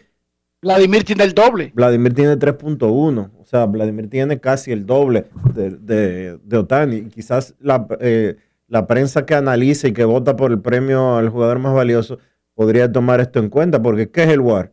Vladimir 0.63 1.05
tiene 1.05 1.25
el 1.25 1.33
doble. 1.35 1.73
Vladimir 1.75 2.13
tiene 2.15 2.37
3.1. 2.39 3.31
O 3.39 3.45
sea, 3.47 3.65
Vladimir 3.67 4.11
tiene 4.11 4.41
casi 4.41 4.73
el 4.73 4.85
doble 4.87 5.27
de, 5.55 5.71
de, 5.71 6.39
de 6.43 6.57
Otani. 6.59 7.05
Quizás 7.09 7.55
la, 7.61 7.87
eh, 8.01 8.37
la 8.69 8.87
prensa 8.87 9.25
que 9.25 9.35
analiza 9.35 9.89
y 9.89 9.93
que 9.93 10.05
vota 10.05 10.37
por 10.37 10.51
el 10.51 10.61
premio 10.61 11.17
al 11.17 11.31
jugador 11.31 11.59
más 11.61 11.75
valioso 11.75 12.19
podría 12.55 12.93
tomar 12.93 13.21
esto 13.21 13.39
en 13.39 13.49
cuenta, 13.49 13.81
porque 13.81 14.11
¿qué 14.11 14.25
es 14.25 14.29
el 14.29 14.41
WAR? 14.41 14.71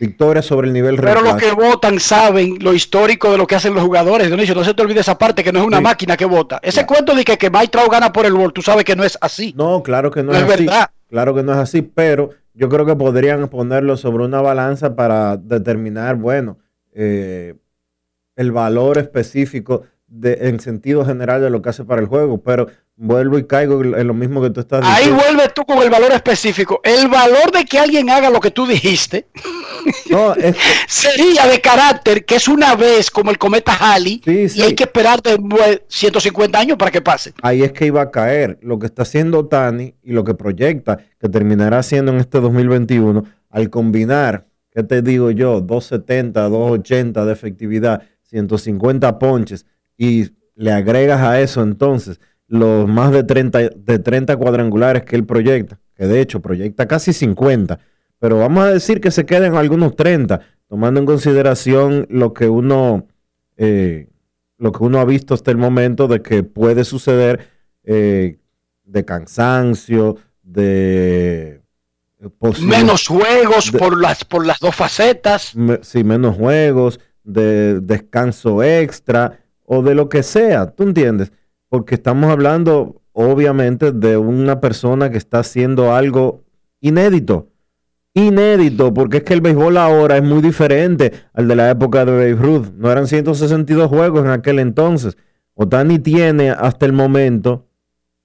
Victoria 0.00 0.42
sobre 0.42 0.68
el 0.68 0.74
nivel 0.74 0.96
Pero 0.96 1.22
los 1.22 1.34
que 1.36 1.50
votan 1.50 1.98
saben 1.98 2.58
lo 2.60 2.72
histórico 2.72 3.32
de 3.32 3.38
lo 3.38 3.48
que 3.48 3.56
hacen 3.56 3.74
los 3.74 3.82
jugadores. 3.82 4.28
Dionisio, 4.28 4.54
no 4.54 4.62
se 4.62 4.72
te 4.72 4.82
olvide 4.82 5.00
esa 5.00 5.18
parte 5.18 5.42
que 5.42 5.50
no 5.52 5.58
es 5.60 5.66
una 5.66 5.78
Sí. 5.78 5.82
máquina 5.82 6.16
que 6.16 6.24
vota. 6.24 6.60
Ese 6.62 6.86
cuento 6.86 7.16
de 7.16 7.24
que, 7.24 7.36
que 7.36 7.50
Mike 7.50 7.68
Trout 7.68 7.90
gana 7.90 8.12
por 8.12 8.24
el 8.24 8.32
gol, 8.34 8.52
tú 8.52 8.62
sabes 8.62 8.84
que 8.84 8.94
no 8.94 9.02
es 9.02 9.18
así. 9.20 9.52
No, 9.56 9.82
claro 9.82 10.12
que 10.12 10.22
no, 10.22 10.30
No 10.32 10.38
es, 10.38 10.44
es 10.44 10.50
así. 10.54 10.66
verdad. 10.66 10.90
Claro 11.08 11.34
que 11.34 11.42
no 11.42 11.52
es 11.52 11.58
así, 11.58 11.82
pero 11.82 12.30
yo 12.58 12.68
creo 12.68 12.84
que 12.84 12.96
podrían 12.96 13.48
ponerlo 13.48 13.96
sobre 13.96 14.24
una 14.24 14.40
balanza 14.40 14.96
para 14.96 15.36
determinar, 15.36 16.16
bueno, 16.16 16.58
eh, 16.92 17.54
el 18.34 18.50
valor 18.50 18.98
específico 18.98 19.84
de, 20.08 20.38
en 20.48 20.58
sentido 20.60 21.04
general 21.04 21.40
de 21.42 21.50
lo 21.50 21.60
que 21.62 21.68
hace 21.70 21.84
para 21.84 22.00
el 22.00 22.06
juego. 22.06 22.42
Pero 22.42 22.66
vuelvo 22.96 23.38
y 23.38 23.46
caigo 23.46 23.80
en 23.84 24.06
lo 24.06 24.14
mismo 24.14 24.42
que 24.42 24.50
tú 24.50 24.60
estás 24.60 24.84
Ahí 24.84 25.04
diciendo. 25.04 25.22
vuelves 25.24 25.54
tú 25.54 25.64
con 25.64 25.78
el 25.82 25.90
valor 25.90 26.10
específico. 26.12 26.80
El 26.82 27.08
valor 27.08 27.52
de 27.52 27.64
que 27.64 27.78
alguien 27.78 28.10
haga 28.10 28.28
lo 28.30 28.40
que 28.40 28.50
tú 28.50 28.66
dijiste 28.66 29.28
No, 30.10 30.34
es- 30.34 30.56
sería 30.88 31.46
de 31.46 31.60
carácter 31.60 32.24
que 32.24 32.36
es 32.36 32.48
una 32.48 32.74
vez 32.74 33.10
como 33.10 33.30
el 33.30 33.38
cometa 33.38 33.72
Halley 33.78 34.20
y 34.26 34.60
hay 34.62 34.74
que 34.74 34.84
esperar 34.84 35.22
de 35.22 35.38
nue- 35.38 35.82
150 35.88 36.58
años 36.58 36.76
para 36.76 36.90
que 36.90 37.00
pase. 37.00 37.32
ahí 37.42 37.62
es 37.62 37.72
que 37.72 37.86
iba 37.86 38.02
a 38.02 38.10
caer. 38.10 38.58
Lo 38.62 38.78
que 38.78 38.86
está 38.86 39.02
haciendo 39.02 39.46
Tani 39.46 39.94
y 40.02 40.12
lo 40.12 40.24
que 40.24 40.34
proyecta 40.34 40.98
que 41.20 41.28
terminará 41.28 41.78
haciendo 41.78 42.10
en 42.12 42.18
este 42.18 42.40
2021, 42.40 43.24
al 43.50 43.70
combinar, 43.70 44.46
¿qué 44.74 44.82
te 44.82 45.02
digo 45.02 45.30
yo? 45.30 45.60
270, 45.60 46.48
280 46.48 47.24
de 47.24 47.32
efectividad, 47.32 48.02
150 48.24 49.18
ponches 49.18 49.64
y 49.98 50.30
le 50.54 50.72
agregas 50.72 51.20
a 51.20 51.40
eso 51.40 51.62
entonces 51.62 52.18
los 52.46 52.88
más 52.88 53.12
de 53.12 53.24
30, 53.24 53.58
de 53.76 53.98
30 53.98 54.36
cuadrangulares 54.38 55.02
que 55.02 55.16
él 55.16 55.26
proyecta, 55.26 55.78
que 55.94 56.06
de 56.06 56.22
hecho 56.22 56.40
proyecta 56.40 56.88
casi 56.88 57.12
50, 57.12 57.78
pero 58.18 58.38
vamos 58.38 58.64
a 58.64 58.70
decir 58.72 59.00
que 59.02 59.10
se 59.10 59.26
queden 59.26 59.54
algunos 59.54 59.94
30, 59.96 60.40
tomando 60.66 60.98
en 61.00 61.04
consideración 61.06 62.06
lo 62.08 62.32
que 62.32 62.48
uno... 62.48 63.06
eh, 63.58 64.08
lo 64.60 64.72
que 64.72 64.82
uno 64.82 64.98
ha 64.98 65.04
visto 65.04 65.34
hasta 65.34 65.52
el 65.52 65.56
momento 65.56 66.08
de 66.08 66.20
que 66.20 66.42
puede 66.42 66.84
suceder 66.84 67.48
eh, 67.84 68.38
de 68.84 69.04
cansancio, 69.04 70.16
de 70.42 71.60
posible- 72.38 72.76
Menos 72.78 73.06
juegos 73.06 73.70
de- 73.70 73.78
por 73.78 74.00
las, 74.00 74.24
por 74.24 74.44
las 74.44 74.58
dos 74.58 74.74
facetas. 74.74 75.54
me- 75.54 75.78
sí, 75.82 76.02
menos 76.02 76.36
juegos, 76.36 76.98
de 77.22 77.78
descanso 77.80 78.62
extra 78.64 79.38
o 79.68 79.82
de 79.82 79.94
lo 79.94 80.08
que 80.08 80.22
sea, 80.22 80.70
¿tú 80.70 80.82
entiendes? 80.82 81.30
Porque 81.68 81.94
estamos 81.94 82.30
hablando 82.30 83.02
obviamente 83.12 83.92
de 83.92 84.16
una 84.16 84.60
persona 84.60 85.10
que 85.10 85.18
está 85.18 85.40
haciendo 85.40 85.92
algo 85.92 86.44
inédito. 86.80 87.48
Inédito, 88.14 88.94
porque 88.94 89.18
es 89.18 89.22
que 89.24 89.34
el 89.34 89.42
béisbol 89.42 89.76
ahora 89.76 90.16
es 90.16 90.22
muy 90.22 90.40
diferente 90.40 91.12
al 91.34 91.46
de 91.46 91.54
la 91.54 91.70
época 91.70 92.06
de 92.06 92.12
Babe 92.12 92.34
Ruth. 92.34 92.68
No 92.76 92.90
eran 92.90 93.06
162 93.06 93.88
juegos 93.88 94.24
en 94.24 94.30
aquel 94.30 94.58
entonces. 94.58 95.18
Otani 95.52 95.98
tiene 95.98 96.50
hasta 96.50 96.86
el 96.86 96.94
momento 96.94 97.66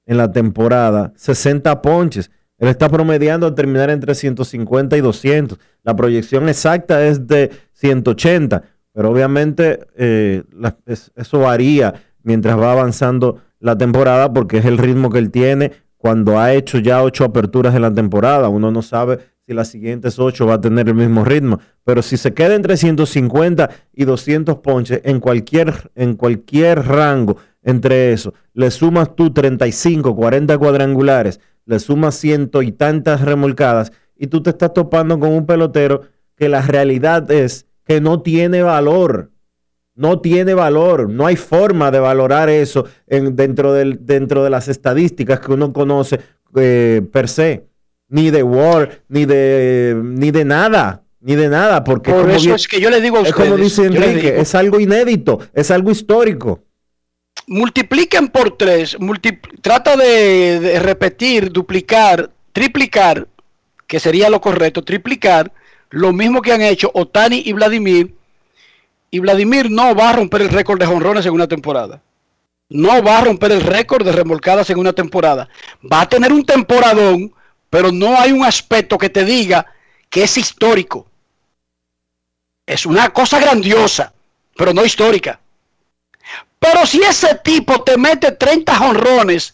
en 0.06 0.18
la 0.18 0.32
temporada 0.32 1.12
60 1.18 1.82
ponches. 1.82 2.32
Él 2.58 2.70
está 2.70 2.88
promediando 2.88 3.48
a 3.48 3.56
terminar 3.56 3.90
entre 3.90 4.16
150 4.16 4.96
y 4.96 5.02
200. 5.02 5.60
La 5.84 5.94
proyección 5.94 6.48
exacta 6.48 7.06
es 7.06 7.28
de 7.28 7.52
180, 7.74 8.64
pero 8.94 9.10
obviamente 9.10 9.80
eh, 9.98 10.44
eso 11.16 11.40
varía 11.40 11.94
mientras 12.22 12.58
va 12.58 12.72
avanzando 12.72 13.42
la 13.60 13.78
temporada 13.78 14.32
porque 14.32 14.58
es 14.60 14.66
el 14.66 14.78
ritmo 14.78 15.10
que 15.10 15.20
él 15.20 15.32
tiene 15.32 15.72
cuando 15.98 16.40
ha 16.40 16.54
hecho 16.54 16.80
ya 16.80 17.02
ocho 17.02 17.24
aperturas 17.24 17.76
en 17.76 17.82
la 17.82 17.94
temporada. 17.94 18.50
Uno 18.50 18.72
no 18.72 18.82
sabe 18.82 19.20
si 19.46 19.54
las 19.54 19.70
siguientes 19.70 20.20
ocho 20.20 20.46
va 20.46 20.56
a 20.56 20.62
tener 20.62 20.88
el 20.88 20.96
mismo 20.96 21.24
ritmo, 21.24 21.60
pero 21.84 22.02
si 22.02 22.18
se 22.18 22.34
queda 22.34 22.56
entre 22.56 22.78
150 22.78 23.70
y 23.94 24.06
200 24.06 24.58
ponches 24.58 25.02
en 25.04 25.20
cualquier, 25.20 25.92
en 25.96 26.16
cualquier 26.16 26.86
rango 26.86 27.38
entre 27.62 28.14
eso, 28.14 28.34
le 28.54 28.70
sumas 28.72 29.16
tú 29.16 29.32
35, 29.32 30.16
40 30.16 30.58
cuadrangulares, 30.58 31.40
le 31.66 31.80
sumas 31.80 32.16
ciento 32.16 32.62
y 32.62 32.74
tantas 32.74 33.22
remolcadas 33.22 33.92
y 34.18 34.28
tú 34.28 34.44
te 34.44 34.52
estás 34.52 34.74
topando 34.74 35.20
con 35.20 35.32
un 35.32 35.46
pelotero 35.46 36.02
que 36.36 36.50
la 36.50 36.62
realidad 36.62 37.30
es 37.32 37.66
que 37.86 38.02
no 38.02 38.22
tiene 38.22 38.62
valor. 38.62 39.30
No 39.96 40.20
tiene 40.22 40.56
valor, 40.56 41.08
no 41.08 41.28
hay 41.28 41.36
forma 41.36 41.92
de 41.92 42.00
valorar 42.00 42.50
eso 42.50 42.86
en- 43.06 43.36
dentro, 43.36 43.74
del, 43.74 44.00
dentro 44.04 44.44
de 44.44 44.50
las 44.50 44.68
estadísticas 44.68 45.40
que 45.40 45.52
uno 45.52 45.72
conoce 45.72 46.20
eh, 46.56 47.04
per 47.12 47.30
se, 47.30 47.66
ni 48.10 48.32
de 48.32 48.42
War, 48.42 49.04
ni 49.08 49.26
de, 49.26 49.96
ni 50.04 50.32
de 50.32 50.46
nada, 50.46 51.04
ni 51.20 51.36
de 51.36 51.48
nada, 51.48 51.84
porque 51.84 52.10
Por 52.12 52.22
como 52.22 52.34
eso 52.34 52.42
bien- 52.46 52.56
es 52.56 52.68
que 52.68 52.82
yo 52.82 52.90
le 52.90 53.02
digo 53.02 53.18
a 53.18 53.22
es 53.22 53.34
como 53.34 53.50
ustedes, 53.54 53.64
dice 53.78 53.86
Enrique, 53.86 54.32
digo- 54.32 54.42
es 54.42 54.56
algo 54.56 54.80
inédito, 54.80 55.40
es 55.54 55.70
algo 55.70 55.92
histórico. 55.92 56.64
multipliquen 57.46 58.30
por 58.30 58.58
tres, 58.58 58.98
multi- 59.00 59.40
trata 59.62 59.96
de, 59.96 60.60
de 60.60 60.80
repetir, 60.80 61.52
duplicar, 61.52 62.32
triplicar, 62.52 63.28
que 63.86 64.00
sería 64.00 64.30
lo 64.30 64.42
correcto, 64.42 64.82
triplicar 64.84 65.52
lo 65.94 66.12
mismo 66.12 66.42
que 66.42 66.52
han 66.52 66.64
hecho 66.64 66.90
Otani 66.96 67.44
y 67.46 67.54
Vladimir. 67.54 68.16
Y 69.12 69.20
Vladimir 69.20 69.70
no 69.70 69.94
va 69.94 70.10
a 70.10 70.14
romper 70.14 70.42
el 70.42 70.50
récord 70.50 70.80
de 70.80 70.88
jonrones 70.88 71.24
en 71.28 71.34
una 71.34 71.48
temporada. 71.48 72.02
No 72.70 73.04
va 73.04 73.20
a 73.20 73.22
romper 73.22 73.52
el 73.52 73.62
récord 73.62 74.04
de 74.04 74.12
remolcadas 74.12 74.72
en 74.72 74.80
una 74.80 74.94
temporada. 74.94 75.48
Va 75.84 76.02
a 76.02 76.10
tener 76.10 76.34
un 76.34 76.44
temporadón, 76.44 77.32
pero 77.70 77.92
no 77.92 78.20
hay 78.20 78.32
un 78.32 78.44
aspecto 78.44 78.98
que 78.98 79.12
te 79.12 79.24
diga 79.24 79.68
que 80.10 80.24
es 80.24 80.36
histórico. 80.36 81.06
Es 82.66 82.88
una 82.88 83.12
cosa 83.12 83.40
grandiosa, 83.40 84.14
pero 84.58 84.74
no 84.74 84.84
histórica. 84.84 85.40
Pero 86.58 86.88
si 86.88 87.04
ese 87.04 87.36
tipo 87.44 87.84
te 87.84 88.00
mete 88.00 88.32
30 88.32 88.76
jonrones, 88.76 89.54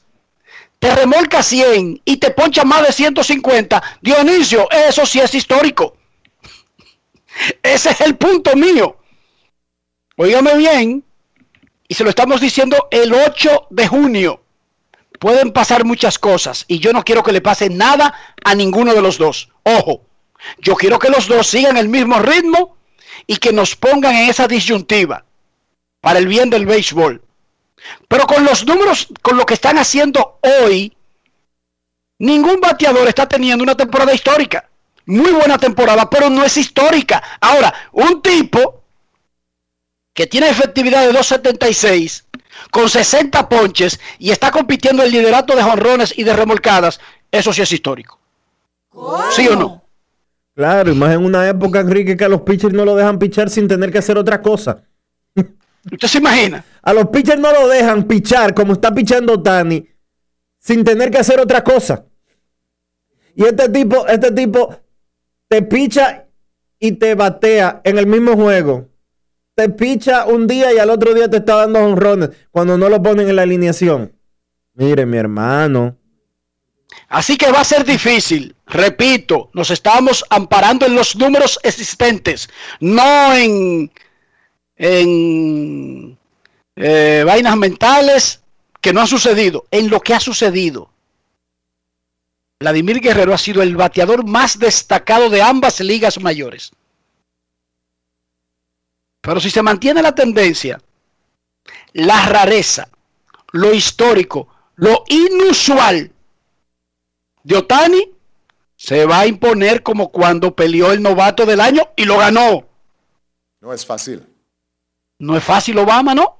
te 0.79 0.95
remolca 0.95 1.43
100 1.43 2.01
y 2.05 2.15
te 2.15 2.31
poncha 2.31 2.63
más 2.63 2.87
de 2.87 2.93
150, 2.93 3.83
Dionisio, 3.99 4.69
eso 4.71 5.05
sí 5.05 5.19
es 5.19 5.35
histórico. 5.35 5.98
Ese 7.63 7.91
es 7.91 8.01
el 8.01 8.17
punto 8.17 8.55
mío. 8.55 8.97
Óigame 10.15 10.57
bien, 10.57 11.03
y 11.89 11.95
se 11.95 12.03
lo 12.03 12.11
estamos 12.11 12.39
diciendo 12.39 12.87
el 12.91 13.11
8 13.13 13.67
de 13.71 13.87
junio. 13.87 14.41
Pueden 15.19 15.51
pasar 15.51 15.83
muchas 15.83 16.19
cosas 16.19 16.63
y 16.67 16.79
yo 16.79 16.93
no 16.93 17.03
quiero 17.03 17.23
que 17.23 17.33
le 17.33 17.41
pase 17.41 17.69
nada 17.69 18.13
a 18.45 18.55
ninguno 18.55 18.93
de 18.93 19.01
los 19.01 19.17
dos. 19.17 19.49
Ojo, 19.63 20.05
yo 20.59 20.75
quiero 20.75 20.99
que 20.99 21.09
los 21.09 21.27
dos 21.27 21.47
sigan 21.47 21.77
el 21.77 21.89
mismo 21.89 22.19
ritmo 22.19 22.77
y 23.25 23.37
que 23.37 23.51
nos 23.51 23.75
pongan 23.75 24.15
en 24.15 24.29
esa 24.29 24.47
disyuntiva 24.47 25.25
para 25.99 26.19
el 26.19 26.27
bien 26.27 26.49
del 26.51 26.67
béisbol. 26.67 27.21
Pero 28.07 28.27
con 28.27 28.45
los 28.45 28.65
números, 28.65 29.07
con 29.23 29.35
lo 29.35 29.45
que 29.45 29.55
están 29.55 29.79
haciendo 29.79 30.39
hoy, 30.61 30.95
ningún 32.19 32.61
bateador 32.61 33.07
está 33.07 33.27
teniendo 33.27 33.63
una 33.63 33.75
temporada 33.75 34.13
histórica. 34.13 34.68
Muy 35.05 35.31
buena 35.31 35.57
temporada, 35.57 36.09
pero 36.09 36.29
no 36.29 36.43
es 36.43 36.57
histórica. 36.57 37.21
Ahora, 37.41 37.73
un 37.91 38.21
tipo 38.21 38.83
que 40.13 40.27
tiene 40.27 40.49
efectividad 40.49 41.01
de 41.01 41.13
276 41.13 42.25
con 42.71 42.89
60 42.89 43.47
ponches 43.49 43.99
y 44.19 44.31
está 44.31 44.51
compitiendo 44.51 45.03
el 45.03 45.11
liderato 45.11 45.55
de 45.55 45.63
jonrones 45.63 46.17
y 46.17 46.23
de 46.23 46.33
remolcadas, 46.33 46.99
eso 47.31 47.53
sí 47.53 47.61
es 47.61 47.71
histórico. 47.71 48.19
¿Sí 49.31 49.47
o 49.47 49.55
no? 49.55 49.83
Claro, 50.55 50.91
y 50.91 50.95
más 50.95 51.15
en 51.15 51.23
una 51.23 51.47
época, 51.47 51.79
Enrique, 51.79 52.17
que 52.17 52.25
a 52.25 52.29
los 52.29 52.41
pitchers 52.41 52.73
no 52.73 52.83
lo 52.83 52.95
dejan 52.95 53.17
pichar 53.17 53.49
sin 53.49 53.67
tener 53.67 53.91
que 53.91 53.99
hacer 53.99 54.17
otra 54.17 54.41
cosa. 54.41 54.83
¿Usted 55.89 56.07
se 56.07 56.17
imagina? 56.17 56.65
A 56.81 56.93
los 56.93 57.07
pitchers 57.07 57.39
no 57.39 57.51
lo 57.53 57.67
dejan 57.69 58.03
pichar 58.03 58.53
como 58.53 58.73
está 58.73 58.93
pichando 58.93 59.41
Tani 59.41 59.87
sin 60.59 60.83
tener 60.83 61.09
que 61.09 61.19
hacer 61.19 61.39
otra 61.39 61.63
cosa. 61.63 62.05
Y 63.35 63.45
este 63.45 63.69
tipo, 63.69 64.05
este 64.05 64.31
tipo 64.31 64.75
te 65.49 65.61
picha 65.61 66.27
y 66.79 66.93
te 66.93 67.15
batea 67.15 67.81
en 67.83 67.97
el 67.97 68.07
mismo 68.07 68.35
juego. 68.35 68.87
Te 69.55 69.67
picha 69.67 70.25
un 70.25 70.47
día 70.47 70.73
y 70.73 70.77
al 70.77 70.89
otro 70.89 71.13
día 71.13 71.29
te 71.29 71.37
está 71.37 71.57
dando 71.57 71.79
honrones 71.79 72.29
cuando 72.51 72.77
no 72.77 72.87
lo 72.87 73.03
ponen 73.03 73.27
en 73.27 73.35
la 73.35 73.41
alineación. 73.41 74.13
Mire, 74.73 75.05
mi 75.05 75.17
hermano, 75.17 75.99
Así 77.07 77.37
que 77.37 77.51
va 77.51 77.61
a 77.61 77.65
ser 77.65 77.85
difícil. 77.85 78.55
Repito, 78.67 79.49
nos 79.53 79.71
estamos 79.71 80.23
amparando 80.29 80.85
en 80.85 80.95
los 80.95 81.15
números 81.15 81.59
existentes, 81.63 82.49
no 82.79 83.33
en, 83.35 83.91
en 84.75 86.17
eh, 86.75 87.23
vainas 87.25 87.57
mentales 87.57 88.43
que 88.79 88.93
no 88.93 89.01
han 89.01 89.07
sucedido, 89.07 89.65
en 89.71 89.89
lo 89.89 89.99
que 90.01 90.13
ha 90.13 90.19
sucedido. 90.19 90.91
Vladimir 92.59 92.99
Guerrero 92.99 93.33
ha 93.33 93.37
sido 93.37 93.61
el 93.61 93.75
bateador 93.77 94.25
más 94.25 94.59
destacado 94.59 95.29
de 95.29 95.41
ambas 95.41 95.79
ligas 95.79 96.19
mayores. 96.19 96.71
Pero 99.21 99.39
si 99.39 99.49
se 99.49 99.61
mantiene 99.61 100.01
la 100.01 100.13
tendencia, 100.13 100.81
la 101.93 102.25
rareza, 102.25 102.89
lo 103.51 103.73
histórico, 103.73 104.49
lo 104.75 105.03
inusual 105.07 106.11
de 107.43 107.55
Otani, 107.55 108.11
se 108.75 109.05
va 109.05 109.21
a 109.21 109.27
imponer 109.27 109.83
como 109.83 110.09
cuando 110.09 110.55
peleó 110.55 110.91
el 110.91 111.01
novato 111.01 111.45
del 111.45 111.61
año 111.61 111.89
y 111.95 112.05
lo 112.05 112.17
ganó. 112.17 112.67
No 113.61 113.73
es 113.73 113.85
fácil. 113.85 114.25
No 115.17 115.35
es 115.35 115.43
fácil 115.43 115.77
Obama, 115.77 116.15
¿no? 116.15 116.38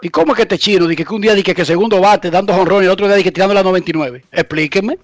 ¿Y 0.00 0.10
cómo 0.10 0.32
es 0.32 0.36
que 0.36 0.42
este 0.42 0.58
chino 0.58 0.86
dice 0.86 1.04
que 1.04 1.14
un 1.14 1.20
día 1.20 1.34
dice 1.34 1.54
que 1.54 1.64
segundo 1.64 2.00
bate 2.00 2.30
dando 2.30 2.54
jonrón 2.54 2.82
y 2.82 2.86
el 2.86 2.92
otro 2.92 3.06
día 3.06 3.16
dice 3.16 3.24
que 3.24 3.32
tirando 3.32 3.54
la 3.54 3.62
99? 3.62 4.24
Explíquenme. 4.30 4.98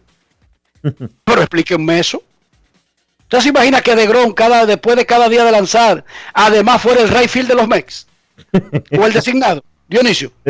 Pero 1.24 1.40
explíquenme 1.40 1.98
eso. 1.98 2.22
¿Usted 3.22 3.40
se 3.40 3.48
imagina 3.48 3.80
que 3.80 3.96
De 3.96 4.06
Grom 4.06 4.32
cada, 4.32 4.66
después 4.66 4.96
de 4.96 5.06
cada 5.06 5.28
día 5.28 5.44
de 5.44 5.50
lanzar, 5.50 6.04
además 6.32 6.80
fuera 6.80 7.02
el 7.02 7.08
right 7.08 7.28
field 7.28 7.48
de 7.48 7.54
los 7.54 7.66
Mex? 7.66 8.06
¿O 8.96 9.06
el 9.06 9.12
designado? 9.12 9.64
Dionisio. 9.88 10.30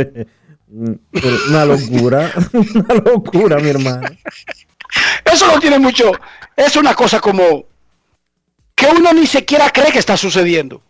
Una 0.68 1.64
locura, 1.64 2.32
una 2.52 2.94
locura, 2.94 3.58
mi 3.58 3.68
hermano. 3.68 4.08
Eso 5.24 5.46
no 5.46 5.60
tiene 5.60 5.78
mucho. 5.78 6.10
Es 6.56 6.74
una 6.74 6.94
cosa 6.94 7.20
como 7.20 7.66
que 8.74 8.86
uno 8.86 9.12
ni 9.12 9.26
siquiera 9.26 9.70
cree 9.70 9.92
que 9.92 10.00
está 10.00 10.16
sucediendo. 10.16 10.82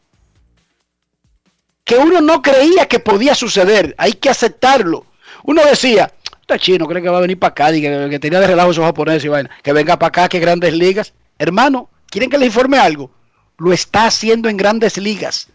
Que 1.84 1.96
uno 1.96 2.20
no 2.20 2.40
creía 2.42 2.86
que 2.88 2.98
podía 2.98 3.34
suceder. 3.34 3.94
Hay 3.98 4.14
que 4.14 4.30
aceptarlo. 4.30 5.06
Uno 5.44 5.62
decía, 5.64 6.12
este 6.40 6.58
chino 6.58 6.86
cree 6.86 7.02
que 7.02 7.08
va 7.08 7.18
a 7.18 7.22
venir 7.22 7.38
para 7.38 7.50
acá, 7.50 7.72
y 7.72 7.82
que, 7.82 8.08
que 8.10 8.18
tenía 8.18 8.40
de 8.40 8.46
relajo 8.46 8.70
esos 8.70 8.84
japoneses 8.84 9.24
y 9.24 9.28
vaina. 9.28 9.50
Que 9.62 9.72
venga 9.72 9.98
para 9.98 10.08
acá, 10.08 10.28
que 10.28 10.40
grandes 10.40 10.72
ligas. 10.72 11.12
Hermano, 11.38 11.90
¿quieren 12.08 12.30
que 12.30 12.38
les 12.38 12.46
informe 12.46 12.78
algo? 12.78 13.10
Lo 13.58 13.72
está 13.72 14.06
haciendo 14.06 14.48
en 14.48 14.56
grandes 14.56 14.96
ligas. 14.96 15.48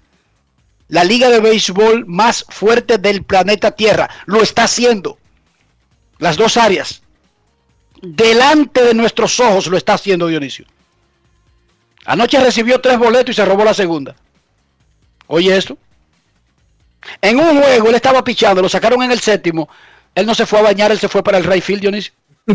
La 0.87 1.03
liga 1.03 1.29
de 1.29 1.39
béisbol 1.39 2.05
más 2.07 2.45
fuerte 2.49 2.97
del 2.97 3.23
planeta 3.23 3.71
Tierra. 3.71 4.09
Lo 4.25 4.41
está 4.41 4.63
haciendo. 4.63 5.17
Las 6.17 6.37
dos 6.37 6.57
áreas. 6.57 7.01
Delante 8.01 8.83
de 8.83 8.93
nuestros 8.93 9.39
ojos 9.39 9.67
lo 9.67 9.77
está 9.77 9.93
haciendo 9.93 10.27
Dionisio. 10.27 10.65
Anoche 12.05 12.39
recibió 12.39 12.79
tres 12.81 12.97
boletos 12.97 13.31
y 13.31 13.35
se 13.35 13.45
robó 13.45 13.63
la 13.63 13.73
segunda. 13.73 14.15
Oye 15.27 15.55
esto. 15.55 15.77
En 17.21 17.39
un 17.39 17.61
juego 17.61 17.89
él 17.89 17.95
estaba 17.95 18.23
pichando, 18.23 18.61
lo 18.61 18.69
sacaron 18.69 19.01
en 19.03 19.11
el 19.11 19.19
séptimo. 19.19 19.69
Él 20.15 20.25
no 20.25 20.35
se 20.35 20.45
fue 20.45 20.59
a 20.59 20.63
bañar, 20.63 20.91
él 20.91 20.99
se 20.99 21.07
fue 21.07 21.23
para 21.23 21.37
el 21.37 21.43
right 21.45 21.63
field, 21.63 21.81
Dionisio. 21.81 22.13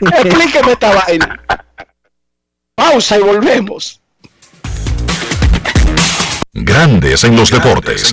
Explíqueme 0.00 0.72
esta 0.72 0.94
vaina. 0.94 1.44
Pausa 2.74 3.18
y 3.18 3.22
volvemos. 3.22 4.00
Grandes 6.52 7.24
en 7.24 7.36
los 7.36 7.50
deportes. 7.50 8.12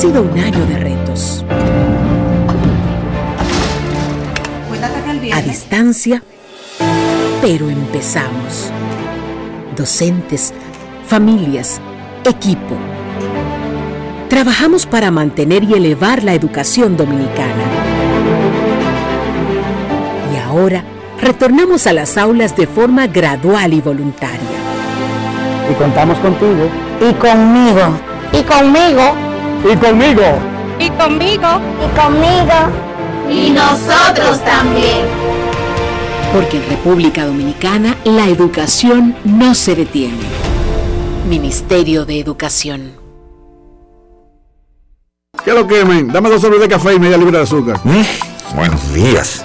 Sido 0.00 0.22
un 0.22 0.38
año 0.38 0.64
de 0.64 0.78
retos. 0.78 1.44
A 5.34 5.42
distancia, 5.42 6.22
pero 7.42 7.68
empezamos. 7.68 8.70
Docentes, 9.76 10.54
familias, 11.06 11.82
equipo. 12.24 12.76
Trabajamos 14.30 14.86
para 14.86 15.10
mantener 15.10 15.64
y 15.64 15.74
elevar 15.74 16.24
la 16.24 16.32
educación 16.32 16.96
dominicana. 16.96 17.64
Y 20.32 20.38
ahora 20.38 20.82
retornamos 21.20 21.86
a 21.86 21.92
las 21.92 22.16
aulas 22.16 22.56
de 22.56 22.66
forma 22.66 23.06
gradual 23.06 23.74
y 23.74 23.82
voluntaria. 23.82 24.60
Y 25.70 25.74
contamos 25.74 26.16
contigo. 26.20 26.70
Y 27.06 27.12
conmigo. 27.12 27.82
Y 28.32 28.42
conmigo. 28.44 29.29
Y 29.64 29.76
conmigo. 29.76 30.22
Y 30.78 30.88
conmigo. 30.90 31.60
Y 31.84 32.00
conmigo. 32.00 32.54
Y 33.30 33.50
nosotros 33.50 34.42
también. 34.44 35.06
Porque 36.32 36.56
en 36.56 36.70
República 36.70 37.26
Dominicana 37.26 37.96
la 38.04 38.26
educación 38.26 39.14
no 39.24 39.54
se 39.54 39.74
detiene. 39.74 40.24
Ministerio 41.28 42.06
de 42.06 42.20
Educación. 42.20 42.92
¿Qué 45.44 45.52
lo 45.52 45.66
quemen? 45.66 46.08
Dame 46.08 46.30
dos 46.30 46.40
sobres 46.40 46.60
de 46.60 46.68
café 46.68 46.94
y 46.94 46.98
media 46.98 47.16
libra 47.16 47.38
de 47.38 47.44
azúcar. 47.44 47.80
Buenos 48.54 48.94
días. 48.94 49.44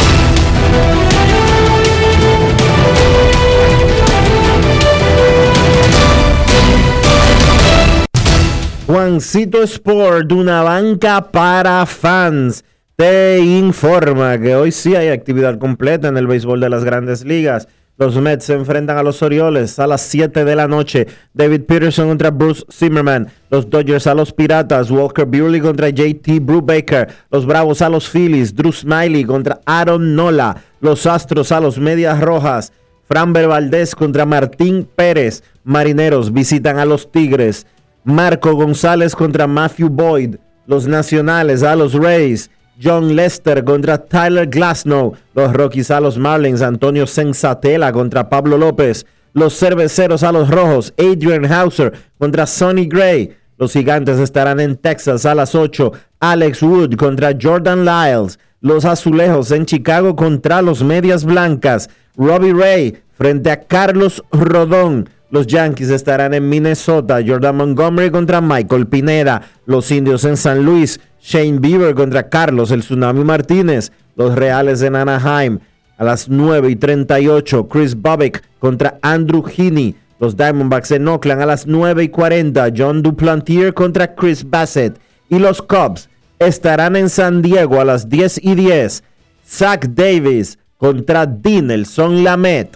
Juancito 8.91 9.63
Sport, 9.63 10.33
una 10.33 10.63
banca 10.63 11.31
para 11.31 11.85
fans, 11.85 12.65
te 12.97 13.39
informa 13.39 14.37
que 14.37 14.53
hoy 14.53 14.73
sí 14.73 14.97
hay 14.97 15.07
actividad 15.07 15.57
completa 15.59 16.09
en 16.09 16.17
el 16.17 16.27
béisbol 16.27 16.59
de 16.59 16.67
las 16.67 16.83
grandes 16.83 17.23
ligas. 17.23 17.69
Los 17.97 18.17
Mets 18.17 18.43
se 18.43 18.53
enfrentan 18.53 18.97
a 18.97 19.03
los 19.03 19.23
Orioles 19.23 19.79
a 19.79 19.87
las 19.87 20.01
7 20.01 20.43
de 20.43 20.55
la 20.57 20.67
noche. 20.67 21.07
David 21.33 21.61
Peterson 21.61 22.09
contra 22.09 22.31
Bruce 22.31 22.65
Zimmerman. 22.69 23.29
Los 23.49 23.69
Dodgers 23.69 24.07
a 24.07 24.13
los 24.13 24.33
Piratas. 24.33 24.91
Walker 24.91 25.25
Buehler 25.25 25.61
contra 25.61 25.87
JT 25.87 26.41
Brubaker. 26.41 27.07
Los 27.31 27.45
Bravos 27.45 27.81
a 27.81 27.87
los 27.87 28.09
Phillies. 28.09 28.53
Drew 28.53 28.73
Smiley 28.73 29.23
contra 29.23 29.61
Aaron 29.65 30.17
Nola. 30.17 30.57
Los 30.81 31.05
Astros 31.05 31.53
a 31.53 31.61
los 31.61 31.79
Medias 31.79 32.19
Rojas. 32.19 32.73
Framber 33.07 33.47
Valdez 33.47 33.95
contra 33.95 34.25
Martín 34.25 34.85
Pérez. 34.93 35.43
Marineros 35.63 36.33
visitan 36.33 36.77
a 36.77 36.83
los 36.83 37.09
Tigres. 37.09 37.65
Marco 38.03 38.55
González 38.55 39.15
contra 39.15 39.45
Matthew 39.45 39.89
Boyd. 39.89 40.35
Los 40.65 40.87
Nacionales 40.87 41.61
a 41.61 41.75
los 41.75 41.93
Rays. 41.93 42.49
John 42.81 43.15
Lester 43.15 43.63
contra 43.63 43.99
Tyler 43.99 44.47
Glasnow. 44.47 45.13
Los 45.35 45.53
Rockies 45.53 45.91
a 45.91 45.99
los 45.99 46.17
Marlins. 46.17 46.61
Antonio 46.61 47.05
Sensatela 47.05 47.91
contra 47.91 48.27
Pablo 48.27 48.57
López. 48.57 49.05
Los 49.33 49.57
Cerveceros 49.57 50.23
a 50.23 50.31
los 50.31 50.49
Rojos. 50.49 50.93
Adrian 50.97 51.45
Hauser 51.45 51.93
contra 52.17 52.47
Sonny 52.47 52.87
Gray. 52.87 53.35
Los 53.57 53.73
Gigantes 53.73 54.17
estarán 54.17 54.59
en 54.59 54.77
Texas 54.77 55.25
a 55.27 55.35
las 55.35 55.53
8. 55.53 55.91
Alex 56.19 56.63
Wood 56.63 56.95
contra 56.95 57.37
Jordan 57.39 57.85
Lyles. 57.85 58.39
Los 58.61 58.85
Azulejos 58.85 59.51
en 59.51 59.67
Chicago 59.67 60.15
contra 60.15 60.63
los 60.63 60.83
Medias 60.83 61.23
Blancas. 61.23 61.87
Robbie 62.17 62.53
Ray 62.53 62.97
frente 63.13 63.51
a 63.51 63.59
Carlos 63.59 64.23
Rodón. 64.31 65.07
Los 65.31 65.47
Yankees 65.47 65.89
estarán 65.89 66.33
en 66.33 66.49
Minnesota. 66.49 67.21
Jordan 67.25 67.55
Montgomery 67.55 68.11
contra 68.11 68.41
Michael 68.41 68.87
Pineda. 68.87 69.41
Los 69.65 69.89
Indios 69.89 70.25
en 70.25 70.35
San 70.35 70.65
Luis. 70.65 70.99
Shane 71.21 71.59
Bieber 71.59 71.95
contra 71.95 72.27
Carlos 72.27 72.69
el 72.71 72.81
Tsunami 72.81 73.23
Martínez. 73.23 73.93
Los 74.17 74.35
Reales 74.35 74.81
en 74.81 74.97
Anaheim. 74.97 75.59
A 75.97 76.03
las 76.03 76.27
9 76.27 76.69
y 76.71 76.75
38. 76.75 77.67
Chris 77.69 77.95
Bobbick 77.95 78.43
contra 78.59 78.99
Andrew 79.01 79.43
Heaney. 79.43 79.95
Los 80.19 80.35
Diamondbacks 80.35 80.91
en 80.91 81.07
Oakland 81.07 81.41
a 81.41 81.45
las 81.45 81.65
9 81.65 82.03
y 82.03 82.09
40. 82.09 82.67
John 82.75 83.01
Duplantier 83.01 83.73
contra 83.73 84.13
Chris 84.13 84.47
Bassett. 84.47 84.99
Y 85.29 85.39
los 85.39 85.61
Cubs 85.61 86.09
estarán 86.39 86.97
en 86.97 87.09
San 87.09 87.41
Diego 87.41 87.79
a 87.79 87.85
las 87.85 88.09
10 88.09 88.43
y 88.43 88.55
10. 88.55 89.01
Zach 89.47 89.85
Davis 89.87 90.59
contra 90.77 91.25
Dinelson 91.25 92.23
Lamet. 92.23 92.75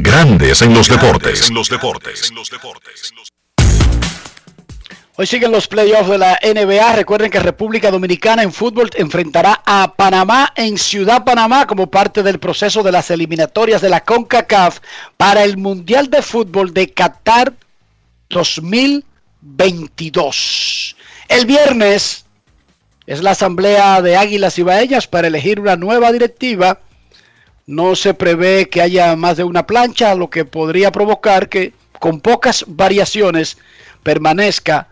Grandes 0.00 0.62
en 0.62 0.72
los 0.74 0.88
deportes. 0.88 1.48
En 1.48 1.56
los 1.56 1.68
deportes. 1.68 2.32
Hoy 5.16 5.26
siguen 5.26 5.50
los 5.50 5.66
playoffs 5.66 6.08
de 6.08 6.18
la 6.18 6.38
NBA. 6.40 6.92
Recuerden 6.92 7.32
que 7.32 7.40
República 7.40 7.90
Dominicana 7.90 8.44
en 8.44 8.52
fútbol 8.52 8.90
enfrentará 8.94 9.60
a 9.66 9.94
Panamá 9.96 10.52
en 10.54 10.78
Ciudad 10.78 11.24
Panamá 11.24 11.66
como 11.66 11.90
parte 11.90 12.22
del 12.22 12.38
proceso 12.38 12.84
de 12.84 12.92
las 12.92 13.10
eliminatorias 13.10 13.82
de 13.82 13.88
la 13.88 14.04
CONCACAF 14.04 14.78
para 15.16 15.42
el 15.42 15.56
Mundial 15.56 16.10
de 16.10 16.22
Fútbol 16.22 16.72
de 16.72 16.92
Qatar 16.92 17.54
2022. 18.28 20.94
El 21.26 21.46
viernes 21.46 22.24
es 23.06 23.20
la 23.22 23.32
asamblea 23.32 24.00
de 24.00 24.16
Águilas 24.16 24.60
y 24.60 24.62
Baellas 24.62 25.08
para 25.08 25.26
elegir 25.26 25.58
una 25.58 25.74
nueva 25.74 26.12
directiva. 26.12 26.82
No 27.68 27.94
se 27.96 28.14
prevé 28.14 28.70
que 28.70 28.80
haya 28.80 29.14
más 29.14 29.36
de 29.36 29.44
una 29.44 29.66
plancha, 29.66 30.14
lo 30.14 30.30
que 30.30 30.46
podría 30.46 30.90
provocar 30.90 31.50
que 31.50 31.74
con 32.00 32.22
pocas 32.22 32.64
variaciones 32.66 33.58
permanezca 34.02 34.88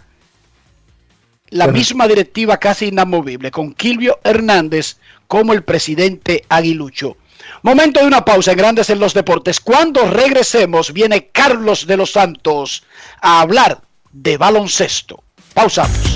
la 1.48 1.68
misma 1.68 2.06
directiva 2.06 2.58
casi 2.58 2.88
inamovible, 2.88 3.50
con 3.50 3.72
Kilvio 3.72 4.20
Hernández 4.22 4.98
como 5.26 5.54
el 5.54 5.64
presidente 5.64 6.44
aguilucho. 6.50 7.16
Momento 7.62 8.00
de 8.00 8.08
una 8.08 8.26
pausa 8.26 8.52
en 8.52 8.58
Grandes 8.58 8.90
en 8.90 9.00
los 9.00 9.14
Deportes. 9.14 9.58
Cuando 9.58 10.10
regresemos, 10.10 10.92
viene 10.92 11.28
Carlos 11.28 11.86
de 11.86 11.96
los 11.96 12.12
Santos 12.12 12.84
a 13.22 13.40
hablar 13.40 13.80
de 14.12 14.36
baloncesto. 14.36 15.24
Pausamos. 15.54 16.15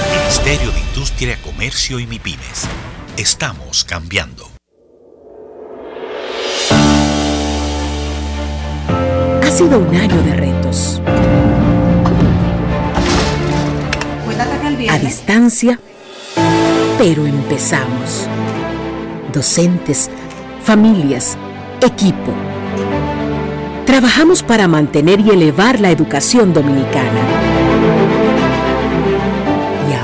Ministerio 0.00 0.70
de 0.72 0.80
Industria, 0.80 1.38
Comercio 1.42 1.98
y 2.00 2.06
MIPIMES. 2.06 2.68
Estamos 3.16 3.84
cambiando. 3.84 4.50
Ha 9.42 9.50
sido 9.50 9.78
un 9.78 9.94
año 9.94 10.22
de 10.22 10.34
retos. 10.34 11.00
A 14.88 14.98
distancia, 14.98 15.78
pero 16.98 17.26
empezamos. 17.26 18.26
Docentes, 19.32 20.10
familias, 20.64 21.36
equipo. 21.80 22.32
Trabajamos 23.86 24.42
para 24.42 24.68
mantener 24.68 25.20
y 25.20 25.30
elevar 25.30 25.80
la 25.80 25.90
educación 25.90 26.52
dominicana. 26.54 27.31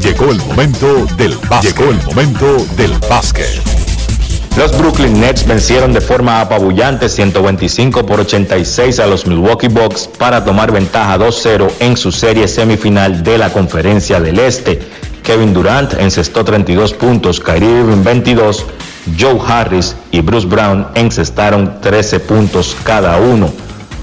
Llegó 0.00 0.30
el 0.30 0.38
momento 0.38 1.06
del 1.16 1.36
básquet. 1.48 1.76
Llegó 1.76 1.90
el 1.90 2.02
momento 2.04 2.66
del 2.76 2.92
básquet. 3.10 3.60
Los 4.56 4.76
Brooklyn 4.78 5.20
Nets 5.20 5.46
vencieron 5.46 5.92
de 5.92 6.00
forma 6.00 6.40
apabullante 6.40 7.08
125 7.08 8.06
por 8.06 8.20
86 8.20 8.98
a 9.00 9.06
los 9.06 9.26
Milwaukee 9.26 9.68
Bucks 9.68 10.08
para 10.18 10.44
tomar 10.44 10.70
ventaja 10.70 11.18
2-0 11.18 11.70
en 11.80 11.96
su 11.96 12.12
serie 12.12 12.46
semifinal 12.46 13.22
de 13.24 13.38
la 13.38 13.52
Conferencia 13.52 14.20
del 14.20 14.38
Este. 14.38 14.80
Kevin 15.24 15.52
Durant 15.52 15.94
encestó 15.94 16.44
32 16.44 16.94
puntos, 16.94 17.40
Kyrie 17.40 17.80
Irving 17.80 18.02
22, 18.02 18.66
Joe 19.18 19.38
Harris 19.46 19.96
y 20.12 20.20
Bruce 20.20 20.46
Brown 20.46 20.86
encestaron 20.94 21.80
13 21.80 22.20
puntos 22.20 22.76
cada 22.84 23.16
uno. 23.18 23.50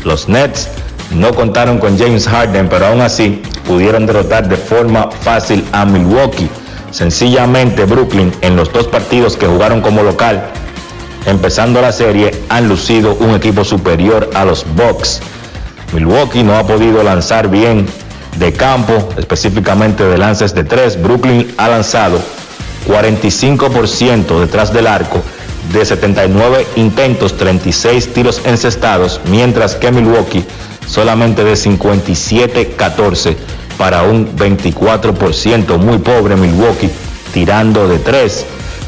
Los 0.04 0.28
Nets 0.28 0.68
no 1.12 1.34
contaron 1.34 1.78
con 1.78 1.98
James 1.98 2.28
Harden, 2.28 2.68
pero 2.70 2.88
aún 2.88 3.02
así 3.02 3.42
pudieron 3.66 4.06
derrotar 4.06 4.48
de 4.48 4.58
forma 4.58 5.10
fácil 5.22 5.64
a 5.72 5.86
Milwaukee. 5.86 6.50
Sencillamente 6.92 7.86
Brooklyn 7.86 8.32
en 8.42 8.56
los 8.56 8.72
dos 8.72 8.88
partidos 8.88 9.38
que 9.38 9.48
jugaron 9.48 9.82
como 9.82 10.04
local, 10.04 10.44
empezando 11.26 11.82
la 11.82 11.92
serie, 11.92 12.32
han 12.50 12.68
lucido 12.68 13.16
un 13.16 13.32
equipo 13.36 13.64
superior 13.64 14.30
a 14.34 14.46
los 14.46 14.66
Bucks. 14.76 15.22
Milwaukee 15.94 16.44
no 16.44 16.58
ha 16.58 16.66
podido 16.66 17.04
lanzar 17.04 17.50
bien 17.50 17.86
de 18.38 18.54
campo, 18.54 19.10
específicamente 19.18 20.04
de 20.04 20.18
lances 20.18 20.54
de 20.54 20.64
tres. 20.64 21.02
Brooklyn 21.02 21.54
ha 21.58 21.70
lanzado 21.70 22.20
45% 22.88 24.40
detrás 24.40 24.74
del 24.74 24.88
arco, 24.88 25.22
de 25.74 25.84
79 25.84 26.68
intentos, 26.76 27.38
36 27.38 28.14
tiros 28.14 28.42
encestados, 28.46 29.20
mientras 29.30 29.76
que 29.76 29.92
Milwaukee 29.92 30.46
solamente 30.88 31.44
de 31.44 31.54
57-14 31.54 33.36
para 33.78 34.04
un 34.04 34.36
24%. 34.36 35.78
Muy 35.78 35.98
pobre 36.00 36.36
Milwaukee 36.36 36.90
tirando 37.34 37.88
de 37.88 38.00
3. 38.00 38.46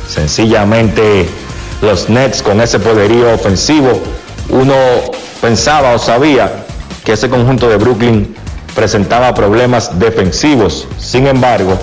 Sencillamente 0.07 1.27
los 1.81 2.09
Nets 2.09 2.41
con 2.41 2.61
ese 2.61 2.79
poderío 2.79 3.33
ofensivo, 3.33 4.01
uno 4.49 4.73
pensaba 5.41 5.93
o 5.93 5.99
sabía 5.99 6.65
que 7.03 7.13
ese 7.13 7.29
conjunto 7.29 7.69
de 7.69 7.77
Brooklyn 7.77 8.35
presentaba 8.75 9.33
problemas 9.33 9.99
defensivos. 9.99 10.87
Sin 10.97 11.27
embargo, 11.27 11.77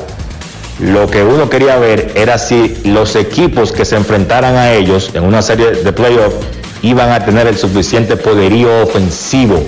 lo 0.80 1.08
que 1.08 1.22
uno 1.22 1.48
quería 1.48 1.76
ver 1.76 2.12
era 2.16 2.38
si 2.38 2.76
los 2.84 3.14
equipos 3.14 3.72
que 3.72 3.84
se 3.84 3.96
enfrentaran 3.96 4.56
a 4.56 4.72
ellos 4.72 5.10
en 5.14 5.24
una 5.24 5.42
serie 5.42 5.70
de 5.70 5.92
playoffs 5.92 6.36
iban 6.82 7.10
a 7.12 7.24
tener 7.24 7.46
el 7.46 7.56
suficiente 7.56 8.16
poderío 8.16 8.82
ofensivo 8.82 9.62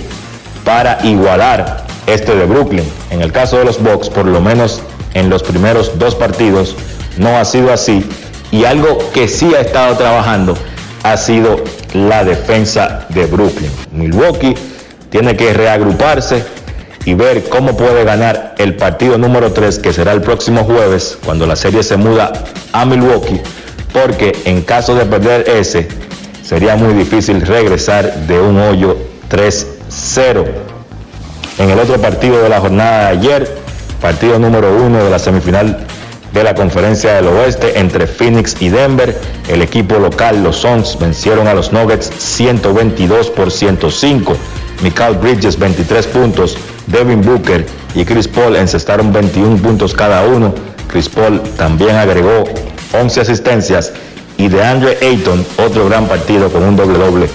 para 0.67 0.99
igualar 1.05 1.85
este 2.07 2.35
de 2.35 2.43
Brooklyn. 2.45 2.83
En 3.09 3.21
el 3.21 3.31
caso 3.31 3.57
de 3.57 3.63
los 3.63 3.81
Bucks, 3.81 4.09
por 4.09 4.25
lo 4.25 4.41
menos 4.41 4.81
en 5.13 5.29
los 5.29 5.41
primeros 5.41 5.97
dos 5.97 6.13
partidos, 6.13 6.75
no 7.17 7.37
ha 7.37 7.45
sido 7.45 7.71
así. 7.71 8.05
Y 8.51 8.65
algo 8.65 8.97
que 9.13 9.29
sí 9.29 9.55
ha 9.55 9.61
estado 9.61 9.95
trabajando 9.95 10.57
ha 11.03 11.15
sido 11.15 11.63
la 11.93 12.25
defensa 12.25 13.05
de 13.07 13.27
Brooklyn. 13.27 13.71
Milwaukee 13.93 14.55
tiene 15.09 15.37
que 15.37 15.53
reagruparse 15.53 16.43
y 17.05 17.13
ver 17.13 17.47
cómo 17.47 17.77
puede 17.77 18.03
ganar 18.03 18.53
el 18.57 18.75
partido 18.75 19.17
número 19.17 19.53
3, 19.53 19.79
que 19.79 19.93
será 19.93 20.11
el 20.11 20.19
próximo 20.19 20.65
jueves, 20.65 21.17
cuando 21.23 21.47
la 21.47 21.55
serie 21.55 21.81
se 21.81 21.95
muda 21.95 22.33
a 22.73 22.83
Milwaukee, 22.83 23.39
porque 23.93 24.37
en 24.43 24.63
caso 24.63 24.95
de 24.95 25.05
perder 25.05 25.47
ese, 25.47 25.87
sería 26.43 26.75
muy 26.75 26.93
difícil 26.93 27.39
regresar 27.39 28.27
de 28.27 28.41
un 28.41 28.59
hoyo 28.59 28.97
3-0. 30.07 30.45
En 31.59 31.69
el 31.69 31.79
otro 31.79 31.99
partido 31.99 32.41
de 32.41 32.49
la 32.49 32.59
jornada 32.59 32.99
de 32.99 33.17
ayer, 33.17 33.57
partido 34.01 34.39
número 34.39 34.75
1 34.77 35.03
de 35.03 35.09
la 35.09 35.19
semifinal 35.19 35.85
de 36.31 36.43
la 36.43 36.53
conferencia 36.53 37.13
del 37.13 37.27
oeste 37.27 37.79
entre 37.79 38.05
Phoenix 38.05 38.55
y 38.61 38.69
Denver, 38.69 39.19
el 39.47 39.61
equipo 39.61 39.97
local, 39.97 40.43
los 40.43 40.57
Suns, 40.57 40.97
vencieron 40.99 41.47
a 41.47 41.53
los 41.53 41.73
Nuggets 41.73 42.11
122 42.17 43.29
por 43.31 43.51
105. 43.51 44.35
Michael 44.83 45.17
Bridges 45.17 45.57
23 45.57 46.07
puntos, 46.07 46.57
Devin 46.85 47.21
Booker 47.21 47.65
y 47.95 48.05
Chris 48.05 48.27
Paul 48.27 48.55
encestaron 48.55 49.11
21 49.11 49.57
puntos 49.57 49.93
cada 49.93 50.25
uno. 50.25 50.53
Chris 50.87 51.09
Paul 51.09 51.41
también 51.57 51.95
agregó 51.95 52.43
11 52.93 53.21
asistencias 53.21 53.91
y 54.37 54.47
de 54.47 54.63
Andre 54.63 54.97
Ayton 55.01 55.43
otro 55.57 55.89
gran 55.89 56.05
partido 56.05 56.49
con 56.49 56.63
un 56.63 56.75
doble 56.75 56.99
doble, 56.99 57.27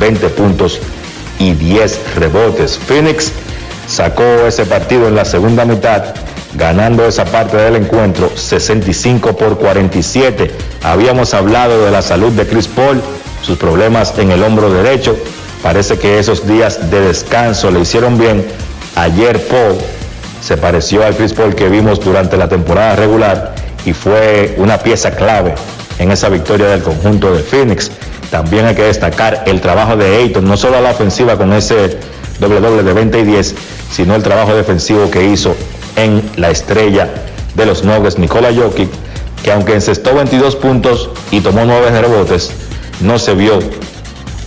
20 0.00 0.28
puntos 0.30 0.80
y 1.38 1.52
10 1.52 2.14
rebotes. 2.16 2.78
Phoenix 2.78 3.32
sacó 3.86 4.22
ese 4.46 4.66
partido 4.66 5.08
en 5.08 5.14
la 5.14 5.24
segunda 5.24 5.64
mitad, 5.64 6.14
ganando 6.54 7.06
esa 7.06 7.24
parte 7.24 7.56
del 7.56 7.76
encuentro 7.76 8.30
65 8.34 9.36
por 9.36 9.58
47. 9.58 10.50
Habíamos 10.82 11.34
hablado 11.34 11.84
de 11.84 11.90
la 11.90 12.02
salud 12.02 12.32
de 12.32 12.46
Chris 12.46 12.68
Paul, 12.68 13.00
sus 13.42 13.58
problemas 13.58 14.16
en 14.18 14.30
el 14.30 14.42
hombro 14.42 14.70
derecho. 14.70 15.16
Parece 15.62 15.98
que 15.98 16.18
esos 16.18 16.46
días 16.46 16.90
de 16.90 17.00
descanso 17.00 17.70
le 17.70 17.80
hicieron 17.80 18.16
bien 18.16 18.44
Ayer 18.98 19.40
Paul 19.46 19.78
se 20.42 20.56
pareció 20.56 21.04
al 21.04 21.14
Chris 21.14 21.32
Paul 21.32 21.54
que 21.54 21.68
vimos 21.68 22.00
durante 22.00 22.36
la 22.36 22.48
temporada 22.48 22.96
regular 22.96 23.54
y 23.84 23.92
fue 23.92 24.56
una 24.58 24.78
pieza 24.78 25.12
clave 25.12 25.54
en 26.00 26.10
esa 26.10 26.28
victoria 26.28 26.66
del 26.66 26.82
conjunto 26.82 27.32
de 27.32 27.44
Phoenix. 27.44 27.92
También 28.30 28.66
hay 28.66 28.74
que 28.74 28.84
destacar 28.84 29.44
el 29.46 29.60
trabajo 29.60 29.96
de 29.96 30.16
Ayton, 30.16 30.44
no 30.44 30.56
solo 30.56 30.76
a 30.76 30.80
la 30.80 30.90
ofensiva 30.90 31.36
con 31.36 31.52
ese 31.52 31.98
doble 32.38 32.60
doble 32.60 32.82
de 32.82 32.92
20 32.92 33.18
y 33.20 33.24
10, 33.24 33.54
sino 33.90 34.14
el 34.14 34.22
trabajo 34.22 34.54
defensivo 34.54 35.10
que 35.10 35.24
hizo 35.24 35.54
en 35.96 36.22
la 36.36 36.50
estrella 36.50 37.08
de 37.54 37.66
los 37.66 37.84
Nuggets, 37.84 38.18
Nikola 38.18 38.50
Jokic, 38.54 38.88
que 39.42 39.52
aunque 39.52 39.74
encestó 39.74 40.14
22 40.14 40.56
puntos 40.56 41.10
y 41.30 41.40
tomó 41.40 41.64
9 41.64 42.00
rebotes, 42.00 42.50
no 43.00 43.18
se 43.18 43.34
vio 43.34 43.58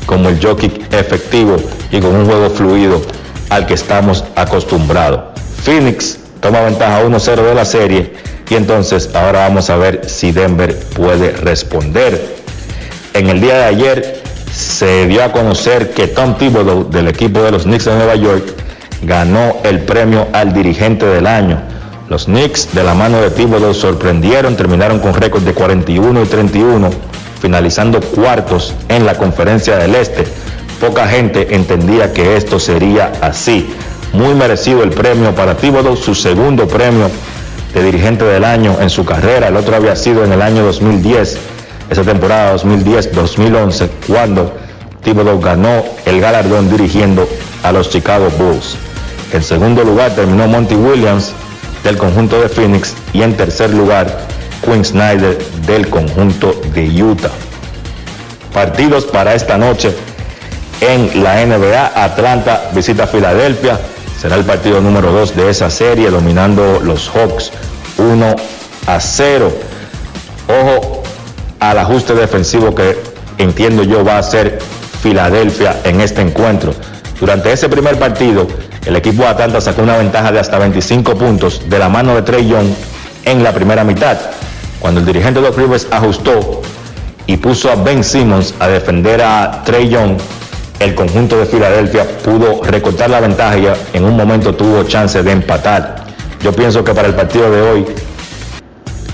como 0.06 0.30
el 0.30 0.44
Jokic 0.44 0.94
efectivo 0.94 1.58
y 1.92 2.00
con 2.00 2.16
un 2.16 2.26
juego 2.26 2.50
fluido 2.50 3.02
al 3.50 3.66
que 3.66 3.74
estamos 3.74 4.24
acostumbrados. 4.36 5.40
Phoenix 5.64 6.20
toma 6.40 6.62
ventaja 6.62 7.04
1-0 7.04 7.36
de 7.36 7.56
la 7.56 7.66
serie 7.66 8.14
y 8.50 8.56
entonces 8.56 9.10
ahora 9.14 9.48
vamos 9.48 9.70
a 9.70 9.78
ver 9.78 10.02
si 10.10 10.32
Denver 10.32 10.78
puede 10.96 11.32
responder. 11.32 12.41
En 13.14 13.30
el 13.30 13.42
día 13.42 13.56
de 13.56 13.64
ayer 13.66 14.22
se 14.54 15.08
dio 15.08 15.24
a 15.24 15.32
conocer 15.32 15.92
que 15.92 16.08
Tom 16.08 16.38
Thibodeau 16.38 16.90
del 16.90 17.08
equipo 17.08 17.42
de 17.42 17.52
los 17.52 17.64
Knicks 17.64 17.86
de 17.86 17.96
Nueva 17.96 18.16
York 18.16 18.56
ganó 19.02 19.58
el 19.64 19.82
premio 19.82 20.28
al 20.34 20.54
dirigente 20.54 21.06
del 21.06 21.28
año. 21.28 21.62
Los 22.10 22.26
Knicks 22.26 22.74
de 22.74 22.84
la 22.84 22.94
mano 22.94 23.22
de 23.22 23.30
Thibodeau 23.32 23.74
sorprendieron, 23.74 24.56
terminaron 24.56 25.00
con 25.00 25.14
récord 25.14 25.44
de 25.44 25.54
41 25.54 26.24
y 26.24 26.26
31, 26.26 26.90
finalizando 27.42 28.00
cuartos 28.02 28.74
en 28.90 29.06
la 29.06 29.16
conferencia 29.16 29.78
del 29.78 29.96
Este 29.96 30.26
Poca 30.82 31.08
gente 31.08 31.54
entendía 31.54 32.12
que 32.12 32.36
esto 32.36 32.60
sería 32.60 33.12
así. 33.22 33.72
Muy 34.14 34.34
merecido 34.34 34.82
el 34.82 34.90
premio 34.90 35.36
para 35.36 35.56
Thibodeau, 35.56 35.96
su 35.96 36.16
segundo 36.16 36.68
premio 36.68 37.08
de 37.72 37.84
dirigente 37.84 38.26
del 38.26 38.44
año 38.44 38.76
en 38.82 38.90
su 38.90 39.06
carrera. 39.06 39.50
El 39.50 39.58
otro 39.58 39.76
había 39.76 39.96
sido 39.96 40.24
en 40.26 40.32
el 40.32 40.42
año 40.42 40.64
2010, 40.64 41.38
esa 41.92 42.04
temporada 42.04 42.56
2010-2011, 42.56 43.90
cuando 44.08 44.56
Thibodeau 45.04 45.40
ganó 45.42 45.84
el 46.06 46.22
galardón 46.22 46.70
dirigiendo 46.70 47.28
a 47.64 47.72
los 47.74 47.90
Chicago 47.90 48.30
Bulls. 48.40 48.78
En 49.34 49.44
segundo 49.44 49.84
lugar 49.84 50.16
terminó 50.16 50.48
Monty 50.48 50.76
Williams 50.76 51.34
del 51.84 51.98
conjunto 51.98 52.42
de 52.42 52.48
Phoenix 52.48 52.96
y 53.12 53.24
en 53.24 53.36
tercer 53.36 53.72
lugar 53.72 54.26
Quinn 54.64 54.86
Snyder 54.86 55.38
del 55.66 55.90
conjunto 55.90 56.54
de 56.74 57.04
Utah. 57.04 57.32
Partidos 58.54 59.06
para 59.06 59.36
esta 59.36 59.58
noche 59.58 59.94
en 60.80 61.22
la 61.22 61.46
NBA. 61.46 61.92
Atlanta 61.94 62.70
visita 62.74 63.06
Filadelfia. 63.06 63.78
Será 64.18 64.36
el 64.36 64.46
partido 64.46 64.80
número 64.80 65.12
2 65.12 65.36
de 65.36 65.50
esa 65.50 65.70
serie, 65.70 66.10
dominando 66.10 66.80
los 66.82 67.10
Hawks 67.10 67.52
1 67.98 68.36
a 68.88 69.00
0. 69.00 69.52
Ojo 70.48 71.01
al 71.62 71.78
ajuste 71.78 72.16
defensivo 72.16 72.74
que 72.74 72.98
entiendo 73.38 73.84
yo 73.84 74.04
va 74.04 74.18
a 74.18 74.24
ser 74.24 74.60
Filadelfia 75.02 75.80
en 75.84 76.02
este 76.02 76.22
encuentro. 76.22 76.74
Durante 77.20 77.52
ese 77.52 77.70
primer 77.70 77.98
partido, 77.98 78.48
el 78.86 78.96
equipo 78.96 79.22
de 79.22 79.30
Atlanta 79.30 79.62
sacó 79.62 79.84
una 79.84 79.98
ventaja 79.98 80.32
de 80.32 80.40
hasta 80.40 80.58
25 80.58 81.16
puntos 81.16 81.70
de 81.70 81.80
la 81.80 81.88
mano 81.88 82.16
de 82.16 82.24
Trey 82.24 82.48
Young 82.48 82.68
en 83.26 83.44
la 83.44 83.54
primera 83.54 83.84
mitad. 83.84 84.18
Cuando 84.80 85.00
el 85.00 85.06
dirigente 85.06 85.40
de 85.40 85.48
los 85.48 85.56
Rivers 85.56 85.88
ajustó 85.92 86.62
y 87.28 87.38
puso 87.38 87.72
a 87.72 87.76
Ben 87.76 88.04
Simmons 88.04 88.56
a 88.60 88.68
defender 88.68 89.22
a 89.22 89.62
Trey 89.64 89.88
Young, 89.88 90.18
el 90.80 90.96
conjunto 90.96 91.38
de 91.38 91.46
Filadelfia 91.46 92.08
pudo 92.24 92.64
recortar 92.64 93.12
la 93.12 93.20
ventaja 93.20 93.58
y 93.60 93.68
en 93.94 94.04
un 94.04 94.18
momento 94.18 94.56
tuvo 94.56 94.84
chance 94.84 95.22
de 95.22 95.32
empatar. 95.32 96.06
Yo 96.42 96.52
pienso 96.54 96.84
que 96.84 96.92
para 96.92 97.08
el 97.08 97.14
partido 97.14 97.52
de 97.52 97.62
hoy, 97.62 97.86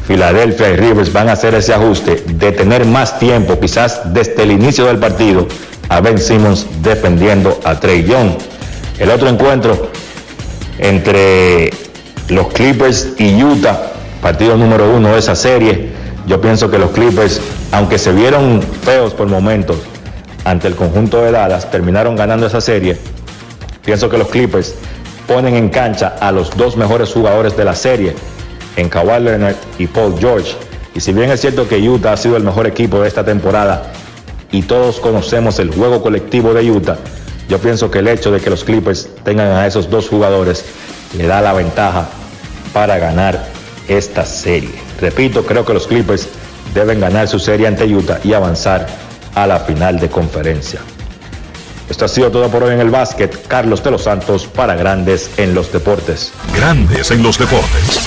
Filadelfia 0.07 0.69
y 0.69 0.77
Rivers 0.77 1.11
van 1.11 1.27
a 1.27 1.33
hacer 1.33 1.53
ese 1.53 1.73
ajuste 1.73 2.23
de 2.25 2.53
tener 2.53 2.85
más 2.85 3.19
tiempo, 3.19 3.59
quizás 3.59 4.13
desde 4.13 4.43
el 4.43 4.51
inicio 4.51 4.85
del 4.85 4.99
partido, 4.99 5.45
a 5.89 5.99
Ben 5.99 6.17
Simmons 6.17 6.65
defendiendo 6.81 7.59
a 7.65 7.77
Trey 7.77 8.05
Young. 8.05 8.29
El 8.99 9.11
otro 9.11 9.27
encuentro 9.27 9.89
entre 10.79 11.71
los 12.29 12.47
Clippers 12.53 13.09
y 13.17 13.43
Utah, 13.43 13.91
partido 14.21 14.55
número 14.55 14.89
uno 14.95 15.11
de 15.11 15.19
esa 15.19 15.35
serie. 15.35 15.89
Yo 16.25 16.39
pienso 16.39 16.71
que 16.71 16.77
los 16.77 16.91
Clippers, 16.91 17.41
aunque 17.73 17.97
se 17.97 18.13
vieron 18.13 18.61
feos 18.61 19.13
por 19.13 19.27
momentos, 19.27 19.75
ante 20.45 20.69
el 20.69 20.75
conjunto 20.75 21.21
de 21.21 21.31
Dallas, 21.31 21.69
terminaron 21.69 22.15
ganando 22.15 22.47
esa 22.47 22.61
serie. 22.61 22.97
Pienso 23.83 24.09
que 24.09 24.17
los 24.17 24.29
Clippers 24.29 24.73
ponen 25.27 25.57
en 25.57 25.67
cancha 25.67 26.15
a 26.21 26.31
los 26.31 26.55
dos 26.55 26.77
mejores 26.77 27.11
jugadores 27.11 27.57
de 27.57 27.65
la 27.65 27.75
serie, 27.75 28.15
en 28.77 28.87
Kawhi 28.87 29.19
Leonard 29.21 29.55
y 29.77 29.87
Paul 29.87 30.15
George. 30.17 30.55
Y 30.95 31.01
si 31.01 31.11
bien 31.11 31.29
es 31.29 31.41
cierto 31.41 31.67
que 31.67 31.77
Utah 31.77 32.13
ha 32.13 32.17
sido 32.17 32.37
el 32.37 32.43
mejor 32.43 32.65
equipo 32.65 33.01
de 33.01 33.07
esta 33.09 33.25
temporada 33.25 33.91
y 34.51 34.61
todos 34.61 34.99
conocemos 34.99 35.59
el 35.59 35.71
juego 35.71 36.01
colectivo 36.01 36.53
de 36.53 36.71
Utah, 36.71 36.97
yo 37.49 37.59
pienso 37.59 37.91
que 37.91 37.99
el 37.99 38.07
hecho 38.07 38.31
de 38.31 38.39
que 38.39 38.49
los 38.49 38.63
Clippers 38.63 39.09
tengan 39.23 39.51
a 39.51 39.67
esos 39.67 39.89
dos 39.89 40.07
jugadores 40.07 40.65
le 41.17 41.27
da 41.27 41.41
la 41.41 41.53
ventaja 41.53 42.07
para 42.73 42.97
ganar 42.97 43.47
esta 43.87 44.25
serie. 44.25 44.75
Repito, 44.99 45.45
creo 45.45 45.65
que 45.65 45.73
los 45.73 45.87
Clippers 45.87 46.27
deben 46.73 46.99
ganar 46.99 47.27
su 47.27 47.39
serie 47.39 47.67
ante 47.67 47.85
Utah 47.85 48.19
y 48.23 48.33
avanzar 48.33 48.87
a 49.35 49.47
la 49.47 49.59
final 49.59 49.99
de 49.99 50.09
conferencia. 50.09 50.79
Esto 51.89 52.05
ha 52.05 52.07
sido 52.07 52.31
todo 52.31 52.49
por 52.49 52.63
hoy 52.63 52.73
en 52.73 52.81
el 52.81 52.89
básquet. 52.89 53.47
Carlos 53.47 53.83
de 53.83 53.91
los 53.91 54.03
Santos 54.03 54.45
para 54.45 54.75
Grandes 54.75 55.31
en 55.37 55.53
los 55.53 55.71
Deportes. 55.71 56.33
Grandes 56.53 57.11
en 57.11 57.23
los 57.23 57.37
Deportes. 57.37 58.06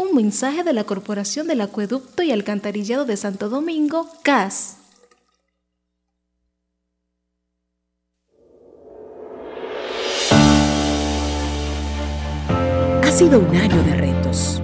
Un 0.00 0.14
mensaje 0.14 0.62
de 0.62 0.72
la 0.72 0.84
Corporación 0.84 1.48
del 1.48 1.60
Acueducto 1.60 2.22
y 2.22 2.30
Alcantarillado 2.30 3.04
de 3.04 3.16
Santo 3.16 3.48
Domingo, 3.48 4.08
CAS. 4.22 4.76
Ha 13.02 13.10
sido 13.10 13.40
un 13.40 13.56
año 13.56 13.82
de 13.82 13.96
retos. 13.96 14.62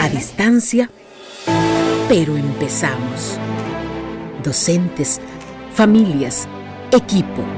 A 0.00 0.08
distancia, 0.10 0.90
pero 2.10 2.36
empezamos. 2.36 3.38
Docentes, 4.44 5.18
familias, 5.72 6.46
equipo 6.92 7.57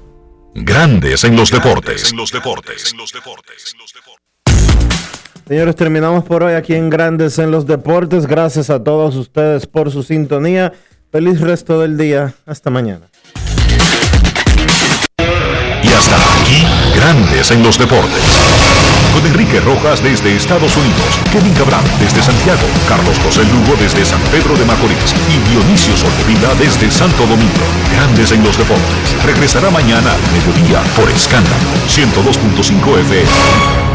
Grandes 0.53 1.23
en 1.23 1.35
los 1.35 1.49
deportes. 1.49 2.13
Señores, 5.47 5.75
terminamos 5.75 6.23
por 6.25 6.43
hoy 6.43 6.53
aquí 6.53 6.75
en 6.75 6.89
Grandes 6.89 7.39
en 7.39 7.51
los 7.51 7.65
Deportes. 7.65 8.27
Gracias 8.27 8.69
a 8.69 8.83
todos 8.83 9.15
ustedes 9.15 9.65
por 9.65 9.91
su 9.91 10.03
sintonía. 10.03 10.73
Feliz 11.11 11.39
resto 11.39 11.79
del 11.79 11.97
día. 11.97 12.33
Hasta 12.45 12.69
mañana. 12.69 13.07
Y 15.83 15.87
hasta 15.87 16.17
aquí, 16.41 16.65
Grandes 16.95 17.51
en 17.51 17.63
los 17.63 17.77
Deportes. 17.79 18.80
Con 19.13 19.25
Enrique 19.25 19.59
Rojas 19.59 20.01
desde 20.01 20.35
Estados 20.35 20.75
Unidos, 20.77 21.19
Kevin 21.31 21.53
Cabral 21.53 21.83
desde 21.99 22.21
Santiago, 22.21 22.61
Carlos 22.87 23.17
José 23.19 23.43
Lugo 23.45 23.75
desde 23.79 24.05
San 24.05 24.21
Pedro 24.31 24.55
de 24.55 24.65
Macorís 24.65 25.13
y 25.29 25.49
Dionisio 25.49 25.95
Solterida 25.97 26.53
desde 26.55 26.89
Santo 26.89 27.25
Domingo. 27.27 27.65
Grandes 27.93 28.31
en 28.31 28.43
los 28.43 28.57
Deportes. 28.57 29.15
Regresará 29.25 29.69
mañana 29.69 30.11
a 30.11 30.31
mediodía 30.31 30.81
por 30.95 31.09
Escándalo 31.09 31.55
102.5 31.87 32.99
FM. 32.99 33.90